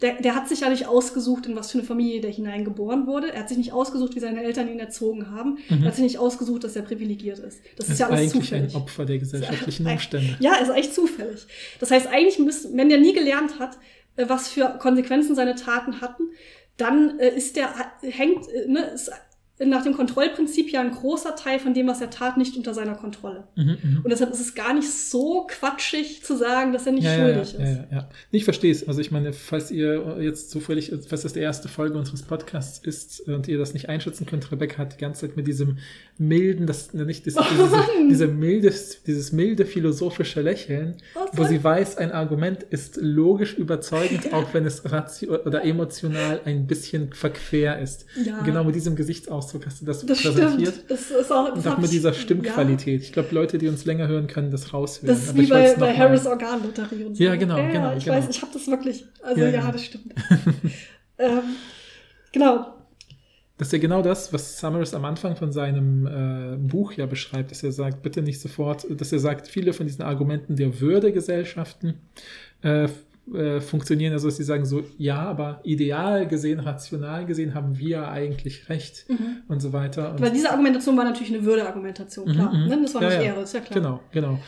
der, 0.00 0.20
der 0.20 0.34
hat 0.34 0.48
sich 0.48 0.60
ja 0.60 0.68
nicht 0.68 0.86
ausgesucht, 0.86 1.46
in 1.46 1.56
was 1.56 1.70
für 1.72 1.78
eine 1.78 1.86
Familie 1.86 2.20
der 2.20 2.30
hineingeboren 2.30 3.06
wurde. 3.06 3.32
Er 3.32 3.40
hat 3.40 3.48
sich 3.48 3.58
nicht 3.58 3.72
ausgesucht, 3.72 4.14
wie 4.14 4.20
seine 4.20 4.42
Eltern 4.42 4.68
ihn 4.68 4.78
erzogen 4.78 5.30
haben. 5.30 5.58
Mhm. 5.68 5.82
Er 5.82 5.88
hat 5.88 5.94
sich 5.94 6.04
nicht 6.04 6.18
ausgesucht, 6.18 6.64
dass 6.64 6.76
er 6.76 6.82
privilegiert 6.82 7.38
ist. 7.38 7.60
Das 7.76 7.86
Das 7.86 7.88
ist 7.90 7.98
ja 8.00 8.08
alles 8.08 8.20
eigentlich 8.20 8.44
zufällig. 8.44 8.74
ein 8.74 8.80
Opfer 8.80 9.04
der 9.04 9.18
gesellschaftlichen 9.18 9.86
Umstände. 9.90 10.36
Ja, 10.40 10.54
ist 10.56 10.70
echt 10.70 10.94
zufällig. 10.94 11.46
Das 11.80 11.90
heißt, 11.90 12.06
eigentlich 12.06 12.38
müsste, 12.38 12.68
wenn 12.76 12.88
der 12.88 12.98
nie 12.98 13.12
gelernt 13.12 13.58
hat, 13.58 13.76
äh, 14.16 14.28
was 14.28 14.48
für 14.48 14.78
Konsequenzen 14.78 15.34
seine 15.34 15.54
Taten 15.54 16.00
hatten, 16.00 16.24
dann 16.76 17.18
äh, 17.18 17.36
ist 17.36 17.56
der, 17.56 17.74
hängt, 18.02 18.48
äh, 18.48 18.68
ne, 18.68 18.80
ist 18.94 19.10
nach 19.66 19.82
dem 19.82 19.94
Kontrollprinzip 19.94 20.70
ja 20.70 20.80
ein 20.80 20.92
großer 20.92 21.34
Teil 21.34 21.58
von 21.58 21.74
dem, 21.74 21.88
was 21.88 22.00
er 22.00 22.10
tat, 22.10 22.36
nicht 22.36 22.56
unter 22.56 22.74
seiner 22.74 22.94
Kontrolle. 22.94 23.44
Mhm, 23.56 23.76
mhm. 23.82 24.00
Und 24.04 24.10
deshalb 24.10 24.30
ist 24.32 24.40
es 24.40 24.54
gar 24.54 24.72
nicht 24.72 24.88
so 24.88 25.46
quatschig 25.48 26.22
zu 26.22 26.36
sagen, 26.36 26.72
dass 26.72 26.86
er 26.86 26.92
nicht 26.92 27.04
ja, 27.04 27.14
schuldig 27.16 27.34
ja, 27.34 27.42
ist. 27.42 27.58
Ja, 27.58 27.66
ja, 27.66 27.86
ja. 27.90 28.08
Ich 28.30 28.44
verstehe 28.44 28.70
es. 28.70 28.86
Also 28.86 29.00
ich 29.00 29.10
meine, 29.10 29.32
falls 29.32 29.72
ihr 29.72 30.18
jetzt 30.20 30.50
zufällig, 30.50 30.92
falls 31.08 31.22
das 31.22 31.32
die 31.32 31.40
erste 31.40 31.68
Folge 31.68 31.98
unseres 31.98 32.22
Podcasts 32.22 32.78
ist 32.78 33.20
und 33.28 33.48
ihr 33.48 33.58
das 33.58 33.74
nicht 33.74 33.88
einschätzen 33.88 34.26
könnt, 34.26 34.52
Rebecca 34.52 34.78
hat 34.78 34.94
die 34.94 34.98
ganze 35.00 35.26
Zeit 35.26 35.36
mit 35.36 35.48
diesem 35.48 35.78
milden, 36.18 36.66
das 36.66 36.94
nicht 36.94 37.26
diese, 37.26 37.40
diese, 37.50 37.84
diese 38.10 38.26
milde, 38.28 38.72
dieses 39.06 39.32
milde 39.32 39.66
philosophische 39.66 40.40
Lächeln, 40.40 40.96
Was 41.14 41.30
wo 41.32 41.42
soll- 41.42 41.48
sie 41.48 41.64
weiß, 41.64 41.96
ein 41.98 42.12
Argument 42.12 42.62
ist 42.62 42.96
logisch 43.00 43.54
überzeugend, 43.58 44.32
auch 44.32 44.54
wenn 44.54 44.66
es 44.66 44.90
ratio 44.90 45.34
oder 45.44 45.64
emotional 45.64 46.42
ein 46.44 46.68
bisschen 46.68 47.12
verquer 47.12 47.80
ist. 47.80 48.06
Genau 48.44 48.62
mit 48.62 48.76
diesem 48.76 48.94
Gesichtsausdruck 48.94 49.47
hast 49.54 49.80
du 49.80 49.86
das, 49.86 50.04
Das 50.06 50.22
präsentiert. 50.22 50.74
stimmt. 50.74 50.90
Das 50.90 51.10
ist 51.10 51.32
auch, 51.32 51.54
das 51.54 51.66
auch 51.66 51.78
mit 51.78 51.90
dieser 51.92 52.10
Ja. 52.10 52.14
Stimmqualität. 52.14 53.02
Ich 53.02 53.12
glaube, 53.12 53.34
Leute, 53.34 53.58
die 53.58 53.68
uns 53.68 53.84
länger 53.84 54.08
hören, 54.08 54.26
können 54.26 54.50
das 54.50 54.72
raushören. 54.72 55.08
Das 55.08 55.22
ist 55.24 55.30
Aber 55.30 55.38
wie 55.38 55.46
bei, 55.46 55.74
bei 55.74 55.96
Harris 55.96 56.26
Organlotterie 56.26 57.04
und 57.04 57.16
so. 57.16 57.22
Ja, 57.24 57.36
genau, 57.36 57.56
genau, 57.56 57.96
Ich 57.96 58.04
genau. 58.04 58.16
weiß, 58.16 58.28
ich 58.28 58.40
habe 58.42 58.52
das 58.52 58.66
wirklich. 58.68 59.04
Also 59.22 59.40
Ja, 59.40 59.48
ja, 59.48 59.60
ja. 59.60 59.72
das 59.72 59.82
stimmt. 59.84 60.14
ähm, 61.18 61.40
genau. 62.32 62.74
Das 63.56 63.68
ist 63.68 63.72
ja 63.72 63.78
genau 63.80 64.02
das, 64.02 64.32
was 64.32 64.60
Summers 64.60 64.94
am 64.94 65.04
Anfang 65.04 65.34
von 65.34 65.50
seinem 65.50 66.06
äh, 66.06 66.56
Buch 66.56 66.92
ja 66.92 67.06
beschreibt, 67.06 67.50
dass 67.50 67.64
er 67.64 67.72
sagt, 67.72 68.02
bitte 68.02 68.22
nicht 68.22 68.40
sofort, 68.40 68.86
dass 68.88 69.10
er 69.12 69.18
sagt, 69.18 69.48
viele 69.48 69.72
von 69.72 69.84
diesen 69.86 70.02
Argumenten 70.02 70.54
der 70.54 70.80
Würdegesellschaften 70.80 71.94
äh, 72.62 72.86
äh, 73.34 73.60
funktionieren, 73.60 74.12
also 74.12 74.28
dass 74.28 74.36
sie 74.36 74.44
sagen 74.44 74.64
so, 74.64 74.82
ja, 74.96 75.18
aber 75.18 75.60
ideal 75.64 76.26
gesehen, 76.26 76.60
rational 76.60 77.26
gesehen 77.26 77.54
haben 77.54 77.78
wir 77.78 78.08
eigentlich 78.08 78.68
recht 78.68 79.06
und 79.48 79.60
so 79.60 79.72
weiter. 79.72 80.12
Und 80.12 80.20
Weil 80.20 80.30
diese 80.30 80.50
Argumentation 80.50 80.96
war 80.96 81.04
natürlich 81.04 81.34
eine 81.34 81.44
Würde-Argumentation, 81.44 82.26
klar. 82.32 82.52
Mhm, 82.52 82.62
mhm. 82.62 82.68
Ne? 82.68 82.78
Das 82.82 82.94
war 82.94 83.02
Ja, 83.02 83.08
nicht 83.08 83.18
ja. 83.18 83.24
Ehre, 83.24 83.42
ist 83.42 83.54
ja 83.54 83.60
klar. 83.60 83.80
Genau, 83.80 84.00
genau. 84.12 84.38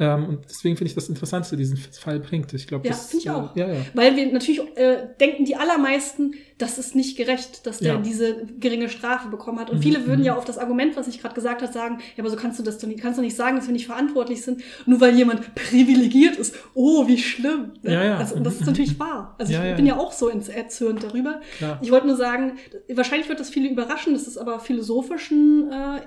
Ähm, 0.00 0.26
und 0.26 0.44
deswegen 0.48 0.76
finde 0.76 0.88
ich 0.90 0.94
das 0.94 1.08
interessant, 1.08 1.44
dass 1.44 1.56
diesen 1.58 1.76
Fall 1.76 2.20
bringt. 2.20 2.52
Ich 2.54 2.66
glaube, 2.66 2.86
Ja, 2.86 2.92
das 2.92 3.06
finde 3.08 3.24
ich 3.24 3.30
auch. 3.30 3.56
Äh, 3.56 3.60
ja, 3.60 3.68
ja. 3.68 3.80
Weil 3.94 4.16
wir 4.16 4.32
natürlich 4.32 4.60
äh, 4.76 5.08
denken 5.20 5.44
die 5.44 5.56
allermeisten, 5.56 6.34
das 6.56 6.78
ist 6.78 6.94
nicht 6.94 7.16
gerecht, 7.16 7.66
dass 7.66 7.78
der 7.78 7.94
Ja. 7.94 8.00
diese 8.00 8.46
geringe 8.58 8.88
Strafe 8.88 9.28
bekommen 9.28 9.58
hat. 9.58 9.70
Und 9.70 9.78
Mhm, 9.78 9.82
viele 9.82 10.06
würden 10.06 10.20
mhm. 10.20 10.26
ja 10.26 10.36
auf 10.36 10.44
das 10.44 10.58
Argument, 10.58 10.96
was 10.96 11.08
ich 11.08 11.20
gerade 11.20 11.34
gesagt 11.34 11.62
habe, 11.62 11.72
sagen, 11.72 11.98
ja, 12.16 12.22
aber 12.22 12.30
so 12.30 12.36
kannst 12.36 12.58
du 12.58 12.62
das 12.62 12.78
doch 12.78 12.86
nicht, 12.88 13.00
kannst 13.00 13.18
du 13.18 13.22
nicht 13.22 13.36
sagen, 13.36 13.56
dass 13.56 13.66
wir 13.66 13.72
nicht 13.72 13.86
verantwortlich 13.86 14.42
sind, 14.42 14.62
nur 14.86 15.00
weil 15.00 15.16
jemand 15.16 15.54
privilegiert 15.54 16.36
ist. 16.36 16.54
Oh, 16.74 17.06
wie 17.08 17.18
schlimm. 17.18 17.72
Ne? 17.82 17.92
Ja, 17.94 18.04
ja. 18.04 18.16
Also, 18.18 18.36
und 18.36 18.44
das 18.44 18.54
ist 18.54 18.66
natürlich 18.66 18.98
wahr. 18.98 19.34
Also 19.38 19.52
ich 19.52 19.76
bin 19.76 19.86
ja 19.86 19.96
auch 19.96 20.12
so 20.12 20.28
erzürnt 20.28 21.02
darüber. 21.02 21.40
Klar. 21.58 21.78
Ich 21.82 21.90
wollte 21.90 22.06
nur 22.06 22.16
sagen, 22.16 22.52
wahrscheinlich 22.92 23.28
wird 23.28 23.40
das 23.40 23.50
viele 23.50 23.68
überraschen, 23.68 24.12
das 24.14 24.26
ist 24.26 24.38
aber 24.38 24.60
philosophischen 24.60 25.70
äh, 25.72 26.00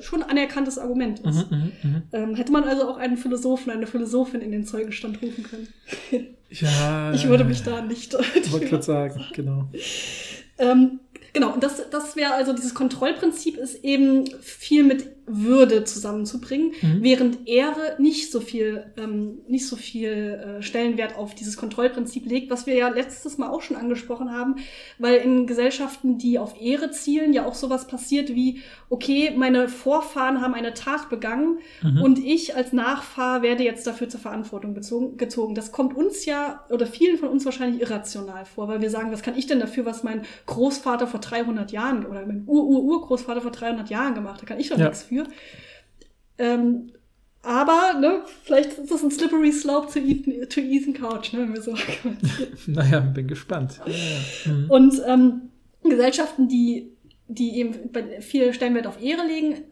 schon 0.00 0.22
anerkanntes 0.22 0.78
Argument 0.78 1.20
ist. 1.20 1.50
Mhm, 1.50 1.72
mhm, 1.82 1.90
mhm. 1.90 2.02
Ähm, 2.12 2.34
hätte 2.34 2.52
man 2.52 2.64
also 2.64 2.88
auch 2.88 2.96
einen 2.98 3.16
Philosophen, 3.16 3.70
eine 3.70 3.86
Philosophin 3.86 4.40
in 4.40 4.52
den 4.52 4.64
Zeugenstand 4.64 5.22
rufen 5.22 5.44
können. 5.44 5.68
Ja, 6.50 7.12
Ich 7.14 7.28
würde 7.28 7.44
mich 7.44 7.62
da 7.62 7.82
nicht. 7.82 8.14
Ich 8.34 8.52
wollte 8.52 8.66
gerade 8.66 8.82
sagen, 8.82 9.24
genau. 9.34 9.68
ähm, 10.58 11.00
genau, 11.32 11.52
und 11.52 11.62
das, 11.62 11.88
das 11.90 12.16
wäre 12.16 12.34
also 12.34 12.52
dieses 12.52 12.74
Kontrollprinzip 12.74 13.56
ist 13.56 13.84
eben 13.84 14.26
viel 14.40 14.84
mit 14.84 15.17
Würde 15.28 15.84
zusammenzubringen, 15.84 16.72
Mhm. 16.82 16.98
während 17.02 17.48
Ehre 17.48 17.96
nicht 17.98 18.30
so 18.32 18.40
viel, 18.40 18.84
ähm, 18.96 19.38
nicht 19.46 19.66
so 19.66 19.76
viel 19.76 20.58
äh, 20.58 20.62
Stellenwert 20.62 21.16
auf 21.16 21.34
dieses 21.34 21.56
Kontrollprinzip 21.56 22.26
legt, 22.26 22.50
was 22.50 22.66
wir 22.66 22.74
ja 22.74 22.88
letztes 22.88 23.38
Mal 23.38 23.48
auch 23.50 23.62
schon 23.62 23.76
angesprochen 23.76 24.32
haben, 24.32 24.56
weil 24.98 25.16
in 25.16 25.46
Gesellschaften, 25.46 26.18
die 26.18 26.38
auf 26.38 26.60
Ehre 26.60 26.90
zielen, 26.90 27.32
ja 27.32 27.46
auch 27.46 27.54
sowas 27.54 27.86
passiert 27.86 28.34
wie, 28.34 28.60
okay, 28.90 29.32
meine 29.36 29.68
Vorfahren 29.68 30.40
haben 30.40 30.54
eine 30.54 30.74
Tat 30.74 31.08
begangen 31.10 31.58
Mhm. 31.82 32.02
und 32.02 32.18
ich 32.18 32.56
als 32.56 32.72
Nachfahr 32.72 33.42
werde 33.42 33.62
jetzt 33.64 33.86
dafür 33.86 34.08
zur 34.08 34.20
Verantwortung 34.20 34.74
bezogen, 34.74 35.16
gezogen. 35.16 35.54
Das 35.54 35.72
kommt 35.72 35.96
uns 35.96 36.24
ja, 36.24 36.64
oder 36.70 36.86
vielen 36.86 37.18
von 37.18 37.28
uns 37.28 37.44
wahrscheinlich 37.44 37.80
irrational 37.80 38.44
vor, 38.44 38.68
weil 38.68 38.80
wir 38.80 38.90
sagen, 38.90 39.12
was 39.12 39.22
kann 39.22 39.36
ich 39.36 39.46
denn 39.46 39.60
dafür, 39.60 39.84
was 39.86 40.02
mein 40.02 40.22
Großvater 40.46 41.06
vor 41.06 41.20
300 41.20 41.72
Jahren 41.72 42.06
oder 42.06 42.24
mein 42.26 42.44
Ur-Ur-Urgroßvater 42.46 43.40
vor 43.40 43.50
300 43.50 43.90
Jahren 43.90 44.14
gemacht 44.14 44.40
hat? 44.40 44.48
Kann 44.48 44.60
ich 44.60 44.68
doch 44.68 44.78
Ja. 44.78 44.84
nichts 44.88 45.02
für. 45.04 45.17
Ähm, 46.38 46.92
aber, 47.42 47.98
ne, 47.98 48.24
vielleicht 48.44 48.78
ist 48.78 48.90
das 48.90 49.02
ein 49.02 49.10
slippery 49.10 49.52
slope 49.52 49.92
to, 49.92 49.98
Ethan, 49.98 50.48
to 50.48 50.60
Ethan 50.60 50.92
Couch, 50.92 51.32
ne, 51.32 51.40
wenn 51.40 51.54
wir 51.54 51.62
so. 51.62 51.74
Naja, 52.66 53.00
bin 53.00 53.28
gespannt. 53.28 53.80
Ja, 53.86 53.92
ja. 53.92 54.52
Mhm. 54.52 54.70
Und 54.70 55.02
ähm, 55.06 55.42
Gesellschaften, 55.82 56.48
die, 56.48 56.92
die 57.28 57.58
eben 57.58 57.74
viel 58.20 58.52
Stellenwert 58.52 58.86
auf 58.86 59.00
Ehre 59.00 59.26
legen, 59.26 59.64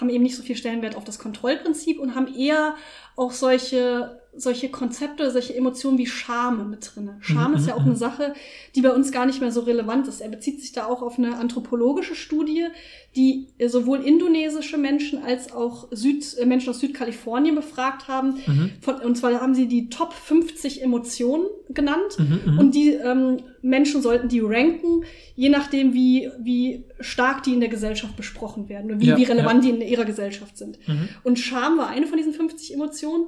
haben 0.00 0.10
eben 0.10 0.22
nicht 0.22 0.36
so 0.36 0.42
viel 0.42 0.56
Stellenwert 0.56 0.96
auf 0.96 1.04
das 1.04 1.18
Kontrollprinzip 1.18 1.98
und 1.98 2.14
haben 2.14 2.32
eher 2.34 2.76
auch 3.16 3.32
solche, 3.32 4.20
solche 4.38 4.68
Konzepte, 4.68 5.30
solche 5.30 5.54
Emotionen 5.54 5.98
wie 5.98 6.06
Scham 6.06 6.70
mit 6.70 6.92
drin. 6.94 7.10
Scham 7.20 7.52
Mhm, 7.52 7.56
ist 7.56 7.66
ja 7.66 7.74
auch 7.74 7.80
mhm. 7.80 7.90
eine 7.90 7.96
Sache, 7.96 8.34
die 8.74 8.82
bei 8.82 8.92
uns 8.92 9.12
gar 9.12 9.26
nicht 9.26 9.40
mehr 9.40 9.52
so 9.52 9.60
relevant 9.60 10.08
ist. 10.08 10.20
Er 10.20 10.28
bezieht 10.28 10.60
sich 10.60 10.72
da 10.72 10.86
auch 10.86 11.02
auf 11.02 11.18
eine 11.18 11.36
anthropologische 11.36 12.14
Studie, 12.14 12.66
die 13.14 13.48
sowohl 13.66 14.00
indonesische 14.00 14.76
Menschen 14.76 15.22
als 15.22 15.52
auch 15.52 15.88
Süd, 15.90 16.36
äh, 16.38 16.44
Menschen 16.44 16.70
aus 16.70 16.80
Südkalifornien 16.80 17.54
befragt 17.54 18.08
haben. 18.08 18.34
Mhm. 18.46 18.70
Von, 18.80 18.96
und 18.96 19.16
zwar 19.16 19.40
haben 19.40 19.54
sie 19.54 19.68
die 19.68 19.88
Top 19.88 20.12
50 20.12 20.82
Emotionen 20.82 21.46
genannt. 21.70 22.18
Mhm, 22.18 22.52
mhm. 22.52 22.58
Und 22.58 22.74
die 22.74 22.90
ähm, 22.90 23.38
Menschen 23.62 24.02
sollten 24.02 24.28
die 24.28 24.40
ranken, 24.40 25.04
je 25.34 25.48
nachdem, 25.48 25.94
wie, 25.94 26.30
wie 26.38 26.84
stark 27.00 27.42
die 27.42 27.54
in 27.54 27.60
der 27.60 27.68
Gesellschaft 27.68 28.16
besprochen 28.16 28.68
werden 28.68 28.92
und 28.92 29.00
wie, 29.00 29.06
Ja, 29.06 29.16
wie 29.16 29.24
relevant 29.24 29.64
die 29.64 29.70
in 29.70 29.80
ihrer 29.80 30.04
Gesellschaft 30.04 30.56
sind. 30.56 30.78
Mhm. 30.86 31.08
Und 31.24 31.38
Scham 31.38 31.78
war 31.78 31.88
eine 31.88 32.06
von 32.06 32.18
diesen 32.18 32.32
50 32.32 32.74
Emotionen. 32.74 33.26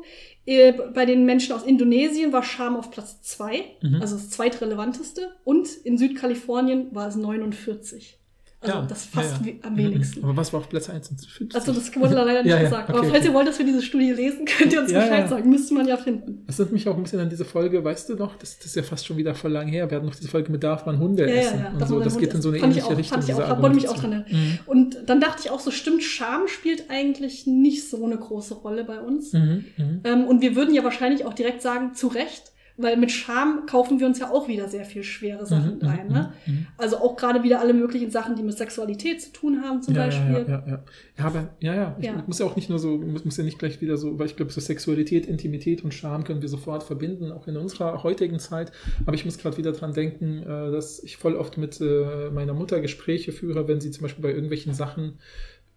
Äh, 0.49 0.73
Bei 0.95 1.05
den 1.05 1.27
Menschen 1.27 1.53
aus 1.55 1.63
Indonesien 1.63 2.33
war 2.33 2.43
Scham 2.43 2.75
auf 2.77 2.91
Platz 2.91 3.21
2, 3.23 3.65
Mhm. 3.83 4.01
also 4.01 4.17
das 4.17 4.31
zweitrelevanteste. 4.31 5.33
Und 5.45 5.69
in 5.85 5.99
Südkalifornien 5.99 6.87
war 6.95 7.07
es 7.09 7.17
49. 7.17 8.18
Also 8.61 8.75
Ja, 8.75 8.87
das 8.87 9.05
fast 9.07 9.41
ja, 9.47 9.53
ja. 9.53 9.55
am 9.63 9.77
wenigsten. 9.77 10.25
Aber 10.25 10.37
was 10.37 10.53
war 10.53 10.59
auf 10.59 10.69
Platz 10.69 10.91
1 10.91 11.11
und 11.11 11.21
5? 11.25 11.55
Also 11.55 11.73
das 11.73 11.95
wurde 11.95 12.17
leider 12.17 12.43
nicht 12.43 12.59
gesagt. 12.59 12.89
okay, 12.89 12.99
Aber 12.99 13.07
falls 13.07 13.19
okay. 13.21 13.29
ihr 13.29 13.35
wollt, 13.35 13.47
dass 13.47 13.59
wir 13.59 13.67
diese 13.67 13.83
Studie 13.83 14.11
lesen, 14.11 14.45
könnt 14.47 14.73
ihr 14.73 14.81
uns 14.81 14.93
Bescheid 14.93 15.29
sagen. 15.29 15.49
Müsste 15.49 15.75
man 15.75 15.87
ja 15.87 15.97
finden. 15.97 16.43
Das 16.49 16.59
nimmt 16.59 16.73
mich 16.73 16.89
auch 16.89 16.97
ein 16.97 17.03
bisschen 17.05 17.21
an 17.21 17.31
diese 17.31 17.45
Folge, 17.45 17.85
weißt 17.85 18.09
du 18.09 18.17
noch, 18.17 18.35
das, 18.37 18.57
das 18.59 18.67
ist 18.67 18.75
ja 18.77 18.83
fast 18.83 19.07
schon 19.07 19.17
wieder 19.17 19.37
voll 19.37 19.53
lang 19.53 19.69
her. 19.69 19.89
Wir 19.89 19.97
hatten 19.99 20.07
noch 20.07 20.15
diese 20.17 20.29
Folge 20.29 20.51
mit 20.51 20.65
Darf 20.65 20.87
man 20.87 20.99
Hunde 20.99 21.29
Ja, 21.29 21.35
ja, 21.35 21.41
essen? 21.41 21.61
ja. 21.61 21.71
und 21.71 21.87
so. 21.89 22.01
Das 22.01 22.19
geht 22.19 22.35
in 22.35 22.43
so 22.43 22.49
eine 22.49 22.59
ähnliche 22.59 22.85
auch- 22.85 22.91
Richtung. 22.97 23.23
fand 23.23 23.29
ich 23.29 23.35
auch, 23.37 23.63
wollte 23.63 23.77
mich 23.77 23.89
auch 23.89 23.97
dran 23.99 24.25
Und 24.67 24.97
dann 25.07 25.21
dachte 25.21 25.43
ich 25.45 25.51
auch 25.53 25.61
so, 25.61 25.71
stimmt, 25.71 26.03
Scham 26.03 26.49
spielt 26.49 26.91
eigentlich 26.91 27.47
nicht 27.47 27.89
so 27.89 28.05
eine 28.05 28.17
große 28.17 28.55
Rolle 28.55 28.83
bei 28.83 28.99
uns. 28.99 29.35
Mhm, 29.35 29.67
mhm. 29.77 30.01
Ähm, 30.03 30.25
und 30.27 30.41
wir 30.43 30.57
würden 30.57 30.75
ja 30.75 30.83
wahrscheinlich 30.83 31.25
auch 31.25 31.35
direkt 31.35 31.63
sagen, 31.63 31.95
zu 31.95 32.09
Recht, 32.09 32.51
weil 32.81 32.97
mit 32.97 33.11
Scham 33.11 33.67
kaufen 33.67 33.99
wir 33.99 34.07
uns 34.07 34.21
ja 34.21 34.31
auch 34.31 34.47
wieder 34.47 34.69
sehr 34.69 34.85
viel 34.85 35.03
schwere 35.03 35.45
Sachen 35.45 35.79
Mhm, 35.79 35.83
mhm, 35.83 35.89
ein. 35.89 36.09
Ne? 36.09 36.33
mhm, 36.47 36.53
mhm. 36.55 36.67
Also 36.77 36.99
auch 36.99 37.17
gerade 37.17 37.43
wieder 37.43 37.61
alle 37.61 37.75
möglichen 37.75 38.11
Sachen, 38.11 38.37
die 38.37 38.43
mit 38.45 38.57
Sexualität 38.57 39.21
zu 39.21 39.33
tun 39.33 39.63
haben, 39.63 39.83
zum 39.83 39.95
ja, 39.95 40.05
Beispiel. 40.07 40.33
Ja, 40.33 40.39
ja, 40.49 40.65
ja. 40.67 40.85
ja, 41.19 41.25
aber 41.25 41.49
ja, 41.61 41.75
ja. 41.75 41.97
Ich 41.99 42.07
Ja. 42.07 42.23
muss 42.27 42.39
ja 42.39 42.47
auch 42.47 42.55
nicht 42.57 42.71
nur 42.71 42.79
so, 42.79 42.97
muss, 42.97 43.25
muss 43.25 43.37
ja 43.37 43.43
nicht 43.45 43.59
gleich 43.59 43.81
wieder 43.81 43.97
so, 43.97 44.19
weil 44.19 44.27
ich 44.27 44.37
glaube, 44.37 44.53
so 44.53 44.61
Sexualität, 44.61 45.27
Intimität 45.27 45.83
und 45.83 45.93
Scham 45.93 46.23
können 46.25 46.41
wir 46.41 46.49
sofort 46.49 46.85
verbinden, 46.85 47.33
auch 47.33 47.49
in 47.49 47.57
unserer 47.57 48.05
heutigen 48.05 48.39
Zeit. 48.39 48.71
Aber 49.05 49.15
ich 49.15 49.25
muss 49.25 49.39
gerade 49.39 49.57
wieder 49.57 49.73
dran 49.73 49.93
denken, 49.93 50.43
äh, 50.45 50.71
dass 50.71 51.03
ich 51.03 51.17
voll 51.17 51.35
oft 51.35 51.59
mit 51.59 51.81
äh, 51.81 52.31
meiner 52.33 52.55
Mutter 52.55 52.81
Gespräche 52.81 53.33
führe, 53.33 53.67
wenn 53.67 53.81
sie 53.81 53.91
zum 53.91 54.03
Beispiel 54.03 54.23
bei 54.23 54.31
irgendwelchen 54.31 54.73
Sachen, 54.73 55.19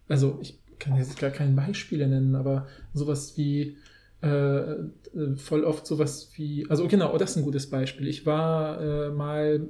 also 0.08 0.38
ich 0.40 0.58
kann 0.78 0.96
jetzt 0.96 1.18
gar 1.18 1.30
keine 1.30 1.52
Beispiele 1.56 2.06
nennen, 2.06 2.34
aber 2.36 2.66
sowas 2.94 3.36
wie 3.36 3.76
äh, 4.20 4.74
äh, 5.14 5.36
voll 5.36 5.64
oft 5.64 5.86
sowas 5.86 6.30
wie, 6.36 6.66
also 6.68 6.86
genau, 6.88 7.16
das 7.18 7.32
ist 7.32 7.36
ein 7.38 7.44
gutes 7.44 7.68
Beispiel. 7.70 8.08
Ich 8.08 8.26
war 8.26 8.80
äh, 8.80 9.10
mal, 9.10 9.68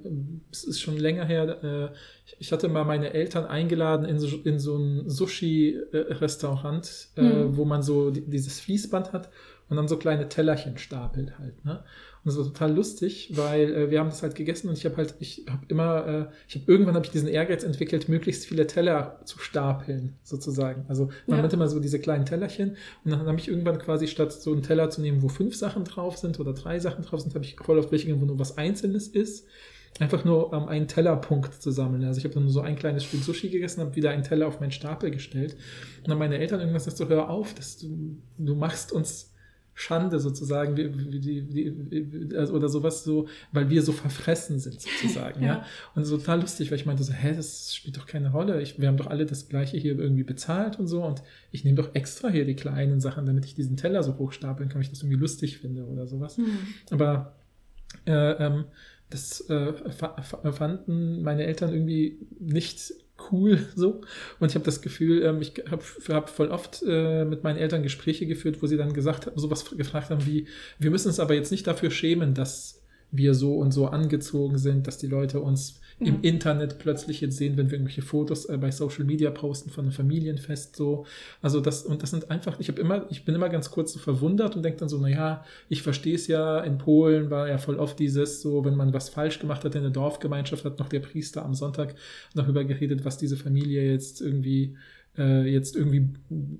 es 0.50 0.64
ist 0.64 0.80
schon 0.80 0.96
länger 0.96 1.24
her, 1.24 1.90
äh, 1.92 1.96
ich, 2.38 2.52
hatte 2.52 2.68
mal 2.68 2.84
meine 2.84 3.12
Eltern 3.12 3.44
eingeladen 3.44 4.06
in 4.06 4.18
so, 4.18 4.28
in 4.44 4.58
so 4.58 4.76
ein 4.76 5.08
Sushi-Restaurant, 5.08 7.08
Mhm. 7.16 7.56
wo 7.56 7.64
man 7.64 7.82
so 7.82 8.10
die, 8.10 8.22
dieses 8.22 8.60
Fließband 8.60 9.12
hat 9.12 9.28
und 9.68 9.76
dann 9.76 9.88
so 9.88 9.96
kleine 9.96 10.28
Tellerchen 10.28 10.78
stapelt 10.78 11.38
halt. 11.38 11.64
Ne? 11.64 11.82
Und 12.24 12.28
das 12.28 12.36
war 12.36 12.44
total 12.44 12.72
lustig, 12.74 13.30
weil 13.34 13.74
äh, 13.74 13.90
wir 13.90 13.98
haben 13.98 14.10
das 14.10 14.22
halt 14.22 14.36
gegessen 14.36 14.68
und 14.68 14.78
ich 14.78 14.84
habe 14.84 14.96
halt, 14.96 15.14
ich 15.18 15.44
habe 15.50 15.64
immer, 15.68 16.06
äh, 16.06 16.26
ich 16.46 16.54
habe 16.54 16.70
irgendwann 16.70 16.94
habe 16.94 17.04
ich 17.04 17.10
diesen 17.10 17.28
Ehrgeiz 17.28 17.64
entwickelt, 17.64 18.08
möglichst 18.08 18.46
viele 18.46 18.66
Teller 18.68 19.20
zu 19.24 19.38
stapeln, 19.40 20.14
sozusagen. 20.22 20.84
Also 20.88 21.08
man 21.26 21.38
Ja. 21.38 21.44
hat 21.44 21.52
immer 21.52 21.66
so 21.68 21.80
diese 21.80 21.98
kleinen 21.98 22.24
Tellerchen 22.24 22.76
und 23.04 23.10
dann 23.10 23.26
habe 23.26 23.38
ich 23.38 23.48
irgendwann 23.48 23.78
quasi 23.78 24.06
statt 24.06 24.32
so 24.32 24.52
einen 24.52 24.62
Teller 24.62 24.88
zu 24.90 25.00
nehmen, 25.00 25.22
wo 25.22 25.28
fünf 25.32 25.56
Sachen 25.56 25.84
drauf 25.84 26.16
sind 26.16 26.38
oder 26.38 26.52
drei 26.52 26.78
Sachen 26.78 27.04
drauf 27.04 27.20
sind, 27.20 27.34
habe 27.34 27.44
ich 27.44 27.56
voll 27.56 27.78
auf 27.78 27.90
welche 27.90 28.06
genommen, 28.06 28.22
wo 28.22 28.26
nur 28.26 28.38
was 28.38 28.58
Einzelnes 28.58 29.08
ist. 29.08 29.46
Einfach 29.98 30.24
nur 30.24 30.52
um 30.52 30.68
einen 30.68 30.88
Tellerpunkt 30.88 31.60
zu 31.60 31.70
sammeln. 31.70 32.04
Also 32.04 32.18
ich 32.18 32.24
habe 32.24 32.34
dann 32.34 32.44
nur 32.44 32.52
so 32.52 32.60
ein 32.60 32.76
kleines 32.76 33.04
Stück 33.04 33.22
Sushi 33.22 33.50
gegessen, 33.50 33.82
habe 33.82 33.94
wieder 33.94 34.10
einen 34.10 34.22
Teller 34.22 34.48
auf 34.48 34.58
meinen 34.58 34.70
Stapel 34.70 35.10
gestellt. 35.10 35.54
Und 35.98 36.08
dann 36.08 36.18
meine 36.18 36.38
Eltern 36.38 36.60
irgendwas 36.60 36.84
gesagt, 36.84 36.96
so 36.96 37.08
hör 37.08 37.28
auf, 37.28 37.54
dass 37.54 37.76
du, 37.78 38.16
du 38.38 38.54
machst 38.54 38.92
uns 38.92 39.31
Schande 39.74 40.20
sozusagen, 40.20 40.76
wie, 40.76 40.94
wie, 40.94 41.54
wie, 41.54 42.30
wie, 42.30 42.36
also, 42.36 42.52
oder 42.52 42.68
sowas 42.68 43.04
so, 43.04 43.26
weil 43.52 43.70
wir 43.70 43.82
so 43.82 43.92
verfressen 43.92 44.58
sind 44.58 44.80
sozusagen, 44.80 45.42
ja. 45.42 45.48
Ja. 45.48 45.66
Und 45.94 46.04
so 46.04 46.18
total 46.18 46.42
lustig, 46.42 46.70
weil 46.70 46.78
ich 46.78 46.84
meinte 46.86 47.04
so, 47.04 47.12
hä, 47.12 47.32
das 47.34 47.74
spielt 47.74 47.96
doch 47.96 48.06
keine 48.06 48.32
Rolle. 48.32 48.60
Ich, 48.60 48.78
wir 48.78 48.88
haben 48.88 48.98
doch 48.98 49.06
alle 49.06 49.24
das 49.24 49.48
Gleiche 49.48 49.78
hier 49.78 49.98
irgendwie 49.98 50.24
bezahlt 50.24 50.78
und 50.78 50.88
so 50.88 51.02
und 51.02 51.22
ich 51.50 51.64
nehme 51.64 51.76
doch 51.76 51.94
extra 51.94 52.28
hier 52.28 52.44
die 52.44 52.54
kleinen 52.54 53.00
Sachen, 53.00 53.24
damit 53.24 53.46
ich 53.46 53.54
diesen 53.54 53.76
Teller 53.78 54.02
so 54.02 54.18
hochstapeln 54.18 54.68
kann, 54.68 54.76
weil 54.76 54.82
ich 54.82 54.90
das 54.90 55.00
irgendwie 55.02 55.20
lustig 55.20 55.58
finde 55.58 55.84
oder 55.86 56.06
sowas. 56.06 56.36
Hm. 56.36 56.44
Aber 56.90 57.36
äh, 58.06 58.12
ähm, 58.12 58.64
das 59.08 59.48
äh, 59.48 59.72
fa- 59.90 60.20
fa- 60.22 60.52
fanden 60.52 61.22
meine 61.22 61.44
Eltern 61.44 61.72
irgendwie 61.72 62.18
nicht 62.38 62.92
cool 63.30 63.58
so. 63.74 64.00
Und 64.40 64.48
ich 64.48 64.54
habe 64.54 64.64
das 64.64 64.82
Gefühl, 64.82 65.22
ähm, 65.22 65.40
ich 65.40 65.52
habe 65.70 65.82
hab 66.08 66.30
voll 66.30 66.48
oft 66.48 66.82
äh, 66.86 67.24
mit 67.24 67.44
meinen 67.44 67.58
Eltern 67.58 67.82
Gespräche 67.82 68.26
geführt, 68.26 68.62
wo 68.62 68.66
sie 68.66 68.76
dann 68.76 68.92
gesagt 68.92 69.26
haben, 69.26 69.38
sowas 69.38 69.64
gefragt 69.76 70.10
haben 70.10 70.26
wie, 70.26 70.46
wir 70.78 70.90
müssen 70.90 71.08
uns 71.08 71.20
aber 71.20 71.34
jetzt 71.34 71.50
nicht 71.52 71.66
dafür 71.66 71.90
schämen, 71.90 72.34
dass 72.34 72.82
wir 73.10 73.34
so 73.34 73.56
und 73.56 73.72
so 73.72 73.86
angezogen 73.86 74.58
sind, 74.58 74.86
dass 74.86 74.98
die 74.98 75.06
Leute 75.06 75.40
uns 75.40 75.80
Ja. 76.04 76.12
im 76.12 76.22
Internet 76.22 76.78
plötzlich 76.78 77.20
jetzt 77.20 77.36
sehen, 77.36 77.56
wenn 77.56 77.70
wir 77.70 77.74
irgendwelche 77.74 78.02
Fotos 78.02 78.46
äh, 78.46 78.56
bei 78.56 78.70
Social 78.70 79.04
Media 79.04 79.30
posten 79.30 79.70
von 79.70 79.84
einem 79.84 79.92
Familienfest 79.92 80.76
so. 80.76 81.06
Also 81.40 81.60
das, 81.60 81.84
und 81.84 82.02
das 82.02 82.10
sind 82.10 82.30
einfach, 82.30 82.58
ich 82.60 82.68
habe 82.68 82.80
immer, 82.80 83.06
ich 83.10 83.24
bin 83.24 83.34
immer 83.34 83.48
ganz 83.48 83.70
kurz 83.70 83.92
so 83.92 83.98
verwundert 83.98 84.56
und 84.56 84.62
denke 84.62 84.78
dann 84.78 84.88
so, 84.88 84.98
naja, 84.98 85.44
ich 85.68 85.82
verstehe 85.82 86.14
es 86.14 86.26
ja, 86.26 86.60
in 86.60 86.78
Polen 86.78 87.30
war 87.30 87.48
ja 87.48 87.58
voll 87.58 87.78
oft 87.78 87.98
dieses, 87.98 88.42
so, 88.42 88.64
wenn 88.64 88.76
man 88.76 88.92
was 88.92 89.08
falsch 89.08 89.38
gemacht 89.38 89.64
hat 89.64 89.74
in 89.74 89.82
der 89.82 89.90
Dorfgemeinschaft, 89.90 90.64
hat 90.64 90.78
noch 90.78 90.88
der 90.88 91.00
Priester 91.00 91.44
am 91.44 91.54
Sonntag 91.54 91.94
darüber 92.34 92.64
geredet, 92.64 93.04
was 93.04 93.18
diese 93.18 93.36
Familie 93.36 93.90
jetzt 93.90 94.20
irgendwie 94.20 94.76
äh, 95.18 95.42
jetzt 95.50 95.76
irgendwie 95.76 96.10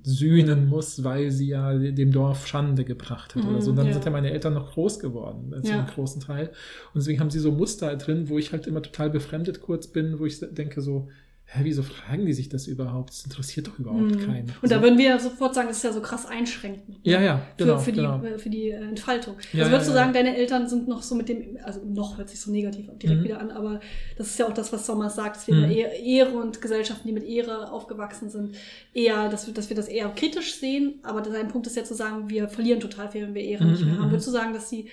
sühnen 0.03 0.67
muss, 0.67 1.03
weil 1.03 1.31
sie 1.31 1.47
ja 1.49 1.73
dem 1.77 2.11
Dorf 2.11 2.47
Schande 2.47 2.85
gebracht 2.85 3.35
hat 3.35 3.45
oder 3.45 3.61
so. 3.61 3.71
Und 3.71 3.77
dann 3.77 3.87
Mhm, 3.87 3.89
ja. 3.89 3.93
sind 3.93 4.05
ja 4.05 4.11
meine 4.11 4.31
Eltern 4.31 4.53
noch 4.53 4.73
groß 4.73 4.99
geworden, 4.99 5.53
zu 5.63 5.71
Ja. 5.71 5.79
einem 5.79 5.87
großen 5.87 6.21
Teil. 6.21 6.47
Und 6.49 6.95
deswegen 7.01 7.19
haben 7.19 7.29
sie 7.31 7.39
so 7.39 7.51
Muster 7.51 7.95
drin, 7.97 8.29
wo 8.29 8.37
ich 8.37 8.51
halt 8.51 8.67
immer 8.67 8.81
total 8.81 9.09
befremdet 9.09 9.61
kurz 9.61 9.87
bin, 9.87 10.19
wo 10.19 10.25
ich 10.25 10.39
denke 10.39 10.81
so, 10.81 11.09
hä, 11.55 11.59
wieso 11.63 11.83
fragen 11.83 12.25
die 12.25 12.33
sich 12.33 12.49
das 12.49 12.67
überhaupt? 12.67 13.09
Das 13.11 13.23
interessiert 13.23 13.67
doch 13.67 13.77
überhaupt 13.79 14.01
Mhm. 14.01 14.19
keinen. 14.25 14.53
Und 14.61 14.71
da 14.71 14.77
so. 14.77 14.81
würden 14.81 14.97
wir 14.97 15.05
ja 15.09 15.19
sofort 15.19 15.53
sagen, 15.55 15.67
das 15.67 15.77
ist 15.77 15.83
ja 15.83 15.93
so 15.93 16.01
krass 16.01 16.25
einschränkend. 16.25 16.97
ja, 17.03 17.21
ja, 17.21 17.41
genau. 17.57 17.77
für, 17.77 17.85
für, 17.85 17.91
genau. 17.91 18.17
die, 18.17 18.27
äh, 18.27 18.37
für 18.39 18.49
die 18.49 18.69
äh, 18.71 18.75
Entfaltung. 18.83 19.35
Ja, 19.53 19.59
also 19.61 19.71
würdest 19.71 19.89
ja, 19.89 19.93
du 19.93 19.99
sagen, 19.99 20.13
deine 20.13 20.35
Eltern 20.35 20.67
sind 20.67 20.87
noch 20.87 21.03
so 21.03 21.15
mit 21.15 21.29
dem, 21.29 21.57
also 21.63 21.81
noch 21.85 22.17
hört 22.17 22.29
sich 22.29 22.39
so 22.41 22.51
negativ 22.51 22.87
direkt 22.97 23.19
Mhm. 23.21 23.23
wieder 23.23 23.39
an, 23.39 23.51
aber 23.51 23.79
das 24.17 24.27
ist 24.27 24.39
ja 24.39 24.47
auch 24.47 24.53
das, 24.53 24.73
was 24.73 24.85
Sommers 24.85 25.15
sagt, 25.15 25.35
dass 25.37 25.47
wir 25.47 25.55
Mhm. 25.55 25.71
Ehre, 25.71 26.31
und 26.37 26.61
Gesellschaften, 26.61 27.07
die 27.07 27.13
mit 27.13 27.23
Ehre 27.23 27.71
aufgewachsen 27.71 28.29
sind, 28.29 28.55
eher, 28.93 29.29
dass 29.29 29.45
wir, 29.47 29.53
dass 29.53 29.69
wir 29.69 29.75
das 29.75 29.87
eher 29.87 30.09
kritisch 30.09 30.55
sehen. 30.55 30.99
Aber 31.03 31.21
dein 31.21 31.47
Punkt 31.49 31.67
ist 31.67 31.75
ja 31.75 31.83
zu 31.83 31.93
sagen, 31.93 32.29
wir 32.29 32.47
verlieren 32.49 32.79
total 32.79 33.09
viel, 33.09 33.21
wenn 33.23 33.33
wir 33.35 33.43
Ehre 33.43 33.65
nicht 33.65 33.83
mehr 33.85 33.93
Mhm, 33.93 33.99
haben. 33.99 34.07
mhm. 34.07 34.11
Würdest 34.11 34.27
du 34.27 34.31
sagen, 34.31 34.53
dass 34.53 34.69
sie, 34.69 34.87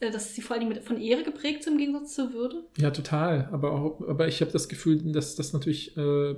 dass 0.00 0.34
sie 0.34 0.40
vor 0.40 0.56
allen 0.56 0.68
Dingen 0.68 0.82
von 0.82 0.98
Ehre 0.98 1.22
geprägt 1.22 1.64
sind 1.64 1.74
im 1.74 1.78
Gegensatz 1.78 2.14
zur 2.14 2.32
Würde? 2.32 2.64
Ja, 2.78 2.90
total. 2.90 3.48
Aber, 3.52 3.72
auch, 3.72 4.00
aber 4.08 4.28
ich 4.28 4.40
habe 4.40 4.50
das 4.50 4.68
Gefühl, 4.68 5.12
dass 5.12 5.36
das 5.36 5.52
natürlich, 5.52 5.96
äh, 5.96 6.34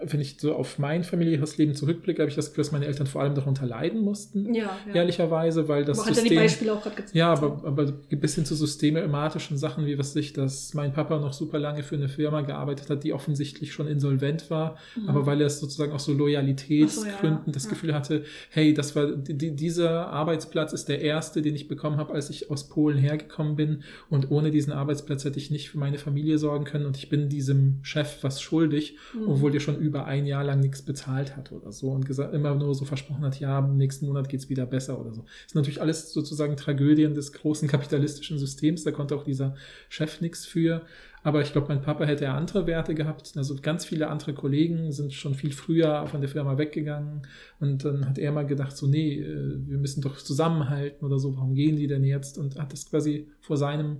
wenn 0.00 0.20
ich 0.20 0.36
so 0.40 0.54
auf 0.54 0.78
mein 0.78 1.02
familiäres 1.02 1.58
Leben 1.58 1.74
zurückblicke, 1.74 2.22
habe 2.22 2.30
ich 2.30 2.36
das 2.36 2.50
Gefühl, 2.50 2.62
dass 2.64 2.72
meine 2.72 2.86
Eltern 2.86 3.06
vor 3.08 3.20
allem 3.22 3.34
darunter 3.34 3.66
leiden 3.66 4.00
mussten. 4.02 4.54
Ja, 4.54 4.70
ja. 4.86 4.94
Ehrlicherweise, 4.94 5.66
weil 5.68 5.84
das 5.84 5.98
aber 5.98 6.10
hat 6.10 6.16
ja 6.16 6.22
die 6.22 6.28
System. 6.28 6.44
Beispiele 6.44 6.72
auch 6.72 6.82
gerade 6.82 6.96
gezeigt. 6.96 7.14
Ja, 7.16 7.32
aber, 7.32 7.62
aber 7.64 7.86
bis 7.86 8.34
hin 8.36 8.44
zu 8.44 8.54
systematischen 8.54 9.56
Sachen, 9.58 9.86
wie 9.86 9.98
was 9.98 10.12
sich, 10.12 10.32
dass 10.32 10.72
mein 10.74 10.92
Papa 10.92 11.18
noch 11.18 11.32
super 11.32 11.58
lange 11.58 11.82
für 11.82 11.96
eine 11.96 12.08
Firma 12.08 12.42
gearbeitet 12.42 12.90
hat, 12.90 13.02
die 13.02 13.12
offensichtlich 13.12 13.72
schon 13.72 13.88
insolvent 13.88 14.50
war, 14.50 14.76
Mhm. 14.96 15.08
aber 15.08 15.26
weil 15.26 15.40
er 15.40 15.46
es 15.48 15.58
sozusagen 15.60 15.92
auch 15.92 15.98
so 15.98 16.12
Loyalitätsgründen 16.12 17.20
so, 17.20 17.46
ja, 17.46 17.52
das 17.52 17.64
ja. 17.64 17.70
Gefühl 17.70 17.94
hatte, 17.94 18.24
hey, 18.50 18.74
das 18.74 18.94
war 18.96 19.06
die, 19.12 19.54
dieser 19.56 20.08
Arbeitsplatz 20.08 20.72
ist 20.72 20.88
der 20.88 21.00
erste, 21.00 21.42
den 21.42 21.54
ich 21.54 21.68
bekommen 21.68 21.96
habe, 21.96 22.14
als 22.14 22.30
ich 22.30 22.50
aus 22.50 22.68
Polen 22.68 22.98
hergekommen 22.98 23.56
bin 23.56 23.82
und 24.10 24.30
ohne 24.30 24.50
diesen 24.50 24.72
Arbeitsplatz 24.72 25.24
hätte 25.24 25.38
ich 25.38 25.50
nicht 25.50 25.70
für 25.70 25.78
meine 25.78 25.98
Familie 25.98 26.38
sorgen 26.38 26.64
können 26.64 26.86
und 26.86 26.96
ich 26.96 27.08
bin 27.08 27.28
diesem 27.28 27.78
Chef 27.82 28.18
was 28.22 28.40
schuldig, 28.40 28.96
Mhm. 29.14 29.28
obwohl 29.28 29.50
der 29.50 29.60
schon 29.60 29.76
über 29.78 29.87
ein 29.96 30.26
Jahr 30.26 30.44
lang 30.44 30.60
nichts 30.60 30.82
bezahlt 30.82 31.36
hat 31.36 31.52
oder 31.52 31.72
so 31.72 31.90
und 31.90 32.06
gesagt, 32.06 32.34
immer 32.34 32.54
nur 32.54 32.74
so 32.74 32.84
versprochen 32.84 33.24
hat, 33.24 33.40
ja, 33.40 33.58
im 33.58 33.76
nächsten 33.76 34.06
Monat 34.06 34.28
geht's 34.28 34.48
wieder 34.48 34.66
besser 34.66 35.00
oder 35.00 35.12
so. 35.12 35.22
Das 35.22 35.52
sind 35.52 35.56
natürlich 35.56 35.80
alles 35.80 36.12
sozusagen 36.12 36.56
Tragödien 36.56 37.14
des 37.14 37.32
großen 37.32 37.68
kapitalistischen 37.68 38.38
Systems, 38.38 38.84
da 38.84 38.90
konnte 38.90 39.14
auch 39.16 39.24
dieser 39.24 39.54
Chef 39.88 40.20
nichts 40.20 40.46
für. 40.46 40.82
Aber 41.24 41.42
ich 41.42 41.52
glaube, 41.52 41.68
mein 41.68 41.82
Papa 41.82 42.04
hätte 42.04 42.24
ja 42.24 42.36
andere 42.36 42.66
Werte 42.66 42.94
gehabt. 42.94 43.32
Also 43.36 43.56
ganz 43.60 43.84
viele 43.84 44.08
andere 44.08 44.34
Kollegen 44.34 44.92
sind 44.92 45.12
schon 45.12 45.34
viel 45.34 45.50
früher 45.52 46.06
von 46.06 46.20
der 46.20 46.30
Firma 46.30 46.56
weggegangen. 46.58 47.22
Und 47.58 47.84
dann 47.84 48.08
hat 48.08 48.18
er 48.18 48.30
mal 48.30 48.46
gedacht, 48.46 48.76
so, 48.76 48.86
nee, 48.86 49.14
äh, 49.20 49.58
wir 49.66 49.78
müssen 49.78 50.00
doch 50.00 50.16
zusammenhalten 50.16 51.04
oder 51.04 51.18
so, 51.18 51.36
warum 51.36 51.54
gehen 51.54 51.76
die 51.76 51.88
denn 51.88 52.04
jetzt? 52.04 52.38
Und 52.38 52.58
hat 52.58 52.72
das 52.72 52.88
quasi 52.88 53.26
vor 53.40 53.56
seinem 53.56 53.96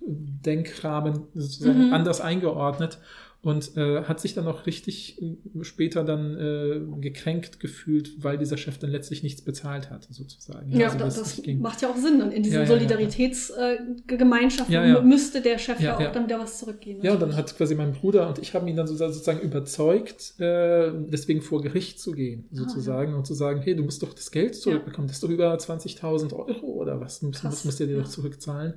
Denkrahmen 0.06 1.24
sozusagen 1.34 1.88
Mhm. 1.88 1.92
anders 1.92 2.20
eingeordnet 2.20 2.98
und 3.42 3.76
äh, 3.76 4.04
hat 4.04 4.20
sich 4.20 4.34
dann 4.34 4.46
auch 4.46 4.66
richtig 4.66 5.20
äh, 5.20 5.34
später 5.62 6.04
dann 6.04 6.36
äh, 6.38 6.80
gekränkt 7.00 7.58
gefühlt, 7.58 8.22
weil 8.22 8.38
dieser 8.38 8.56
Chef 8.56 8.78
dann 8.78 8.90
letztlich 8.90 9.24
nichts 9.24 9.42
bezahlt 9.42 9.90
hat, 9.90 10.06
sozusagen. 10.10 10.70
Ja, 10.70 10.86
also, 10.90 10.98
das, 10.98 11.16
das 11.16 11.42
macht 11.58 11.82
ja 11.82 11.90
auch 11.90 11.96
Sinn. 11.96 12.22
Und 12.22 12.30
in 12.32 12.44
diesen 12.44 12.60
Ja, 12.60 12.62
ja, 12.62 12.66
ja, 12.68 12.72
ja. 12.72 12.78
Solidaritätsgemeinschaften 12.78 14.72
Ja, 14.74 14.84
ja. 14.86 15.00
müsste 15.02 15.40
der 15.40 15.58
Chef 15.58 15.80
ja, 15.80 15.86
Ja, 15.90 15.96
auch 15.96 16.00
ja. 16.00 16.12
dann 16.12 16.24
wieder 16.24 16.38
was 16.38 16.58
zurückgeben. 16.58 17.00
Ja, 17.02 17.14
und 17.14 17.20
dann 17.22 17.34
hat 17.36 17.56
quasi 17.56 17.74
mein 17.74 17.92
Bruder 17.92 18.28
und 18.28 18.38
ich 18.38 18.54
haben 18.54 18.66
ihn 18.68 18.76
dann 18.76 18.86
so- 18.86 18.94
sozusagen 18.96 19.40
überzeugt, 19.40 20.34
äh, 20.40 20.92
deswegen 21.08 21.42
vor 21.42 21.62
Gericht 21.62 22.00
zu 22.00 22.12
gehen, 22.12 22.44
Ah, 22.52 22.56
sozusagen, 22.58 23.14
und 23.14 23.26
zu 23.26 23.34
sagen, 23.34 23.60
hey, 23.62 23.74
du 23.74 23.82
musst 23.82 24.02
doch 24.02 24.14
das 24.14 24.30
Geld 24.30 24.54
zurückbekommen, 24.54 25.08
das 25.08 25.16
ist 25.16 25.24
doch 25.24 25.30
über 25.30 25.52
20.000 25.58 26.32
Euro 26.32 26.66
oder 26.66 27.00
was, 27.00 27.20
das 27.20 27.30
Krass, 27.40 27.42
müsst, 27.52 27.64
müsst 27.66 27.80
ihr 27.80 27.86
dir 27.86 27.96
ja. 27.96 28.02
doch 28.02 28.08
zurückzahlen. 28.08 28.74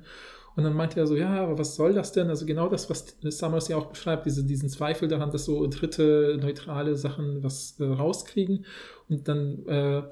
Und 0.56 0.64
dann 0.64 0.72
meinte 0.72 0.98
er 0.98 1.06
so, 1.06 1.14
ja, 1.14 1.42
aber 1.42 1.58
was 1.58 1.76
soll 1.76 1.92
das 1.92 2.12
denn? 2.12 2.28
Also 2.28 2.46
genau 2.46 2.68
das, 2.68 2.88
was 2.88 3.14
Summers 3.22 3.68
ja 3.68 3.76
auch 3.76 3.86
beschreibt, 3.86 4.24
diese, 4.24 4.42
diesen 4.42 4.70
Zweifel 4.70 5.06
daran, 5.06 5.30
dass 5.30 5.44
so 5.44 5.66
dritte 5.66 6.38
neutrale 6.40 6.96
Sachen 6.96 7.44
was 7.44 7.78
äh, 7.78 7.84
rauskriegen. 7.84 8.64
Und 9.08 9.28
dann 9.28 9.66
äh, 9.66 10.02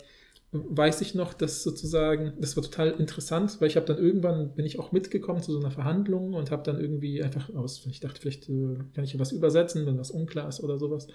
weiß 0.53 1.01
ich 1.01 1.15
noch, 1.15 1.33
dass 1.33 1.63
sozusagen, 1.63 2.35
das 2.39 2.57
war 2.57 2.63
total 2.63 2.91
interessant, 2.91 3.57
weil 3.61 3.69
ich 3.69 3.77
habe 3.77 3.87
dann 3.87 3.97
irgendwann, 3.97 4.55
bin 4.55 4.67
ich 4.67 4.79
auch 4.79 4.93
mitgekommen 4.93 5.43
zu 5.43 5.51
so 5.51 5.59
einer 5.59 5.71
Verhandlung 5.71 6.35
und 6.35 6.51
habe 6.51 6.63
dann 6.63 6.79
irgendwie 6.79 7.23
einfach 7.23 7.53
aus, 7.55 7.85
ich 7.87 8.01
dachte, 8.01 8.21
vielleicht 8.21 8.49
äh, 8.51 8.77
kann 8.95 9.05
ich 9.05 9.19
was 9.19 9.33
übersetzen, 9.33 9.87
wenn 9.87 9.99
was 9.99 10.11
unklar 10.11 10.49
ist 10.49 10.63
oder 10.63 10.79
sowas. 10.79 11.09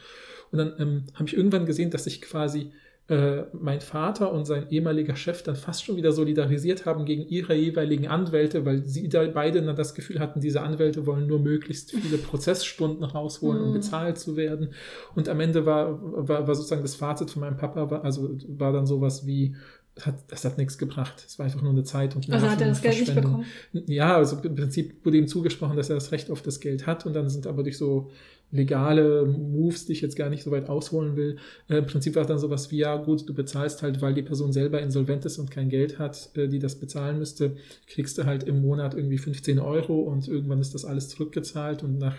Und 0.52 0.58
dann 0.58 0.74
ähm, 0.80 1.04
habe 1.14 1.26
ich 1.28 1.38
irgendwann 1.38 1.68
gesehen, 1.68 1.92
dass 1.92 2.08
ich 2.08 2.22
quasi 2.22 2.72
äh, 3.10 3.44
mein 3.54 3.82
Vater 3.82 4.32
und 4.32 4.46
sein 4.46 4.68
ehemaliger 4.70 5.16
Chef 5.16 5.42
dann 5.44 5.56
fast 5.56 5.84
schon 5.84 5.96
wieder 5.98 6.12
solidarisiert 6.12 6.86
haben 6.86 7.06
gegen 7.06 7.28
ihre 7.28 7.56
jeweiligen 7.56 8.08
Anwälte, 8.08 8.66
weil 8.66 8.86
sie 8.86 9.10
da 9.10 9.26
beide 9.28 9.62
dann 9.64 9.76
das 9.76 9.96
Gefühl 9.96 10.20
hatten, 10.20 10.40
diese 10.42 10.62
Anwälte 10.62 11.06
wollen 11.08 11.26
nur 11.28 11.40
möglichst 11.40 11.92
viele 11.92 12.18
Prozessstunden 12.30 13.04
rausholen, 13.04 13.62
um 13.64 13.70
Mhm. 13.70 13.74
bezahlt 13.74 14.20
zu 14.20 14.38
werden. 14.38 14.70
Und 15.16 15.28
am 15.28 15.40
Ende 15.40 15.66
war, 15.66 16.00
war, 16.28 16.48
war 16.48 16.56
sozusagen 16.56 16.84
das 16.84 16.96
Fazit 16.96 17.32
von 17.32 17.42
meinem 17.42 17.58
Papa, 17.58 17.90
war, 17.90 18.04
also 18.06 18.30
war 18.48 18.72
dann 18.74 18.86
sowas 18.86 19.26
wie, 19.26 19.56
hat, 20.02 20.16
das 20.28 20.46
hat 20.46 20.58
nichts 20.58 20.78
gebracht. 20.78 21.24
Es 21.28 21.40
war 21.40 21.46
einfach 21.46 21.62
nur 21.62 21.72
eine 21.72 21.84
Zeit 21.84 22.16
und 22.16 22.32
Also 22.32 22.48
hat 22.48 22.60
Nerven 22.60 22.64
er 22.64 22.70
das 22.70 22.82
Geld 22.82 23.00
nicht 23.00 23.16
bekommen? 23.16 23.46
Ja, 23.74 24.16
also 24.16 24.38
im 24.44 24.56
Prinzip 24.56 25.04
wurde 25.04 25.18
ihm 25.18 25.28
zugesprochen, 25.28 25.76
dass 25.76 25.90
er 25.90 25.96
das 25.96 26.12
Recht 26.12 26.30
auf 26.32 26.42
das 26.42 26.60
Geld 26.60 26.86
hat 26.88 27.06
und 27.06 27.14
dann 27.14 27.28
sind 27.30 27.48
aber 27.48 27.64
durch 27.64 27.78
so 27.78 28.12
legale 28.52 29.26
Moves, 29.26 29.86
die 29.86 29.94
ich 29.94 30.02
jetzt 30.02 30.16
gar 30.16 30.30
nicht 30.30 30.44
so 30.44 30.52
weit 30.52 30.70
ausholen 30.70 31.16
will, 31.16 31.38
äh, 31.70 31.78
im 31.78 31.86
Prinzip 31.86 32.16
war 32.16 32.24
es 32.24 32.28
dann 32.28 32.40
sowas 32.40 32.72
wie, 32.72 32.78
ja 32.78 32.96
gut, 32.98 33.28
du 33.30 33.34
bezahlst 33.34 33.82
halt, 33.84 34.02
weil 34.02 34.14
die 34.14 34.24
Person 34.24 34.52
selber 34.52 34.82
insolvent 34.82 35.26
ist 35.26 35.38
und 35.38 35.52
kein 35.52 35.70
Geld 35.70 36.00
hat, 36.00 36.30
äh, 36.36 36.48
die 36.48 36.60
das 36.60 36.76
bezahlen 36.76 37.20
müsste, 37.20 37.56
kriegst 37.88 38.18
du 38.18 38.26
halt 38.26 38.44
im 38.44 38.62
Monat 38.62 38.96
irgendwie 38.96 39.18
15 39.18 39.60
Euro 39.60 40.00
und 40.00 40.28
irgendwann 40.28 40.62
ist 40.62 40.74
das 40.74 40.86
alles 40.86 41.10
zurückgezahlt 41.10 41.84
und 41.84 42.00
nach 42.00 42.18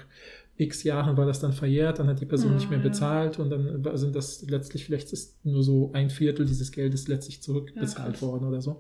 x 0.60 0.82
Jahren 0.84 1.16
war 1.16 1.26
das 1.26 1.40
dann 1.40 1.52
verjährt, 1.52 1.98
dann 1.98 2.06
hat 2.08 2.20
die 2.20 2.26
Person 2.26 2.52
Ah, 2.52 2.54
nicht 2.54 2.68
mehr 2.70 2.78
ja. 2.78 2.84
bezahlt 2.84 3.38
und 3.38 3.50
dann 3.50 3.82
sind 3.96 4.14
das 4.14 4.44
letztlich, 4.48 4.84
vielleicht 4.84 5.12
ist 5.12 5.44
nur 5.44 5.62
so 5.62 5.90
ein 5.94 6.10
Viertel 6.10 6.44
dieses 6.44 6.70
Geldes 6.70 7.08
letztlich 7.08 7.42
zurückbezahlt 7.42 8.12
krass. 8.14 8.22
worden 8.22 8.46
oder 8.46 8.60
so. 8.60 8.78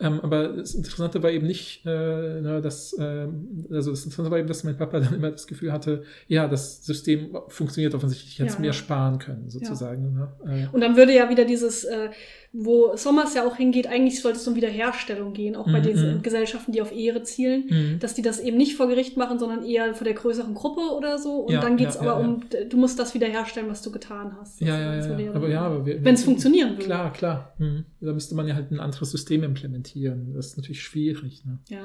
Ähm, 0.00 0.20
aber 0.22 0.48
das 0.48 0.74
Interessante 0.74 1.22
war 1.22 1.30
eben 1.30 1.46
nicht, 1.46 1.84
äh, 1.86 2.40
na, 2.40 2.60
dass, 2.60 2.96
ähm, 2.98 3.66
also 3.70 3.90
das 3.90 4.04
Interessante 4.04 4.30
war 4.30 4.38
eben, 4.38 4.48
dass 4.48 4.64
mein 4.64 4.76
Papa 4.76 5.00
dann 5.00 5.14
immer 5.14 5.30
das 5.30 5.46
Gefühl 5.46 5.72
hatte, 5.72 6.02
ja, 6.28 6.48
das 6.48 6.84
System 6.84 7.36
funktioniert 7.48 7.94
offensichtlich, 7.94 8.32
ich 8.32 8.38
hätte 8.38 8.50
es 8.52 8.58
Ja, 8.58 8.64
ja. 8.64 8.72
sparen 8.72 9.18
können, 9.18 9.50
sozusagen. 9.50 10.14
Ne? 10.14 10.28
Äh, 10.46 10.66
Und 10.74 10.80
dann 10.80 10.96
würde 10.96 11.14
ja 11.14 11.28
wieder 11.28 11.44
dieses, 11.44 11.84
äh, 11.84 12.08
wo 12.52 12.96
Sommers 12.96 13.34
ja 13.34 13.46
auch 13.46 13.56
hingeht, 13.56 13.86
eigentlich 13.86 14.22
sollte 14.22 14.38
es 14.38 14.48
um 14.48 14.54
Wiederherstellung 14.54 15.34
gehen, 15.34 15.54
auch 15.54 15.66
bei 15.66 15.80
Mhm, 15.80 15.82
diesen 15.82 16.14
mhm. 16.16 16.22
Gesellschaften, 16.22 16.72
die 16.72 16.80
auf 16.80 16.92
Ehre 16.92 17.22
zielen, 17.22 17.64
mhm. 17.68 17.98
dass 18.00 18.14
die 18.14 18.22
das 18.22 18.40
eben 18.40 18.56
nicht 18.56 18.74
vor 18.76 18.88
Gericht 18.88 19.16
machen, 19.16 19.38
sondern 19.38 19.64
eher 19.64 19.94
vor 19.94 20.04
der 20.04 20.14
größeren 20.14 20.54
Gruppe 20.54 20.80
oder 20.96 21.18
so. 21.18 21.40
Und 21.40 21.52
Ja, 21.52 21.60
dann 21.60 21.76
geht 21.76 21.88
es 21.90 21.96
ja, 21.96 22.00
aber 22.00 22.20
ja, 22.20 22.26
um, 22.26 22.40
du 22.68 22.76
musst 22.78 22.98
das 22.98 23.12
wiederherstellen, 23.14 23.68
was 23.68 23.82
du 23.82 23.92
getan 23.92 24.34
hast. 24.40 24.60
ja, 24.60 24.78
ja, 24.80 24.96
Das 24.96 25.06
ja, 25.08 25.18
ja. 25.18 25.32
Aber 25.34 25.48
ja, 25.48 25.60
aber 25.60 25.84
wenn 25.86 26.14
es 26.14 26.24
funktionieren 26.24 26.70
würde. 26.70 26.84
Klar, 26.84 27.12
klar. 27.12 27.52
Mhm. 27.58 27.84
Da 28.00 28.12
müsste 28.12 28.34
man 28.34 28.46
ja 28.48 28.54
halt 28.54 28.70
ein 28.70 28.80
anderes 28.80 29.10
System 29.10 29.42
implementieren. 29.44 30.32
Das 30.34 30.46
ist 30.46 30.56
natürlich 30.56 30.82
schwierig. 30.82 31.44
Ne? 31.44 31.58
Ja. 31.68 31.80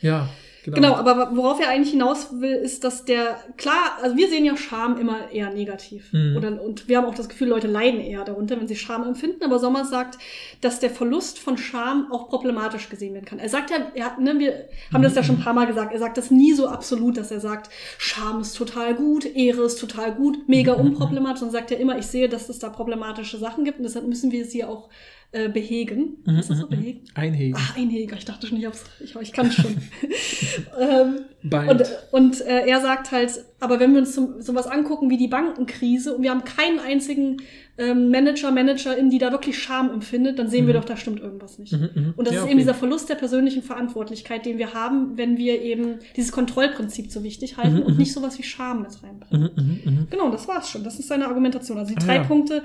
Ja, 0.00 0.30
genau. 0.64 0.74
Genau, 0.74 0.94
aber 0.94 1.36
worauf 1.36 1.60
er 1.60 1.68
eigentlich 1.68 1.90
hinaus 1.90 2.40
will, 2.40 2.54
ist, 2.54 2.84
dass 2.84 3.04
der, 3.04 3.38
klar, 3.56 3.98
also 4.02 4.16
wir 4.16 4.28
sehen 4.28 4.44
ja 4.44 4.56
Scham 4.56 4.98
immer 4.98 5.30
eher 5.30 5.50
negativ. 5.50 6.12
Mhm. 6.12 6.36
Oder, 6.36 6.62
und 6.62 6.88
wir 6.88 6.96
haben 6.96 7.06
auch 7.06 7.14
das 7.14 7.28
Gefühl, 7.28 7.48
Leute 7.48 7.66
leiden 7.68 8.00
eher 8.00 8.24
darunter, 8.24 8.58
wenn 8.58 8.68
sie 8.68 8.76
Scham 8.76 9.04
empfinden. 9.04 9.44
Aber 9.44 9.58
Sommers 9.58 9.90
sagt, 9.90 10.18
dass 10.60 10.80
der 10.80 10.90
Verlust 10.90 11.38
von 11.38 11.58
Scham 11.58 12.10
auch 12.10 12.28
problematisch 12.28 12.88
gesehen 12.88 13.14
werden 13.14 13.26
kann. 13.26 13.38
Er 13.38 13.48
sagt 13.48 13.70
ja, 13.70 13.76
er 13.94 14.06
hat, 14.06 14.18
ne, 14.18 14.38
wir 14.38 14.68
haben 14.92 15.02
das 15.02 15.14
ja 15.14 15.22
schon 15.22 15.36
ein 15.36 15.44
paar 15.44 15.54
Mal 15.54 15.66
gesagt, 15.66 15.92
er 15.92 15.98
sagt 15.98 16.16
das 16.16 16.30
nie 16.30 16.52
so 16.52 16.68
absolut, 16.68 17.16
dass 17.16 17.30
er 17.30 17.40
sagt, 17.40 17.70
Scham 17.98 18.40
ist 18.40 18.56
total 18.56 18.94
gut, 18.94 19.24
Ehre 19.24 19.62
ist 19.64 19.80
total 19.80 20.12
gut, 20.12 20.48
mega 20.48 20.74
Mhm. 20.74 20.80
unproblematisch. 20.86 21.42
Und 21.42 21.50
sagt 21.50 21.70
er 21.70 21.78
immer, 21.78 21.98
ich 21.98 22.06
sehe, 22.06 22.28
dass 22.28 22.48
es 22.48 22.58
da 22.58 22.68
problematische 22.68 23.38
Sachen 23.38 23.64
gibt 23.64 23.78
und 23.78 23.84
deshalb 23.84 24.06
müssen 24.06 24.32
wir 24.32 24.44
sie 24.44 24.64
auch 24.64 24.88
äh, 25.32 25.48
behegen. 25.48 26.16
Mhm, 26.24 26.36
Ist 26.38 26.50
das 26.50 26.58
so 26.58 26.66
mhm, 26.66 26.70
behegen? 26.70 27.00
Einhegen. 27.14 27.54
Ach, 27.56 27.76
Einheger, 27.76 28.16
ich 28.16 28.24
dachte 28.24 28.46
schon, 28.46 28.58
ich 28.58 28.66
hab's, 28.66 28.84
ich, 29.02 29.14
ich 29.14 29.32
kann 29.32 29.50
schon. 29.52 29.76
ähm, 30.78 31.20
und 31.68 31.82
und 32.10 32.40
äh, 32.42 32.66
er 32.66 32.80
sagt 32.80 33.12
halt, 33.12 33.32
aber 33.60 33.78
wenn 33.80 33.92
wir 33.92 34.00
uns 34.00 34.14
zum, 34.14 34.40
sowas 34.42 34.66
angucken 34.66 35.08
wie 35.10 35.16
die 35.16 35.28
Bankenkrise 35.28 36.14
und 36.16 36.22
wir 36.22 36.30
haben 36.30 36.44
keinen 36.44 36.78
einzigen 36.80 37.38
ähm, 37.78 38.10
Manager, 38.10 38.50
Managerin, 38.50 39.08
die 39.08 39.18
da 39.18 39.30
wirklich 39.32 39.58
Scham 39.62 39.90
empfindet, 39.90 40.38
dann 40.38 40.48
sehen 40.48 40.66
wir 40.66 40.74
Mhm. 40.74 40.78
doch, 40.78 40.84
da 40.84 40.96
stimmt 40.96 41.20
irgendwas 41.20 41.58
nicht. 41.58 41.72
Mhm, 41.72 41.90
mhm. 41.94 42.14
Und 42.16 42.26
das 42.26 42.34
Ja, 42.34 42.40
ist 42.40 42.44
okay. 42.44 42.50
eben 42.52 42.58
dieser 42.58 42.74
Verlust 42.74 43.08
der 43.08 43.14
persönlichen 43.14 43.62
Verantwortlichkeit, 43.62 44.44
den 44.44 44.58
wir 44.58 44.74
haben, 44.74 45.16
wenn 45.16 45.36
wir 45.38 45.62
eben 45.62 46.00
dieses 46.16 46.32
Kontrollprinzip 46.32 47.10
so 47.10 47.22
wichtig 47.22 47.56
halten 47.56 47.76
Mhm, 47.76 47.82
und 47.82 47.92
mhm. 47.92 47.98
nicht 47.98 48.12
sowas 48.12 48.36
wie 48.38 48.42
Scham 48.42 48.82
mit 48.82 48.90
reinbringen. 49.02 49.50
Mhm, 49.56 49.62
mhm, 49.62 49.80
mhm. 50.00 50.06
Genau, 50.10 50.30
das 50.30 50.46
war's 50.48 50.68
schon. 50.68 50.84
Das 50.84 50.98
ist 50.98 51.08
seine 51.08 51.26
Argumentation. 51.28 51.78
Also 51.78 51.94
die 51.94 52.00
Ah, 52.02 52.04
drei 52.06 52.16
ja. 52.16 52.24
Punkte, 52.24 52.62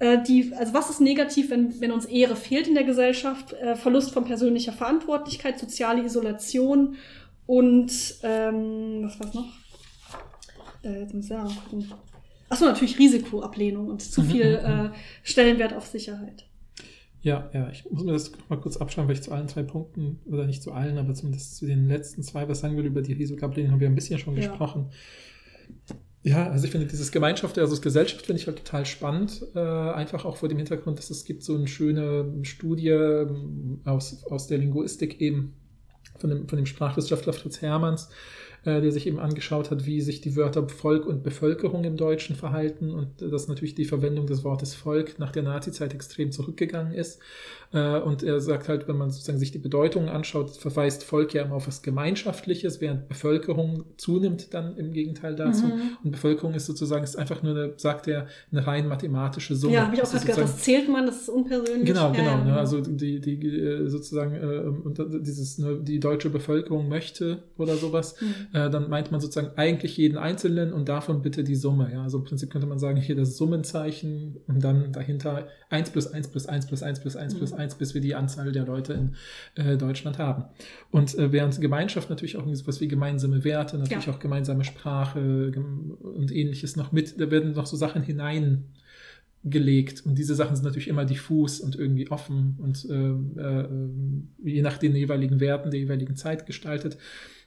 die, 0.00 0.52
also 0.56 0.74
was 0.74 0.90
ist 0.90 1.00
negativ, 1.00 1.50
wenn, 1.50 1.80
wenn 1.80 1.92
uns 1.92 2.06
Ehre 2.06 2.36
fehlt 2.36 2.66
in 2.68 2.74
der 2.74 2.84
Gesellschaft? 2.84 3.52
Äh, 3.54 3.76
Verlust 3.76 4.12
von 4.12 4.24
persönlicher 4.24 4.72
Verantwortlichkeit, 4.72 5.58
soziale 5.58 6.04
Isolation 6.04 6.96
und 7.46 7.92
ähm, 8.22 9.00
was 9.04 9.20
war's 9.20 9.34
noch? 9.34 9.52
Äh, 10.82 11.00
jetzt 11.00 11.14
muss 11.14 11.24
ich 11.26 11.30
ja 11.30 11.44
mal 11.44 11.54
gucken. 11.70 11.92
Achso, 12.48 12.66
natürlich 12.66 12.98
Risikoablehnung 12.98 13.88
und 13.88 14.02
zu 14.02 14.20
Mhm, 14.20 14.26
viel 14.30 14.60
mhm, 14.66 14.86
äh, 14.86 14.90
Stellenwert 15.22 15.72
auf 15.74 15.86
Sicherheit. 15.86 16.46
Ja, 17.20 17.48
ja, 17.54 17.70
ich 17.70 17.88
muss 17.88 18.02
mir 18.02 18.12
das 18.12 18.32
mal 18.48 18.60
kurz 18.60 18.76
abschauen, 18.76 19.06
weil 19.06 19.14
ich 19.14 19.22
zu 19.22 19.30
allen 19.30 19.46
drei 19.46 19.62
Punkten, 19.62 20.20
oder 20.26 20.44
nicht 20.44 20.60
zu 20.62 20.72
allen, 20.72 20.98
aber 20.98 21.14
zumindest 21.14 21.56
zu 21.56 21.66
den 21.66 21.86
letzten 21.86 22.22
zwei 22.24 22.48
was 22.48 22.60
sagen 22.60 22.76
will 22.76 22.84
über 22.86 23.00
die 23.02 23.12
Risikoablehnung, 23.12 23.72
haben 23.72 23.80
wir 23.80 23.88
ein 23.88 23.94
bisschen 23.94 24.18
schon 24.18 24.34
Ja. 24.34 24.40
gesprochen. 24.50 24.90
Ja, 26.24 26.48
also 26.50 26.66
ich 26.66 26.70
finde 26.70 26.86
dieses 26.86 27.10
Gemeinschaft, 27.10 27.58
also 27.58 27.72
das 27.74 27.82
Gesellschaft 27.82 28.26
finde 28.26 28.40
ich 28.40 28.46
halt 28.46 28.58
total 28.58 28.86
spannend, 28.86 29.44
äh, 29.56 29.58
einfach 29.58 30.24
auch 30.24 30.36
vor 30.36 30.48
dem 30.48 30.58
Hintergrund, 30.58 30.98
dass 30.98 31.10
es 31.10 31.24
gibt 31.24 31.42
so 31.42 31.56
eine 31.56 31.66
schöne 31.66 32.44
Studie 32.44 32.90
ähm, 32.90 33.80
aus, 33.84 34.22
aus 34.24 34.46
der 34.46 34.58
Linguistik 34.58 35.20
eben 35.20 35.54
von 36.18 36.30
dem, 36.30 36.48
von 36.48 36.56
dem 36.56 36.66
Sprachwissenschaftler 36.66 37.32
Fritz 37.32 37.60
Hermanns, 37.60 38.08
äh, 38.64 38.80
der 38.80 38.92
sich 38.92 39.08
eben 39.08 39.18
angeschaut 39.18 39.72
hat, 39.72 39.84
wie 39.84 40.00
sich 40.00 40.20
die 40.20 40.36
Wörter 40.36 40.68
Volk 40.68 41.06
und 41.06 41.24
Bevölkerung 41.24 41.82
im 41.82 41.96
Deutschen 41.96 42.36
verhalten 42.36 42.92
und 42.92 43.20
äh, 43.20 43.28
dass 43.28 43.48
natürlich 43.48 43.74
die 43.74 43.84
Verwendung 43.84 44.28
des 44.28 44.44
Wortes 44.44 44.76
Volk 44.76 45.18
nach 45.18 45.32
der 45.32 45.42
Nazizeit 45.42 45.92
extrem 45.92 46.30
zurückgegangen 46.30 46.92
ist. 46.92 47.20
Äh, 47.72 47.98
und 48.00 48.22
er 48.22 48.40
sagt 48.40 48.68
halt, 48.68 48.86
wenn 48.86 48.96
man 48.96 49.10
sozusagen 49.10 49.38
sich 49.38 49.50
die 49.50 49.58
Bedeutungen 49.58 50.08
anschaut, 50.08 50.50
verweist 50.50 51.04
Volk 51.04 51.32
ja 51.32 51.42
immer 51.42 51.56
auf 51.56 51.66
was 51.66 51.82
Gemeinschaftliches, 51.82 52.80
während 52.80 53.08
Bevölkerung 53.08 53.84
zunimmt 53.96 54.52
dann 54.52 54.76
im 54.76 54.92
Gegenteil 54.92 55.34
dazu. 55.34 55.66
Mhm. 55.66 55.96
Und 56.04 56.10
Bevölkerung 56.10 56.54
ist 56.54 56.66
sozusagen, 56.66 57.02
ist 57.02 57.16
einfach 57.16 57.42
nur, 57.42 57.52
eine, 57.52 57.72
sagt 57.76 58.08
er, 58.08 58.26
eine 58.50 58.66
rein 58.66 58.88
mathematische 58.88 59.56
Summe. 59.56 59.74
Ja, 59.74 59.86
habe 59.86 59.94
ich 59.94 60.02
auch 60.02 60.10
gerade 60.10 60.26
gedacht, 60.26 60.42
das 60.42 60.58
zählt 60.58 60.88
man, 60.88 61.06
das 61.06 61.22
ist 61.22 61.28
unpersönlich. 61.30 61.86
Genau, 61.86 62.12
genau. 62.12 62.24
Ja. 62.24 62.36
Ne, 62.36 62.44
genau. 62.44 62.58
also 62.58 62.80
die, 62.80 63.20
die 63.20 63.34
äh, 63.34 63.88
sozusagen, 63.88 64.34
äh, 64.34 65.20
dieses, 65.20 65.58
ne, 65.58 65.78
die 65.80 65.98
deutsche 65.98 66.28
Bevölkerung 66.28 66.88
möchte 66.88 67.42
oder 67.56 67.76
sowas, 67.76 68.16
mhm. 68.20 68.56
äh, 68.58 68.68
dann 68.68 68.90
meint 68.90 69.10
man 69.10 69.20
sozusagen 69.20 69.56
eigentlich 69.56 69.96
jeden 69.96 70.18
Einzelnen 70.18 70.74
und 70.74 70.88
davon 70.88 71.22
bitte 71.22 71.42
die 71.42 71.54
Summe. 71.54 71.90
Ja, 71.90 72.02
also 72.02 72.18
im 72.18 72.24
Prinzip 72.24 72.50
könnte 72.50 72.66
man 72.66 72.78
sagen, 72.78 72.98
hier 72.98 73.16
das 73.16 73.38
Summenzeichen 73.38 74.36
und 74.46 74.62
dann 74.62 74.92
dahinter 74.92 75.46
1 75.70 75.90
plus 75.90 76.06
1 76.06 76.28
plus 76.28 76.46
1 76.46 76.66
plus 76.66 76.82
1 76.82 77.00
plus 77.00 77.16
1 77.16 77.34
mhm. 77.34 77.38
plus 77.38 77.52
1 77.52 77.61
Arbeits, 77.62 77.76
bis 77.76 77.94
wir 77.94 78.00
die 78.00 78.14
Anzahl 78.14 78.52
der 78.52 78.66
Leute 78.66 78.92
in 78.92 79.14
äh, 79.54 79.76
Deutschland 79.76 80.18
haben. 80.18 80.44
Und 80.90 81.16
äh, 81.16 81.32
während 81.32 81.60
Gemeinschaft 81.60 82.10
natürlich 82.10 82.36
auch 82.36 82.46
was 82.46 82.80
wie 82.80 82.88
gemeinsame 82.88 83.44
Werte, 83.44 83.78
natürlich 83.78 84.06
ja. 84.06 84.12
auch 84.12 84.18
gemeinsame 84.18 84.64
Sprache 84.64 85.50
gem 85.52 85.96
und 86.00 86.32
ähnliches 86.32 86.76
noch 86.76 86.92
mit, 86.92 87.20
da 87.20 87.30
werden 87.30 87.52
noch 87.52 87.66
so 87.66 87.76
Sachen 87.76 88.02
hinein 88.02 88.64
gelegt. 89.44 90.04
Und 90.06 90.16
diese 90.16 90.34
Sachen 90.34 90.56
sind 90.56 90.64
natürlich 90.64 90.88
immer 90.88 91.04
diffus 91.04 91.60
und 91.60 91.76
irgendwie 91.76 92.10
offen 92.10 92.56
und 92.58 92.86
ähm, 92.90 93.36
äh, 93.36 93.60
äh, 93.60 94.54
je 94.54 94.62
nach 94.62 94.78
den 94.78 94.94
jeweiligen 94.94 95.40
Werten 95.40 95.70
der 95.70 95.80
jeweiligen 95.80 96.16
Zeit 96.16 96.46
gestaltet. 96.46 96.96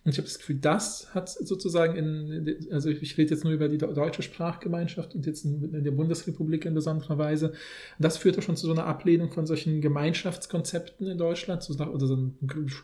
Und 0.06 0.12
ich 0.12 0.20
habe 0.20 0.28
das 0.28 0.38
Gefühl, 0.38 0.58
das 0.62 1.16
hat 1.16 1.30
sozusagen 1.30 1.96
in, 1.96 2.58
also 2.72 2.90
ich 2.90 3.18
rede 3.18 3.32
jetzt 3.32 3.44
nur 3.44 3.54
über 3.54 3.68
die 3.68 3.80
deutsche 3.80 4.22
Sprachgemeinschaft 4.22 5.16
und 5.16 5.26
jetzt 5.26 5.46
in, 5.46 5.84
der 5.84 5.92
Bundesrepublik 5.92 6.66
in 6.66 6.76
besonderer 6.76 7.18
Weise. 7.18 7.54
Das 7.98 8.18
führte 8.18 8.44
schon 8.44 8.56
zu 8.56 8.68
so 8.68 8.72
einer 8.72 8.86
Ablehnung 8.86 9.32
von 9.32 9.48
solchen 9.48 9.82
Gemeinschaftskonzepten 9.82 11.08
in 11.08 11.18
Deutschland, 11.18 11.64
so, 11.64 11.74
oder 11.84 12.06
so 12.06 12.14
einem 12.14 12.38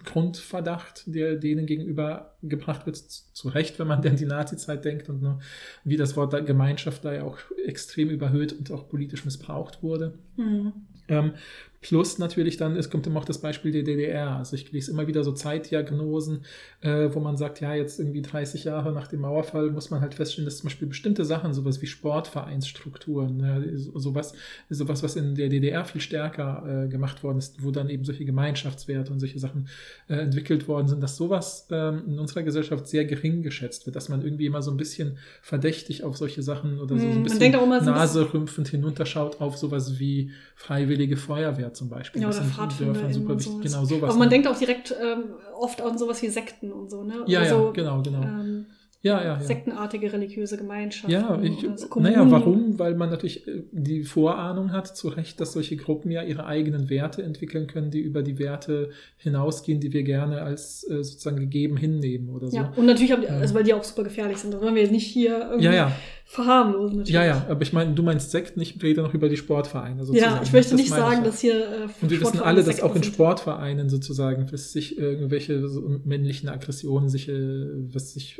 Grundverdacht, 0.03 1.03
der 1.05 1.35
denen 1.35 1.67
gegenüber 1.67 2.37
gebracht 2.41 2.87
wird, 2.87 2.97
zu 2.97 3.49
Recht, 3.49 3.77
wenn 3.77 3.87
man 3.87 4.01
denn 4.01 4.15
die 4.15 4.25
Nazi-Zeit 4.25 4.83
denkt 4.83 5.07
und 5.07 5.21
ne, 5.21 5.37
wie 5.83 5.97
das 5.97 6.17
Wort 6.17 6.47
Gemeinschaft 6.47 7.05
da 7.05 7.13
ja 7.13 7.23
auch 7.23 7.37
extrem 7.63 8.09
überhöht 8.09 8.51
und 8.51 8.71
auch 8.71 8.89
politisch 8.89 9.25
missbraucht 9.25 9.83
wurde. 9.83 10.17
Mhm. 10.37 10.73
Ähm, 11.07 11.33
plus 11.81 12.19
natürlich 12.19 12.57
dann, 12.57 12.75
es 12.75 12.91
kommt 12.91 13.07
immer 13.07 13.19
auch 13.19 13.25
das 13.25 13.39
Beispiel 13.39 13.71
der 13.71 13.81
DDR. 13.81 14.37
Also 14.37 14.55
ich 14.55 14.71
lese 14.71 14.91
immer 14.91 15.07
wieder 15.07 15.23
so 15.23 15.31
Zeitdiagnosen, 15.31 16.45
äh, 16.81 17.09
wo 17.11 17.19
man 17.19 17.37
sagt, 17.37 17.59
ja, 17.59 17.73
jetzt 17.73 17.99
irgendwie 17.99 18.21
30 18.21 18.65
Jahre 18.65 18.91
nach 18.91 19.07
dem 19.07 19.21
Mauerfall 19.21 19.71
muss 19.71 19.89
man 19.89 19.99
halt 19.99 20.13
feststellen, 20.13 20.45
dass 20.45 20.57
zum 20.57 20.65
Beispiel 20.65 20.87
bestimmte 20.87 21.25
Sachen, 21.25 21.53
sowas 21.55 21.81
wie 21.81 21.87
Sportvereinsstrukturen, 21.87 23.39
ja, 23.39 23.61
sowas, 23.95 24.33
sowas, 24.69 25.01
was 25.01 25.15
in 25.15 25.33
der 25.33 25.49
DDR 25.49 25.83
viel 25.83 26.01
stärker 26.01 26.85
äh, 26.85 26.87
gemacht 26.87 27.23
worden 27.23 27.39
ist, 27.39 27.63
wo 27.63 27.71
dann 27.71 27.89
eben 27.89 28.05
solche 28.05 28.25
Gemeinschaftswerte 28.25 29.11
und 29.11 29.19
solche 29.19 29.39
Sachen 29.39 29.67
äh, 30.07 30.17
entwickelt 30.17 30.67
worden 30.67 30.87
sind, 30.87 31.01
dass 31.01 31.17
sowas 31.17 31.67
ähm, 31.71 32.03
in 32.05 32.19
unserer 32.19 32.43
Gesellschaft 32.43 32.87
sehr 32.87 33.05
gering 33.05 33.41
geschätzt 33.41 33.87
wird, 33.87 33.95
dass 33.95 34.07
man 34.07 34.21
irgendwie 34.21 34.45
immer 34.45 34.61
so 34.61 34.69
ein 34.69 34.77
bisschen 34.77 35.17
verdächtig 35.41 36.03
auf 36.03 36.15
solche 36.15 36.43
Sachen 36.43 36.79
oder 36.79 36.95
so, 36.95 37.01
so 37.01 37.07
ein 37.07 37.13
man 37.13 37.23
bisschen 37.23 37.39
denkt 37.39 37.57
auch 37.57 37.63
immer 37.63 37.83
so 37.83 37.89
ein 37.89 37.95
naserümpfend 37.95 38.67
hinunterschaut 38.67 39.41
auf 39.41 39.57
sowas 39.57 39.99
wie 39.99 40.29
freiwillige 40.55 41.17
Feuerwehr 41.17 41.70
zum 41.73 41.89
Beispiel. 41.89 42.21
Ja, 42.21 42.29
oder 42.29 42.41
Pfadfinder 42.41 43.13
super 43.13 43.35
wichtig. 43.35 43.51
sowas. 43.51 43.63
Genau 43.63 43.85
sowas. 43.85 44.09
Aber 44.09 44.19
man 44.19 44.27
ne? 44.27 44.29
denkt 44.29 44.47
auch 44.47 44.57
direkt 44.57 44.95
ähm, 45.01 45.23
oft 45.55 45.81
an 45.81 45.97
sowas 45.97 46.21
wie 46.21 46.29
Sekten 46.29 46.71
und 46.71 46.89
so, 46.89 47.03
ne? 47.03 47.23
ja, 47.27 47.41
Oder 47.41 47.47
ja, 47.47 47.71
genau, 47.71 48.01
genau. 48.01 48.21
Ähm, 48.21 48.65
ja, 49.03 49.19
ja, 49.19 49.23
ja. 49.23 49.39
sektenartige 49.39 50.13
religiöse 50.13 50.57
Gemeinschaften. 50.57 51.11
Ja, 51.11 51.41
ich, 51.41 51.65
naja, 51.95 52.29
warum? 52.29 52.77
Weil 52.77 52.93
man 52.93 53.09
natürlich 53.09 53.47
äh, 53.47 53.63
die 53.71 54.03
Vorahnung 54.03 54.71
hat, 54.71 54.95
zu 54.95 55.07
Recht, 55.07 55.39
dass 55.41 55.53
solche 55.53 55.75
Gruppen 55.75 56.11
ja 56.11 56.21
ihre 56.21 56.45
eigenen 56.45 56.87
Werte 56.91 57.23
entwickeln 57.23 57.65
können, 57.65 57.89
die 57.89 57.99
über 57.99 58.21
die 58.21 58.37
Werte 58.37 58.91
hinausgehen, 59.17 59.79
die 59.79 59.91
wir 59.91 60.03
gerne 60.03 60.43
als 60.43 60.83
äh, 60.83 61.03
sozusagen 61.03 61.37
gegeben 61.37 61.77
hinnehmen 61.77 62.29
oder 62.29 62.49
so. 62.49 62.57
Ja, 62.57 62.71
und 62.75 62.85
natürlich, 62.85 63.11
haben 63.11 63.21
die, 63.21 63.27
also 63.27 63.55
weil 63.55 63.63
die 63.63 63.73
auch 63.73 63.83
super 63.83 64.03
gefährlich 64.03 64.37
sind. 64.37 64.53
Das 64.53 64.61
wollen 64.61 64.75
wir 64.75 64.83
jetzt 64.83 64.91
nicht 64.91 65.07
hier 65.07 65.39
irgendwie 65.39 65.65
ja, 65.65 65.73
ja, 65.73 65.91
verharmlosen. 66.25 66.99
Natürlich. 66.99 67.15
ja, 67.15 67.25
ja, 67.25 67.45
aber 67.49 67.63
ich 67.63 67.73
meine, 67.73 67.93
du 67.93 68.03
meinst 68.03 68.29
Sekten, 68.29 68.61
ich 68.61 68.81
rede 68.83 69.01
noch 69.01 69.15
über 69.15 69.29
die 69.29 69.37
Sportvereine 69.37 70.05
sozusagen. 70.05 70.35
Ja, 70.35 70.41
ich 70.43 70.53
möchte 70.53 70.71
Das 70.71 70.79
nicht 70.79 70.91
ich 70.91 70.95
sagen, 70.95 71.23
dass 71.23 71.39
hier. 71.39 71.55
Äh, 71.55 71.87
Und 72.01 72.11
wir 72.11 72.21
wissen 72.21 72.39
alle, 72.39 72.63
dass 72.63 72.81
auch 72.81 72.95
in. 72.95 73.01
Sportvereinen 73.01 73.89
sozusagen, 73.89 74.45
dass 74.45 74.71
sich 74.71 74.99
irgendwelche 74.99 75.67
so 75.67 75.99
männlichen 76.05 76.49
Aggressionen 76.49 77.09
sich, 77.09 77.27
äh, 77.27 77.67
was 77.93 78.13
sich 78.13 78.39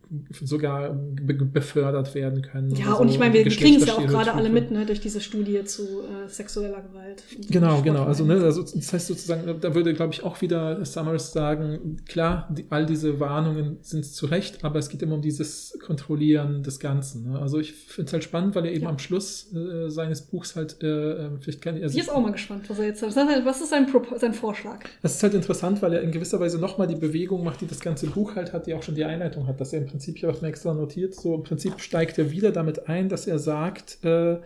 sogar 0.41 0.89
be 0.93 1.33
befördert 1.33 2.13
werden 2.15 2.41
können. 2.41 2.69
Ja, 2.75 2.93
und 2.93 3.07
so, 3.07 3.13
ich 3.13 3.19
meine, 3.19 3.33
wir 3.33 3.45
kriegen 3.45 3.77
es 3.77 3.85
ja 3.85 3.93
auch 3.93 4.05
gerade 4.05 4.33
alle 4.33 4.49
mit, 4.49 4.71
ne, 4.71 4.85
durch 4.85 4.99
diese 4.99 5.21
Studie 5.21 5.63
zu 5.63 5.83
äh, 6.01 6.27
sexueller 6.27 6.81
Gewalt. 6.81 7.23
Genau, 7.49 7.81
genau. 7.81 8.03
Also, 8.03 8.25
ne, 8.25 8.35
also 8.35 8.61
das 8.63 8.91
heißt 8.93 9.07
sozusagen, 9.07 9.59
da 9.59 9.75
würde, 9.75 9.93
glaube 9.93 10.13
ich, 10.13 10.23
auch 10.23 10.41
wieder 10.41 10.83
Summers 10.85 11.31
sagen, 11.31 11.97
klar, 12.07 12.49
die, 12.51 12.65
all 12.69 12.85
diese 12.85 13.19
Warnungen 13.19 13.77
sind 13.81 14.05
zu 14.05 14.25
Recht, 14.25 14.63
aber 14.63 14.79
es 14.79 14.89
geht 14.89 15.01
immer 15.01 15.15
um 15.15 15.21
dieses 15.21 15.77
Kontrollieren 15.85 16.63
des 16.63 16.79
Ganzen. 16.79 17.31
Ne? 17.31 17.39
Also 17.39 17.59
ich 17.59 17.73
finde 17.73 18.07
es 18.07 18.13
halt 18.13 18.23
spannend, 18.23 18.55
weil 18.55 18.65
er 18.65 18.71
eben 18.73 18.83
Ja. 18.83 18.89
am 18.89 18.99
Schluss 18.99 19.53
äh, 19.53 19.89
seines 19.89 20.21
Buchs 20.21 20.55
halt, 20.55 20.81
äh, 20.83 20.87
äh, 20.87 21.29
vielleicht 21.39 21.61
kann 21.61 21.75
also 21.75 21.87
Ich 21.87 21.95
jetzt 22.05 22.11
auch 22.13 22.21
mal 22.21 22.31
gespannt, 22.31 22.69
was 22.69 22.79
er 22.79 22.85
jetzt 22.87 22.99
sagt. 22.99 23.15
Was 23.45 23.61
ist 23.61 23.69
sein, 23.69 23.85
Propo- 23.87 24.17
sein 24.17 24.33
Vorschlag? 24.33 24.79
Das 25.01 25.15
ist 25.15 25.23
halt 25.23 25.33
interessant, 25.33 25.81
weil 25.81 25.93
er 25.93 26.01
in 26.01 26.11
gewisser 26.11 26.39
Weise 26.39 26.59
nochmal 26.59 26.87
die 26.87 26.95
Bewegung 26.95 27.43
macht, 27.43 27.61
die 27.61 27.67
das 27.67 27.79
ganze 27.79 28.07
Buch 28.07 28.35
halt 28.35 28.51
hat, 28.53 28.67
die 28.67 28.73
auch 28.73 28.83
schon 28.83 28.95
die 28.95 29.03
Einleitung 29.05 29.47
hat, 29.47 29.59
dass 29.61 29.73
er 29.73 29.79
im 29.79 29.85
Prinzip, 29.87 30.00
ich 30.07 30.23
habe 30.23 30.37
mir 30.41 30.47
extra 30.47 30.73
notiert, 30.73 31.15
so 31.15 31.35
im 31.35 31.43
Prinzip 31.43 31.79
steigt 31.79 32.17
er 32.17 32.31
wieder 32.31 32.51
damit 32.51 32.87
ein, 32.87 33.09
dass 33.09 33.27
er 33.27 33.39
sagt, 33.39 33.99
äh, 34.03 34.39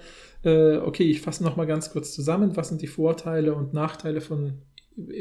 äh, 0.44 0.78
okay, 0.78 1.04
ich 1.04 1.22
fasse 1.22 1.44
nochmal 1.44 1.68
ganz 1.68 1.92
kurz 1.92 2.14
zusammen, 2.14 2.56
was 2.56 2.70
sind 2.70 2.82
die 2.82 2.88
Vorteile 2.88 3.54
und 3.56 3.74
Nachteile 3.74 4.22
von 4.22 4.54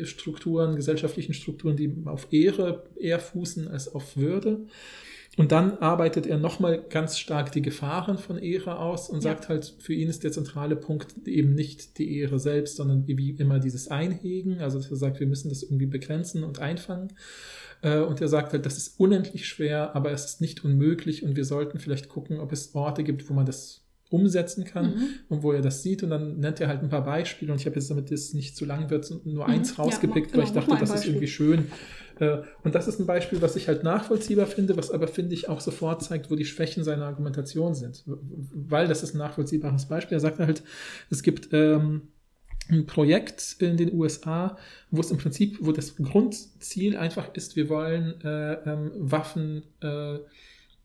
Strukturen, 0.05 0.77
gesellschaftlichen 0.77 1.35
Strukturen, 1.35 1.77
die 1.77 1.93
auf 2.05 2.28
Ehre 2.32 2.85
eher 2.98 3.19
fußen 3.19 3.66
als 3.69 3.93
auf 3.93 4.16
Würde. 4.16 4.66
Und 5.36 5.51
dann 5.51 5.78
arbeitet 5.78 6.27
er 6.28 6.39
nochmal 6.39 6.81
ganz 6.89 7.19
stark 7.19 7.51
die 7.51 7.62
Gefahren 7.62 8.19
von 8.19 8.39
Ehre 8.39 8.78
aus 8.78 9.09
und 9.09 9.16
Ja. 9.16 9.32
sagt 9.32 9.48
halt, 9.48 9.74
für 9.81 9.93
ihn 9.93 10.09
ist 10.09 10.23
der 10.23 10.31
zentrale 10.31 10.77
Punkt 10.77 11.27
eben 11.27 11.55
nicht 11.56 11.98
die 11.98 12.19
Ehre 12.19 12.39
selbst, 12.39 12.77
sondern 12.77 13.09
wie 13.09 13.31
immer 13.31 13.59
dieses 13.59 13.89
Einhegen. 13.89 14.61
Also 14.61 14.78
dass 14.78 14.90
er 14.90 14.97
sagt, 14.97 15.19
wir 15.19 15.27
müssen 15.27 15.48
das 15.48 15.65
irgendwie 15.65 15.86
begrenzen 15.86 16.44
und 16.44 16.61
einfangen. 16.61 17.12
Äh, 17.83 17.99
Und 17.99 18.21
er 18.21 18.29
sagt 18.29 18.53
halt, 18.53 18.65
das 18.67 18.77
ist 18.77 18.99
unendlich 19.01 19.47
schwer, 19.49 19.95
aber 19.97 20.11
es 20.13 20.25
ist 20.25 20.41
nicht 20.41 20.65
unmöglich 20.65 21.23
und 21.23 21.37
wir 21.37 21.45
sollten 21.45 21.79
vielleicht 21.79 22.09
gucken, 22.09 22.41
ob 22.41 22.53
es 22.53 22.75
Orte 22.75 23.05
gibt, 23.05 23.29
wo 23.29 23.35
man 23.35 23.47
das 23.47 23.83
umsetzen 24.11 24.65
kann 24.65 24.91
Mhm. 24.95 25.07
und 25.29 25.43
wo 25.43 25.51
er 25.53 25.61
das 25.61 25.83
sieht. 25.83 26.03
Und 26.05 26.11
dann 26.11 26.39
nennt 26.39 26.61
er 26.61 26.69
halt 26.69 26.83
ein 26.83 26.89
paar 26.89 27.03
Beispiele. 27.05 27.51
Und 27.51 27.61
ich 27.61 27.67
habe 27.67 27.75
jetzt, 27.77 27.91
damit 27.91 28.13
es 28.13 28.33
nicht 28.33 28.57
zu 28.57 28.65
lang 28.65 28.89
wird, 28.91 29.11
nur 29.25 29.45
Mhm. 29.47 29.51
eins 29.51 29.71
Ja, 29.77 29.83
rausgepickt, 29.83 30.31
mach- 30.31 30.37
weil 30.39 30.45
ich 30.45 30.51
genau, 30.53 30.61
mach 30.61 30.69
dachte, 30.69 30.87
das 30.87 30.95
ist 31.01 31.07
irgendwie 31.07 31.27
schön. 31.27 31.67
Äh, 32.21 32.43
Und 32.63 32.77
das 32.77 32.87
ist 32.87 33.01
ein 33.01 33.07
Beispiel, 33.07 33.43
was 33.43 33.57
ich 33.57 33.67
halt 33.67 33.83
nachvollziehbar 33.83 34.47
finde, 34.47 34.77
was 34.77 34.93
aber, 34.93 35.09
finde 35.09 35.35
ich, 35.35 35.49
auch 35.49 35.61
sofort 35.61 36.03
zeigt, 36.05 36.31
wo 36.31 36.37
die 36.37 36.45
Schwächen 36.45 36.85
seiner 36.85 37.07
Argumentation 37.07 37.75
sind. 37.75 38.05
Weil 38.07 38.87
das 38.87 39.03
ist 39.03 39.15
ein 39.15 39.19
nachvollziehbares 39.19 39.87
Beispiel. 39.87 40.17
Er 40.19 40.21
sagt 40.21 40.39
halt, 40.39 40.63
es 41.11 41.25
gibt 41.25 41.49
ähm, 41.53 42.03
ein 42.70 42.86
Projekt 42.86 43.57
in 43.59 43.77
den 43.77 43.93
USA, 43.95 44.57
wo 44.91 45.01
es 45.01 45.11
im 45.11 45.19
Prinzip, 45.19 45.59
wo 45.61 45.73
das 45.73 45.97
Grundziel 45.97 46.97
einfach 46.97 47.35
ist, 47.35 47.57
wir 47.57 47.69
wollen 47.69 48.20
äh, 48.23 48.55
ähm, 48.70 48.93
Waffen, 48.97 49.65
äh, 49.81 50.19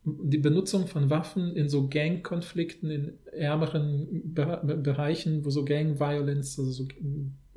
die 0.03 0.37
Benutzung 0.37 0.87
von 0.87 1.09
Waffen 1.09 1.55
in 1.55 1.69
so 1.69 1.87
Gang-Konflikten 1.87 2.89
in 2.89 3.13
ärmeren 3.31 4.33
Be 4.33 4.61
Be 4.63 4.77
Bereichen, 4.77 5.45
wo 5.45 5.49
so 5.49 5.65
Gang-Violence, 5.65 6.57
also 6.59 6.71
so 6.71 6.87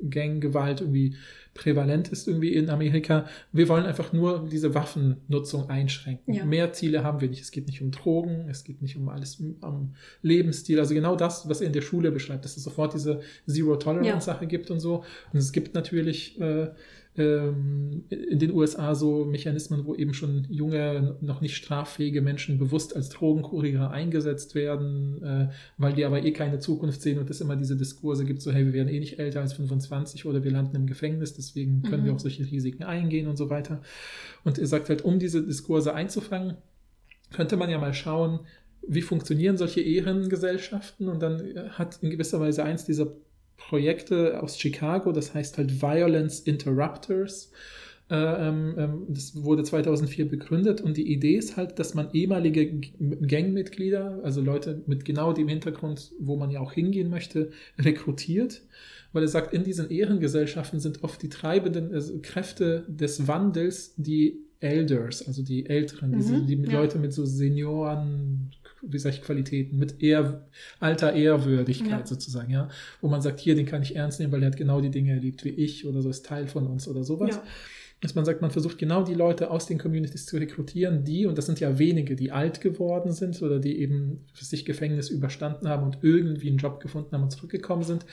Gang-Gewalt 0.09 0.81
irgendwie 0.81 1.15
prävalent 1.53 2.07
ist 2.07 2.27
irgendwie 2.27 2.53
in 2.53 2.69
Amerika. 2.69 3.27
Wir 3.51 3.69
wollen 3.69 3.85
einfach 3.85 4.11
nur 4.11 4.47
diese 4.51 4.73
Waffennutzung 4.73 5.69
einschränken. 5.69 6.33
Ja. 6.33 6.45
Mehr 6.45 6.73
Ziele 6.73 7.03
haben 7.03 7.21
wir 7.21 7.29
nicht. 7.29 7.41
Es 7.41 7.51
geht 7.51 7.67
nicht 7.67 7.81
um 7.81 7.91
Drogen, 7.91 8.47
es 8.49 8.63
geht 8.63 8.81
nicht 8.81 8.97
um 8.97 9.09
alles, 9.09 9.39
um 9.39 9.93
Lebensstil. 10.21 10.79
Also 10.79 10.93
genau 10.93 11.15
das, 11.15 11.47
was 11.47 11.61
er 11.61 11.67
in 11.67 11.73
der 11.73 11.81
Schule 11.81 12.11
beschreibt, 12.11 12.43
dass 12.43 12.57
es 12.57 12.63
sofort 12.63 12.93
diese 12.93 13.21
Zero-Tolerance-Sache 13.47 14.47
gibt 14.47 14.71
und 14.71 14.79
so. 14.79 15.03
Und 15.31 15.39
es 15.39 15.51
gibt 15.51 15.75
natürlich 15.75 16.39
äh, 16.41 16.69
ähm, 17.15 18.05
in 18.09 18.39
den 18.39 18.51
USA 18.53 18.95
so 18.95 19.23
Mechanismen, 19.25 19.85
wo 19.85 19.93
eben 19.93 20.13
schon 20.13 20.47
junge, 20.49 21.15
noch 21.21 21.41
nicht 21.41 21.55
straffähige 21.55 22.21
Menschen 22.21 22.57
bewusst 22.57 22.95
als 22.95 23.09
Drogenkurier 23.09 23.91
eingesetzt 23.91 24.55
werden, 24.55 25.21
äh, 25.21 25.49
weil 25.77 25.93
die 25.93 26.05
aber 26.05 26.23
eh 26.23 26.31
keine 26.31 26.59
Zukunft 26.59 27.01
sehen 27.01 27.19
und 27.19 27.29
es 27.29 27.39
immer 27.41 27.55
diese 27.55 27.77
Diskurse 27.77 28.25
gibt, 28.25 28.41
so 28.41 28.51
hey, 28.51 28.65
wir 28.65 28.73
werden 28.73 28.89
eh 28.89 28.99
nicht 28.99 29.19
älter 29.19 29.41
als 29.41 29.53
25 29.53 30.25
oder 30.25 30.43
wir 30.43 30.51
landen 30.51 30.75
im 30.75 30.87
Gefängnis, 30.87 31.33
deswegen 31.35 31.83
können 31.83 32.01
Mhm. 32.01 32.05
wir 32.07 32.13
auch 32.13 32.19
solche 32.19 32.49
Risiken 32.49 32.83
eingehen 32.83 33.27
und 33.27 33.37
so 33.37 33.49
weiter. 33.49 33.81
Und 34.43 34.57
er 34.57 34.67
sagt 34.67 34.89
halt, 34.89 35.03
um 35.03 35.19
diese 35.19 35.43
Diskurse 35.45 35.93
einzufangen, 35.93 36.55
könnte 37.31 37.57
man 37.57 37.69
ja 37.69 37.77
mal 37.77 37.93
schauen, 37.93 38.39
wie 38.87 39.01
funktionieren 39.01 39.57
solche 39.57 39.81
Ehrengesellschaften 39.81 41.07
und 41.07 41.21
dann 41.21 41.41
hat 41.69 41.99
in 42.01 42.09
gewisser 42.09 42.39
Weise 42.41 42.63
eins 42.63 42.85
dieser 42.85 43.13
Projekte 43.57 44.41
aus 44.41 44.59
Chicago, 44.59 45.11
das 45.11 45.33
heißt 45.33 45.57
halt 45.57 45.81
Violence 45.81 46.41
Interrupters. 46.41 47.51
Äh, 48.09 48.15
ähm, 48.15 48.75
ähm, 48.77 49.05
das 49.07 49.43
wurde 49.43 49.63
2004 49.63 50.27
begründet 50.27 50.81
und 50.81 50.97
die 50.97 51.11
Idee 51.11 51.35
ist 51.35 51.55
halt, 51.55 51.79
dass 51.79 51.93
man 51.93 52.09
ehemalige 52.11 52.81
Gangmitglieder, 52.99 54.19
also 54.23 54.41
Leute 54.41 54.83
mit 54.87 55.05
genau 55.05 55.31
dem 55.33 55.47
Hintergrund, 55.47 56.11
wo 56.19 56.35
man 56.35 56.51
ja 56.51 56.59
auch 56.59 56.73
hingehen 56.73 57.09
möchte, 57.09 57.51
rekrutiert. 57.79 58.61
Weil 59.13 59.23
er 59.23 59.29
sagt, 59.29 59.53
in 59.53 59.63
diesen 59.63 59.89
Ehrengesellschaften 59.89 60.79
sind 60.79 61.03
oft 61.03 61.21
die 61.21 61.29
treibenden 61.29 61.93
also 61.93 62.19
Kräfte 62.21 62.83
des 62.87 63.27
Wandels 63.27 63.93
die 63.95 64.39
Elders, 64.59 65.27
also 65.27 65.43
die 65.43 65.65
Älteren, 65.67 66.13
diese, 66.13 66.37
Mhm, 66.37 66.47
die 66.47 66.55
ja. 66.55 66.79
Leute 66.79 66.97
mit 66.97 67.13
so 67.13 67.25
Senioren, 67.25 68.51
wie 68.85 68.99
sag 68.99 69.13
ich, 69.13 69.21
Qualitäten, 69.21 69.77
mit 69.77 70.01
eher, 70.01 70.47
alter 70.79 71.13
Ehrwürdigkeit 71.13 71.89
Ja. 72.01 72.05
sozusagen, 72.05 72.51
ja. 72.51 72.69
Wo 73.01 73.07
man 73.07 73.21
sagt, 73.21 73.39
hier, 73.39 73.55
den 73.55 73.65
kann 73.65 73.81
ich 73.81 73.95
ernst 73.95 74.19
nehmen, 74.19 74.31
weil 74.31 74.41
der 74.41 74.49
hat 74.51 74.57
genau 74.57 74.81
die 74.81 74.91
Dinge 74.91 75.11
erlebt 75.13 75.43
wie 75.45 75.49
ich 75.49 75.85
oder 75.87 76.01
so, 76.01 76.09
ist 76.09 76.25
Teil 76.25 76.47
von 76.47 76.67
uns 76.67 76.87
oder 76.87 77.03
sowas. 77.03 77.35
Ja. 77.35 77.43
Dass 78.03 78.15
man 78.15 78.25
sagt, 78.25 78.41
man 78.41 78.51
versucht 78.51 78.77
genau 78.77 79.01
die 79.03 79.13
Leute 79.13 79.49
aus 79.49 79.65
den 79.65 79.77
Communities 79.77 80.25
zu 80.25 80.35
rekrutieren, 80.35 81.05
die, 81.05 81.25
und 81.25 81.37
das 81.37 81.45
sind 81.45 81.61
ja 81.61 81.79
wenige, 81.79 82.17
die 82.17 82.33
alt 82.33 82.59
geworden 82.59 83.13
sind 83.13 83.41
oder 83.41 83.59
die 83.59 83.79
eben 83.79 84.25
für 84.33 84.43
sich 84.43 84.65
Gefängnis 84.65 85.09
überstanden 85.09 85.69
haben 85.69 85.83
und 85.85 85.99
irgendwie 86.01 86.49
einen 86.49 86.57
Job 86.57 86.81
gefunden 86.81 87.13
haben 87.13 87.23
und 87.23 87.31
zurückgekommen 87.31 87.83
sind. 87.83 88.05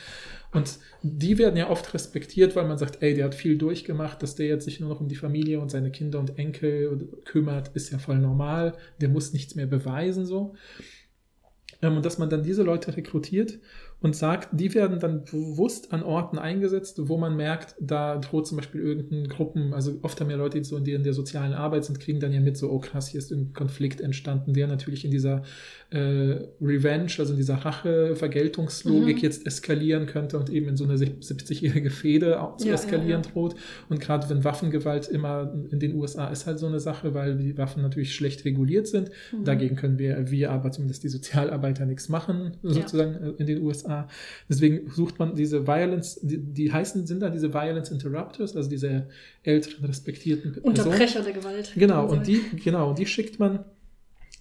Und 0.53 0.79
die 1.03 1.39
werden 1.39 1.57
ja 1.57 1.69
oft 1.71 1.93
respektiert, 1.93 2.55
weil 2.55 2.69
man 2.69 2.79
sagt, 2.79 3.03
ey, 3.03 3.15
der 3.15 3.25
hat 3.25 3.35
viel 3.35 3.59
durchgemacht, 3.59 4.23
dass 4.23 4.37
der 4.37 4.47
jetzt 4.47 4.65
sich 4.65 4.79
nur 4.79 4.91
noch 4.91 5.01
um 5.01 5.09
die 5.09 5.17
Familie 5.17 5.59
und 5.59 5.73
seine 5.73 5.91
Kinder 5.91 6.21
und 6.21 6.39
Enkel 6.39 7.09
kümmert, 7.25 7.75
ist 7.75 7.91
ja 7.91 7.99
voll 7.99 8.21
normal. 8.21 8.77
Der 9.01 9.09
muss 9.09 9.33
nichts 9.33 9.57
mehr 9.57 9.67
beweisen, 9.67 10.25
so. 10.25 10.55
Ähm, 11.83 11.97
und 11.97 12.07
dass 12.07 12.19
man 12.19 12.31
dann 12.31 12.45
diese 12.45 12.63
Leute 12.63 12.97
rekrutiert 12.97 13.59
und 14.03 14.17
sagt, 14.17 14.49
die 14.53 14.75
werden 14.75 14.99
dann 14.99 15.25
bewusst 15.25 15.93
an 15.93 16.03
Orten 16.03 16.39
eingesetzt, 16.39 17.09
wo 17.09 17.19
man 17.19 17.37
merkt, 17.37 17.75
da 17.79 18.17
droht 18.17 18.47
zum 18.47 18.57
Beispiel 18.57 18.81
irgendeine 18.81 19.29
Gruppen, 19.29 19.75
also 19.75 19.99
oft 20.03 20.21
haben 20.21 20.31
ja 20.31 20.37
Leute, 20.37 20.59
die 20.59 20.65
so 20.65 20.79
in 20.79 20.85
der, 20.85 20.97
in 20.97 21.03
der 21.03 21.13
sozialen 21.13 21.53
Arbeit 21.53 21.85
sind, 21.85 22.01
kriegen 22.01 22.19
dann 22.19 22.33
ja 22.33 22.41
mit, 22.41 22.57
so, 22.57 22.71
oh 22.71 22.79
krass, 22.79 23.09
hier 23.09 23.19
ist 23.19 23.31
ein 23.31 23.53
Konflikt 23.53 24.01
entstanden, 24.01 24.55
der 24.55 24.69
natürlich 24.69 25.05
in 25.05 25.11
dieser 25.11 25.43
äh, 25.91 26.47
Revenge, 26.61 27.11
also 27.19 27.33
in 27.33 27.37
dieser 27.37 27.57
Rache-Vergeltungslogik 27.57 29.17
Mhm. 29.17 29.23
jetzt 29.23 29.47
eskalieren 29.47 30.07
könnte 30.07 30.39
und 30.39 30.49
eben 30.51 30.69
in 30.69 30.77
so 30.77 30.85
eine 30.85 30.95
70-jährige 30.95 31.91
Fehde 31.91 32.41
auch 32.41 32.57
zu 32.57 32.67
Ja, 32.67 32.75
ja, 32.75 32.81
eskalieren 32.81 33.23
ja. 33.25 33.31
droht. 33.31 33.57
Und 33.89 34.01
gerade 34.01 34.29
wenn 34.31 34.45
Waffengewalt 34.45 35.09
immer 35.09 35.53
in 35.71 35.81
den 35.81 35.95
USA 35.97 36.29
ist 36.29 36.47
halt 36.47 36.59
so 36.59 36.67
eine 36.67 36.79
Sache, 36.81 37.15
weil 37.15 37.37
die 37.37 37.59
Waffen 37.59 37.83
natürlich 37.83 38.15
schlecht 38.15 38.45
reguliert 38.45 38.87
sind. 38.87 39.11
Mhm. 39.33 39.45
Dagegen 39.45 39.77
können 39.77 39.99
wir, 39.99 40.31
wir 40.31 40.53
aber 40.53 40.71
zumindest 40.71 41.03
die 41.03 41.09
Sozialarbeiter 41.09 41.87
nichts 41.87 42.09
machen, 42.09 42.53
sozusagen 42.63 43.15
äh, 43.15 43.31
in 43.39 43.47
den 43.47 43.63
USA. 43.63 44.09
Deswegen 44.49 44.91
sucht 44.91 45.19
man 45.19 45.35
diese 45.35 45.67
Violence, 45.67 46.21
die, 46.23 46.39
die 46.39 46.73
heißen, 46.73 47.07
sind 47.07 47.21
da 47.21 47.31
diese 47.31 47.53
Violence 47.53 47.91
Interrupters, 47.91 48.57
also 48.57 48.71
diese 48.71 49.09
älteren, 49.43 49.85
respektierten 49.87 50.53
Personen. 50.53 50.77
Unterbrecher 50.77 51.23
der 51.23 51.33
Gewalt. 51.33 51.73
Genau, 51.75 52.07
und 52.09 52.27
die, 52.27 52.41
genau, 52.63 52.93
die 52.95 53.07
schickt 53.07 53.39
man 53.41 53.65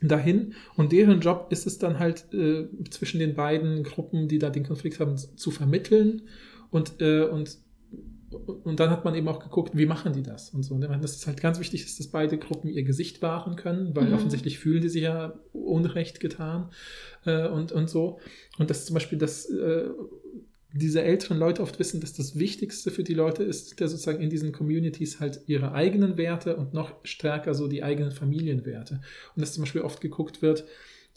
dahin 0.01 0.53
und 0.75 0.91
deren 0.91 1.19
Job 1.19 1.47
ist 1.49 1.67
es 1.67 1.77
dann 1.77 1.99
halt 1.99 2.33
äh, 2.33 2.67
zwischen 2.89 3.19
den 3.19 3.35
beiden 3.35 3.83
Gruppen, 3.83 4.27
die 4.27 4.39
da 4.39 4.49
den 4.49 4.63
Konflikt 4.63 4.99
haben, 4.99 5.17
zu 5.17 5.51
vermitteln 5.51 6.23
und, 6.71 7.01
äh, 7.01 7.23
und 7.23 7.57
und 8.31 8.79
dann 8.79 8.89
hat 8.89 9.05
man 9.05 9.15
eben 9.15 9.27
auch 9.27 9.39
geguckt, 9.39 9.75
wie 9.75 9.85
machen 9.85 10.13
die 10.13 10.21
das 10.21 10.51
und 10.51 10.63
so. 10.63 10.75
Und 10.75 10.81
das 10.81 11.15
ist 11.15 11.25
halt 11.25 11.41
ganz 11.41 11.59
wichtig, 11.59 11.83
dass 11.97 12.07
beide 12.07 12.37
Gruppen 12.37 12.69
ihr 12.69 12.83
Gesicht 12.83 13.21
wahren 13.21 13.55
können, 13.55 13.95
weil 13.95 14.09
mhm. 14.09 14.13
offensichtlich 14.13 14.59
fühlen 14.59 14.81
die 14.81 14.89
sich 14.89 15.01
ja 15.01 15.33
Unrecht 15.51 16.19
getan 16.19 16.69
äh, 17.25 17.47
und, 17.47 17.71
und 17.71 17.89
so. 17.89 18.19
Und 18.59 18.69
das 18.69 18.85
zum 18.85 18.93
Beispiel, 18.93 19.17
dass 19.17 19.49
äh, 19.49 19.89
diese 20.73 21.01
älteren 21.01 21.39
Leute 21.39 21.61
oft 21.63 21.79
wissen, 21.79 21.99
dass 21.99 22.13
das 22.13 22.37
Wichtigste 22.37 22.91
für 22.91 23.03
die 23.03 23.13
Leute 23.15 23.43
ist, 23.43 23.79
der 23.79 23.87
sozusagen 23.87 24.21
in 24.21 24.29
diesen 24.29 24.51
Communities 24.51 25.19
halt 25.19 25.41
ihre 25.47 25.71
eigenen 25.71 26.17
Werte 26.17 26.55
und 26.55 26.73
noch 26.73 26.93
stärker 27.03 27.55
so 27.55 27.67
die 27.67 27.83
eigenen 27.83 28.11
Familienwerte. 28.11 29.01
Und 29.35 29.41
dass 29.41 29.53
zum 29.53 29.63
Beispiel 29.63 29.81
oft 29.81 29.99
geguckt 29.99 30.41
wird, 30.41 30.65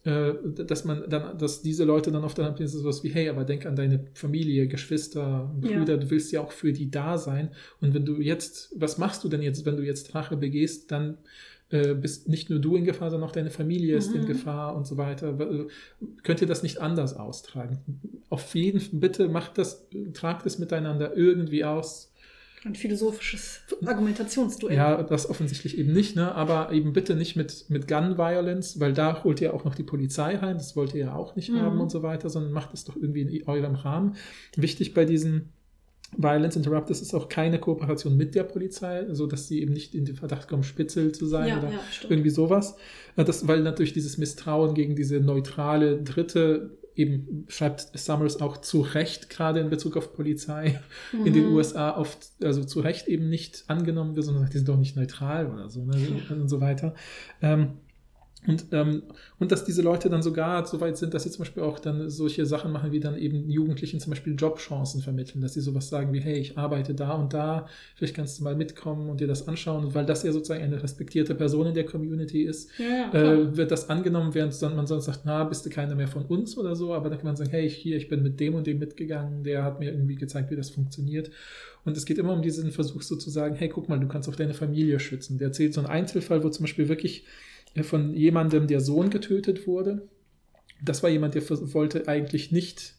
äh, 0.05 0.33
dass 0.45 0.85
man 0.85 1.09
dann, 1.09 1.39
dass 1.39 1.63
diese 1.63 1.85
Leute 1.85 2.11
dann 2.11 2.25
oft 2.25 2.39
dann 2.39 2.57
so 2.67 2.85
was 2.85 3.05
wie, 3.05 3.11
hey, 3.11 3.29
aber 3.29 3.45
denk 3.45 3.67
an 3.67 3.77
deine 3.77 4.07
Familie, 4.15 4.67
Geschwister, 4.67 5.55
Brüder, 5.61 5.95
ja. 5.95 5.97
du 5.99 6.11
willst 6.11 6.33
ja 6.33 6.41
auch 6.41 6.53
für 6.53 6.73
die 6.73 6.91
da 6.91 7.19
sein. 7.19 7.51
Und 7.81 7.95
wenn 7.95 8.05
du 8.05 8.21
jetzt, 8.21 8.75
was 8.75 8.99
machst 8.99 9.23
du 9.23 9.29
denn 9.29 9.43
jetzt, 9.43 9.67
wenn 9.67 9.77
du 9.77 9.85
jetzt 9.85 10.15
Rache 10.15 10.37
begehst, 10.37 10.91
dann 10.91 11.19
äh, 11.73 11.95
bist 11.95 12.29
nicht 12.29 12.51
nur 12.51 12.59
du 12.59 12.77
in 12.77 12.85
Gefahr, 12.85 13.11
sondern 13.11 13.29
auch 13.29 13.33
deine 13.33 13.51
Familie 13.51 13.97
ist 13.97 14.11
mhm. 14.11 14.21
in 14.21 14.27
Gefahr 14.27 14.77
und 14.77 14.87
so 14.87 14.97
weiter. 14.97 15.39
Äh, 15.41 15.67
könnt 16.23 16.41
ihr 16.41 16.47
das 16.47 16.63
nicht 16.63 16.81
anders 16.81 17.17
austragen? 17.17 17.79
Auf 18.29 18.55
jeden 18.55 18.81
Fall, 18.81 18.99
bitte 19.01 19.29
macht 19.29 19.59
das, 19.59 19.87
tragt 20.13 20.47
es 20.47 20.59
miteinander 20.59 21.17
irgendwie 21.17 21.65
aus 21.65 22.13
ein 22.65 22.77
philosophisches 22.77 23.61
Argumentationsduell. 23.85 24.77
Ja, 24.77 25.03
das 25.03 25.29
offensichtlich 25.29 25.79
eben 25.79 25.93
nicht, 25.93 26.15
ne? 26.15 26.33
aber 26.33 26.71
eben 26.71 26.93
bitte 26.93 27.17
nicht 27.17 27.35
mit, 27.35 27.65
mit 27.69 27.89
Gun 27.89 28.19
Violence, 28.19 28.79
weil 28.79 28.93
da 28.93 29.25
holt 29.25 29.41
ihr 29.41 29.53
auch 29.53 29.65
noch 29.65 29.75
die 29.75 29.83
Polizei 29.83 30.37
rein, 30.37 30.59
das 30.59 30.77
wollt 30.77 30.95
ihr 30.95 31.07
ja 31.07 31.15
auch 31.17 31.35
nicht 31.35 31.51
mhm. 31.51 31.61
haben 31.61 31.81
und 31.81 31.91
so 31.91 32.05
weiter, 32.05 32.31
sondern 32.31 32.53
macht 32.53 32.73
es 32.73 32.85
doch 32.85 32.95
irgendwie 32.95 33.23
in 33.23 33.49
eurem 33.49 33.75
Rahmen. 33.75 34.15
Wichtig 34.55 34.95
bei 34.95 35.05
diesen 35.05 35.53
Violence 36.17 36.57
Interrupters 36.57 37.01
ist 37.01 37.15
auch 37.15 37.29
keine 37.29 37.59
Kooperation 37.59 38.17
mit 38.17 38.35
der 38.35 38.45
Polizei, 38.45 39.07
so 39.13 39.27
dass 39.27 39.49
sie 39.49 39.63
eben 39.63 39.73
nicht 39.73 39.95
in 39.95 40.05
den 40.05 40.17
Verdacht 40.17 40.49
kommen, 40.49 40.63
Spitzel 40.63 41.13
zu 41.13 41.27
sein 41.27 41.49
ja, 41.49 41.59
oder 41.59 41.71
ja, 41.71 41.81
irgendwie 42.09 42.31
sowas. 42.31 42.77
Äh, 43.17 43.25
das, 43.25 43.49
weil 43.49 43.63
natürlich 43.63 43.93
dieses 43.93 44.19
Misstrauen 44.19 44.75
gegen 44.75 44.95
diese 44.97 45.21
neutrale 45.21 46.03
Dritte 46.03 46.79
eben 46.95 47.47
schreibt 47.49 47.99
Summers 47.99 48.41
auch 48.41 48.59
zu 48.59 48.83
Recht, 48.83 49.31
gerade 49.31 49.61
in 49.61 49.71
Bezug 49.71 49.97
auf 49.97 50.13
Polizei 50.13 50.81
mhm. 51.13 51.27
in 51.27 51.33
den 51.33 51.49
mhm. 51.49 51.57
USA 51.57 51.97
oft, 51.97 52.19
also 52.43 52.65
zu 52.65 52.81
Recht 52.81 53.09
eben 53.09 53.29
nicht 53.29 53.65
angenommen 53.69 54.15
wird, 54.15 54.27
sondern 54.27 54.43
sagt, 54.43 54.55
die 54.55 54.59
sind 54.59 54.69
doch 54.69 54.79
nicht 54.79 54.97
neutral 54.97 55.51
oder 55.51 55.71
so 55.71 55.85
ne, 55.85 55.97
und 56.31 56.49
so 56.49 56.61
weiter. 56.61 56.95
Ähm, 57.41 57.79
und, 58.47 58.67
ähm, 58.73 59.05
und 59.39 59.53
dass 59.53 59.65
diese 59.65 59.83
Leute 59.83 60.11
dann 60.11 60.23
sogar 60.23 60.67
so 60.67 60.81
weit 60.81 60.97
sind, 60.97 61.15
dass 61.15 61.23
sie 61.23 61.31
zum 61.31 61.45
Beispiel 61.45 61.63
auch 61.63 61.79
dann 61.79 62.11
solche 62.11 62.45
Sachen 62.45 62.73
machen, 62.73 62.91
wie 62.91 62.99
dann 62.99 63.17
eben 63.17 63.49
Jugendlichen 63.49 64.01
zum 64.01 64.11
Beispiel 64.11 64.35
Jobchancen 64.35 65.01
vermitteln, 65.01 65.41
dass 65.41 65.55
sie 65.55 65.61
sowas 65.61 65.89
sagen 65.89 66.13
wie, 66.13 66.19
hey, 66.19 66.39
ich 66.39 66.59
arbeite 66.59 66.93
da 66.93 67.13
und 67.13 67.33
da, 67.35 67.67
vielleicht 67.95 68.17
kannst 68.17 68.41
du 68.41 68.45
mal 68.45 68.57
mitkommen 68.57 69.11
und 69.11 69.21
dir 69.21 69.29
das 69.29 69.47
anschauen. 69.47 69.85
Und 69.85 69.95
weil 69.95 70.07
das 70.07 70.25
ja 70.25 70.33
sozusagen 70.33 70.63
eine 70.63 70.83
respektierte 70.83 71.37
Person 71.37 71.69
in 71.69 71.75
der 71.75 71.87
Community 71.87 72.43
ist, 72.43 72.71
ja, 72.79 73.13
äh, 73.13 73.57
wird 73.57 73.71
das 73.71 73.89
angenommen, 73.89 74.35
während 74.35 74.61
man 74.61 74.89
sonst 74.89 75.05
sagt, 75.05 75.21
na, 75.25 75.45
bist 75.45 75.65
du 75.65 75.71
keiner 75.71 75.95
mehr 75.95 76.09
von 76.09 76.25
uns 76.25 76.59
oder 76.59 76.75
so, 76.75 76.95
aber 76.95 77.11
dann 77.11 77.19
kann 77.19 77.27
man 77.27 77.37
sagen, 77.37 77.51
hey, 77.51 77.71
hier, 77.71 77.97
ich 77.97 78.09
bin 78.09 78.25
mit 78.25 78.41
dem 78.41 78.55
und 78.55 78.67
dem 78.67 78.81
mitgegangen, 78.81 79.45
der 79.45 79.63
hat 79.63 79.79
mir 79.79 79.93
irgendwie 79.93 80.17
gezeigt, 80.17 80.51
wie 80.51 80.57
das 80.57 80.71
funktioniert. 80.71 81.31
Und 81.85 81.97
es 81.97 82.07
geht 82.07 82.19
immer 82.19 82.33
um 82.33 82.43
diesen 82.43 82.73
Versuch 82.73 83.03
sozusagen, 83.03 83.55
hey, 83.55 83.69
guck 83.69 83.89
mal, 83.89 84.01
du 84.01 84.09
kannst 84.09 84.29
auch 84.29 84.37
deine 84.37 84.55
Familie 84.55 84.99
schützen. 85.01 85.39
Der 85.39 85.49
erzählt 85.49 85.75
so 85.75 85.81
einen 85.81 85.91
Einzelfall, 85.91 86.43
wo 86.43 86.49
zum 86.49 86.65
Beispiel 86.65 86.89
wirklich 86.89 87.25
von 87.81 88.15
jemandem, 88.15 88.67
der 88.67 88.81
Sohn 88.81 89.11
getötet 89.11 89.67
wurde. 89.67 90.09
Das 90.85 91.03
war 91.03 91.11
jemand, 91.11 91.35
der 91.35 91.49
wollte 91.49 92.09
eigentlich 92.09 92.53
nicht 92.53 92.97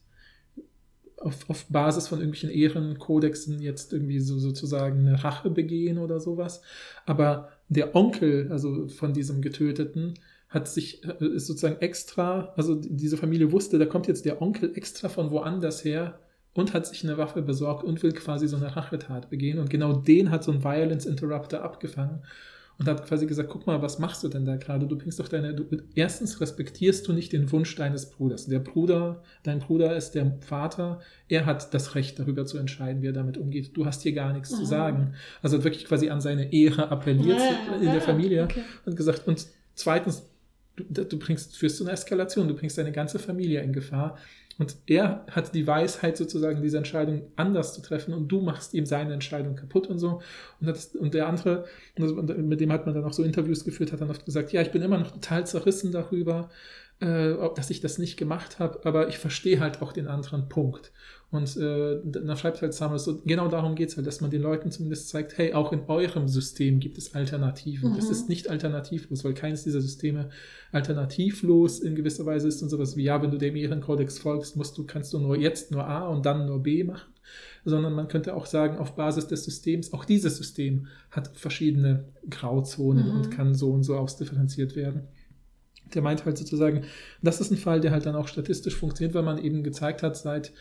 auf, 1.18 1.50
auf 1.50 1.66
Basis 1.70 2.08
von 2.08 2.20
irgendwelchen 2.20 2.50
Ehrenkodexen 2.50 3.62
jetzt 3.62 3.94
irgendwie 3.94 4.20
so 4.20 4.40
sozusagen 4.40 5.08
eine 5.08 5.24
Rache 5.24 5.50
begehen 5.50 5.98
oder 5.98 6.20
sowas. 6.20 6.62
Aber 7.06 7.50
der 7.70 7.96
Onkel, 7.96 8.52
also 8.52 8.88
von 8.88 9.14
diesem 9.14 9.42
Getöteten, 9.42 10.16
hat 10.50 10.68
sich, 10.68 11.04
äh, 11.04 11.26
ist 11.26 11.48
sozusagen 11.48 11.82
extra, 11.82 12.54
also 12.56 12.76
diese 12.76 13.18
Familie 13.18 13.52
wusste, 13.52 13.80
da 13.80 13.86
kommt 13.86 14.08
jetzt 14.08 14.26
der 14.26 14.42
Onkel 14.42 14.76
extra 14.76 15.10
von 15.10 15.32
woanders 15.32 15.84
her 15.84 16.20
und 16.54 16.74
hat 16.74 16.86
sich 16.86 17.04
eine 17.04 17.18
Waffe 17.18 17.42
besorgt 17.42 17.84
und 17.84 18.04
will 18.04 18.12
quasi 18.12 18.48
so 18.48 18.58
eine 18.58 18.76
Rachetat 18.76 19.30
begehen. 19.30 19.60
Und 19.60 19.70
genau 19.70 19.94
den 19.94 20.30
hat 20.30 20.44
so 20.44 20.52
ein 20.52 20.64
Violence 20.64 21.06
Interrupter 21.06 21.64
abgefangen 21.64 22.24
und 22.80 22.88
hat 22.88 23.06
quasi 23.06 23.26
gesagt, 23.28 23.50
guck 23.50 23.68
mal, 23.68 23.82
was 23.82 24.00
machst 24.00 24.24
du 24.24 24.28
denn 24.28 24.46
da 24.46 24.56
gerade? 24.56 24.88
Du 24.88 24.98
bringst 24.98 25.20
doch 25.20 25.28
deine, 25.28 25.54
du, 25.54 25.66
erstens 25.96 26.42
respektierst 26.42 27.08
du 27.08 27.14
nicht 27.14 27.32
den 27.32 27.52
Wunsch 27.52 27.76
deines 27.76 28.10
Bruders. 28.10 28.48
Der 28.48 28.60
Bruder, 28.60 29.22
dein 29.44 29.60
Bruder 29.60 29.96
ist 29.96 30.12
der 30.12 30.38
Vater, 30.42 31.00
er 31.30 31.46
hat 31.46 31.74
das 31.74 31.96
Recht 31.96 32.20
darüber 32.20 32.46
zu 32.46 32.58
entscheiden, 32.58 33.02
wie 33.02 33.08
er 33.08 33.14
damit 33.14 33.38
umgeht. 33.38 33.78
Du 33.78 33.86
hast 33.86 34.02
hier 34.02 34.14
gar 34.14 34.34
nichts 34.34 34.52
mhm. 34.52 34.56
zu 34.56 34.66
sagen. 34.66 35.14
Also 35.42 35.64
wirklich 35.64 35.86
quasi 35.86 36.10
an 36.10 36.22
seine 36.22 36.52
Ehre 36.52 36.90
appelliert 36.90 37.40
ja, 37.40 37.76
in 37.78 37.84
ja, 37.86 37.92
der 37.94 38.02
Familie 38.02 38.44
okay. 38.44 38.64
und 38.86 38.96
gesagt, 38.96 39.28
und 39.28 39.46
zweitens, 39.76 40.24
du, 40.76 41.06
du 41.06 41.20
bringst, 41.20 41.56
führst 41.56 41.80
du 41.80 41.84
eine 41.84 41.94
Eskalation, 41.94 42.48
du 42.48 42.56
bringst 42.56 42.78
deine 42.78 42.92
ganze 42.92 43.20
Familie 43.20 43.62
in 43.62 43.74
Gefahr. 43.74 44.18
Und 44.64 44.78
er 44.88 45.26
hat 45.30 45.54
die 45.54 45.68
Weisheit, 45.68 46.16
sozusagen 46.16 46.62
diese 46.62 46.78
Entscheidung 46.78 47.24
anders 47.36 47.74
zu 47.74 47.82
treffen 47.82 48.14
und 48.14 48.30
du 48.30 48.40
machst 48.40 48.74
ihm 48.74 48.86
seine 48.86 49.14
Entscheidung 49.14 49.58
kaputt 49.58 49.88
und 49.88 50.00
so. 50.00 50.22
Und, 50.62 50.68
das, 50.68 50.96
und 50.96 51.14
der 51.14 51.28
andere, 51.28 51.66
mit 51.98 52.62
dem 52.62 52.72
hat 52.72 52.86
man 52.86 52.96
dann 52.96 53.04
auch 53.04 53.12
so 53.12 53.24
Interviews 53.24 53.66
geführt, 53.66 53.92
hat 53.92 54.00
dann 54.00 54.10
oft 54.10 54.24
gesagt, 54.24 54.54
ja, 54.54 54.62
ich 54.62 54.72
bin 54.72 54.82
immer 54.82 54.98
noch 54.98 55.12
total 55.12 55.46
zerrissen 55.46 55.92
darüber, 55.92 56.50
äh, 57.02 57.34
dass 57.56 57.72
ich 57.72 57.82
das 57.82 57.98
nicht 57.98 58.16
gemacht 58.16 58.60
habe, 58.60 58.80
aber 58.86 59.10
ich 59.10 59.18
verstehe 59.18 59.60
halt 59.60 59.82
auch 59.82 59.92
den 59.92 60.08
anderen 60.08 60.48
Punkt. 60.48 60.94
Und 61.34 61.58
äh, 61.58 62.00
dann 62.06 62.38
schreibt 62.38 62.62
halt 62.62 62.76
Summers, 62.76 63.06
so, 63.06 63.20
genau 63.26 63.48
darum 63.48 63.74
geht 63.74 63.90
es 63.90 63.98
halt, 63.98 64.06
dass 64.06 64.22
man 64.22 64.30
den 64.30 64.44
Leuten 64.44 64.70
zumindest 64.70 65.10
zeigt, 65.10 65.36
hey, 65.36 65.54
auch 65.54 65.74
in 65.74 65.82
eurem 65.88 66.28
System 66.28 66.80
gibt 66.80 67.00
es 67.00 67.16
Alternativen. 67.16 67.90
Mhm. 67.90 67.96
Das 67.96 68.12
ist 68.12 68.30
nicht 68.30 68.52
alternativlos, 68.52 69.24
weil 69.24 69.34
keines 69.34 69.64
dieser 69.64 69.82
Systeme 69.82 70.30
alternativlos 70.72 71.80
in 71.80 71.96
gewisser 71.96 72.28
Weise 72.28 72.48
ist 72.48 72.62
und 72.62 72.70
sowas 72.70 72.96
wie, 72.96 73.04
ja, 73.06 73.20
wenn 73.24 73.32
du 73.32 73.40
dem 73.40 73.56
Ehrenkodex 73.56 74.20
folgst, 74.20 74.56
musst 74.56 74.78
du, 74.78 74.86
kannst 74.86 75.12
du 75.12 75.18
nur 75.18 75.36
jetzt 75.36 75.72
nur 75.72 75.88
A 75.88 76.08
und 76.08 76.24
dann 76.24 76.46
nur 76.46 76.62
B 76.62 76.84
machen. 76.84 77.12
Sondern 77.66 77.94
man 77.94 78.10
könnte 78.10 78.36
auch 78.36 78.46
sagen, 78.46 78.78
auf 78.78 78.96
Basis 78.96 79.26
des 79.26 79.44
Systems, 79.44 79.92
auch 79.92 80.06
dieses 80.06 80.38
System 80.38 80.86
hat 81.10 81.32
verschiedene 81.34 82.06
Grauzonen 82.30 83.10
mhm. 83.10 83.16
und 83.16 83.32
kann 83.32 83.56
so 83.56 83.72
und 83.72 83.82
so 83.82 83.96
ausdifferenziert 83.96 84.76
werden 84.76 85.08
der 85.94 86.02
meint 86.02 86.26
halt 86.26 86.38
sozusagen, 86.38 86.86
das 87.22 87.42
ist 87.42 87.52
ein 87.52 87.58
Fall, 87.58 87.80
der 87.80 87.92
halt 87.92 88.06
dann 88.06 88.16
auch 88.16 88.28
statistisch 88.28 88.76
funktioniert, 88.76 89.14
weil 89.14 89.24
man 89.24 89.38
eben 89.38 89.64
gezeigt 89.64 90.04
hat, 90.04 90.18
seit 90.18 90.54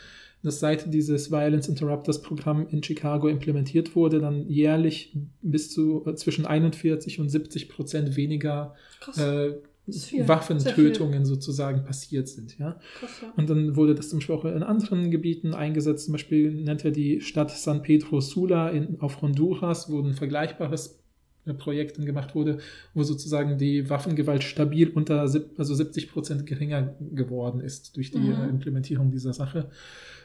dass 0.43 0.61
seit 0.61 0.93
dieses 0.93 1.31
Violence 1.31 1.69
Interrupters 1.69 2.21
Programm 2.23 2.67
in 2.69 2.83
Chicago 2.83 3.29
implementiert 3.29 3.95
wurde, 3.95 4.21
dann 4.21 4.49
jährlich 4.49 5.17
bis 5.41 5.71
zu 5.71 6.05
äh, 6.07 6.15
zwischen 6.15 6.47
41 6.47 7.21
und 7.21 7.29
70 7.29 7.69
Prozent 7.69 8.17
weniger 8.17 8.75
äh, 9.17 9.53
Waffentötungen 9.87 11.25
sozusagen 11.25 11.85
passiert 11.85 12.29
sind. 12.29 12.59
Ja? 12.59 12.79
Krass, 12.99 13.11
ja? 13.21 13.33
Und 13.37 13.51
dann 13.51 13.77
wurde 13.77 13.95
das 13.95 14.09
zum 14.09 14.19
Beispiel 14.19 14.35
auch 14.35 14.45
in 14.45 14.63
anderen 14.63 15.11
Gebieten 15.11 15.55
eingesetzt. 15.55 16.05
Zum 16.07 16.13
Beispiel 16.13 16.53
nennt 16.53 16.85
er 16.85 16.93
die 16.93 17.21
Stadt 17.21 17.51
San 17.51 17.83
Pedro 17.83 18.21
Sula 18.21 18.71
in, 18.71 19.01
auf 19.01 19.23
Honduras, 19.23 19.91
wo 19.91 20.01
ein 20.01 20.15
vergleichbares 20.15 21.01
äh, 21.45 21.55
Projekt 21.55 21.99
dann 21.99 22.07
gemacht 22.07 22.37
wurde, 22.37 22.59
wo 22.95 23.03
sozusagen 23.03 23.59
die 23.59 23.91
Waffengewalt 23.91 24.45
stabil 24.45 24.89
unter 24.89 25.21
also 25.21 25.75
70 25.75 26.13
Prozent 26.13 26.47
geringer 26.47 26.95
geworden 27.01 27.61
ist 27.61 27.97
durch 27.97 28.13
die 28.13 28.19
mhm. 28.19 28.33
Äh, 28.33 28.49
Implementierung 28.49 29.11
dieser 29.11 29.33
Sache. 29.33 29.69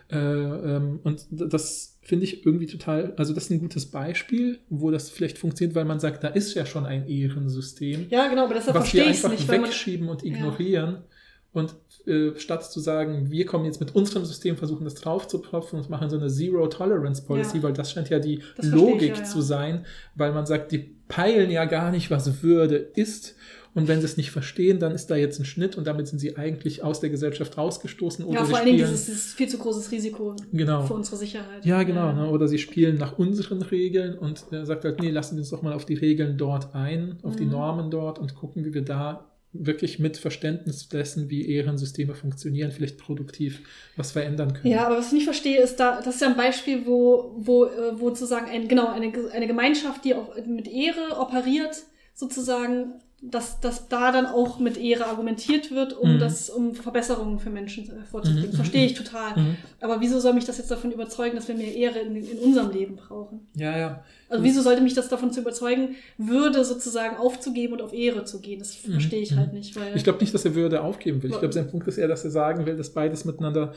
Äh, 0.09 0.17
ähm, 0.17 0.99
und 1.03 1.25
das 1.29 1.97
finde 2.01 2.23
ich 2.23 2.45
irgendwie 2.45 2.67
total, 2.67 3.13
also 3.17 3.33
das 3.33 3.45
ist 3.45 3.51
ein 3.51 3.59
gutes 3.59 3.87
Beispiel, 3.87 4.59
wo 4.69 4.91
das 4.91 5.09
vielleicht 5.09 5.37
funktioniert, 5.37 5.75
weil 5.75 5.85
man 5.85 5.99
sagt, 5.99 6.23
da 6.23 6.29
ist 6.29 6.53
ja 6.53 6.65
schon 6.65 6.85
ein 6.85 7.07
Ehrensystem. 7.07 8.07
Ja, 8.09 8.29
genau, 8.29 8.45
aber 8.45 8.53
das 8.53 8.73
was 8.73 8.93
wir 8.93 9.05
einfach 9.05 9.29
nicht, 9.29 9.47
wegschieben 9.49 10.07
und 10.07 10.23
ignorieren. 10.23 10.91
Ja. 10.91 11.03
Und 11.51 11.75
äh, 12.05 12.37
statt 12.39 12.63
zu 12.71 12.79
sagen, 12.79 13.31
wir 13.31 13.45
kommen 13.45 13.65
jetzt 13.65 13.79
mit 13.79 13.95
unserem 13.95 14.23
System, 14.23 14.57
versuchen 14.57 14.85
das 14.85 14.93
drauf 14.93 15.27
zu 15.27 15.41
propfen 15.41 15.79
und 15.79 15.89
machen 15.89 16.09
so 16.09 16.17
eine 16.17 16.29
Zero-Tolerance-Policy, 16.29 17.57
ja. 17.57 17.63
weil 17.63 17.73
das 17.73 17.91
scheint 17.91 18.09
ja 18.09 18.19
die 18.19 18.43
Logik 18.61 19.17
ja, 19.17 19.23
zu 19.23 19.41
sein, 19.41 19.85
weil 20.15 20.31
man 20.33 20.45
sagt, 20.45 20.71
die 20.71 20.95
peilen 21.07 21.49
ja 21.49 21.65
gar 21.65 21.91
nicht, 21.91 22.11
was 22.11 22.43
Würde 22.43 22.75
ist 22.75 23.35
und 23.77 23.87
wenn 23.87 23.99
sie 23.99 24.05
es 24.05 24.17
nicht 24.17 24.31
verstehen, 24.31 24.79
dann 24.79 24.91
ist 24.91 25.11
da 25.11 25.15
jetzt 25.15 25.39
ein 25.39 25.45
Schnitt 25.45 25.77
und 25.77 25.85
damit 25.85 26.07
sind 26.07 26.17
sie 26.17 26.35
eigentlich 26.35 26.83
aus 26.83 26.99
der 26.99 27.11
Gesellschaft 27.11 27.59
rausgestoßen. 27.59 28.25
Oder 28.25 28.39
ja, 28.39 28.45
vor 28.45 28.57
allen 28.57 28.65
Dingen 28.65 28.79
dieses, 28.79 29.05
dieses 29.05 29.33
viel 29.35 29.47
zu 29.47 29.59
großes 29.59 29.91
Risiko 29.91 30.35
genau. 30.51 30.87
für 30.87 30.95
unsere 30.95 31.15
Sicherheit. 31.15 31.63
Ja, 31.63 31.83
genau. 31.83 32.07
Ja. 32.07 32.13
Ne? 32.13 32.29
Oder 32.31 32.47
sie 32.47 32.57
spielen 32.57 32.97
nach 32.97 33.19
unseren 33.19 33.61
Regeln 33.61 34.17
und 34.17 34.45
er 34.49 34.65
sagt 34.65 34.83
halt, 34.83 34.99
nee, 34.99 35.11
lassen 35.11 35.35
wir 35.35 35.41
uns 35.41 35.51
doch 35.51 35.61
mal 35.61 35.73
auf 35.73 35.85
die 35.85 35.93
Regeln 35.93 36.39
dort 36.39 36.73
ein, 36.73 37.19
auf 37.21 37.35
mhm. 37.35 37.37
die 37.37 37.45
Normen 37.45 37.91
dort 37.91 38.17
und 38.17 38.33
gucken, 38.33 38.65
wie 38.65 38.73
wir 38.73 38.81
da 38.81 39.29
wirklich 39.53 39.99
mit 39.99 40.17
Verständnis 40.17 40.89
dessen, 40.89 41.29
wie 41.29 41.47
Ehrensysteme 41.47 42.15
funktionieren, 42.15 42.71
vielleicht 42.71 42.97
produktiv 42.97 43.61
was 43.95 44.09
verändern 44.09 44.53
können. 44.53 44.73
Ja, 44.73 44.87
aber 44.87 44.97
was 44.97 45.09
ich 45.09 45.13
nicht 45.13 45.25
verstehe, 45.25 45.61
ist 45.61 45.75
da, 45.75 46.01
das 46.01 46.15
ist 46.15 46.21
ja 46.21 46.29
ein 46.29 46.35
Beispiel, 46.35 46.87
wo, 46.87 47.35
wo, 47.37 47.65
äh, 47.65 47.99
wo 47.99 48.09
sozusagen 48.09 48.49
ein, 48.49 48.67
genau, 48.67 48.87
eine, 48.87 49.13
eine 49.31 49.45
Gemeinschaft, 49.45 50.03
die 50.03 50.15
auch 50.15 50.35
mit 50.47 50.67
Ehre 50.67 51.19
operiert, 51.19 51.83
sozusagen 52.15 52.95
dass, 53.19 53.59
dass 53.59 53.87
da 53.89 54.11
dann 54.11 54.27
auch 54.27 54.59
mit 54.59 54.77
Ehre 54.77 55.07
argumentiert 55.07 55.71
wird, 55.71 55.93
um 55.97 56.15
Mhm. 56.15 56.19
das, 56.19 56.51
um 56.51 56.75
Verbesserungen 56.75 57.39
für 57.39 57.49
Menschen 57.49 57.85
äh, 57.89 58.05
vorzubringen. 58.05 58.51
Mhm, 58.51 58.55
verstehe 58.55 58.85
ich 58.85 58.93
total. 58.93 59.35
Mhm. 59.35 59.55
Aber 59.81 59.99
wieso 60.01 60.19
soll 60.19 60.33
mich 60.33 60.45
das 60.45 60.59
jetzt 60.59 60.69
davon 60.69 60.91
überzeugen, 60.91 61.35
dass 61.35 61.47
wir 61.47 61.55
mehr 61.55 61.73
Ehre 61.75 61.97
in, 61.99 62.15
in 62.15 62.37
unserem 62.37 62.69
Leben 62.71 62.95
brauchen? 62.95 63.47
Ja, 63.55 63.75
ja. 63.75 64.03
Also 64.29 64.43
wieso 64.43 64.61
sollte 64.61 64.81
mich 64.81 64.93
das 64.93 65.09
davon 65.09 65.31
zu 65.31 65.39
überzeugen, 65.41 65.95
Würde 66.19 66.63
sozusagen 66.63 67.17
aufzugeben 67.17 67.73
und 67.73 67.81
auf 67.81 67.91
Ehre 67.91 68.23
zu 68.25 68.39
gehen? 68.39 68.59
Das 68.59 68.77
Mhm, 68.85 68.91
verstehe 68.91 69.21
ich 69.21 69.31
mhm. 69.31 69.37
halt 69.37 69.53
nicht. 69.53 69.75
Weil 69.75 69.95
Ich 69.95 70.03
glaube 70.03 70.19
nicht, 70.19 70.33
dass 70.35 70.45
er 70.45 70.53
Würde 70.53 70.83
aufgeben 70.83 71.23
will. 71.23 71.31
Ich 71.31 71.39
glaube, 71.39 71.53
sein 71.53 71.71
Punkt 71.71 71.87
ist 71.87 71.97
eher, 71.97 72.07
dass 72.07 72.23
er 72.23 72.29
sagen 72.29 72.67
will, 72.67 72.77
dass 72.77 72.91
beides 72.91 73.25
miteinander 73.25 73.73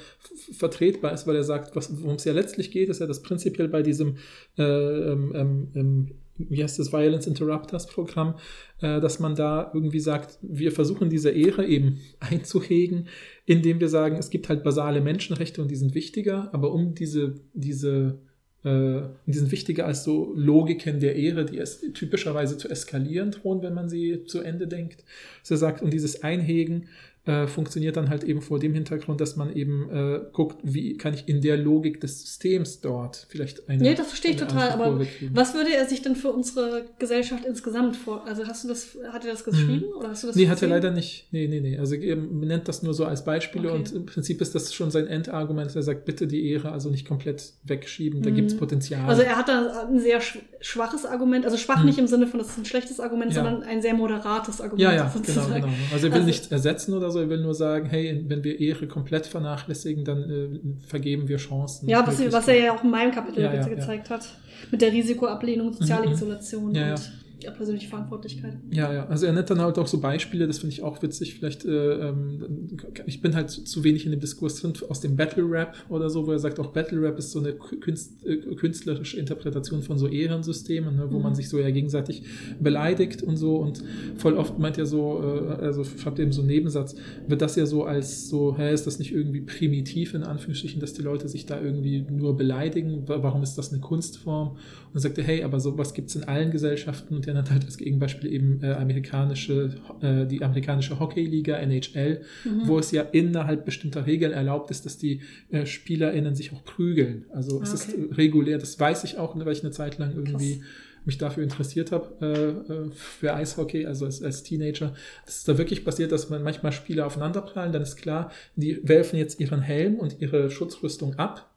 vertretbar 0.53 1.13
ist, 1.13 1.27
weil 1.27 1.37
er 1.37 1.45
sagt, 1.45 1.75
worum 1.75 2.17
es 2.17 2.25
ja 2.25 2.33
letztlich 2.35 2.71
geht, 2.71 2.91
ist 2.91 3.01
ja, 3.01 3.07
dass 3.07 3.23
prinzipiell 3.23 3.69
bei 3.69 3.83
diesem, 3.83 4.17
äh, 4.59 4.63
ähm, 4.63 5.33
ähm, 5.35 5.69
ähm, 5.75 6.11
wie 6.49 6.63
heißt 6.63 6.79
das, 6.79 6.93
Violence 6.93 7.27
Interrupters 7.27 7.87
Programm, 7.87 8.35
äh, 8.81 9.01
dass 9.01 9.21
man 9.21 9.35
da 9.35 9.71
irgendwie 9.75 10.01
sagt, 10.01 10.39
wir 10.43 10.73
versuchen 10.73 11.11
diese 11.11 11.31
Ehre 11.31 11.67
eben 11.67 12.01
einzuhegen, 12.21 13.09
indem 13.47 13.81
wir 13.81 13.89
sagen, 13.89 14.17
es 14.17 14.31
gibt 14.31 14.49
halt 14.49 14.65
basale 14.65 15.01
Menschenrechte 15.01 15.61
und 15.61 15.71
die 15.71 15.77
sind 15.77 15.95
wichtiger, 15.95 16.51
aber 16.53 16.73
um 16.73 16.95
diese, 16.95 17.35
diese 17.53 18.21
äh, 18.63 19.03
die 19.27 19.33
sind 19.33 19.53
wichtiger 19.53 19.87
als 19.87 20.05
so 20.05 20.33
Logiken 20.37 21.01
der 21.01 21.17
Ehre, 21.17 21.47
die 21.47 21.59
es 21.59 21.81
typischerweise 21.95 22.59
zu 22.59 22.69
eskalieren 22.69 23.31
drohen, 23.31 23.63
wenn 23.63 23.73
man 23.73 23.89
sie 23.89 24.25
zu 24.25 24.41
Ende 24.41 24.67
denkt. 24.67 25.05
Er 25.49 25.57
sagt, 25.57 25.81
und 25.83 25.93
dieses 25.93 26.23
Einhegen 26.23 26.89
äh, 27.27 27.47
funktioniert 27.47 27.97
dann 27.97 28.09
halt 28.09 28.25
eben 28.25 28.41
vor 28.41 28.59
dem 28.59 28.73
Hintergrund, 28.73 29.21
dass 29.21 29.37
man 29.37 29.55
eben 29.55 29.91
äh, 29.91 30.21
guckt, 30.33 30.57
wie 30.63 30.97
kann 30.97 31.13
ich 31.13 31.29
in 31.29 31.43
der 31.43 31.57
Logik 31.59 32.01
des 32.01 32.21
Systems 32.23 32.81
dort 32.81 33.27
vielleicht 33.29 33.69
eine. 33.69 33.83
Nee, 33.83 33.95
das 33.95 34.07
verstehe 34.09 34.31
ich 34.33 34.37
total, 34.39 34.71
aber 34.71 34.99
was 35.35 35.55
würde 35.55 35.75
er 35.75 35.85
sich 35.87 36.01
denn 36.01 36.17
für 36.17 36.33
unsere 36.33 36.87
Gesellschaft 36.99 37.45
insgesamt 37.45 37.97
vor? 37.97 38.27
Also 38.27 38.47
hast 38.47 38.65
du 38.65 38.69
das, 38.69 38.97
hat 39.13 39.25
er 39.27 39.33
das 39.33 39.45
geschrieben 39.45 39.85
oder 39.99 40.09
hast 40.11 40.23
du 40.23 40.29
das 40.29 40.37
Mhm. 40.37 40.43
Nee, 40.43 40.49
hat 40.49 40.63
er 40.63 40.69
leider 40.69 40.91
nicht. 40.91 41.29
Nee, 41.31 41.47
nee, 41.47 41.61
nee. 41.61 41.77
Also 41.79 41.95
er 41.97 42.17
nennt 42.17 42.69
das 42.69 42.83
nur 42.83 42.95
so 42.95 43.05
als 43.05 43.23
Beispiele 43.25 43.69
Okay. 43.69 43.79
und 43.79 43.93
im 43.93 44.07
Prinzip 44.07 44.41
ist 44.41 44.55
das 44.55 44.73
schon 44.73 44.91
sein 44.91 45.07
Endargument. 45.07 45.77
Er 45.77 45.83
sagt, 45.83 46.07
bitte 46.07 46.27
die 46.27 46.51
Ehre 46.51 46.73
also 46.73 46.89
nicht 46.89 47.07
komplett 47.07 47.53
wegschieben, 47.65 48.23
da 48.23 48.31
Mhm. 48.31 48.35
gibt 48.37 48.51
es 48.53 48.57
Potenzial. 48.57 49.07
Also 49.09 49.23
er 49.23 49.37
hat 49.37 49.49
da 49.49 49.87
ein 49.89 50.01
sehr 50.01 50.21
sch 50.21 50.39
schwaches 50.63 51.05
Argument, 51.07 51.45
also 51.45 51.57
schwach 51.57 51.79
Hm. 51.81 51.87
nicht 51.87 51.99
im 51.99 52.07
Sinne 52.07 52.27
von, 52.27 52.39
das 52.39 52.49
ist 52.51 52.59
ein 52.59 52.65
schlechtes 52.67 53.01
Argument, 53.01 53.33
Ja. 53.35 53.43
sondern 53.43 53.63
ein 53.63 53.81
sehr 53.83 53.95
moderates 53.95 54.61
Argument. 54.61 54.81
Ja, 54.83 54.93
ja, 54.95 55.15
genau, 55.27 55.47
genau. 55.47 55.69
Also 55.93 56.07
er 56.07 56.13
will 56.13 56.19
Also- 56.21 56.27
nichts 56.27 56.47
ersetzen 56.49 56.93
oder 56.95 57.10
so, 57.11 57.21
er 57.21 57.29
will 57.29 57.41
nur 57.43 57.55
sagen, 57.55 57.87
hey, 57.87 58.25
wenn 58.29 58.43
wir 58.45 58.59
Ehre 58.61 58.87
komplett 58.87 59.27
vernachlässigen, 59.27 60.05
dann 60.05 60.31
äh, 60.31 60.49
vergeben 60.87 61.29
wir 61.29 61.37
Chancen. 61.39 61.89
Ja, 61.89 62.07
was, 62.07 62.21
was 62.33 62.49
er 62.49 62.59
ja 62.65 62.75
auch 62.75 62.83
in 62.85 62.91
meinem 62.91 63.13
Kapitel 63.13 63.43
Ja, 63.43 63.53
ja, 63.55 63.63
ge- 63.63 63.71
ja. 63.73 63.77
gezeigt 63.77 64.11
hat. 64.11 64.27
Mit 64.71 64.83
der 64.83 64.93
Risikoablehnung, 64.93 65.73
soziale 65.73 66.03
Mhm, 66.03 66.09
mhm. 66.09 66.13
Isolation 66.15 66.75
Ja, 66.75 66.87
ja. 66.89 66.95
und 66.95 67.13
ja, 67.43 67.51
persönliche 67.51 67.89
Verantwortlichkeit. 67.89 68.59
Ja, 68.71 68.93
ja, 68.93 69.07
also 69.07 69.27
er 69.27 69.33
nennt 69.33 69.49
dann 69.51 69.61
halt 69.61 69.79
auch 69.79 69.87
so 69.87 70.01
Beispiele, 70.01 70.47
das 70.47 70.59
finde 70.59 70.73
ich 70.75 70.83
auch 70.83 71.03
witzig. 71.03 71.35
Vielleicht, 71.35 71.65
äh, 71.65 72.09
ähm, 72.09 72.77
ich 73.07 73.21
bin 73.21 73.35
halt 73.35 73.51
zu, 73.51 73.85
wenig 73.85 74.05
in 74.05 74.11
dem 74.13 74.21
Diskurs 74.21 74.61
drin 74.61 74.73
aus 74.89 75.01
dem 75.01 75.17
Battle 75.17 75.45
Rap 75.49 75.75
oder 75.89 76.11
so, 76.11 76.27
wo 76.27 76.33
er 76.33 76.39
sagt, 76.39 76.59
auch 76.61 76.73
Battle 76.73 77.01
Rap 77.03 77.19
ist 77.19 77.31
so 77.33 77.39
eine 77.41 77.53
Künst, 77.55 78.25
äh, 78.27 78.37
künstlerische 78.57 79.19
Interpretation 79.19 79.83
von 79.83 79.99
so 79.99 80.07
Ehrensystemen, 80.07 80.97
ne, 80.97 81.07
wo 81.11 81.17
Mhm. 81.17 81.23
man 81.23 81.35
sich 81.35 81.49
so 81.49 81.59
ja 81.59 81.71
gegenseitig 81.71 82.23
beleidigt 82.61 83.23
und 83.23 83.37
so. 83.37 83.57
Und 83.57 83.83
voll 84.17 84.35
oft 84.37 84.59
meint 84.59 84.79
er 84.79 84.87
so, 84.87 85.21
äh, 85.23 85.63
also 85.65 85.85
schreibt 85.85 86.19
eben 86.19 86.33
so 86.33 86.41
einen 86.43 86.51
Nebensatz, 86.51 86.95
wird 87.27 87.43
das 87.43 87.57
ja 87.57 87.67
so 87.67 87.85
als 87.85 88.29
so, 88.29 88.57
hä, 88.57 88.73
ist 88.73 88.87
das 88.87 88.99
nicht 88.99 89.13
irgendwie 89.13 89.41
primitiv 89.41 90.15
in 90.15 90.23
Anführungsstrichen, 90.23 90.81
dass 90.81 90.93
die 90.93 91.03
Leute 91.03 91.29
sich 91.29 91.47
da 91.47 91.61
irgendwie 91.61 92.03
nur 92.11 92.37
beleidigen? 92.37 93.09
Wa- 93.09 93.23
Warum 93.23 93.43
ist 93.43 93.57
das 93.57 93.73
eine 93.73 93.81
Kunstform? 93.81 94.49
Und 94.51 94.59
dann 94.95 95.03
sagt 95.03 95.19
er, 95.19 95.25
hey, 95.25 95.43
aber 95.45 95.61
sowas 95.61 95.95
gibt 95.95 96.11
es 96.11 96.17
in 96.17 96.25
allen 96.25 96.51
Gesellschaften 96.51 97.15
und 97.15 97.27
er 97.31 97.35
nennt 97.35 97.51
halt 97.51 97.65
als 97.65 97.79
Gegenbeispiel 97.79 98.33
eben 98.33 98.63
äh, 98.63 98.73
amerikanische, 98.73 99.75
äh, 100.03 100.27
die 100.27 100.43
amerikanische 100.43 101.01
Hockeyliga, 101.01 101.57
NHL, 101.57 102.21
Mhm. 102.45 102.69
wo 102.69 102.79
es 102.79 102.91
ja 102.91 103.03
innerhalb 103.03 103.65
bestimmter 103.65 104.07
Regeln 104.07 104.33
erlaubt 104.33 104.71
ist, 104.71 104.85
dass 104.87 104.99
die 104.99 105.21
äh, 105.51 105.65
SpielerInnen 105.67 106.35
sich 106.35 106.53
auch 106.53 106.65
prügeln. 106.65 107.25
Also 107.33 107.61
es 107.63 107.71
Ah, 107.71 107.75
ist 107.75 107.89
okay. 107.95 108.07
äh, 108.11 108.15
regulär, 108.15 108.59
das 108.59 108.79
weiß 108.79 109.05
ich 109.05 109.19
auch, 109.19 109.35
weil 109.37 109.53
ich 109.53 109.63
eine 109.63 109.71
Zeit 109.73 109.99
lang 109.99 110.15
irgendwie 110.15 110.57
Krass. 110.59 110.67
mich 111.07 111.17
dafür 111.19 111.43
interessiert 111.43 111.93
habe, 111.93 112.15
äh, 112.21 112.73
äh, 112.73 112.91
für 112.93 113.35
Eishockey, 113.35 113.87
also 113.87 114.05
als, 114.05 114.23
als 114.23 114.43
Teenager. 114.43 114.95
Das 115.25 115.39
ist 115.39 115.49
da 115.49 115.57
wirklich 115.57 115.85
passiert, 115.85 116.13
dass 116.13 116.29
man 116.31 116.43
manchmal 116.43 116.73
Spieler 116.73 117.07
aufeinanderprallen, 117.07 117.73
dann 117.73 117.83
ist 117.83 117.97
klar, 117.97 118.31
die 118.57 118.81
werfen 118.87 119.19
jetzt 119.19 119.41
ihren 119.41 119.63
Helm 119.63 119.95
und 119.97 120.21
ihre 120.21 120.51
Schutzrüstung 120.51 121.15
ab 121.15 121.51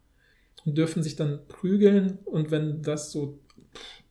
und 0.66 0.78
dürfen 0.78 1.04
sich 1.04 1.18
dann 1.18 1.40
prügeln 1.50 2.20
und 2.24 2.52
wenn 2.52 2.82
das 2.84 3.12
so 3.12 3.40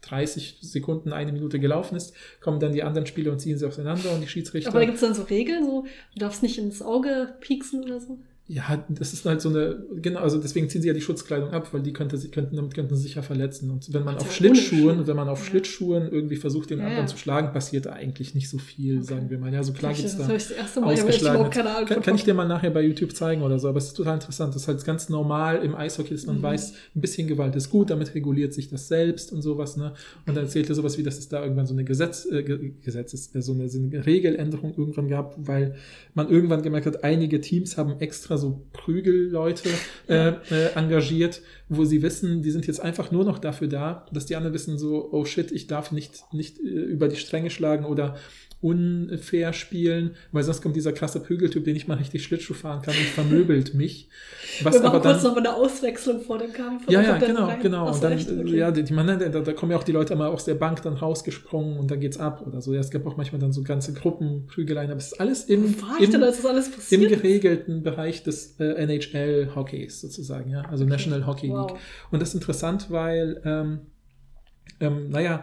30 0.02 0.58
Sekunden, 0.60 1.12
eine 1.12 1.32
Minute 1.32 1.58
gelaufen 1.58 1.96
ist, 1.96 2.14
kommen 2.40 2.60
dann 2.60 2.72
die 2.72 2.82
anderen 2.82 3.06
Spieler 3.06 3.32
und 3.32 3.40
ziehen 3.40 3.58
sie 3.58 3.66
auseinander 3.66 4.12
und 4.12 4.20
die 4.20 4.28
Schiedsrichter. 4.28 4.70
Aber 4.70 4.84
gibt 4.84 4.96
es 4.96 5.00
dann 5.00 5.14
so 5.14 5.22
Regeln, 5.22 5.64
so, 5.64 5.84
du 6.14 6.18
darfst 6.18 6.42
nicht 6.42 6.58
ins 6.58 6.82
Auge 6.82 7.34
pieksen 7.40 7.84
oder 7.84 8.00
so. 8.00 8.18
Ja, 8.48 8.84
das 8.88 9.12
ist 9.12 9.24
halt 9.24 9.40
so 9.40 9.48
eine, 9.50 9.82
genau, 10.02 10.18
also 10.20 10.36
deswegen 10.38 10.68
ziehen 10.68 10.82
sie 10.82 10.88
ja 10.88 10.92
die 10.94 11.00
Schutzkleidung 11.00 11.50
ab, 11.52 11.68
weil 11.72 11.80
die 11.80 11.92
könnte, 11.92 12.18
sie 12.18 12.28
könnten, 12.28 12.56
damit 12.56 12.74
könnten 12.74 12.94
sie 12.96 13.02
sich 13.04 13.14
ja 13.14 13.22
verletzen. 13.22 13.70
Und 13.70 13.94
wenn 13.94 14.04
man 14.04 14.16
auf 14.16 14.34
Schlittschuhen, 14.34 15.06
wenn 15.06 15.14
man 15.16 15.28
auf 15.28 15.38
Ja. 15.38 15.44
Schlittschuhen 15.50 16.10
irgendwie 16.10 16.34
versucht, 16.36 16.68
den 16.70 16.80
Ja, 16.80 16.86
anderen 16.86 17.04
ja. 17.06 17.10
zu 17.10 17.16
schlagen, 17.16 17.52
passiert 17.52 17.86
eigentlich 17.86 18.34
nicht 18.34 18.50
so 18.50 18.58
viel, 18.58 18.96
Okay. 18.98 19.06
sagen 19.06 19.30
wir 19.30 19.38
mal. 19.38 19.52
Ja, 19.54 19.62
so 19.62 19.72
klar 19.72 19.92
das 19.92 20.00
gibt's 20.00 20.16
da 20.18 20.24
ich 20.24 20.28
das 20.48 20.50
erste 20.50 20.80
Mal, 20.80 20.92
ich 20.92 20.98
ausgeschlagene. 21.00 21.34
überhaupt 21.38 21.54
keine 21.54 21.70
Ahnung. 21.70 21.88
Kann, 21.88 22.02
kann 22.02 22.14
ich 22.16 22.24
dir 22.24 22.34
mal 22.34 22.46
nachher 22.48 22.70
bei 22.70 22.82
YouTube 22.82 23.14
zeigen 23.14 23.42
oder 23.42 23.58
so, 23.60 23.68
aber 23.68 23.78
es 23.78 23.86
ist 23.86 23.96
total 23.96 24.14
interessant. 24.16 24.54
Das 24.54 24.62
ist 24.62 24.68
halt 24.68 24.84
ganz 24.84 25.08
normal 25.08 25.64
im 25.64 25.74
Eishockey, 25.76 26.12
dass 26.12 26.26
man 26.26 26.38
Mhm. 26.38 26.42
weiß, 26.42 26.72
ein 26.96 27.00
bisschen 27.00 27.28
Gewalt 27.28 27.54
ist 27.54 27.70
gut, 27.70 27.90
damit 27.90 28.12
reguliert 28.14 28.52
sich 28.52 28.68
das 28.68 28.88
selbst 28.88 29.32
und 29.32 29.40
sowas, 29.42 29.76
ne? 29.76 29.94
Und 30.26 30.36
dann 30.36 30.44
erzählt 30.44 30.68
er 30.68 30.74
sowas 30.74 30.98
wie, 30.98 31.04
dass 31.04 31.16
es 31.16 31.28
da 31.28 31.42
irgendwann 31.42 31.66
so 31.66 31.74
eine 31.74 31.84
Gesetz, 31.84 32.26
äh, 32.30 32.42
Ge- 32.42 32.72
Gesetzes, 32.82 33.32
äh, 33.36 33.40
so 33.40 33.52
eine, 33.52 33.68
so 33.68 33.78
eine 33.78 34.04
Regeländerung 34.04 34.74
irgendwann 34.76 35.08
gab, 35.08 35.36
weil 35.38 35.76
man 36.12 36.28
irgendwann 36.28 36.60
gemerkt 36.62 36.86
hat, 36.86 37.04
einige 37.04 37.40
Teams 37.40 37.78
haben 37.78 38.00
extra 38.00 38.31
so 38.38 38.66
Prügelleute 38.72 39.68
äh, 40.08 40.32
äh, 40.50 40.72
engagiert, 40.74 41.42
wo 41.68 41.84
sie 41.84 42.02
wissen, 42.02 42.42
die 42.42 42.50
sind 42.50 42.66
jetzt 42.66 42.80
einfach 42.80 43.10
nur 43.10 43.24
noch 43.24 43.38
dafür 43.38 43.68
da, 43.68 44.06
dass 44.12 44.26
die 44.26 44.36
anderen 44.36 44.54
wissen 44.54 44.78
so, 44.78 45.08
oh 45.12 45.24
shit, 45.24 45.52
ich 45.52 45.66
darf 45.66 45.92
nicht, 45.92 46.24
nicht 46.32 46.58
äh, 46.58 46.62
über 46.62 47.08
die 47.08 47.16
Stränge 47.16 47.50
schlagen 47.50 47.84
oder 47.84 48.16
unfair 48.62 49.52
spielen, 49.52 50.14
weil 50.30 50.44
sonst 50.44 50.62
kommt 50.62 50.76
dieser 50.76 50.92
krasse 50.92 51.20
Prügeltyp, 51.20 51.64
der 51.64 51.74
nicht 51.74 51.88
mal 51.88 51.96
richtig 51.98 52.22
Schlittschuh 52.22 52.54
fahren 52.54 52.80
kann 52.80 52.94
und 52.94 53.06
vermöbelt 53.06 53.74
mich. 53.74 54.08
Was 54.62 54.74
Wir 54.74 54.82
machen 54.82 54.94
aber 54.94 55.00
dann, 55.00 55.12
kurz 55.14 55.24
noch 55.24 55.34
mal 55.34 55.38
eine 55.40 55.54
Auswechslung 55.54 56.20
vor 56.20 56.38
dem 56.38 56.52
Kampf. 56.52 56.88
ja, 56.88 57.02
ja, 57.02 57.18
genau, 57.18 57.46
rein. 57.46 57.60
genau. 57.60 57.88
Ach 57.88 57.94
Und 57.94 58.04
dann, 58.04 58.12
echt? 58.12 58.30
Okay. 58.30 58.56
ja, 58.56 58.70
die, 58.70 58.84
die, 58.84 58.92
man, 58.92 59.06
da, 59.06 59.28
da 59.28 59.52
kommen 59.52 59.72
ja 59.72 59.78
auch 59.78 59.82
die 59.82 59.90
Leute 59.92 60.14
mal 60.14 60.28
aus 60.28 60.44
der 60.44 60.54
Bank 60.54 60.80
dann 60.82 60.94
rausgesprungen 60.94 61.76
und 61.76 61.90
dann 61.90 61.98
geht's 61.98 62.18
ab 62.18 62.46
oder 62.46 62.60
so. 62.60 62.72
Ja, 62.72 62.80
es 62.80 62.90
gab 62.90 63.04
auch 63.04 63.16
manchmal 63.16 63.40
dann 63.40 63.52
so 63.52 63.64
ganze 63.64 63.94
Gruppenprügeleien, 63.94 64.90
aber 64.90 64.98
es 64.98 65.08
ist 65.08 65.20
alles 65.20 65.44
im, 65.44 65.74
ich 65.98 66.04
im, 66.04 66.12
denn, 66.12 66.20
das 66.20 66.46
alles 66.46 66.92
im 66.92 67.00
geregelten 67.08 67.82
Bereich 67.82 68.22
des 68.22 68.60
äh, 68.60 68.74
NHL-Hockeys 68.74 70.00
sozusagen, 70.00 70.50
ja, 70.50 70.62
also 70.62 70.84
National 70.84 71.26
Hockey 71.26 71.48
League. 71.48 71.56
Wow. 71.56 71.78
Und 72.12 72.22
das 72.22 72.28
ist 72.28 72.34
interessant, 72.36 72.90
weil, 72.90 73.42
ähm, 73.44 73.80
ähm, 74.78 75.10
naja, 75.10 75.42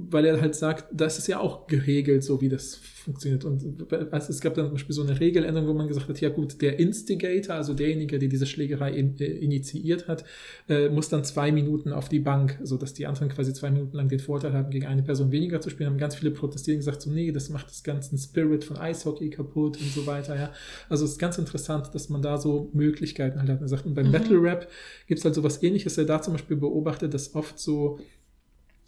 weil 0.00 0.24
er 0.24 0.40
halt 0.40 0.54
sagt, 0.54 0.86
das 0.92 1.18
ist 1.18 1.26
ja 1.26 1.40
auch 1.40 1.66
geregelt, 1.66 2.22
so 2.22 2.40
wie 2.40 2.48
das 2.48 2.76
funktioniert. 2.76 3.44
Und 3.44 3.92
also 4.12 4.30
es 4.30 4.40
gab 4.40 4.54
dann 4.54 4.66
zum 4.66 4.74
Beispiel 4.74 4.94
so 4.94 5.02
eine 5.02 5.18
Regeländerung, 5.18 5.68
wo 5.68 5.74
man 5.74 5.88
gesagt 5.88 6.08
hat, 6.08 6.20
ja 6.20 6.28
gut, 6.28 6.62
der 6.62 6.78
Instigator, 6.78 7.56
also 7.56 7.74
derjenige, 7.74 8.20
der 8.20 8.28
diese 8.28 8.46
Schlägerei 8.46 8.92
in, 8.92 9.18
äh, 9.18 9.24
initiiert 9.24 10.06
hat, 10.06 10.24
äh, 10.68 10.88
muss 10.88 11.08
dann 11.08 11.24
zwei 11.24 11.50
Minuten 11.50 11.92
auf 11.92 12.08
die 12.08 12.20
Bank, 12.20 12.60
so 12.62 12.76
dass 12.76 12.94
die 12.94 13.06
anderen 13.06 13.30
quasi 13.30 13.52
zwei 13.52 13.70
Minuten 13.72 13.96
lang 13.96 14.08
den 14.08 14.20
Vorteil 14.20 14.52
haben, 14.52 14.70
gegen 14.70 14.86
eine 14.86 15.02
Person 15.02 15.32
weniger 15.32 15.60
zu 15.60 15.70
spielen. 15.70 15.90
Haben 15.90 15.98
ganz 15.98 16.14
viele 16.14 16.30
protestiert 16.30 16.76
und 16.76 16.80
gesagt, 16.80 17.02
so 17.02 17.10
nee, 17.10 17.32
das 17.32 17.48
macht 17.48 17.68
das 17.68 17.82
ganzen 17.82 18.16
Spirit 18.18 18.62
von 18.62 18.76
Eishockey 18.76 19.30
kaputt 19.30 19.78
und 19.80 19.90
so 19.90 20.06
weiter. 20.06 20.36
Ja, 20.36 20.52
also 20.88 21.04
es 21.04 21.12
ist 21.12 21.18
ganz 21.18 21.38
interessant, 21.38 21.92
dass 21.92 22.08
man 22.08 22.22
da 22.22 22.38
so 22.38 22.70
Möglichkeiten 22.72 23.40
halt 23.40 23.48
hat. 23.50 23.60
Er 23.60 23.68
sagt, 23.68 23.86
und 23.86 23.94
beim 23.94 24.08
Mhm. 24.08 24.12
Battle 24.12 24.40
Rap 24.40 24.68
gibt 25.08 25.18
es 25.18 25.24
halt 25.24 25.34
so 25.34 25.42
was 25.42 25.60
ähnliches. 25.64 25.98
Er 25.98 26.04
da 26.04 26.22
zum 26.22 26.34
Beispiel 26.34 26.56
beobachtet, 26.56 27.12
dass 27.14 27.34
oft 27.34 27.58
so 27.58 27.98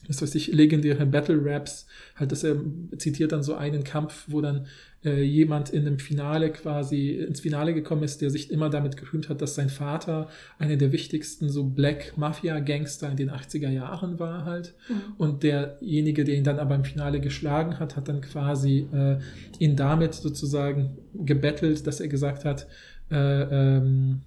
was 0.09 0.23
weiß 0.23 0.35
ich, 0.35 0.49
legendäre 0.49 1.07
Battle 1.07 1.41
Raps, 1.45 1.87
halt, 2.17 2.33
dass 2.33 2.43
er 2.43 2.57
zitiert 2.97 3.33
dann 3.33 3.43
so 3.43 3.55
einen 3.55 3.85
Kampf, 3.85 4.25
wo 4.29 4.41
dann 4.41 4.67
äh, 5.05 5.23
jemand 5.23 5.71
in 5.71 5.87
einem 5.87 5.99
Finale 5.99 6.51
quasi 6.51 7.11
ins 7.11 7.41
Finale 7.41 7.75
gekommen 7.75 8.03
ist, 8.03 8.21
der 8.21 8.31
sich 8.31 8.51
immer 8.51 8.71
damit 8.71 8.97
gerühmt 8.97 9.29
hat, 9.29 9.41
dass 9.41 9.55
sein 9.55 9.69
Vater 9.69 10.29
einer 10.59 10.77
der 10.77 10.93
wichtigsten 10.93 11.49
so 11.49 11.65
Black 11.65 12.17
Mafia 12.17 12.59
Gangster 12.61 13.11
in 13.11 13.17
den 13.17 13.31
80er 13.31 13.71
Jahren 13.71 14.19
war 14.19 14.45
halt. 14.45 14.75
Mhm. 14.89 14.95
Und 15.19 15.43
derjenige, 15.43 16.25
der 16.25 16.37
ihn 16.37 16.45
dann 16.45 16.59
aber 16.59 16.75
im 16.75 16.85
Finale 16.85 17.21
geschlagen 17.21 17.79
hat, 17.79 17.97
hat 17.97 18.09
dann 18.09 18.21
quasi 18.21 18.87
äh, 18.93 19.19
ihn 19.59 19.77
damit 19.77 20.15
sozusagen 20.15 20.99
gebettelt, 21.15 21.87
dass 21.87 22.01
er 22.01 22.09
gesagt 22.09 22.45
hat, 22.45 22.67
äh, 23.11 23.17
ähm, 23.17 24.23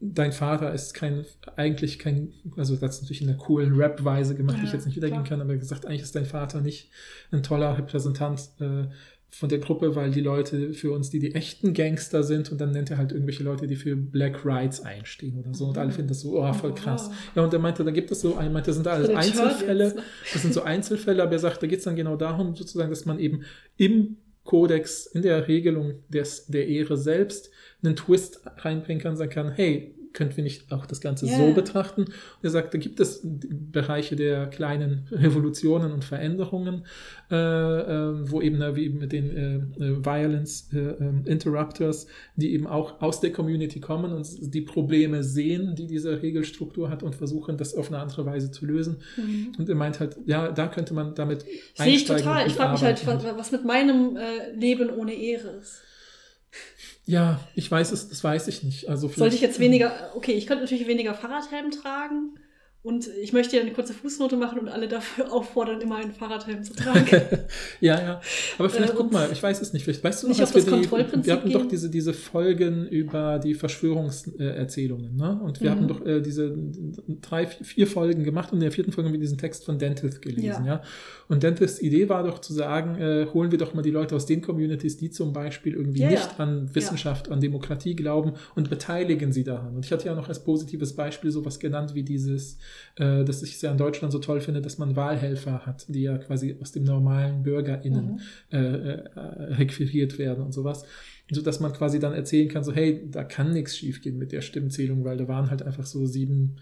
dein 0.00 0.32
Vater 0.32 0.72
ist 0.72 0.94
kein, 0.94 1.26
eigentlich 1.56 1.98
kein, 1.98 2.32
also 2.56 2.74
das 2.76 2.96
ist 2.96 3.02
natürlich 3.02 3.22
in 3.22 3.28
einer 3.28 3.38
coolen 3.38 3.74
Rap-Weise 3.74 4.34
gemacht, 4.34 4.56
die 4.58 4.64
ich 4.64 4.70
Ja, 4.70 4.76
jetzt 4.76 4.86
nicht 4.86 4.96
wiedergeben 4.96 5.24
klar. 5.24 5.38
kann, 5.38 5.46
aber 5.46 5.56
gesagt, 5.56 5.86
eigentlich 5.86 6.02
ist 6.02 6.16
dein 6.16 6.24
Vater 6.24 6.60
nicht 6.62 6.90
ein 7.30 7.42
toller 7.42 7.76
Repräsentant 7.76 8.40
äh, 8.60 8.86
von 9.32 9.48
der 9.48 9.58
Gruppe, 9.58 9.94
weil 9.94 10.10
die 10.10 10.22
Leute 10.22 10.72
für 10.72 10.92
uns, 10.92 11.10
die 11.10 11.20
die 11.20 11.34
echten 11.34 11.72
Gangster 11.72 12.24
sind, 12.24 12.50
und 12.50 12.60
dann 12.60 12.72
nennt 12.72 12.90
er 12.90 12.98
halt 12.98 13.12
irgendwelche 13.12 13.44
Leute, 13.44 13.66
die 13.66 13.76
für 13.76 13.94
Black 13.94 14.44
Rights 14.44 14.80
einstehen 14.80 15.38
oder 15.38 15.54
so. 15.54 15.66
Und 15.66 15.78
alle 15.78 15.92
finden 15.92 16.08
das 16.08 16.20
so, 16.22 16.42
oh, 16.42 16.52
voll 16.52 16.74
krass. 16.74 17.06
Wow. 17.08 17.16
Ja, 17.36 17.44
und 17.44 17.52
er 17.52 17.60
meinte, 17.60 17.84
da 17.84 17.90
gibt 17.92 18.10
es 18.10 18.22
so, 18.22 18.32
er 18.34 18.50
meinte, 18.50 18.68
das 18.70 18.76
sind 18.76 18.88
alles 18.88 19.08
Einzelfälle. 19.10 19.96
Das 20.32 20.42
sind 20.42 20.52
so 20.52 20.62
Einzelfälle, 20.62 21.22
aber 21.22 21.32
er 21.32 21.38
sagt, 21.38 21.62
da 21.62 21.66
geht 21.68 21.78
es 21.78 21.84
dann 21.84 21.94
genau 21.94 22.16
darum, 22.16 22.56
sozusagen, 22.56 22.90
dass 22.90 23.04
man 23.04 23.20
eben 23.20 23.42
im 23.76 24.16
Kodex, 24.42 25.06
in 25.06 25.22
der 25.22 25.46
Regelung 25.46 25.94
des, 26.08 26.46
der 26.46 26.66
Ehre 26.66 26.96
selbst 26.96 27.49
einen 27.82 27.96
Twist 27.96 28.42
reinbringen 28.58 29.02
kann, 29.02 29.16
sagen 29.16 29.30
kann, 29.30 29.50
hey, 29.52 29.94
könnten 30.12 30.36
wir 30.36 30.44
nicht 30.44 30.72
auch 30.72 30.86
das 30.86 31.00
Ganze 31.00 31.26
Ja. 31.26 31.36
so 31.36 31.52
betrachten? 31.52 32.02
Und 32.02 32.14
er 32.42 32.50
sagt, 32.50 32.74
da 32.74 32.78
gibt 32.78 33.00
es 33.00 33.20
Bereiche 33.22 34.16
der 34.16 34.46
kleinen 34.46 35.06
Revolutionen 35.12 35.92
und 35.92 36.04
Veränderungen, 36.04 36.84
äh, 37.30 37.36
äh, 37.36 38.30
wo 38.30 38.40
eben, 38.40 38.60
äh, 38.60 38.74
wie 38.74 38.84
eben 38.86 38.98
mit 38.98 39.12
den 39.12 39.36
äh, 39.36 39.54
äh, 39.56 40.04
Violence 40.04 40.68
äh, 40.72 40.78
ähm, 40.78 41.22
Interrupters, 41.26 42.06
die 42.36 42.52
eben 42.52 42.66
auch 42.66 43.00
aus 43.00 43.20
der 43.20 43.32
Community 43.32 43.80
kommen 43.80 44.12
und 44.12 44.26
die 44.52 44.62
Probleme 44.62 45.22
sehen, 45.22 45.76
die 45.76 45.86
diese 45.86 46.20
Regelstruktur 46.22 46.90
hat 46.90 47.02
und 47.02 47.14
versuchen, 47.14 47.56
das 47.56 47.74
auf 47.74 47.88
eine 47.88 47.98
andere 47.98 48.26
Weise 48.26 48.50
zu 48.50 48.66
lösen. 48.66 48.96
Mhm. 49.16 49.52
Und 49.58 49.68
er 49.68 49.76
meint 49.76 50.00
halt, 50.00 50.16
ja, 50.26 50.50
da 50.50 50.66
könnte 50.66 50.94
man 50.94 51.14
damit 51.14 51.44
Sehe 51.74 51.94
ich 51.94 52.04
total. 52.04 52.46
Ich 52.46 52.54
frage 52.54 52.72
mich 52.72 52.82
halt, 52.82 53.06
was, 53.36 53.52
mit 53.52 53.64
meinem 53.64 54.18
Leben 54.56 54.90
ohne 54.90 55.12
Ehre 55.12 55.48
ist. 55.60 55.82
Ja, 57.06 57.40
ich 57.54 57.70
weiß 57.70 57.92
es, 57.92 58.08
das 58.08 58.22
weiß 58.22 58.48
ich 58.48 58.62
nicht. 58.62 58.88
Also 58.88 59.08
Sollte 59.08 59.34
ich 59.34 59.40
jetzt 59.40 59.58
weniger, 59.58 60.12
okay, 60.14 60.32
ich 60.32 60.46
könnte 60.46 60.64
natürlich 60.64 60.86
weniger 60.86 61.14
Fahrradhelm 61.14 61.70
tragen. 61.70 62.38
Und 62.82 63.08
ich 63.20 63.34
möchte 63.34 63.56
ja 63.56 63.62
eine 63.62 63.72
kurze 63.72 63.92
Fußnote 63.92 64.38
machen 64.38 64.58
und 64.58 64.68
alle 64.68 64.88
dafür 64.88 65.30
auffordern, 65.32 65.82
immer 65.82 65.96
einen 65.96 66.12
Fahrradhelm 66.12 66.62
zu 66.62 66.72
tragen. 66.72 67.04
ja, 67.80 68.00
ja. 68.00 68.20
Aber 68.58 68.70
vielleicht 68.70 68.94
Äh, 68.94 68.96
guck 68.96 69.12
mal, 69.12 69.28
ich 69.30 69.42
weiß 69.42 69.60
es 69.60 69.74
nicht. 69.74 69.84
Vielleicht 69.84 70.02
weißt 70.02 70.22
du 70.22 70.28
noch, 70.28 70.40
auf 70.40 70.54
wir 70.54 70.62
die, 70.62 71.26
wir 71.26 71.32
hatten 71.34 71.50
doch 71.52 71.60
gehen? 71.60 71.68
diese, 71.68 71.90
diese 71.90 72.14
Folgen 72.14 72.86
über 72.88 73.38
die 73.38 73.52
Verschwörungserzählungen, 73.54 75.16
ne? 75.16 75.40
Und 75.42 75.60
wir 75.60 75.70
Mhm. 75.70 75.74
hatten 75.74 75.88
doch 75.88 76.06
äh, 76.06 76.20
diese 76.20 76.56
drei, 77.20 77.46
vier 77.46 77.86
Folgen 77.86 78.24
gemacht 78.24 78.50
und 78.52 78.58
in 78.58 78.62
der 78.62 78.72
vierten 78.72 78.92
Folge 78.92 79.08
haben 79.08 79.14
wir 79.14 79.20
diesen 79.20 79.38
Text 79.38 79.64
von 79.64 79.78
Dentith 79.78 80.20
gelesen, 80.22 80.64
ja. 80.64 80.70
Ja. 80.76 80.82
Und 81.28 81.42
Dentiths 81.42 81.80
Idee 81.80 82.08
war 82.08 82.22
doch 82.24 82.38
zu 82.40 82.52
sagen, 82.52 82.96
äh, 83.00 83.26
holen 83.32 83.50
wir 83.50 83.58
doch 83.58 83.74
mal 83.74 83.82
die 83.82 83.90
Leute 83.90 84.16
aus 84.16 84.26
den 84.26 84.40
Communities, 84.40 84.96
die 84.96 85.10
zum 85.10 85.32
Beispiel 85.32 85.74
irgendwie 85.74 86.00
Ja, 86.00 86.10
nicht 86.10 86.30
ja. 86.38 86.44
an 86.44 86.74
Wissenschaft, 86.74 87.30
an 87.30 87.40
Demokratie 87.40 87.94
glauben 87.94 88.32
und 88.54 88.70
beteiligen 88.70 89.32
sie 89.32 89.44
daran. 89.44 89.76
Und 89.76 89.84
ich 89.84 89.92
hatte 89.92 90.06
ja 90.06 90.14
noch 90.14 90.28
als 90.28 90.42
positives 90.44 90.94
Beispiel 90.94 91.30
sowas 91.30 91.58
genannt 91.60 91.94
wie 91.94 92.02
dieses, 92.02 92.56
äh, 92.96 93.24
dass 93.24 93.42
ich 93.42 93.54
es 93.54 93.62
ja 93.62 93.70
in 93.70 93.78
Deutschland 93.78 94.12
so 94.12 94.18
toll 94.18 94.40
finde, 94.40 94.60
dass 94.60 94.78
man 94.78 94.96
Wahlhelfer 94.96 95.66
hat, 95.66 95.86
die 95.88 96.02
ja 96.02 96.18
quasi 96.18 96.56
aus 96.60 96.72
dem 96.72 96.84
normalen 96.84 97.42
BürgerInnen 97.42 98.06
Mhm. 98.06 98.20
äh, 98.50 98.58
äh, 98.58 99.08
requiriert 99.54 100.18
werden 100.18 100.44
und 100.44 100.52
sowas. 100.52 100.84
So 101.32 101.42
dass 101.42 101.60
man 101.60 101.72
quasi 101.72 102.00
dann 102.00 102.12
erzählen 102.12 102.48
kann, 102.48 102.64
so, 102.64 102.72
hey, 102.72 103.08
da 103.10 103.22
kann 103.22 103.52
nichts 103.52 103.76
schiefgehen 103.76 104.18
mit 104.18 104.32
der 104.32 104.40
Stimmzählung, 104.40 105.04
weil 105.04 105.16
da 105.16 105.28
waren 105.28 105.48
halt 105.50 105.62
einfach 105.62 105.86
so 105.86 106.04
sieben 106.06 106.56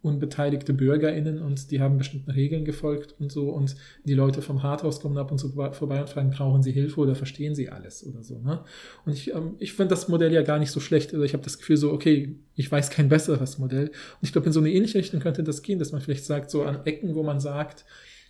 unbeteiligte 0.00 0.72
BürgerInnen 0.72 1.42
und 1.42 1.70
die 1.70 1.80
haben 1.80 1.98
bestimmten 1.98 2.30
Regeln 2.30 2.64
gefolgt 2.64 3.16
und 3.18 3.32
so 3.32 3.50
und 3.50 3.74
die 4.04 4.14
Leute 4.14 4.42
vom 4.42 4.56
Rathaus 4.56 5.00
kommen 5.00 5.18
ab 5.18 5.32
und 5.32 5.38
zu 5.38 5.50
vorbei 5.50 6.00
und 6.00 6.08
fragen, 6.08 6.30
brauchen 6.30 6.62
sie 6.62 6.70
Hilfe 6.70 7.00
oder 7.00 7.16
verstehen 7.16 7.56
sie 7.56 7.68
alles 7.68 8.06
oder 8.06 8.22
so, 8.22 8.38
ne? 8.38 8.62
Und 9.04 9.12
ich, 9.12 9.34
ähm, 9.34 9.56
ich 9.58 9.72
finde 9.72 9.90
das 9.90 10.08
Modell 10.08 10.32
ja 10.32 10.42
gar 10.42 10.60
nicht 10.60 10.70
so 10.70 10.78
schlecht. 10.78 11.12
Also 11.12 11.24
ich 11.24 11.32
habe 11.32 11.42
das 11.42 11.58
Gefühl 11.58 11.76
so, 11.76 11.92
okay, 11.92 12.36
ich 12.54 12.70
weiß 12.70 12.90
kein 12.90 13.08
besseres 13.08 13.58
Modell. 13.58 13.88
Und 13.88 14.22
ich 14.22 14.32
glaube, 14.32 14.46
in 14.46 14.52
so 14.52 14.60
eine 14.60 14.70
ähnliche 14.70 14.98
Richtung 14.98 15.20
könnte 15.20 15.42
das 15.42 15.62
gehen, 15.62 15.78
dass 15.78 15.92
man 15.92 16.00
vielleicht 16.00 16.24
sagt, 16.24 16.50
so 16.50 16.62
an 16.62 16.84
Ecken, 16.84 17.14
wo 17.14 17.24
man 17.24 17.40
sagt, 17.40 17.84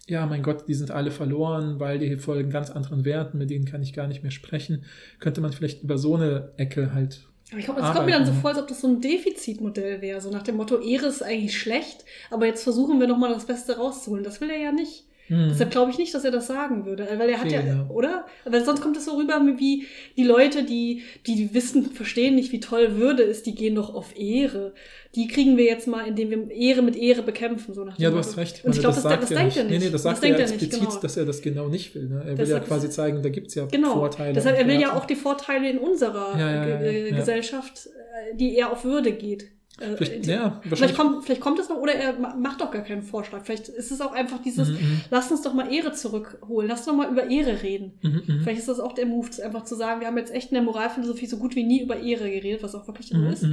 ja, 0.07 0.25
mein 0.25 0.43
Gott, 0.43 0.67
die 0.69 0.75
sind 0.75 0.91
alle 0.91 1.11
verloren, 1.11 1.81
weil 1.81 1.99
die 1.99 2.17
folgen 2.17 2.49
ganz 2.49 2.71
anderen 2.71 3.05
Werten, 3.05 3.37
mit 3.37 3.51
denen 3.51 3.67
kann 3.67 3.83
ich 3.83 3.93
gar 3.93 4.09
nicht 4.09 4.23
mehr 4.23 4.33
sprechen, 4.33 4.85
könnte 5.21 5.43
man 5.43 5.53
vielleicht 5.53 5.83
über 5.83 5.99
so 5.99 6.17
eine 6.17 6.53
Ecke 6.57 6.95
halt 6.95 7.29
Aber 7.51 7.59
ich 7.59 7.65
glaube, 7.65 7.81
es 7.81 7.93
kommt 7.93 8.07
mir 8.07 8.13
dann 8.13 8.27
so 8.27 8.33
vor, 8.33 8.51
als 8.51 8.59
ob 8.59 8.69
das 8.69 8.81
so 8.81 8.89
ein 8.89 9.01
Defizitmodell 9.01 10.03
wäre. 10.03 10.21
So 10.21 10.31
nach 10.31 10.43
dem 10.43 10.57
Motto, 10.57 10.81
Ehre 10.81 11.07
ist 11.07 11.23
eigentlich 11.23 11.59
schlecht, 11.59 12.05
aber 12.31 12.47
jetzt 12.47 12.63
versuchen 12.63 13.01
wir 13.01 13.07
nochmal 13.07 13.33
das 13.33 13.47
Beste 13.47 13.77
rauszuholen. 13.77 14.25
Das 14.25 14.41
will 14.41 14.51
er 14.51 14.59
ja 14.59 14.73
nicht. 14.73 15.08
Hm, 15.29 15.49
Deshalb 15.51 15.71
glaube 15.71 15.91
ich 15.91 15.99
nicht, 15.99 16.15
dass 16.15 16.25
er 16.25 16.31
das 16.31 16.47
sagen 16.47 16.87
würde. 16.87 17.07
Weil 17.17 17.29
er 17.29 17.39
hat 17.39 17.47
Okay, 17.47 17.63
ja, 17.67 17.87
oder? 17.91 18.25
Weil 18.45 18.65
sonst 18.65 18.81
kommt 18.81 18.97
es 18.97 19.05
so 19.05 19.17
rüber, 19.17 19.41
wie 19.57 19.87
die 20.17 20.25
Leute, 20.25 20.65
die, 20.65 21.03
die 21.27 21.53
wissen, 21.53 21.91
verstehen 21.93 22.35
nicht, 22.35 22.51
wie 22.53 22.61
toll 22.61 22.97
Würde 22.97 23.23
ist, 23.23 23.47
die 23.47 23.55
gehen 23.55 23.75
doch 23.75 23.95
auf 23.95 24.19
Ehre. 24.19 24.73
Die 25.15 25.29
kriegen 25.29 25.57
wir 25.57 25.65
jetzt 25.65 25.87
mal, 25.87 26.07
indem 26.07 26.31
wir 26.31 26.51
Ehre 26.51 26.83
mit 26.83 26.97
Ehre 26.97 27.23
bekämpfen. 27.23 27.75
So 27.75 27.85
nach 27.85 27.97
dem 27.97 28.03
Ja, 28.03 28.11
du 28.11 28.17
hast 28.17 28.37
recht. 28.39 28.65
Und 28.65 28.75
ich 28.75 28.81
glaube, 28.81 28.95
das, 28.95 29.05
das, 29.05 29.13
sagt 29.13 29.31
er 29.31 29.37
denkt 29.37 29.57
er 29.57 29.65
nicht. 29.65 29.79
Nee, 29.79 29.85
nee, 29.85 29.91
das 29.91 30.03
sagt 30.03 30.23
denkt 30.23 30.39
er 30.39 30.47
er 30.47 30.51
nicht, 30.53 30.63
explizit, 30.63 30.89
genau. 30.89 31.01
dass 31.01 31.17
er 31.17 31.25
das 31.27 31.43
genau 31.43 31.69
nicht 31.69 31.95
will. 31.95 32.09
Ne? 32.09 32.23
Er 32.25 32.31
will 32.31 32.37
Das 32.37 32.49
ja 32.49 32.61
quasi 32.61 32.89
zeigen, 32.89 33.23
da 33.23 33.29
gibt 33.29 33.49
es 33.49 33.55
ja 33.55 33.67
Genau. 33.67 33.95
Vorteile. 33.95 34.33
Deshalb, 34.33 34.59
er 34.59 34.67
will 34.67 34.81
ja 34.81 34.97
auch 34.97 35.05
die 35.05 35.17
Vorteile 35.17 35.69
in 35.71 35.79
unserer 35.79 36.39
Ja, 36.39 36.51
ja, 36.51 36.69
ja, 36.69 36.77
äh, 36.81 37.11
ja. 37.11 37.17
Gesellschaft, 37.17 37.87
äh, 37.87 38.37
die 38.37 38.57
eher 38.57 38.73
auf 38.73 38.85
Würde 38.85 39.13
geht. 39.13 39.49
Vielleicht, 39.79 40.27
äh, 40.29 40.33
ja, 40.35 40.61
Vielleicht 40.65 40.97
kommt, 40.97 41.25
vielleicht 41.25 41.41
kommt 41.41 41.59
es 41.61 41.69
noch, 41.69 41.77
oder 41.77 41.95
er 41.95 42.19
ma- 42.19 42.35
macht 42.35 42.61
doch 42.61 42.71
gar 42.71 42.83
keinen 42.83 43.03
Vorschlag. 43.03 43.45
Vielleicht 43.45 43.69
ist 43.69 43.91
es 43.93 44.01
auch 44.01 44.13
einfach 44.13 44.43
dieses, 44.43 44.69
Mhm, 44.69 44.75
mhm, 44.75 45.01
lass 45.11 45.31
uns 45.31 45.43
doch 45.43 45.55
mal 45.55 45.73
Ehre 45.73 45.93
zurückholen, 45.93 46.69
lass 46.69 46.85
doch 46.85 46.95
mal 46.95 47.11
über 47.11 47.29
Ehre 47.31 47.63
reden. 47.63 47.93
mhm, 48.03 48.23
mhm. 48.27 48.41
Vielleicht 48.43 48.59
ist 48.59 48.69
das 48.69 48.81
auch 48.81 48.93
der 48.93 49.07
Move, 49.07 49.29
einfach 49.45 49.65
zu 49.65 49.75
sagen, 49.77 50.01
wir 50.01 50.09
haben 50.09 50.19
jetzt 50.19 50.35
echt 50.35 50.51
in 50.51 50.55
der 50.57 50.63
Moralphilosophie 50.65 51.27
so 51.27 51.37
gut 51.39 51.55
wie 51.55 51.63
nie 51.65 51.83
über 51.83 51.99
Ehre 52.01 52.31
geredet, 52.31 52.63
was 52.63 52.75
auch 52.75 52.87
wirklich 52.89 53.13
Mhm, 53.13 53.27
ist. 53.29 53.47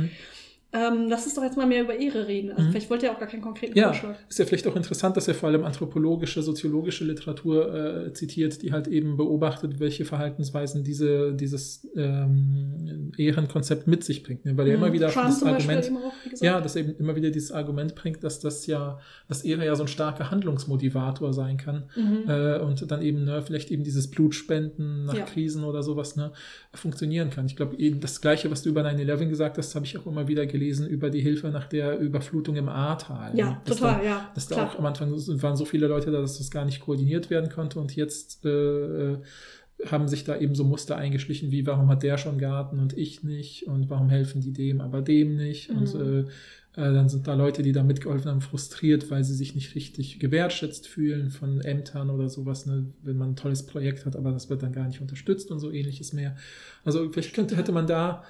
Mhm. 0.76 0.98
Ähm, 1.02 1.08
lass 1.10 1.26
uns 1.26 1.36
doch 1.36 1.44
jetzt 1.44 1.58
mal 1.58 1.66
mehr 1.66 1.84
über 1.84 1.96
Ehre 1.98 2.28
reden. 2.28 2.52
Also 2.52 2.64
Mhm. 2.64 2.72
vielleicht 2.72 2.90
wollte 2.90 3.06
er 3.08 3.14
auch 3.14 3.20
gar 3.20 3.28
keinen 3.28 3.42
konkreten 3.42 3.78
Ja, 3.78 3.88
Vorschlag. 3.94 4.16
ist 4.30 4.40
ja 4.40 4.46
vielleicht 4.46 4.68
auch 4.68 4.76
interessant, 4.76 5.16
dass 5.18 5.28
er 5.28 5.34
vor 5.36 5.50
allem 5.50 5.64
anthropologische, 5.64 6.42
soziologische 6.42 7.06
Literatur 7.06 8.06
äh, 8.08 8.14
zitiert, 8.14 8.62
die 8.62 8.72
halt 8.72 8.88
eben 8.88 9.18
beobachtet, 9.18 9.80
welche 9.80 10.06
Verhaltensweisen 10.06 10.84
diese, 10.84 11.34
dieses 11.34 11.88
ähm, 11.96 13.12
Ehrenkonzept 13.18 13.88
mit 13.88 14.04
sich 14.04 14.24
bringt. 14.24 14.46
Ne? 14.46 14.58
Weil 14.58 14.68
er 14.68 14.76
immer 14.76 14.92
wieder 14.94 15.10
Trump 15.10 15.28
das 15.28 15.44
Argument, 15.44 15.92
auch, 15.96 16.42
ja, 16.42 16.60
dass 16.62 16.76
eben 16.76 16.96
immer 16.98 17.16
wieder 17.16 17.30
dieses 17.30 17.52
Argument 17.52 17.96
bringt, 17.96 18.24
dass 18.24 18.40
das 18.40 18.66
ja, 18.68 19.00
dass 19.28 19.44
Ehre 19.44 19.66
ja 19.66 19.76
so 19.76 19.84
ein 19.84 19.88
starker 19.88 20.32
Handlungsmotivator 20.32 21.34
sein 21.34 21.58
kann. 21.58 21.84
Mhm. 21.96 22.24
Äh, 22.30 22.60
und 22.60 22.90
dann 22.92 23.02
eben 23.02 23.24
ne, 23.24 23.42
vielleicht 23.42 23.72
eben 23.72 23.84
dieses 23.84 24.10
Blutspenden 24.12 25.06
nach 25.06 25.16
Ja. 25.16 25.26
Krisen 25.26 25.64
oder 25.64 25.84
sowas 25.84 26.16
ne, 26.16 26.32
funktionieren 26.78 27.30
kann. 27.30 27.46
Ich 27.46 27.56
glaube, 27.56 27.78
eben 27.78 28.00
das 28.00 28.22
Gleiche, 28.22 28.50
was 28.52 28.64
du 28.64 28.70
über 28.70 28.82
9-11 28.84 29.28
gesagt 29.30 29.58
hast, 29.58 29.76
habe 29.76 29.86
ich 29.86 29.98
auch 29.98 30.06
immer 30.06 30.28
wieder 30.28 30.46
gelesen 30.46 30.88
über 30.88 31.10
die 31.10 31.22
Hilfe 31.22 31.48
nach 31.50 31.68
der 31.68 31.98
Überflutung 32.00 32.56
im 32.56 32.70
Ahrtal. 32.70 33.38
ja, 33.38 33.52
ne? 33.52 33.58
Dass 33.66 33.78
total, 33.78 34.00
Da, 34.00 34.04
ja. 34.06 34.32
dass 34.36 34.48
da 34.48 34.56
klar. 34.56 34.68
auch 34.72 34.80
am 34.80 34.86
Anfang 34.86 35.12
waren 35.12 35.56
so 35.58 35.66
viele 35.66 35.88
Leute 35.88 36.12
da, 36.12 36.22
dass 36.22 36.38
das 36.38 36.52
gar 36.52 36.66
nicht 36.66 36.80
koordiniert 36.80 37.30
werden 37.30 37.50
konnte 37.50 37.80
und 37.80 37.96
jetzt 37.96 38.46
äh, 38.46 38.50
äh, 39.14 39.18
haben 39.88 40.08
sich 40.08 40.24
da 40.24 40.38
eben 40.38 40.56
so 40.56 40.64
Muster 40.64 40.96
eingeschlichen, 40.96 41.52
wie 41.52 41.66
warum 41.68 41.90
hat 41.90 42.02
der 42.04 42.18
schon 42.18 42.38
Garten 42.38 42.80
und 42.80 42.98
ich 42.98 43.24
nicht 43.24 43.68
und 43.68 43.90
warum 43.90 44.10
helfen 44.10 44.42
die 44.42 44.54
dem, 44.54 44.80
aber 44.82 45.02
dem 45.02 45.36
nicht 45.36 45.70
und 45.70 45.94
Mhm. 45.94 46.02
äh, 46.02 46.20
äh, 46.20 46.26
dann 46.76 47.10
sind 47.10 47.28
da 47.28 47.34
Leute, 47.36 47.64
die 47.64 47.72
da 47.72 47.84
mitgeholfen 47.84 48.30
haben, 48.30 48.42
frustriert, 48.42 49.10
weil 49.10 49.24
sie 49.24 49.34
sich 49.34 49.56
nicht 49.56 49.76
richtig 49.76 50.20
gewertschätzt 50.20 50.88
fühlen 50.88 51.30
von 51.30 51.62
Ämtern 51.62 52.10
oder 52.10 52.30
sowas, 52.30 52.66
ne? 52.66 52.86
wenn 53.02 53.18
man 53.18 53.32
ein 53.32 53.36
tolles 53.36 53.66
Projekt 53.66 54.06
hat, 54.06 54.16
aber 54.16 54.32
das 54.32 54.50
wird 54.50 54.62
dann 54.62 54.74
gar 54.74 54.88
nicht 54.88 55.02
unterstützt 55.02 55.52
und 55.52 55.60
so 55.60 55.72
ähnliches 55.72 56.12
mehr. 56.12 56.36
Also 56.84 57.10
vielleicht 57.12 57.34
könnte, 57.34 57.56
hätte 57.56 57.72
man 57.72 57.88
da 57.88 58.24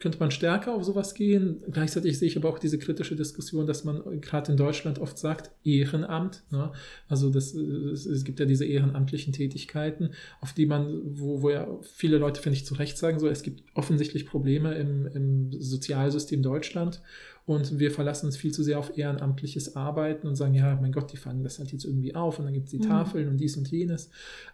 könnte 0.00 0.18
man 0.18 0.30
stärker 0.30 0.74
auf 0.74 0.84
sowas 0.84 1.14
gehen. 1.14 1.62
Gleichzeitig 1.70 2.18
sehe 2.18 2.28
ich 2.28 2.36
aber 2.36 2.48
auch 2.48 2.58
diese 2.58 2.78
kritische 2.78 3.16
Diskussion, 3.16 3.66
dass 3.66 3.84
man 3.84 4.20
gerade 4.20 4.52
in 4.52 4.56
Deutschland 4.56 4.98
oft 4.98 5.18
sagt, 5.18 5.50
Ehrenamt. 5.64 6.44
Ne? 6.50 6.72
Also 7.08 7.30
das, 7.30 7.54
es, 7.54 8.06
es 8.06 8.24
gibt 8.24 8.40
ja 8.40 8.46
diese 8.46 8.64
ehrenamtlichen 8.64 9.32
Tätigkeiten, 9.32 10.10
auf 10.40 10.52
die 10.52 10.66
man, 10.66 11.00
wo, 11.04 11.42
wo 11.42 11.50
ja 11.50 11.66
viele 11.82 12.18
Leute, 12.18 12.40
finde 12.40 12.56
ich, 12.56 12.66
zu 12.66 12.74
Recht 12.74 12.98
sagen, 12.98 13.18
so, 13.18 13.28
es 13.28 13.42
gibt 13.42 13.62
offensichtlich 13.74 14.26
Probleme 14.26 14.74
im, 14.74 15.06
im 15.06 15.52
Sozialsystem 15.60 16.42
Deutschland 16.42 17.00
und 17.46 17.78
wir 17.78 17.92
verlassen 17.92 18.26
uns 18.26 18.36
viel 18.36 18.52
zu 18.52 18.64
sehr 18.64 18.78
auf 18.78 18.98
ehrenamtliches 18.98 19.76
Arbeiten 19.76 20.26
und 20.26 20.34
sagen, 20.34 20.54
ja, 20.54 20.78
mein 20.80 20.92
Gott, 20.92 21.12
die 21.12 21.16
fangen 21.16 21.44
das 21.44 21.60
halt 21.60 21.72
jetzt 21.72 21.84
irgendwie 21.84 22.14
auf 22.14 22.38
und 22.38 22.44
dann 22.44 22.54
gibt 22.54 22.66
es 22.66 22.72
die 22.72 22.78
Mhm. 22.78 22.88
Tafeln 22.88 23.28
und 23.28 23.38
dies 23.38 23.56
und 23.56 23.70
jenes. 23.70 24.10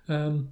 Ähm, 0.09 0.48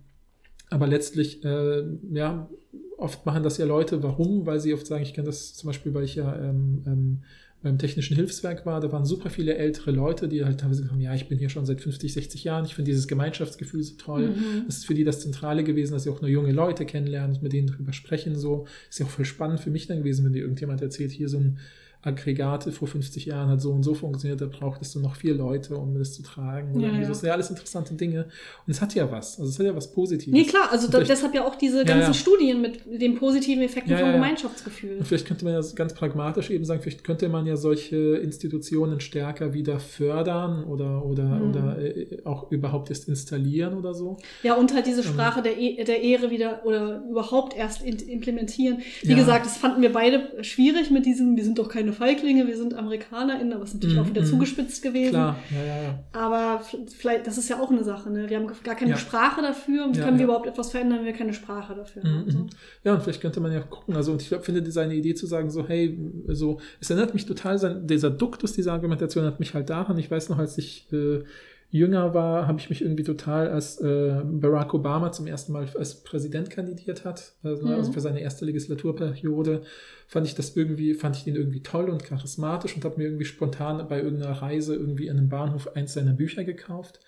aber 0.71 0.87
letztlich, 0.87 1.45
äh, 1.45 1.83
ja, 2.13 2.49
oft 2.97 3.27
machen 3.27 3.43
das 3.43 3.59
ja 3.59 3.67
Leute. 3.67 4.03
Warum? 4.03 4.47
Weil 4.47 4.61
sie 4.61 4.73
oft 4.73 4.87
sagen, 4.87 5.03
ich 5.03 5.15
kenne 5.15 5.27
das 5.27 5.55
zum 5.55 5.67
Beispiel, 5.69 5.93
weil 5.95 6.05
ich 6.05 6.15
ja 6.15 6.35
ähm, 6.37 6.83
ähm, 6.87 7.19
beim 7.63 7.77
Technischen 7.77 8.17
Hilfswerk 8.17 8.65
war, 8.65 8.81
da 8.81 8.91
waren 8.91 9.05
super 9.05 9.29
viele 9.29 9.55
ältere 9.55 9.91
Leute, 9.91 10.29
die 10.29 10.45
halt 10.45 10.61
teilweise 10.61 10.81
gesagt 10.81 10.95
haben, 10.95 11.03
ja, 11.03 11.15
ich 11.15 11.29
bin 11.29 11.39
hier 11.39 11.51
schon 11.51 11.67
seit 11.67 11.81
50, 11.83 12.13
60 12.13 12.45
Jahren, 12.45 12.65
ich 12.65 12.75
finde 12.75 12.91
dieses 12.91 13.07
Gemeinschaftsgefühl 13.07 13.83
so 13.83 13.97
toll. 13.97 14.29
Mhm. 14.29 14.63
Das 14.67 14.79
ist 14.79 14.87
für 14.87 14.95
die 14.95 15.05
das 15.05 15.21
Zentrale 15.21 15.63
gewesen, 15.63 15.93
dass 15.93 16.05
sie 16.05 16.11
auch 16.11 16.23
nur 16.23 16.31
junge 16.31 16.53
Leute 16.53 16.87
kennenlernen 16.87 17.37
und 17.37 17.43
mit 17.43 17.53
denen 17.53 17.67
drüber 17.67 17.93
sprechen. 17.93 18.35
So 18.35 18.67
ist 18.89 18.99
ja 18.99 19.07
auch 19.07 19.11
voll 19.11 19.27
spannend 19.27 19.61
für 19.61 19.71
mich 19.71 19.87
dann 19.87 19.99
gewesen, 19.99 20.25
wenn 20.25 20.33
dir 20.33 20.43
irgendjemand 20.43 20.81
erzählt, 20.81 21.11
hier 21.11 21.29
so 21.29 21.39
ein 21.39 21.59
Aggregate 22.03 22.73
vor 22.73 22.89
50 22.89 23.27
Jahren 23.27 23.49
hat 23.51 23.61
so 23.61 23.71
und 23.73 23.83
so 23.83 23.95
funktioniert, 23.95 24.41
da 24.41 24.47
brauchtest 24.47 24.95
du 24.95 25.01
noch 25.01 25.17
vier 25.17 25.35
Leute, 25.35 25.77
um 25.77 25.99
das 25.99 26.15
zu 26.15 26.23
tragen. 26.23 26.75
Oder 26.77 26.87
Ja, 26.89 26.95
ja. 26.95 27.03
so. 27.03 27.09
Das 27.11 27.21
sind 27.21 27.27
ja 27.29 27.35
alles 27.35 27.51
interessante 27.51 27.95
Dinge. 27.95 28.25
Und 28.67 28.71
es 28.71 28.81
hat 28.81 28.95
ja 28.95 29.11
was. 29.11 29.39
Also 29.39 29.51
es 29.51 29.59
hat 29.59 29.67
ja 29.67 29.77
was 29.77 29.93
Positives. 29.93 30.33
Nee, 30.33 30.45
klar, 30.45 30.69
also 30.71 30.89
da, 30.89 31.01
deshalb 31.01 31.35
ja 31.35 31.45
auch 31.47 31.57
diese 31.57 31.79
Ja, 31.79 31.85
ganzen 31.85 32.09
ja. 32.13 32.15
Studien 32.15 32.61
mit 32.63 32.81
den 33.01 33.17
positiven 33.17 33.63
Effekten 33.63 33.91
Ja, 33.93 33.99
von 33.99 34.07
ja, 34.07 34.13
ja. 34.13 34.19
Gemeinschaftsgefühl. 34.19 34.97
Und 34.99 35.07
vielleicht 35.07 35.27
könnte 35.27 35.45
man 35.45 35.55
ja 35.55 35.61
ganz 35.75 35.93
pragmatisch 35.95 36.51
eben 36.51 36.65
sagen, 36.65 36.81
vielleicht 36.81 37.05
könnte 37.05 37.29
man 37.29 37.45
ja 37.47 37.57
solche 37.57 37.97
Institutionen 37.97 39.01
stärker 39.01 39.53
wieder 39.53 39.79
fördern 39.79 40.65
oder, 40.65 41.05
oder, 41.05 41.25
Mhm. 41.41 41.51
oder 41.51 41.79
äh, 41.81 42.19
auch 42.25 42.51
überhaupt 42.51 42.89
erst 42.91 43.09
installieren 43.09 43.75
oder 43.77 43.93
so. 43.95 44.17
Ja, 44.43 44.55
und 44.55 44.73
halt 44.75 44.87
Ähm. 44.87 44.93
diese 44.97 45.03
Sprache 45.07 45.43
der, 45.43 45.59
e 45.61 45.85
der 45.85 46.01
Ehre 46.03 46.31
wieder 46.31 46.65
oder 46.65 47.03
überhaupt 47.11 47.55
erst 47.57 47.83
implementieren. 47.85 48.79
Wie 49.03 49.11
Ja. 49.11 49.17
gesagt, 49.17 49.45
das 49.47 49.57
fanden 49.57 49.83
wir 49.83 49.93
beide 49.93 50.43
schwierig 50.43 50.91
mit 50.91 51.05
diesem, 51.07 51.37
wir 51.37 51.45
sind 51.45 51.59
doch 51.59 51.69
keine 51.69 51.90
Feiglinge, 51.93 52.47
wir 52.47 52.57
sind 52.57 52.75
AmerikanerInnen, 52.75 53.53
aber 53.53 53.65
es 53.65 53.71
ist 53.71 53.75
natürlich 53.75 53.97
Mhm, 53.97 54.03
auch 54.03 54.09
wieder 54.09 54.23
mhm. 54.23 54.27
zugespitzt 54.27 54.83
gewesen. 54.83 55.11
Klar, 55.11 55.37
ja, 55.51 55.65
ja, 55.65 55.83
ja. 55.83 56.05
Aber 56.13 56.63
vielleicht, 56.97 57.27
das 57.27 57.39
ist 57.39 57.49
ja 57.49 57.61
auch 57.61 57.71
eine 57.71 57.85
Sache, 57.85 58.11
ne? 58.11 58.29
Wir 58.29 58.37
haben 58.39 58.47
gar 58.65 58.75
keine 58.75 58.93
Ja. 58.93 58.97
Sprache 58.97 59.43
dafür. 59.43 59.85
Und 59.87 59.97
Ja, 59.97 60.05
können 60.05 60.19
wir 60.19 60.25
überhaupt 60.25 60.47
etwas 60.47 60.71
verändern, 60.71 60.99
wenn 61.01 61.07
wir 61.07 61.13
keine 61.13 61.33
Sprache 61.35 61.75
dafür 61.75 62.03
haben? 62.03 62.25
Mhm, 62.25 62.31
So. 62.31 62.39
mhm. 62.39 62.47
Ja, 62.85 62.95
und 62.95 63.03
vielleicht 63.03 63.21
könnte 63.21 63.41
man 63.41 63.53
ja 63.53 63.61
gucken, 63.61 63.97
also 63.97 64.13
und 64.13 64.23
ich 64.23 64.29
glaub, 64.29 64.45
finde 64.45 64.71
seine 64.71 64.95
Idee 64.95 65.15
zu 65.15 65.27
sagen, 65.27 65.51
so, 65.51 65.67
hey, 65.67 65.99
so, 66.29 66.61
es 66.81 66.91
erinnert 66.91 67.15
mich 67.15 67.27
total, 67.27 67.59
sein, 67.59 67.87
dieser 67.87 68.11
Duktus 68.11 68.53
dieser 68.53 68.73
Argumentation 68.73 69.25
hat 69.25 69.41
mich 69.41 69.55
halt 69.55 69.71
daran, 69.71 69.99
ich 69.99 70.11
weiß 70.11 70.29
noch, 70.29 70.39
als 70.39 70.59
ich 70.59 70.87
äh, 70.93 71.23
jünger 71.71 72.15
war, 72.15 72.47
habe 72.49 72.59
ich 72.59 72.69
mich 72.69 72.83
irgendwie 72.83 73.05
total, 73.05 73.49
als 73.49 73.81
äh, 73.81 74.21
Barack 74.25 74.75
Obama 74.75 75.13
zum 75.13 75.27
ersten 75.27 75.53
Mal 75.53 75.69
als 75.79 76.03
Präsident 76.03 76.51
kandidiert 76.51 77.05
hat, 77.05 77.35
also, 77.43 77.67
Mhm. 77.67 77.73
also 77.75 77.93
für 77.93 78.01
seine 78.01 78.21
erste 78.21 78.45
Legislaturperiode, 78.45 79.63
fand 80.09 80.27
ich 80.27 80.35
das 80.35 80.57
irgendwie, 80.57 80.95
fand 80.95 81.17
ich 81.17 81.27
ihn 81.27 81.37
irgendwie 81.37 81.63
toll 81.63 81.89
und 81.89 82.05
charismatisch 82.05 82.75
und 82.77 82.85
habe 82.85 82.97
mir 82.99 83.05
irgendwie 83.05 83.25
spontan 83.25 83.87
bei 83.89 84.03
irgendeiner 84.03 84.43
Reise 84.43 84.75
irgendwie 84.75 85.07
in 85.07 85.17
einem 85.17 85.29
Bahnhof 85.29 85.77
eins 85.77 85.95
seiner 85.95 86.13
Bücher 86.13 86.45
gekauft 86.45 87.01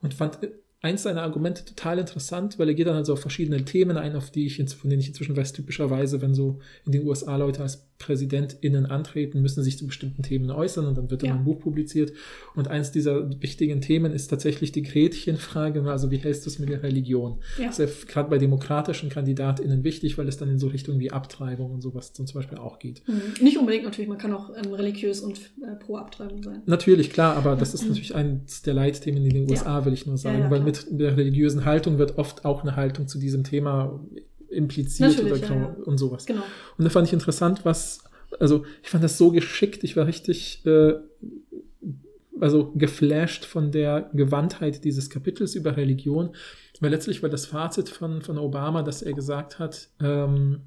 und 0.00 0.14
fand 0.14 0.38
eins 0.84 1.02
seiner 1.02 1.22
Argumente 1.22 1.64
total 1.64 1.98
interessant, 1.98 2.58
weil 2.58 2.68
er 2.68 2.74
geht 2.74 2.86
dann 2.86 2.96
also 2.96 3.14
auf 3.14 3.20
verschiedene 3.20 3.64
Themen 3.64 3.96
ein, 3.96 4.14
auf 4.16 4.30
die 4.30 4.46
ich, 4.46 4.56
von 4.74 4.90
denen 4.90 5.00
ich 5.00 5.08
inzwischen 5.08 5.34
weiß, 5.36 5.54
typischerweise, 5.54 6.20
wenn 6.20 6.34
so 6.34 6.60
in 6.84 6.92
den 6.92 7.06
USA 7.06 7.36
Leute 7.36 7.62
als 7.62 7.88
PräsidentInnen 7.98 8.86
antreten, 8.86 9.40
müssen 9.40 9.62
sich 9.62 9.78
zu 9.78 9.86
bestimmten 9.86 10.22
Themen 10.22 10.50
äußern 10.50 10.84
und 10.86 10.98
dann 10.98 11.10
wird 11.10 11.22
Ja. 11.22 11.30
immer 11.30 11.38
ein 11.38 11.44
Buch 11.44 11.60
publiziert. 11.60 12.12
Und 12.54 12.68
eins 12.68 12.92
dieser 12.92 13.30
wichtigen 13.40 13.80
Themen 13.80 14.12
ist 14.12 14.28
tatsächlich 14.28 14.72
die 14.72 14.82
Gretchenfrage, 14.82 15.82
also 15.90 16.10
wie 16.10 16.18
hältst 16.18 16.44
du 16.44 16.50
es 16.50 16.58
mit 16.58 16.68
der 16.68 16.82
Religion? 16.82 17.38
Ja. 17.58 17.66
Das 17.68 17.78
ist 17.78 17.88
ja 18.06 18.12
gerade 18.12 18.28
bei 18.28 18.38
demokratischen 18.38 19.08
KandidatInnen 19.08 19.84
wichtig, 19.84 20.18
weil 20.18 20.28
es 20.28 20.36
dann 20.36 20.50
in 20.50 20.58
so 20.58 20.66
Richtung 20.68 20.98
wie 20.98 21.12
Abtreibung 21.12 21.70
und 21.70 21.80
sowas 21.80 22.12
zum 22.12 22.26
Beispiel 22.34 22.58
auch 22.58 22.78
geht. 22.78 23.02
Mhm. 23.06 23.42
Nicht 23.42 23.56
unbedingt 23.58 23.84
natürlich, 23.84 24.08
man 24.08 24.18
kann 24.18 24.34
auch 24.34 24.50
ähm, 24.54 24.72
religiös 24.74 25.20
und 25.20 25.38
äh, 25.62 25.74
pro 25.76 25.96
Abtreibung 25.96 26.42
sein. 26.42 26.62
Natürlich, 26.66 27.10
klar, 27.10 27.36
aber 27.36 27.56
das 27.56 27.72
ist 27.74 27.88
natürlich 27.88 28.14
eins 28.14 28.62
der 28.62 28.74
Leitthemen 28.74 29.24
in 29.24 29.30
den 29.30 29.50
USA, 29.50 29.84
will 29.84 29.92
ich 29.94 30.06
nur 30.06 30.18
sagen, 30.18 30.42
weil 30.42 30.48
klar. 30.48 30.64
Mit 30.90 31.00
der 31.00 31.16
religiösen 31.16 31.64
Haltung 31.64 31.98
wird 31.98 32.18
oft 32.18 32.44
auch 32.44 32.62
eine 32.62 32.76
Haltung 32.76 33.08
zu 33.08 33.18
diesem 33.18 33.44
Thema 33.44 34.00
impliziert 34.48 35.18
oder 35.18 35.30
Natürlich, 35.30 35.48
ja, 35.48 35.56
ja. 35.56 35.76
und 35.84 35.98
sowas. 35.98 36.26
Genau. 36.26 36.42
Und 36.78 36.84
da 36.84 36.90
fand 36.90 37.06
ich 37.06 37.12
interessant, 37.12 37.64
was, 37.64 38.04
also 38.38 38.64
ich 38.82 38.90
fand 38.90 39.04
das 39.04 39.18
so 39.18 39.30
geschickt, 39.30 39.84
ich 39.84 39.96
war 39.96 40.06
richtig, 40.06 40.64
äh, 40.66 40.94
also 42.40 42.72
geflasht 42.74 43.44
von 43.44 43.70
der 43.70 44.10
Gewandtheit 44.12 44.84
dieses 44.84 45.10
Kapitels 45.10 45.54
über 45.54 45.76
Religion, 45.76 46.30
weil 46.80 46.90
letztlich 46.90 47.22
war 47.22 47.30
das 47.30 47.46
Fazit 47.46 47.88
von, 47.88 48.22
von 48.22 48.38
Obama, 48.38 48.82
dass 48.82 49.02
er 49.02 49.12
gesagt 49.12 49.58
hat, 49.58 49.88
ähm, 50.00 50.60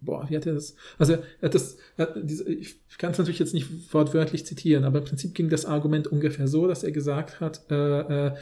boah, 0.00 0.28
wie 0.28 0.36
hat 0.36 0.46
er 0.46 0.54
das, 0.54 0.74
also 0.98 1.14
er 1.14 1.22
hat 1.42 1.54
das, 1.54 1.76
er 1.96 2.08
hat 2.08 2.16
diese, 2.22 2.48
ich 2.50 2.76
kann 2.98 3.12
es 3.12 3.18
natürlich 3.18 3.38
jetzt 3.38 3.54
nicht 3.54 3.92
wortwörtlich 3.92 4.46
zitieren, 4.46 4.84
aber 4.84 4.98
im 4.98 5.04
Prinzip 5.04 5.34
ging 5.34 5.48
das 5.48 5.64
Argument 5.64 6.06
ungefähr 6.06 6.48
so, 6.48 6.66
dass 6.66 6.84
er 6.84 6.92
gesagt 6.92 7.40
hat, 7.40 7.62
äh, 7.70 8.26
äh, 8.26 8.34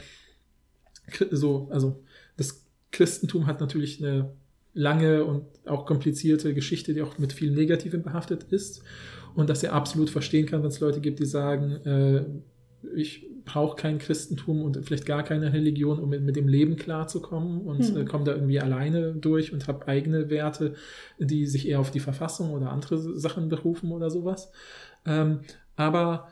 so, 1.31 1.67
also 1.71 2.03
das 2.37 2.65
Christentum 2.91 3.47
hat 3.47 3.59
natürlich 3.59 4.03
eine 4.03 4.31
lange 4.73 5.23
und 5.25 5.45
auch 5.65 5.85
komplizierte 5.85 6.53
Geschichte, 6.53 6.93
die 6.93 7.01
auch 7.01 7.17
mit 7.17 7.33
viel 7.33 7.51
Negativem 7.51 8.03
behaftet 8.03 8.43
ist. 8.43 8.83
Und 9.35 9.49
dass 9.49 9.63
er 9.63 9.73
absolut 9.73 10.09
verstehen 10.09 10.45
kann, 10.47 10.61
wenn 10.63 10.69
es 10.69 10.79
Leute 10.79 10.99
gibt, 10.99 11.19
die 11.19 11.25
sagen, 11.25 11.73
äh, 11.85 12.25
ich 12.95 13.27
brauche 13.45 13.75
kein 13.75 13.97
Christentum 13.97 14.61
und 14.61 14.77
vielleicht 14.85 15.05
gar 15.05 15.23
keine 15.23 15.53
Religion, 15.53 15.99
um 15.99 16.09
mit, 16.09 16.21
mit 16.21 16.35
dem 16.35 16.47
Leben 16.47 16.75
klarzukommen 16.75 17.61
und 17.61 17.83
Hm. 17.83 17.97
äh, 17.97 18.05
komme 18.05 18.23
da 18.23 18.33
irgendwie 18.33 18.59
alleine 18.59 19.13
durch 19.13 19.53
und 19.53 19.67
habe 19.67 19.87
eigene 19.87 20.29
Werte, 20.29 20.73
die 21.19 21.45
sich 21.45 21.67
eher 21.67 21.79
auf 21.79 21.91
die 21.91 21.99
Verfassung 21.99 22.51
oder 22.51 22.71
andere 22.71 22.97
Sachen 22.97 23.49
berufen 23.49 23.91
oder 23.91 24.09
sowas. 24.09 24.51
Ähm, 25.05 25.39
aber 25.75 26.27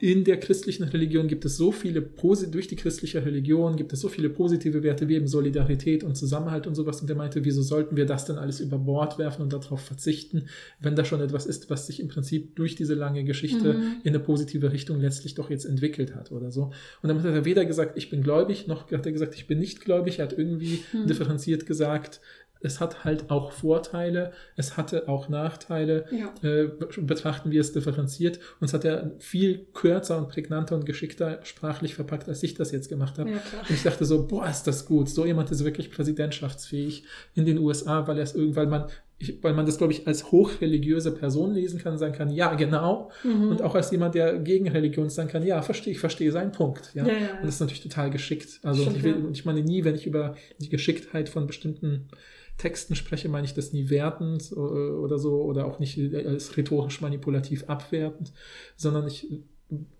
in 0.00 0.24
der 0.24 0.40
christlichen 0.40 0.82
Religion 0.82 1.28
gibt 1.28 1.44
es 1.44 1.56
so 1.56 1.70
viele, 1.70 2.02
durch 2.02 2.66
die 2.66 2.74
christliche 2.74 3.24
Religion 3.24 3.76
gibt 3.76 3.92
es 3.92 4.00
so 4.00 4.08
viele 4.08 4.28
positive 4.28 4.82
Werte 4.82 5.08
wie 5.08 5.14
eben 5.14 5.28
Solidarität 5.28 6.02
und 6.02 6.16
Zusammenhalt 6.16 6.66
und 6.66 6.74
sowas. 6.74 7.00
Und 7.00 7.08
er 7.10 7.16
meinte, 7.16 7.44
wieso 7.44 7.62
sollten 7.62 7.96
wir 7.96 8.04
das 8.04 8.24
denn 8.24 8.36
alles 8.36 8.58
über 8.58 8.76
Bord 8.78 9.18
werfen 9.18 9.42
und 9.42 9.52
darauf 9.52 9.80
verzichten, 9.80 10.46
wenn 10.80 10.96
da 10.96 11.04
schon 11.04 11.20
etwas 11.20 11.46
ist, 11.46 11.70
was 11.70 11.86
sich 11.86 12.00
im 12.00 12.08
Prinzip 12.08 12.56
durch 12.56 12.74
diese 12.74 12.94
lange 12.94 13.22
Geschichte 13.22 13.74
Mhm. 13.74 13.82
in 14.02 14.08
eine 14.08 14.18
positive 14.20 14.72
Richtung 14.72 15.00
letztlich 15.00 15.34
doch 15.34 15.48
jetzt 15.48 15.64
entwickelt 15.64 16.14
hat 16.16 16.32
oder 16.32 16.50
so. 16.50 16.72
Und 17.02 17.08
damit 17.08 17.22
hat 17.22 17.32
er 17.32 17.44
weder 17.44 17.64
gesagt, 17.64 17.96
ich 17.96 18.10
bin 18.10 18.22
gläubig, 18.22 18.66
noch 18.66 18.90
hat 18.90 19.06
er 19.06 19.12
gesagt, 19.12 19.36
ich 19.36 19.46
bin 19.46 19.60
nicht 19.60 19.80
gläubig. 19.80 20.18
Er 20.18 20.24
hat 20.26 20.36
irgendwie 20.36 20.80
Mhm. 20.92 21.06
differenziert 21.06 21.66
gesagt, 21.66 22.20
es 22.64 22.80
hat 22.80 23.04
halt 23.04 23.30
auch 23.30 23.52
Vorteile, 23.52 24.32
es 24.56 24.76
hatte 24.76 25.08
auch 25.08 25.28
Nachteile 25.28 26.06
Ja. 26.10 26.32
äh, 26.42 26.68
betrachten 26.96 27.50
wir 27.50 27.60
es 27.60 27.72
differenziert. 27.72 28.40
Und 28.58 28.66
es 28.66 28.74
hat 28.74 28.84
er 28.84 29.12
viel 29.18 29.66
kürzer 29.74 30.18
und 30.18 30.28
prägnanter 30.28 30.74
und 30.74 30.86
geschickter 30.86 31.40
sprachlich 31.44 31.94
verpackt, 31.94 32.28
als 32.28 32.42
ich 32.42 32.54
das 32.54 32.72
jetzt 32.72 32.88
gemacht 32.88 33.18
habe. 33.18 33.30
Ja. 33.30 33.36
Und 33.36 33.70
ich 33.70 33.82
dachte 33.82 34.04
so, 34.04 34.26
boah, 34.26 34.48
ist 34.48 34.64
das 34.64 34.86
gut. 34.86 35.10
So 35.10 35.26
jemand 35.26 35.50
ist 35.50 35.64
wirklich 35.64 35.90
präsidentschaftsfähig 35.90 37.04
in 37.34 37.44
den 37.44 37.58
USA, 37.58 38.06
weil 38.08 38.16
er 38.16 38.24
es 38.24 38.34
irgendwann 38.34 38.70
man, 38.70 38.86
ich, 39.18 39.42
weil 39.42 39.54
man 39.54 39.66
das, 39.66 39.78
glaube 39.78 39.92
ich, 39.92 40.06
als 40.06 40.32
hochreligiöse 40.32 41.12
Person 41.12 41.52
lesen 41.52 41.78
kann, 41.78 41.98
sagen 41.98 42.14
kann, 42.14 42.30
ja, 42.30 42.54
genau. 42.54 43.10
Mhm. 43.22 43.50
Und 43.50 43.62
auch 43.62 43.74
als 43.74 43.90
jemand, 43.90 44.14
der 44.14 44.38
gegen 44.38 44.68
Religion 44.68 45.08
sagen 45.08 45.28
kann, 45.28 45.46
ja, 45.46 45.62
verstehe, 45.62 45.92
ich 45.92 46.00
verstehe 46.00 46.32
seinen 46.32 46.52
Punkt. 46.52 46.90
Ja? 46.94 47.06
Ja, 47.06 47.12
ja, 47.12 47.18
ja. 47.20 47.34
Und 47.36 47.44
das 47.44 47.54
ist 47.56 47.60
natürlich 47.60 47.82
total 47.82 48.10
geschickt. 48.10 48.60
Also 48.62 48.82
Stimmt, 48.82 48.96
ich, 48.96 49.02
will, 49.04 49.28
ich 49.32 49.44
meine 49.44 49.62
nie, 49.62 49.84
wenn 49.84 49.94
ich 49.94 50.06
über 50.06 50.34
die 50.58 50.68
Geschicktheit 50.68 51.28
von 51.28 51.46
bestimmten 51.46 52.08
Texten 52.56 52.94
spreche, 52.94 53.28
meine 53.28 53.46
ich 53.46 53.54
das 53.54 53.72
nie 53.72 53.90
wertend 53.90 54.52
äh, 54.52 54.54
oder 54.54 55.18
so 55.18 55.42
oder 55.42 55.66
auch 55.66 55.78
nicht 55.78 55.98
als 56.14 56.56
rhetorisch 56.56 57.00
manipulativ 57.00 57.64
abwertend, 57.68 58.32
sondern 58.76 59.06
ich 59.06 59.26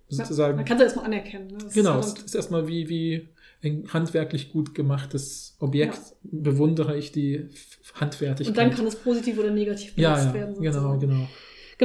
sozusagen. 0.09 0.57
Man 0.57 0.65
kann 0.65 0.77
es 0.77 0.81
ja 0.81 0.85
erstmal 0.85 1.07
anerkennen. 1.07 1.49
Ne? 1.49 1.59
Genau, 1.73 1.99
ist 2.01 2.19
es 2.19 2.25
ist 2.25 2.35
erstmal 2.35 2.69
wie, 2.69 2.89
wie 2.89 3.29
ein 3.63 3.89
handwerklich 3.93 4.53
gut 4.53 4.75
gemachtes 4.75 5.57
Objekt, 5.59 5.99
bewundere 6.23 6.97
ich 6.97 7.13
die 7.13 7.49
Handfertigkeit. 7.95 8.49
und 8.49 8.57
dann 8.57 8.71
kann 8.71 8.87
es 8.87 8.97
positiv 8.97 9.39
oder 9.39 9.51
negativ 9.51 9.97
ja, 9.97 10.15
benutzt 10.15 10.27
ja, 10.27 10.35
werden. 10.35 10.55
genau, 10.55 10.73
sozusagen. 10.73 11.01
genau. 11.01 11.15
Genau, 11.15 11.29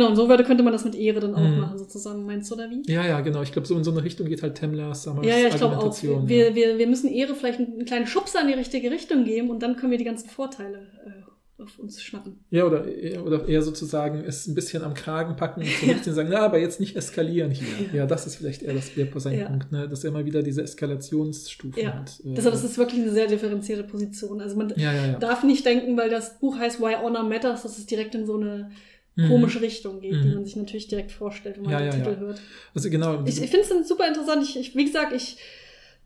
und 0.07 0.16
so 0.16 0.30
weit 0.30 0.45
könnte 0.45 0.64
man 0.64 0.74
das 0.74 0.86
mit 0.86 0.95
Ehre 0.95 1.20
dann 1.20 1.36
auch 1.36 1.40
Mhm. 1.41 1.60
machen, 1.60 1.78
sozusagen, 1.78 2.26
meinst 2.26 2.49
du, 2.52 2.56
oder 2.56 2.70
wie? 2.70 2.84
Ja, 2.91 3.06
ja, 3.06 3.22
genau. 3.22 3.41
Ich 3.41 3.52
glaube, 3.52 3.68
so 3.68 3.76
in 3.76 3.84
so 3.84 3.91
eine 3.91 4.03
Richtung 4.03 4.28
geht 4.28 4.41
halt 4.44 4.56
Temlers 4.56 5.03
Summers 5.03 5.26
Ja, 5.26 5.38
ja, 5.38 5.48
ich 5.48 5.56
glaube 5.56 5.78
auch. 5.78 6.03
Wir, 6.03 6.49
ja. 6.49 6.56
wir, 6.56 6.78
wir 6.78 6.88
müssen 6.88 7.10
Ehre 7.10 7.34
vielleicht 7.36 7.60
einen 7.60 7.86
kleinen 7.86 8.07
Schubser 8.07 8.41
in 8.41 8.48
die 8.48 8.53
richtige 8.53 8.91
Richtung 8.91 9.24
geben 9.24 9.49
und 9.49 9.64
dann 9.64 9.76
können 9.76 9.91
wir 9.91 9.98
die 9.98 10.03
ganzen 10.06 10.30
Vorteile 10.30 10.88
äh, 11.06 11.61
auf 11.61 11.78
uns 11.78 12.02
schnappen. 12.02 12.45
Ja, 12.52 12.64
oder, 12.66 12.86
oder 13.26 13.48
eher 13.48 13.61
sozusagen 13.61 14.24
es 14.26 14.48
ein 14.48 14.56
bisschen 14.56 14.82
am 14.84 14.94
Kragen 14.94 15.36
packen 15.36 15.61
und 15.61 15.68
so 15.68 15.86
ein 15.91 15.98
bisschen 15.98 16.14
sagen, 16.16 16.30
na, 16.32 16.40
aber 16.40 16.57
jetzt 16.60 16.80
nicht 16.80 16.95
eskalieren 16.95 17.52
hier. 17.52 17.68
Ja, 17.94 18.06
das 18.06 18.26
ist 18.28 18.36
vielleicht 18.36 18.61
eher 18.64 18.74
das 18.74 18.91
sein 19.16 19.38
Ja. 19.38 19.48
Punkt, 19.48 19.72
ne? 19.72 19.90
dass 19.90 20.03
er 20.03 20.11
immer 20.11 20.24
wieder 20.26 20.41
diese 20.41 20.61
Eskalationsstufen 20.61 21.82
Ja, 21.84 21.94
hat. 21.95 22.20
Äh, 22.24 22.34
deshalb 22.36 22.56
ist 22.56 22.64
es 22.64 22.78
wirklich 22.78 23.02
eine 23.02 23.11
sehr 23.11 23.28
differenzierte 23.28 23.84
Position. 23.84 24.40
Also 24.41 24.56
man 24.56 24.70
ja, 24.78 24.94
ja, 24.94 25.06
ja. 25.07 25.20
darf 25.20 25.44
nicht 25.44 25.66
denken, 25.66 25.98
weil 25.98 26.10
das 26.10 26.40
Buch 26.40 26.57
heißt 26.57 26.80
Why 26.80 26.95
Honor 27.02 27.24
Matters, 27.24 27.64
dass 27.64 27.78
es 27.78 27.86
direkt 27.86 28.16
in 28.16 28.26
so 28.26 28.38
eine. 28.38 28.72
Komische 29.28 29.62
Richtung 29.62 30.00
geht, 30.02 30.24
die 30.24 30.28
Mhm. 30.28 30.34
man 30.36 30.46
sich 30.46 30.56
natürlich 30.56 30.88
direkt 30.88 31.12
vorstellt, 31.12 31.58
wenn 31.58 31.64
man 31.64 31.72
Ja, 31.74 31.80
den 31.80 31.88
ja, 31.88 31.91
Titel 31.94 32.12
ja. 32.14 32.20
hört. 32.28 32.41
Also 32.74 32.90
genau. 32.90 33.24
Ich, 33.26 33.41
ich 33.41 33.50
finde 33.50 33.66
es 33.80 33.88
super 33.88 34.08
interessant. 34.08 34.44
Ich, 34.44 34.58
ich, 34.58 34.76
wie 34.76 34.86
gesagt, 34.86 35.14
ich 35.14 35.38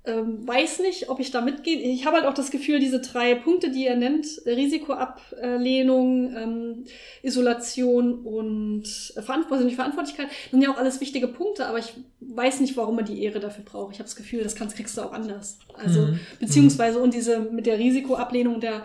ähm, 0.06 0.45
weiß 0.45 0.80
nicht, 0.81 1.07
ob 1.07 1.22
ich 1.22 1.31
da 1.31 1.40
mitgehe. 1.40 1.80
Ich 1.80 2.06
habe 2.06 2.18
halt 2.18 2.26
auch 2.26 2.34
das 2.34 2.52
Gefühl, 2.52 2.80
diese 2.80 2.99
drei 2.99 3.35
Punkte, 3.35 3.72
die 3.72 3.85
er 3.88 3.95
nennt, 3.95 4.26
Risikoablehnung, 4.45 6.35
ähm, 6.35 6.84
Isolation 7.22 8.19
und 8.26 8.84
äh, 9.15 9.22
Verantwortung, 9.22 9.65
nicht 9.65 9.76
Verantwortlichkeit, 9.76 10.27
sind 10.52 10.61
ja 10.61 10.72
auch 10.73 10.77
alles 10.77 10.99
wichtige 11.02 11.27
Punkte, 11.27 11.65
aber 11.68 11.80
ich 11.80 11.94
weiß 12.19 12.60
nicht, 12.60 12.76
warum 12.77 12.95
man 12.95 13.06
die 13.06 13.23
Ehre 13.23 13.40
dafür 13.40 13.64
braucht. 13.64 13.94
Ich 13.94 13.99
habe 13.99 14.07
das 14.07 14.15
Gefühl, 14.15 14.44
das 14.44 14.56
kannst, 14.56 14.76
kriegst 14.76 14.98
du 14.98 15.02
auch 15.02 15.14
anders. 15.14 15.57
Also, 15.76 16.02
Mhm. 16.07 16.19
beziehungsweise 16.40 16.99
und 16.99 17.14
diese 17.14 17.40
mit 17.40 17.65
der 17.65 17.80
Risikoablehnung 17.80 18.60
der, 18.60 18.84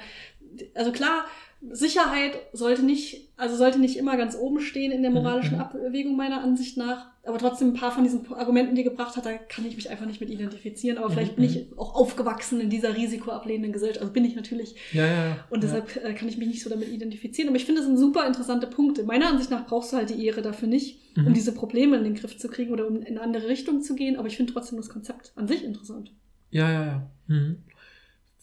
also 0.74 0.92
klar, 0.92 1.24
Sicherheit 1.70 2.32
sollte 2.52 2.84
nicht, 2.84 3.28
also 3.36 3.56
sollte 3.56 3.80
nicht 3.80 3.96
immer 3.96 4.16
ganz 4.16 4.36
oben 4.36 4.60
stehen 4.60 4.92
in 4.92 5.02
der 5.02 5.10
moralischen 5.10 5.56
Mhm. 5.56 5.60
Abwägung 5.60 6.16
meiner 6.16 6.40
Ansicht 6.42 6.76
nach. 6.76 7.06
aber 7.24 7.36
trotzdem 7.36 7.68
ein 7.68 7.74
paar 7.74 7.92
von 7.92 8.04
diesen 8.04 8.26
Argumenten, 8.32 8.74
die 8.74 8.82
er 8.84 8.88
gebracht 8.88 9.14
hat, 9.18 9.26
da 9.26 9.34
kann 9.34 9.66
ich 9.66 9.76
mich 9.76 9.90
einfach 9.90 10.06
nicht 10.06 10.18
mit 10.18 10.30
identifizieren. 10.30 10.96
Aber 10.96 11.10
vielleicht 11.10 11.36
bin 11.36 11.44
ich 11.44 11.66
auch 11.76 11.94
aufgewachsen 11.94 12.58
in 12.58 12.70
dieser 12.70 12.96
risikoablehnenden 12.96 13.70
Gesellschaft. 13.72 14.00
Also 14.00 14.14
bin 14.14 14.24
ich 14.24 14.34
natürlich. 14.34 14.76
Ja, 14.94 15.06
ja, 15.06 15.24
ja. 15.30 15.44
Und 15.50 15.62
deshalb 15.62 15.94
äh, 16.02 16.14
kann 16.14 16.26
ich 16.28 16.38
mich 16.38 16.48
nicht 16.48 16.62
so 16.62 16.70
damit 16.70 16.88
identifizieren. 16.88 17.48
Aber 17.50 17.58
ich 17.58 17.66
finde, 17.66 17.80
das 17.82 17.86
sind 17.86 17.98
super 17.98 18.26
interessante 18.26 18.66
Punkte. 18.66 19.02
Meiner 19.04 19.28
Ansicht 19.28 19.50
nach 19.50 19.66
brauchst 19.66 19.92
du 19.92 19.98
halt 19.98 20.08
die 20.08 20.24
Ehre 20.24 20.40
dafür 20.40 20.68
nicht, 20.68 21.00
um 21.18 21.24
Mhm. 21.24 21.34
diese 21.34 21.52
Probleme 21.52 21.98
in 21.98 22.04
den 22.04 22.14
Griff 22.14 22.38
zu 22.38 22.48
kriegen 22.48 22.72
oder 22.72 22.86
um 22.86 22.96
in 22.96 23.06
eine 23.06 23.20
andere 23.20 23.46
Richtung 23.48 23.82
zu 23.82 23.94
gehen. 23.94 24.16
Aber 24.16 24.28
ich 24.28 24.38
finde 24.38 24.54
trotzdem 24.54 24.78
das 24.78 24.88
Konzept 24.88 25.32
an 25.36 25.46
sich 25.48 25.62
interessant. 25.64 26.12
Ja, 26.50 26.70
ja, 26.72 26.86
ja. 26.86 27.10
Mhm. 27.26 27.56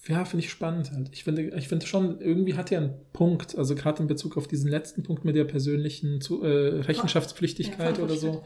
Ja, 0.08 0.24
finde 0.26 0.46
ich 0.46 0.52
spannend 0.52 0.92
halt. 0.92 1.10
Ich 1.14 1.24
finde, 1.24 1.44
ich 1.58 1.68
finde 1.68 1.88
schon, 1.88 2.22
irgendwie 2.22 2.54
hat 2.54 2.72
er 2.72 2.80
einen 2.82 2.94
Punkt, 3.12 3.58
also 3.58 3.74
gerade 3.74 4.02
in 4.04 4.08
Bezug 4.08 4.38
auf 4.38 4.48
diesen 4.48 4.70
letzten 4.70 5.02
Punkt 5.04 5.26
mit 5.26 5.36
der 5.36 5.46
persönlichen 5.46 6.22
Zu 6.22 6.44
äh, 6.44 6.82
Rechenschaftspflichtigkeit 6.82 7.98
Ja, 7.98 8.04
oder 8.04 8.16
so, 8.16 8.44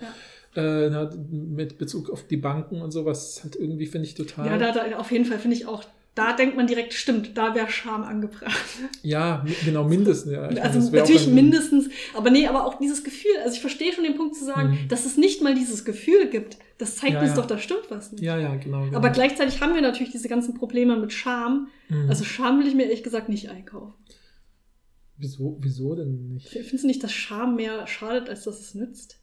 Ja. 0.55 0.85
äh, 0.85 1.09
mit 1.29 1.77
Bezug 1.77 2.09
auf 2.09 2.25
die 2.27 2.37
Banken 2.37 2.81
und 2.81 2.91
sowas, 2.91 3.41
halt 3.43 3.55
irgendwie 3.57 3.87
finde 3.87 4.07
ich 4.07 4.15
total. 4.15 4.47
Ja, 4.47 4.57
da, 4.57 4.71
da 4.71 4.97
auf 4.97 5.11
jeden 5.11 5.25
Fall 5.25 5.39
finde 5.39 5.57
ich 5.57 5.65
auch, 5.65 5.83
da 6.15 6.33
denkt 6.33 6.57
man 6.57 6.67
direkt, 6.67 6.93
stimmt, 6.93 7.37
da 7.37 7.55
wäre 7.55 7.69
Scham 7.69 8.03
angebracht. 8.03 8.65
Ja, 9.03 9.45
genau, 9.63 9.87
mindestens. 9.87 10.31
Ja. 10.33 10.49
Ich 10.49 10.55
meine, 10.57 10.61
Also 10.63 10.87
auch 10.89 10.91
natürlich 10.91 11.27
mindestens, 11.27 11.89
aber 12.13 12.29
nee, 12.29 12.45
aber 12.47 12.65
auch 12.65 12.77
dieses 12.79 13.03
Gefühl, 13.03 13.31
also 13.43 13.55
ich 13.55 13.61
verstehe 13.61 13.93
schon 13.93 14.03
den 14.03 14.15
Punkt 14.15 14.35
zu 14.35 14.43
sagen, 14.43 14.71
Mhm. 14.71 14.87
dass 14.89 15.05
es 15.05 15.15
nicht 15.17 15.41
mal 15.41 15.53
dieses 15.55 15.85
Gefühl 15.85 16.27
gibt, 16.29 16.57
das 16.77 16.97
zeigt 16.97 17.13
Ja, 17.13 17.21
uns 17.21 17.29
ja. 17.31 17.35
doch, 17.37 17.45
da 17.45 17.57
stimmt 17.57 17.85
was 17.89 18.11
nicht. 18.11 18.21
Ja, 18.23 18.37
ja, 18.37 18.55
genau. 18.55 18.83
genau. 18.85 18.97
Aber 18.97 19.09
gleichzeitig 19.11 19.61
haben 19.61 19.73
wir 19.75 19.81
natürlich 19.81 20.11
diese 20.11 20.27
ganzen 20.27 20.53
Probleme 20.55 20.97
mit 20.97 21.13
Scham. 21.13 21.67
Mhm. 21.89 22.09
Also 22.09 22.23
Scham 22.25 22.59
will 22.59 22.67
ich 22.67 22.75
mir 22.75 22.83
ehrlich 22.83 23.03
gesagt 23.03 23.29
nicht 23.29 23.49
einkaufen. 23.49 23.93
wieso, 25.17 25.57
wieso 25.61 25.95
denn 25.95 26.33
nicht? 26.33 26.47
Findest 26.49 26.83
du 26.83 26.87
nicht, 26.87 27.03
dass 27.03 27.11
Scham 27.13 27.55
mehr 27.55 27.85
schadet, 27.87 28.29
als 28.29 28.43
dass 28.43 28.59
es 28.59 28.73
nützt? 28.75 29.18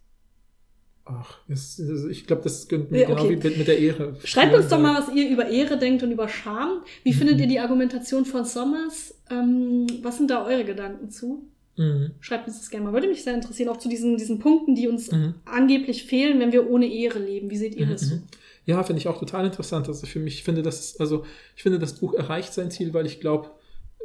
Ach, 1.09 1.39
es, 1.49 1.79
es, 1.79 2.05
ich 2.07 2.27
glaube, 2.27 2.43
das 2.43 2.67
gehört 2.67 2.91
Ja, 2.91 3.07
genau 3.07 3.23
okay. 3.23 3.39
wie 3.41 3.49
mit, 3.49 3.59
mit 3.59 3.69
der 3.69 3.79
Ehre. 3.79 4.17
Schreibt 4.25 4.57
uns 4.57 4.67
doch 4.69 4.81
mal, 4.81 5.01
was 5.01 5.15
ihr 5.15 5.29
über 5.31 5.49
Ehre 5.49 5.79
denkt 5.79 6.03
und 6.03 6.11
über 6.11 6.29
Scham. 6.29 6.83
Wie 7.05 7.11
Mhm. 7.13 7.15
findet 7.15 7.41
ihr 7.41 7.47
die 7.47 7.61
Argumentation 7.61 8.25
von 8.25 8.45
Sommers? 8.45 9.15
Ähm, 9.31 9.87
was 10.03 10.17
sind 10.19 10.31
da 10.31 10.45
eure 10.45 10.65
Gedanken 10.65 11.09
zu? 11.11 11.45
Mhm. 11.77 12.11
Schreibt 12.21 12.49
uns 12.49 12.59
das 12.59 12.71
gerne 12.71 12.87
mal. 12.87 12.93
Würde 12.93 13.07
mich 13.07 13.23
sehr 13.23 13.35
interessieren, 13.35 13.69
auch 13.69 13.77
zu 13.77 13.89
diesen, 13.89 14.17
diesen 14.17 14.41
Punkten, 14.41 14.75
die 14.75 14.89
uns 14.89 15.13
Mhm. 15.13 15.35
angeblich 15.45 16.05
fehlen, 16.05 16.41
wenn 16.41 16.51
wir 16.51 16.69
ohne 16.69 16.87
Ehre 16.93 17.21
leben. 17.21 17.51
Wie 17.51 17.57
seht 17.57 17.77
ihr 17.77 17.87
das? 17.87 18.11
mhm. 18.11 18.23
Ja, 18.65 18.83
finde 18.83 18.99
ich 18.99 19.07
auch 19.07 19.21
total 19.21 19.47
interessant. 19.47 19.87
Also 19.87 20.07
für 20.09 20.19
mich 20.19 20.35
ich 20.35 20.43
finde 20.43 20.63
das, 20.63 20.99
also 20.99 21.25
ich 21.55 21.63
finde, 21.63 21.79
das 21.79 21.93
Buch 22.01 22.15
erreicht 22.15 22.53
sein 22.53 22.73
Ziel, 22.73 22.93
weil 22.95 23.07
ich 23.07 23.21
glaube, 23.21 23.51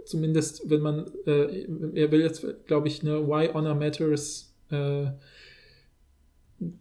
zumindest 0.06 0.70
wenn 0.70 0.82
man, 0.82 1.06
äh, 1.26 1.66
er 1.96 2.12
will 2.12 2.22
jetzt, 2.22 2.46
glaube 2.68 2.88
ich, 2.88 3.02
eine 3.02 3.28
Why 3.28 3.50
Honor 3.54 3.74
Matters, 3.74 4.54
äh, 4.70 5.06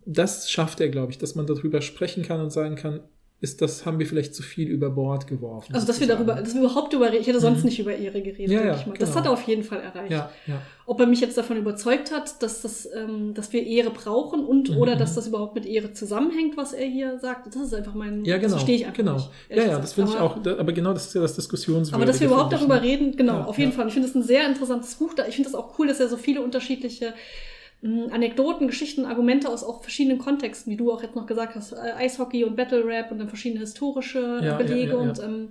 das 0.04 0.50
schafft 0.50 0.80
er, 0.80 0.88
glaube 0.88 1.12
ich, 1.12 1.18
dass 1.18 1.34
man 1.34 1.46
darüber 1.46 1.80
sprechen 1.80 2.22
kann 2.22 2.40
und 2.40 2.50
sagen 2.50 2.76
kann, 2.76 3.00
ist 3.42 3.62
das, 3.62 3.86
haben 3.86 3.98
wir 3.98 4.04
vielleicht 4.04 4.34
zu 4.34 4.42
viel 4.42 4.68
über 4.68 4.90
Bord 4.90 5.26
geworfen. 5.26 5.74
Also, 5.74 5.86
dass 5.86 5.98
wir 5.98 6.06
darüber, 6.06 6.34
dass 6.34 6.52
wir 6.52 6.60
überhaupt 6.60 6.92
über, 6.92 7.10
ich 7.14 7.26
hätte 7.26 7.40
sonst 7.40 7.60
Mhm. 7.60 7.64
nicht 7.70 7.78
über 7.78 7.96
Ehre 7.96 8.20
geredet, 8.20 8.50
Ja, 8.50 8.58
denke 8.58 8.66
ja, 8.66 8.76
ich 8.78 8.86
mal. 8.86 8.98
Das 8.98 9.08
genau. 9.08 9.18
hat 9.20 9.24
er 9.24 9.32
auf 9.32 9.42
jeden 9.48 9.62
Fall 9.64 9.80
erreicht. 9.80 10.10
Ja, 10.12 10.30
ja. 10.46 10.60
Ob 10.84 11.00
er 11.00 11.06
mich 11.06 11.20
jetzt 11.22 11.38
davon 11.38 11.56
überzeugt 11.56 12.12
hat, 12.12 12.42
dass, 12.42 12.60
das, 12.60 12.86
ähm, 12.94 13.32
dass 13.32 13.50
wir 13.54 13.64
Ehre 13.66 13.88
brauchen 13.88 14.44
und 14.44 14.68
Mhm, 14.68 14.76
oder 14.76 14.94
mhm. 14.94 14.98
dass 14.98 15.14
das 15.14 15.26
überhaupt 15.26 15.54
mit 15.54 15.64
Ehre 15.64 15.94
zusammenhängt, 15.94 16.58
was 16.58 16.74
er 16.74 16.84
hier 16.86 17.18
sagt, 17.18 17.46
das 17.46 17.56
ist 17.62 17.72
einfach 17.72 17.94
mein, 17.94 18.26
Ja, 18.26 18.36
genau. 18.36 18.42
das 18.48 18.52
verstehe 18.52 18.76
ich 18.76 18.84
einfach 18.84 18.96
genau. 18.98 19.14
nicht. 19.14 19.30
Ja, 19.48 19.56
ja, 19.56 19.62
gesagt. 19.64 19.84
das 19.84 19.92
finde 19.94 20.10
ich 20.10 20.18
auch, 20.18 20.36
aber 20.58 20.72
genau 20.74 20.92
das 20.92 21.06
ist 21.06 21.14
ja 21.14 21.22
das 21.22 21.34
Diskussionswürdige. 21.36 21.96
Aber 21.96 22.04
dass 22.04 22.20
wir 22.20 22.26
überhaupt 22.26 22.52
darüber 22.52 22.74
ne? 22.76 22.82
reden, 22.82 23.16
genau, 23.16 23.40
auf 23.44 23.56
jeden. 23.58 23.72
Fall. 23.72 23.86
Ich 23.88 23.94
finde 23.94 24.06
es 24.06 24.14
ein 24.14 24.22
sehr 24.22 24.46
interessantes 24.46 24.96
Buch. 24.96 25.14
Da- 25.14 25.26
Ich 25.26 25.36
finde 25.36 25.48
es 25.48 25.54
auch 25.54 25.78
cool, 25.78 25.86
dass 25.88 25.98
er 25.98 26.08
so 26.10 26.18
viele 26.18 26.42
unterschiedliche 26.42 27.14
Anekdoten, 27.82 28.66
Geschichten, 28.66 29.06
Argumente 29.06 29.48
aus 29.48 29.64
auch 29.64 29.82
verschiedenen 29.82 30.18
Kontexten, 30.18 30.70
wie 30.70 30.76
du 30.76 30.92
auch 30.92 31.02
jetzt 31.02 31.16
noch 31.16 31.26
gesagt 31.26 31.54
hast, 31.54 31.72
äh, 31.72 31.92
Eishockey 31.96 32.44
und 32.44 32.54
Battle 32.54 32.84
Rap 32.84 33.10
und 33.10 33.18
dann 33.18 33.28
verschiedene 33.28 33.60
historische 33.60 34.40
Ja, 34.42 34.58
Belege 34.58 34.92
ja, 34.92 34.96
ja, 34.96 34.96
und 34.96 35.18
ähm, 35.22 35.48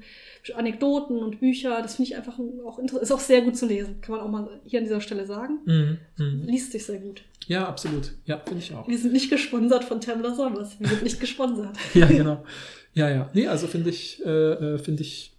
Anekdoten 0.55 1.17
und 1.17 1.39
Bücher. 1.39 1.81
Das 1.81 1.95
finde 1.95 2.11
ich 2.11 2.17
einfach 2.17 2.37
auch 2.65 2.77
interessant. 2.77 3.03
Ist 3.03 3.11
auch 3.11 3.19
sehr 3.19 3.41
gut 3.41 3.57
zu 3.57 3.65
lesen, 3.65 3.99
kann 4.01 4.15
man 4.15 4.23
auch 4.23 4.29
mal 4.29 4.61
hier 4.65 4.79
an 4.79 4.85
dieser 4.85 5.01
Stelle 5.01 5.25
sagen. 5.25 5.59
Mhm, 5.65 5.97
mhm. 6.17 6.43
Liest 6.45 6.71
sich 6.71 6.85
sehr 6.85 6.99
gut. 6.99 7.23
Ja, 7.47 7.67
absolut. 7.67 8.11
Ja, 8.25 8.37
finde 8.45 8.63
ich 8.63 8.73
auch. 8.75 8.87
Wir 8.87 8.97
sind 8.97 9.11
nicht 9.11 9.31
gesponsert 9.31 9.83
von 9.83 9.99
Tamla 9.99 10.35
Sommers. 10.35 10.79
Wir 10.79 10.87
sind 10.87 11.03
nicht 11.03 11.19
gesponsert. 11.19 11.75
Ja, 11.95 12.05
genau. 12.05 12.43
Ja, 12.93 13.09
ja. 13.09 13.29
Nee, 13.33 13.47
also 13.47 13.65
finde 13.65 13.89
ich, 13.89 14.23
äh, 14.23 14.29
äh, 14.29 14.77
finde 14.77 15.01
ich, 15.01 15.33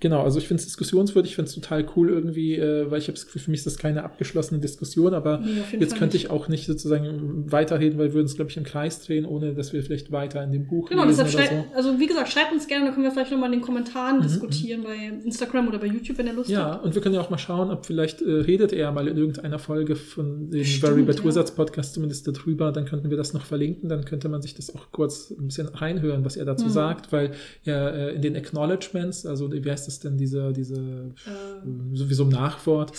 genau, 0.00 0.22
also 0.22 0.38
ich 0.38 0.48
finde 0.48 0.60
es 0.60 0.66
diskussionswürdig, 0.66 1.32
ich 1.32 1.36
finde 1.36 1.48
es 1.48 1.54
total 1.54 1.86
cool 1.96 2.10
irgendwie, 2.10 2.56
äh, 2.56 2.90
weil 2.90 2.98
ich 2.98 3.04
habe 3.08 3.14
das 3.14 3.26
Gefühl, 3.26 3.42
für 3.42 3.50
mich 3.50 3.58
ist 3.60 3.66
das 3.66 3.78
keine 3.78 4.04
abgeschlossene 4.04 4.60
Diskussion, 4.60 5.14
aber 5.14 5.38
Nee, 5.40 5.48
jetzt 5.78 5.90
Fall 5.92 5.98
könnte 5.98 6.16
nicht. 6.16 6.24
ich 6.26 6.30
auch 6.30 6.48
nicht 6.48 6.66
sozusagen 6.66 7.50
weiterreden, 7.50 7.98
weil 7.98 8.08
wir 8.08 8.14
würden 8.14 8.26
es, 8.26 8.36
glaube 8.36 8.50
ich, 8.50 8.56
im 8.56 8.64
Kreis 8.64 9.00
drehen, 9.04 9.24
ohne 9.26 9.54
dass 9.54 9.72
wir 9.72 9.82
vielleicht 9.82 10.12
weiter 10.12 10.42
in 10.42 10.52
dem 10.52 10.66
Buch 10.66 10.88
Genau, 10.88 11.04
lesen 11.04 11.24
deshalb 11.24 11.48
schreibt, 11.48 11.68
so. 11.70 11.76
also 11.76 11.98
wie 12.00 12.06
gesagt, 12.06 12.28
schreibt 12.30 12.52
uns 12.52 12.66
gerne, 12.66 12.84
dann 12.86 12.94
können 12.94 13.04
wir 13.04 13.10
vielleicht 13.12 13.30
nochmal 13.32 13.52
in 13.52 13.58
den 13.60 13.64
Kommentaren 13.64 14.18
Mhm, 14.18 14.22
diskutieren 14.22 14.82
bei 14.84 14.96
Instagram 15.24 15.68
oder 15.68 15.78
bei 15.78 15.86
YouTube, 15.86 16.18
wenn 16.18 16.26
ihr 16.26 16.32
Lust 16.34 16.50
Ja, 16.50 16.72
habt. 16.72 16.84
und 16.84 16.94
wir 16.94 17.02
können 17.02 17.14
ja 17.14 17.20
auch 17.20 17.30
mal 17.30 17.38
schauen, 17.38 17.70
ob 17.70 17.86
vielleicht 17.86 18.22
äh, 18.22 18.30
redet 18.30 18.72
er 18.72 18.92
mal 18.92 19.08
in 19.08 19.16
irgendeiner 19.16 19.58
Folge 19.58 19.96
von 19.96 20.50
dem 20.50 20.64
Stimmt, 20.64 20.80
Very 20.80 21.02
Bad 21.02 21.22
ja. 21.24 21.42
Podcast 21.54 21.94
zumindest 21.94 22.26
darüber, 22.28 22.72
dann 22.72 22.84
könnten 22.84 23.10
wir 23.10 23.16
das 23.16 23.32
noch 23.34 23.44
verlinken, 23.44 23.88
dann 23.88 24.04
könnte 24.04 24.28
man 24.28 24.42
sich 24.42 24.54
das 24.54 24.74
auch 24.74 24.90
kurz 24.92 25.30
ein 25.30 25.46
bisschen 25.46 25.68
reinhören, 25.68 26.24
was 26.24 26.36
er 26.36 26.44
dazu 26.44 26.66
Mhm. 26.66 26.70
sagt, 26.70 27.12
weil 27.12 27.32
er 27.64 27.94
äh, 27.94 28.14
in 28.14 28.22
den 28.22 28.36
Acknowledgements, 28.36 29.26
also 29.26 29.48
wie 29.64 29.70
heißt 29.70 29.86
das 29.86 30.00
denn, 30.00 30.16
diese, 30.16 30.52
diese 30.52 30.74
Äh, 30.76 31.96
sowieso 31.96 32.24
im 32.24 32.30
Nachwort, 32.30 32.92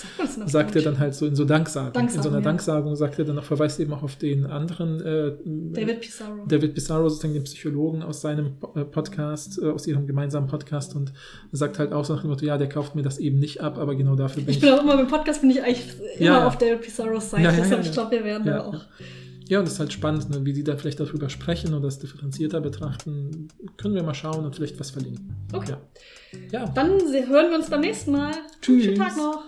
sagt 0.47 0.49
sagt 0.49 0.75
er 0.75 0.81
dann 0.81 0.99
halt 0.99 1.13
so 1.13 1.25
in 1.25 1.35
so 1.35 1.45
Danksagen. 1.45 2.01
in 2.01 2.09
so 2.21 2.29
einer 2.29 2.39
ja. 2.39 2.43
Danksagung 2.43 2.95
sagt 2.95 3.19
er 3.19 3.25
dann 3.25 3.35
noch, 3.35 3.43
verweist 3.43 3.79
eben 3.79 3.93
auch 3.93 4.03
auf 4.03 4.15
den 4.15 4.45
anderen 4.45 5.01
äh, 5.01 5.33
David 5.45 6.01
Pizarro. 6.01 6.45
David 6.47 6.73
Pissarro, 6.73 7.09
sozusagen 7.09 7.33
den 7.33 7.43
Psychologen 7.43 8.01
aus 8.03 8.21
seinem 8.21 8.53
äh, 8.75 8.83
Podcast, 8.83 9.61
äh, 9.61 9.69
aus 9.69 9.85
ihrem 9.87 10.07
gemeinsamen 10.07 10.47
Podcast 10.47 10.95
und 10.95 11.13
sagt 11.51 11.79
halt 11.79 11.93
auch 11.93 12.05
so 12.05 12.13
nach 12.15 12.21
dem 12.21 12.29
Motto, 12.31 12.45
ja, 12.45 12.57
der 12.57 12.69
kauft 12.69 12.95
mir 12.95 13.03
das 13.03 13.17
eben 13.19 13.39
nicht 13.39 13.61
ab, 13.61 13.77
aber 13.77 13.95
genau 13.95 14.15
dafür 14.15 14.43
bin 14.43 14.51
ich 14.51 14.57
ich. 14.57 14.61
bin 14.61 14.73
auch 14.73 14.81
immer 14.81 14.97
beim 14.97 15.07
Podcast 15.07 15.41
bin 15.41 15.51
ich 15.51 15.61
eigentlich 15.63 15.85
immer 16.17 16.25
Ja, 16.25 16.47
auf 16.47 16.57
David 16.57 16.81
Pizarros 16.81 17.29
Seite. 17.29 17.43
Ja, 17.43 17.51
deshalb 17.51 17.85
ich 17.85 17.91
glaube, 17.91 18.11
wir 18.11 18.23
werden 18.23 18.45
dann 18.45 18.59
auch. 18.61 18.85
Ja. 19.47 19.59
Und 19.59 19.67
es 19.67 19.73
ist 19.73 19.79
halt 19.79 19.93
spannend, 19.93 20.29
ne, 20.29 20.45
wie 20.45 20.53
die 20.53 20.63
da 20.63 20.77
vielleicht 20.77 20.99
darüber 20.99 21.29
sprechen 21.29 21.73
und 21.73 21.81
das 21.81 21.99
differenzierter 21.99 22.61
betrachten. 22.61 23.47
Können 23.77 23.95
wir 23.95 24.03
mal 24.03 24.13
schauen 24.13 24.45
und 24.45 24.55
vielleicht 24.55 24.79
was 24.79 24.91
verlinken. 24.91 25.35
Okay. 25.53 25.75
Ja. 26.51 26.59
ja. 26.59 26.65
Dann 26.67 26.91
hören 26.99 27.49
wir 27.49 27.55
uns 27.55 27.69
beim 27.69 27.81
nächsten 27.81 28.11
Mal. 28.11 28.33
Tschüss. 28.61 28.85
Schönen 28.85 28.97
Tag 28.97 29.17
noch. 29.17 29.43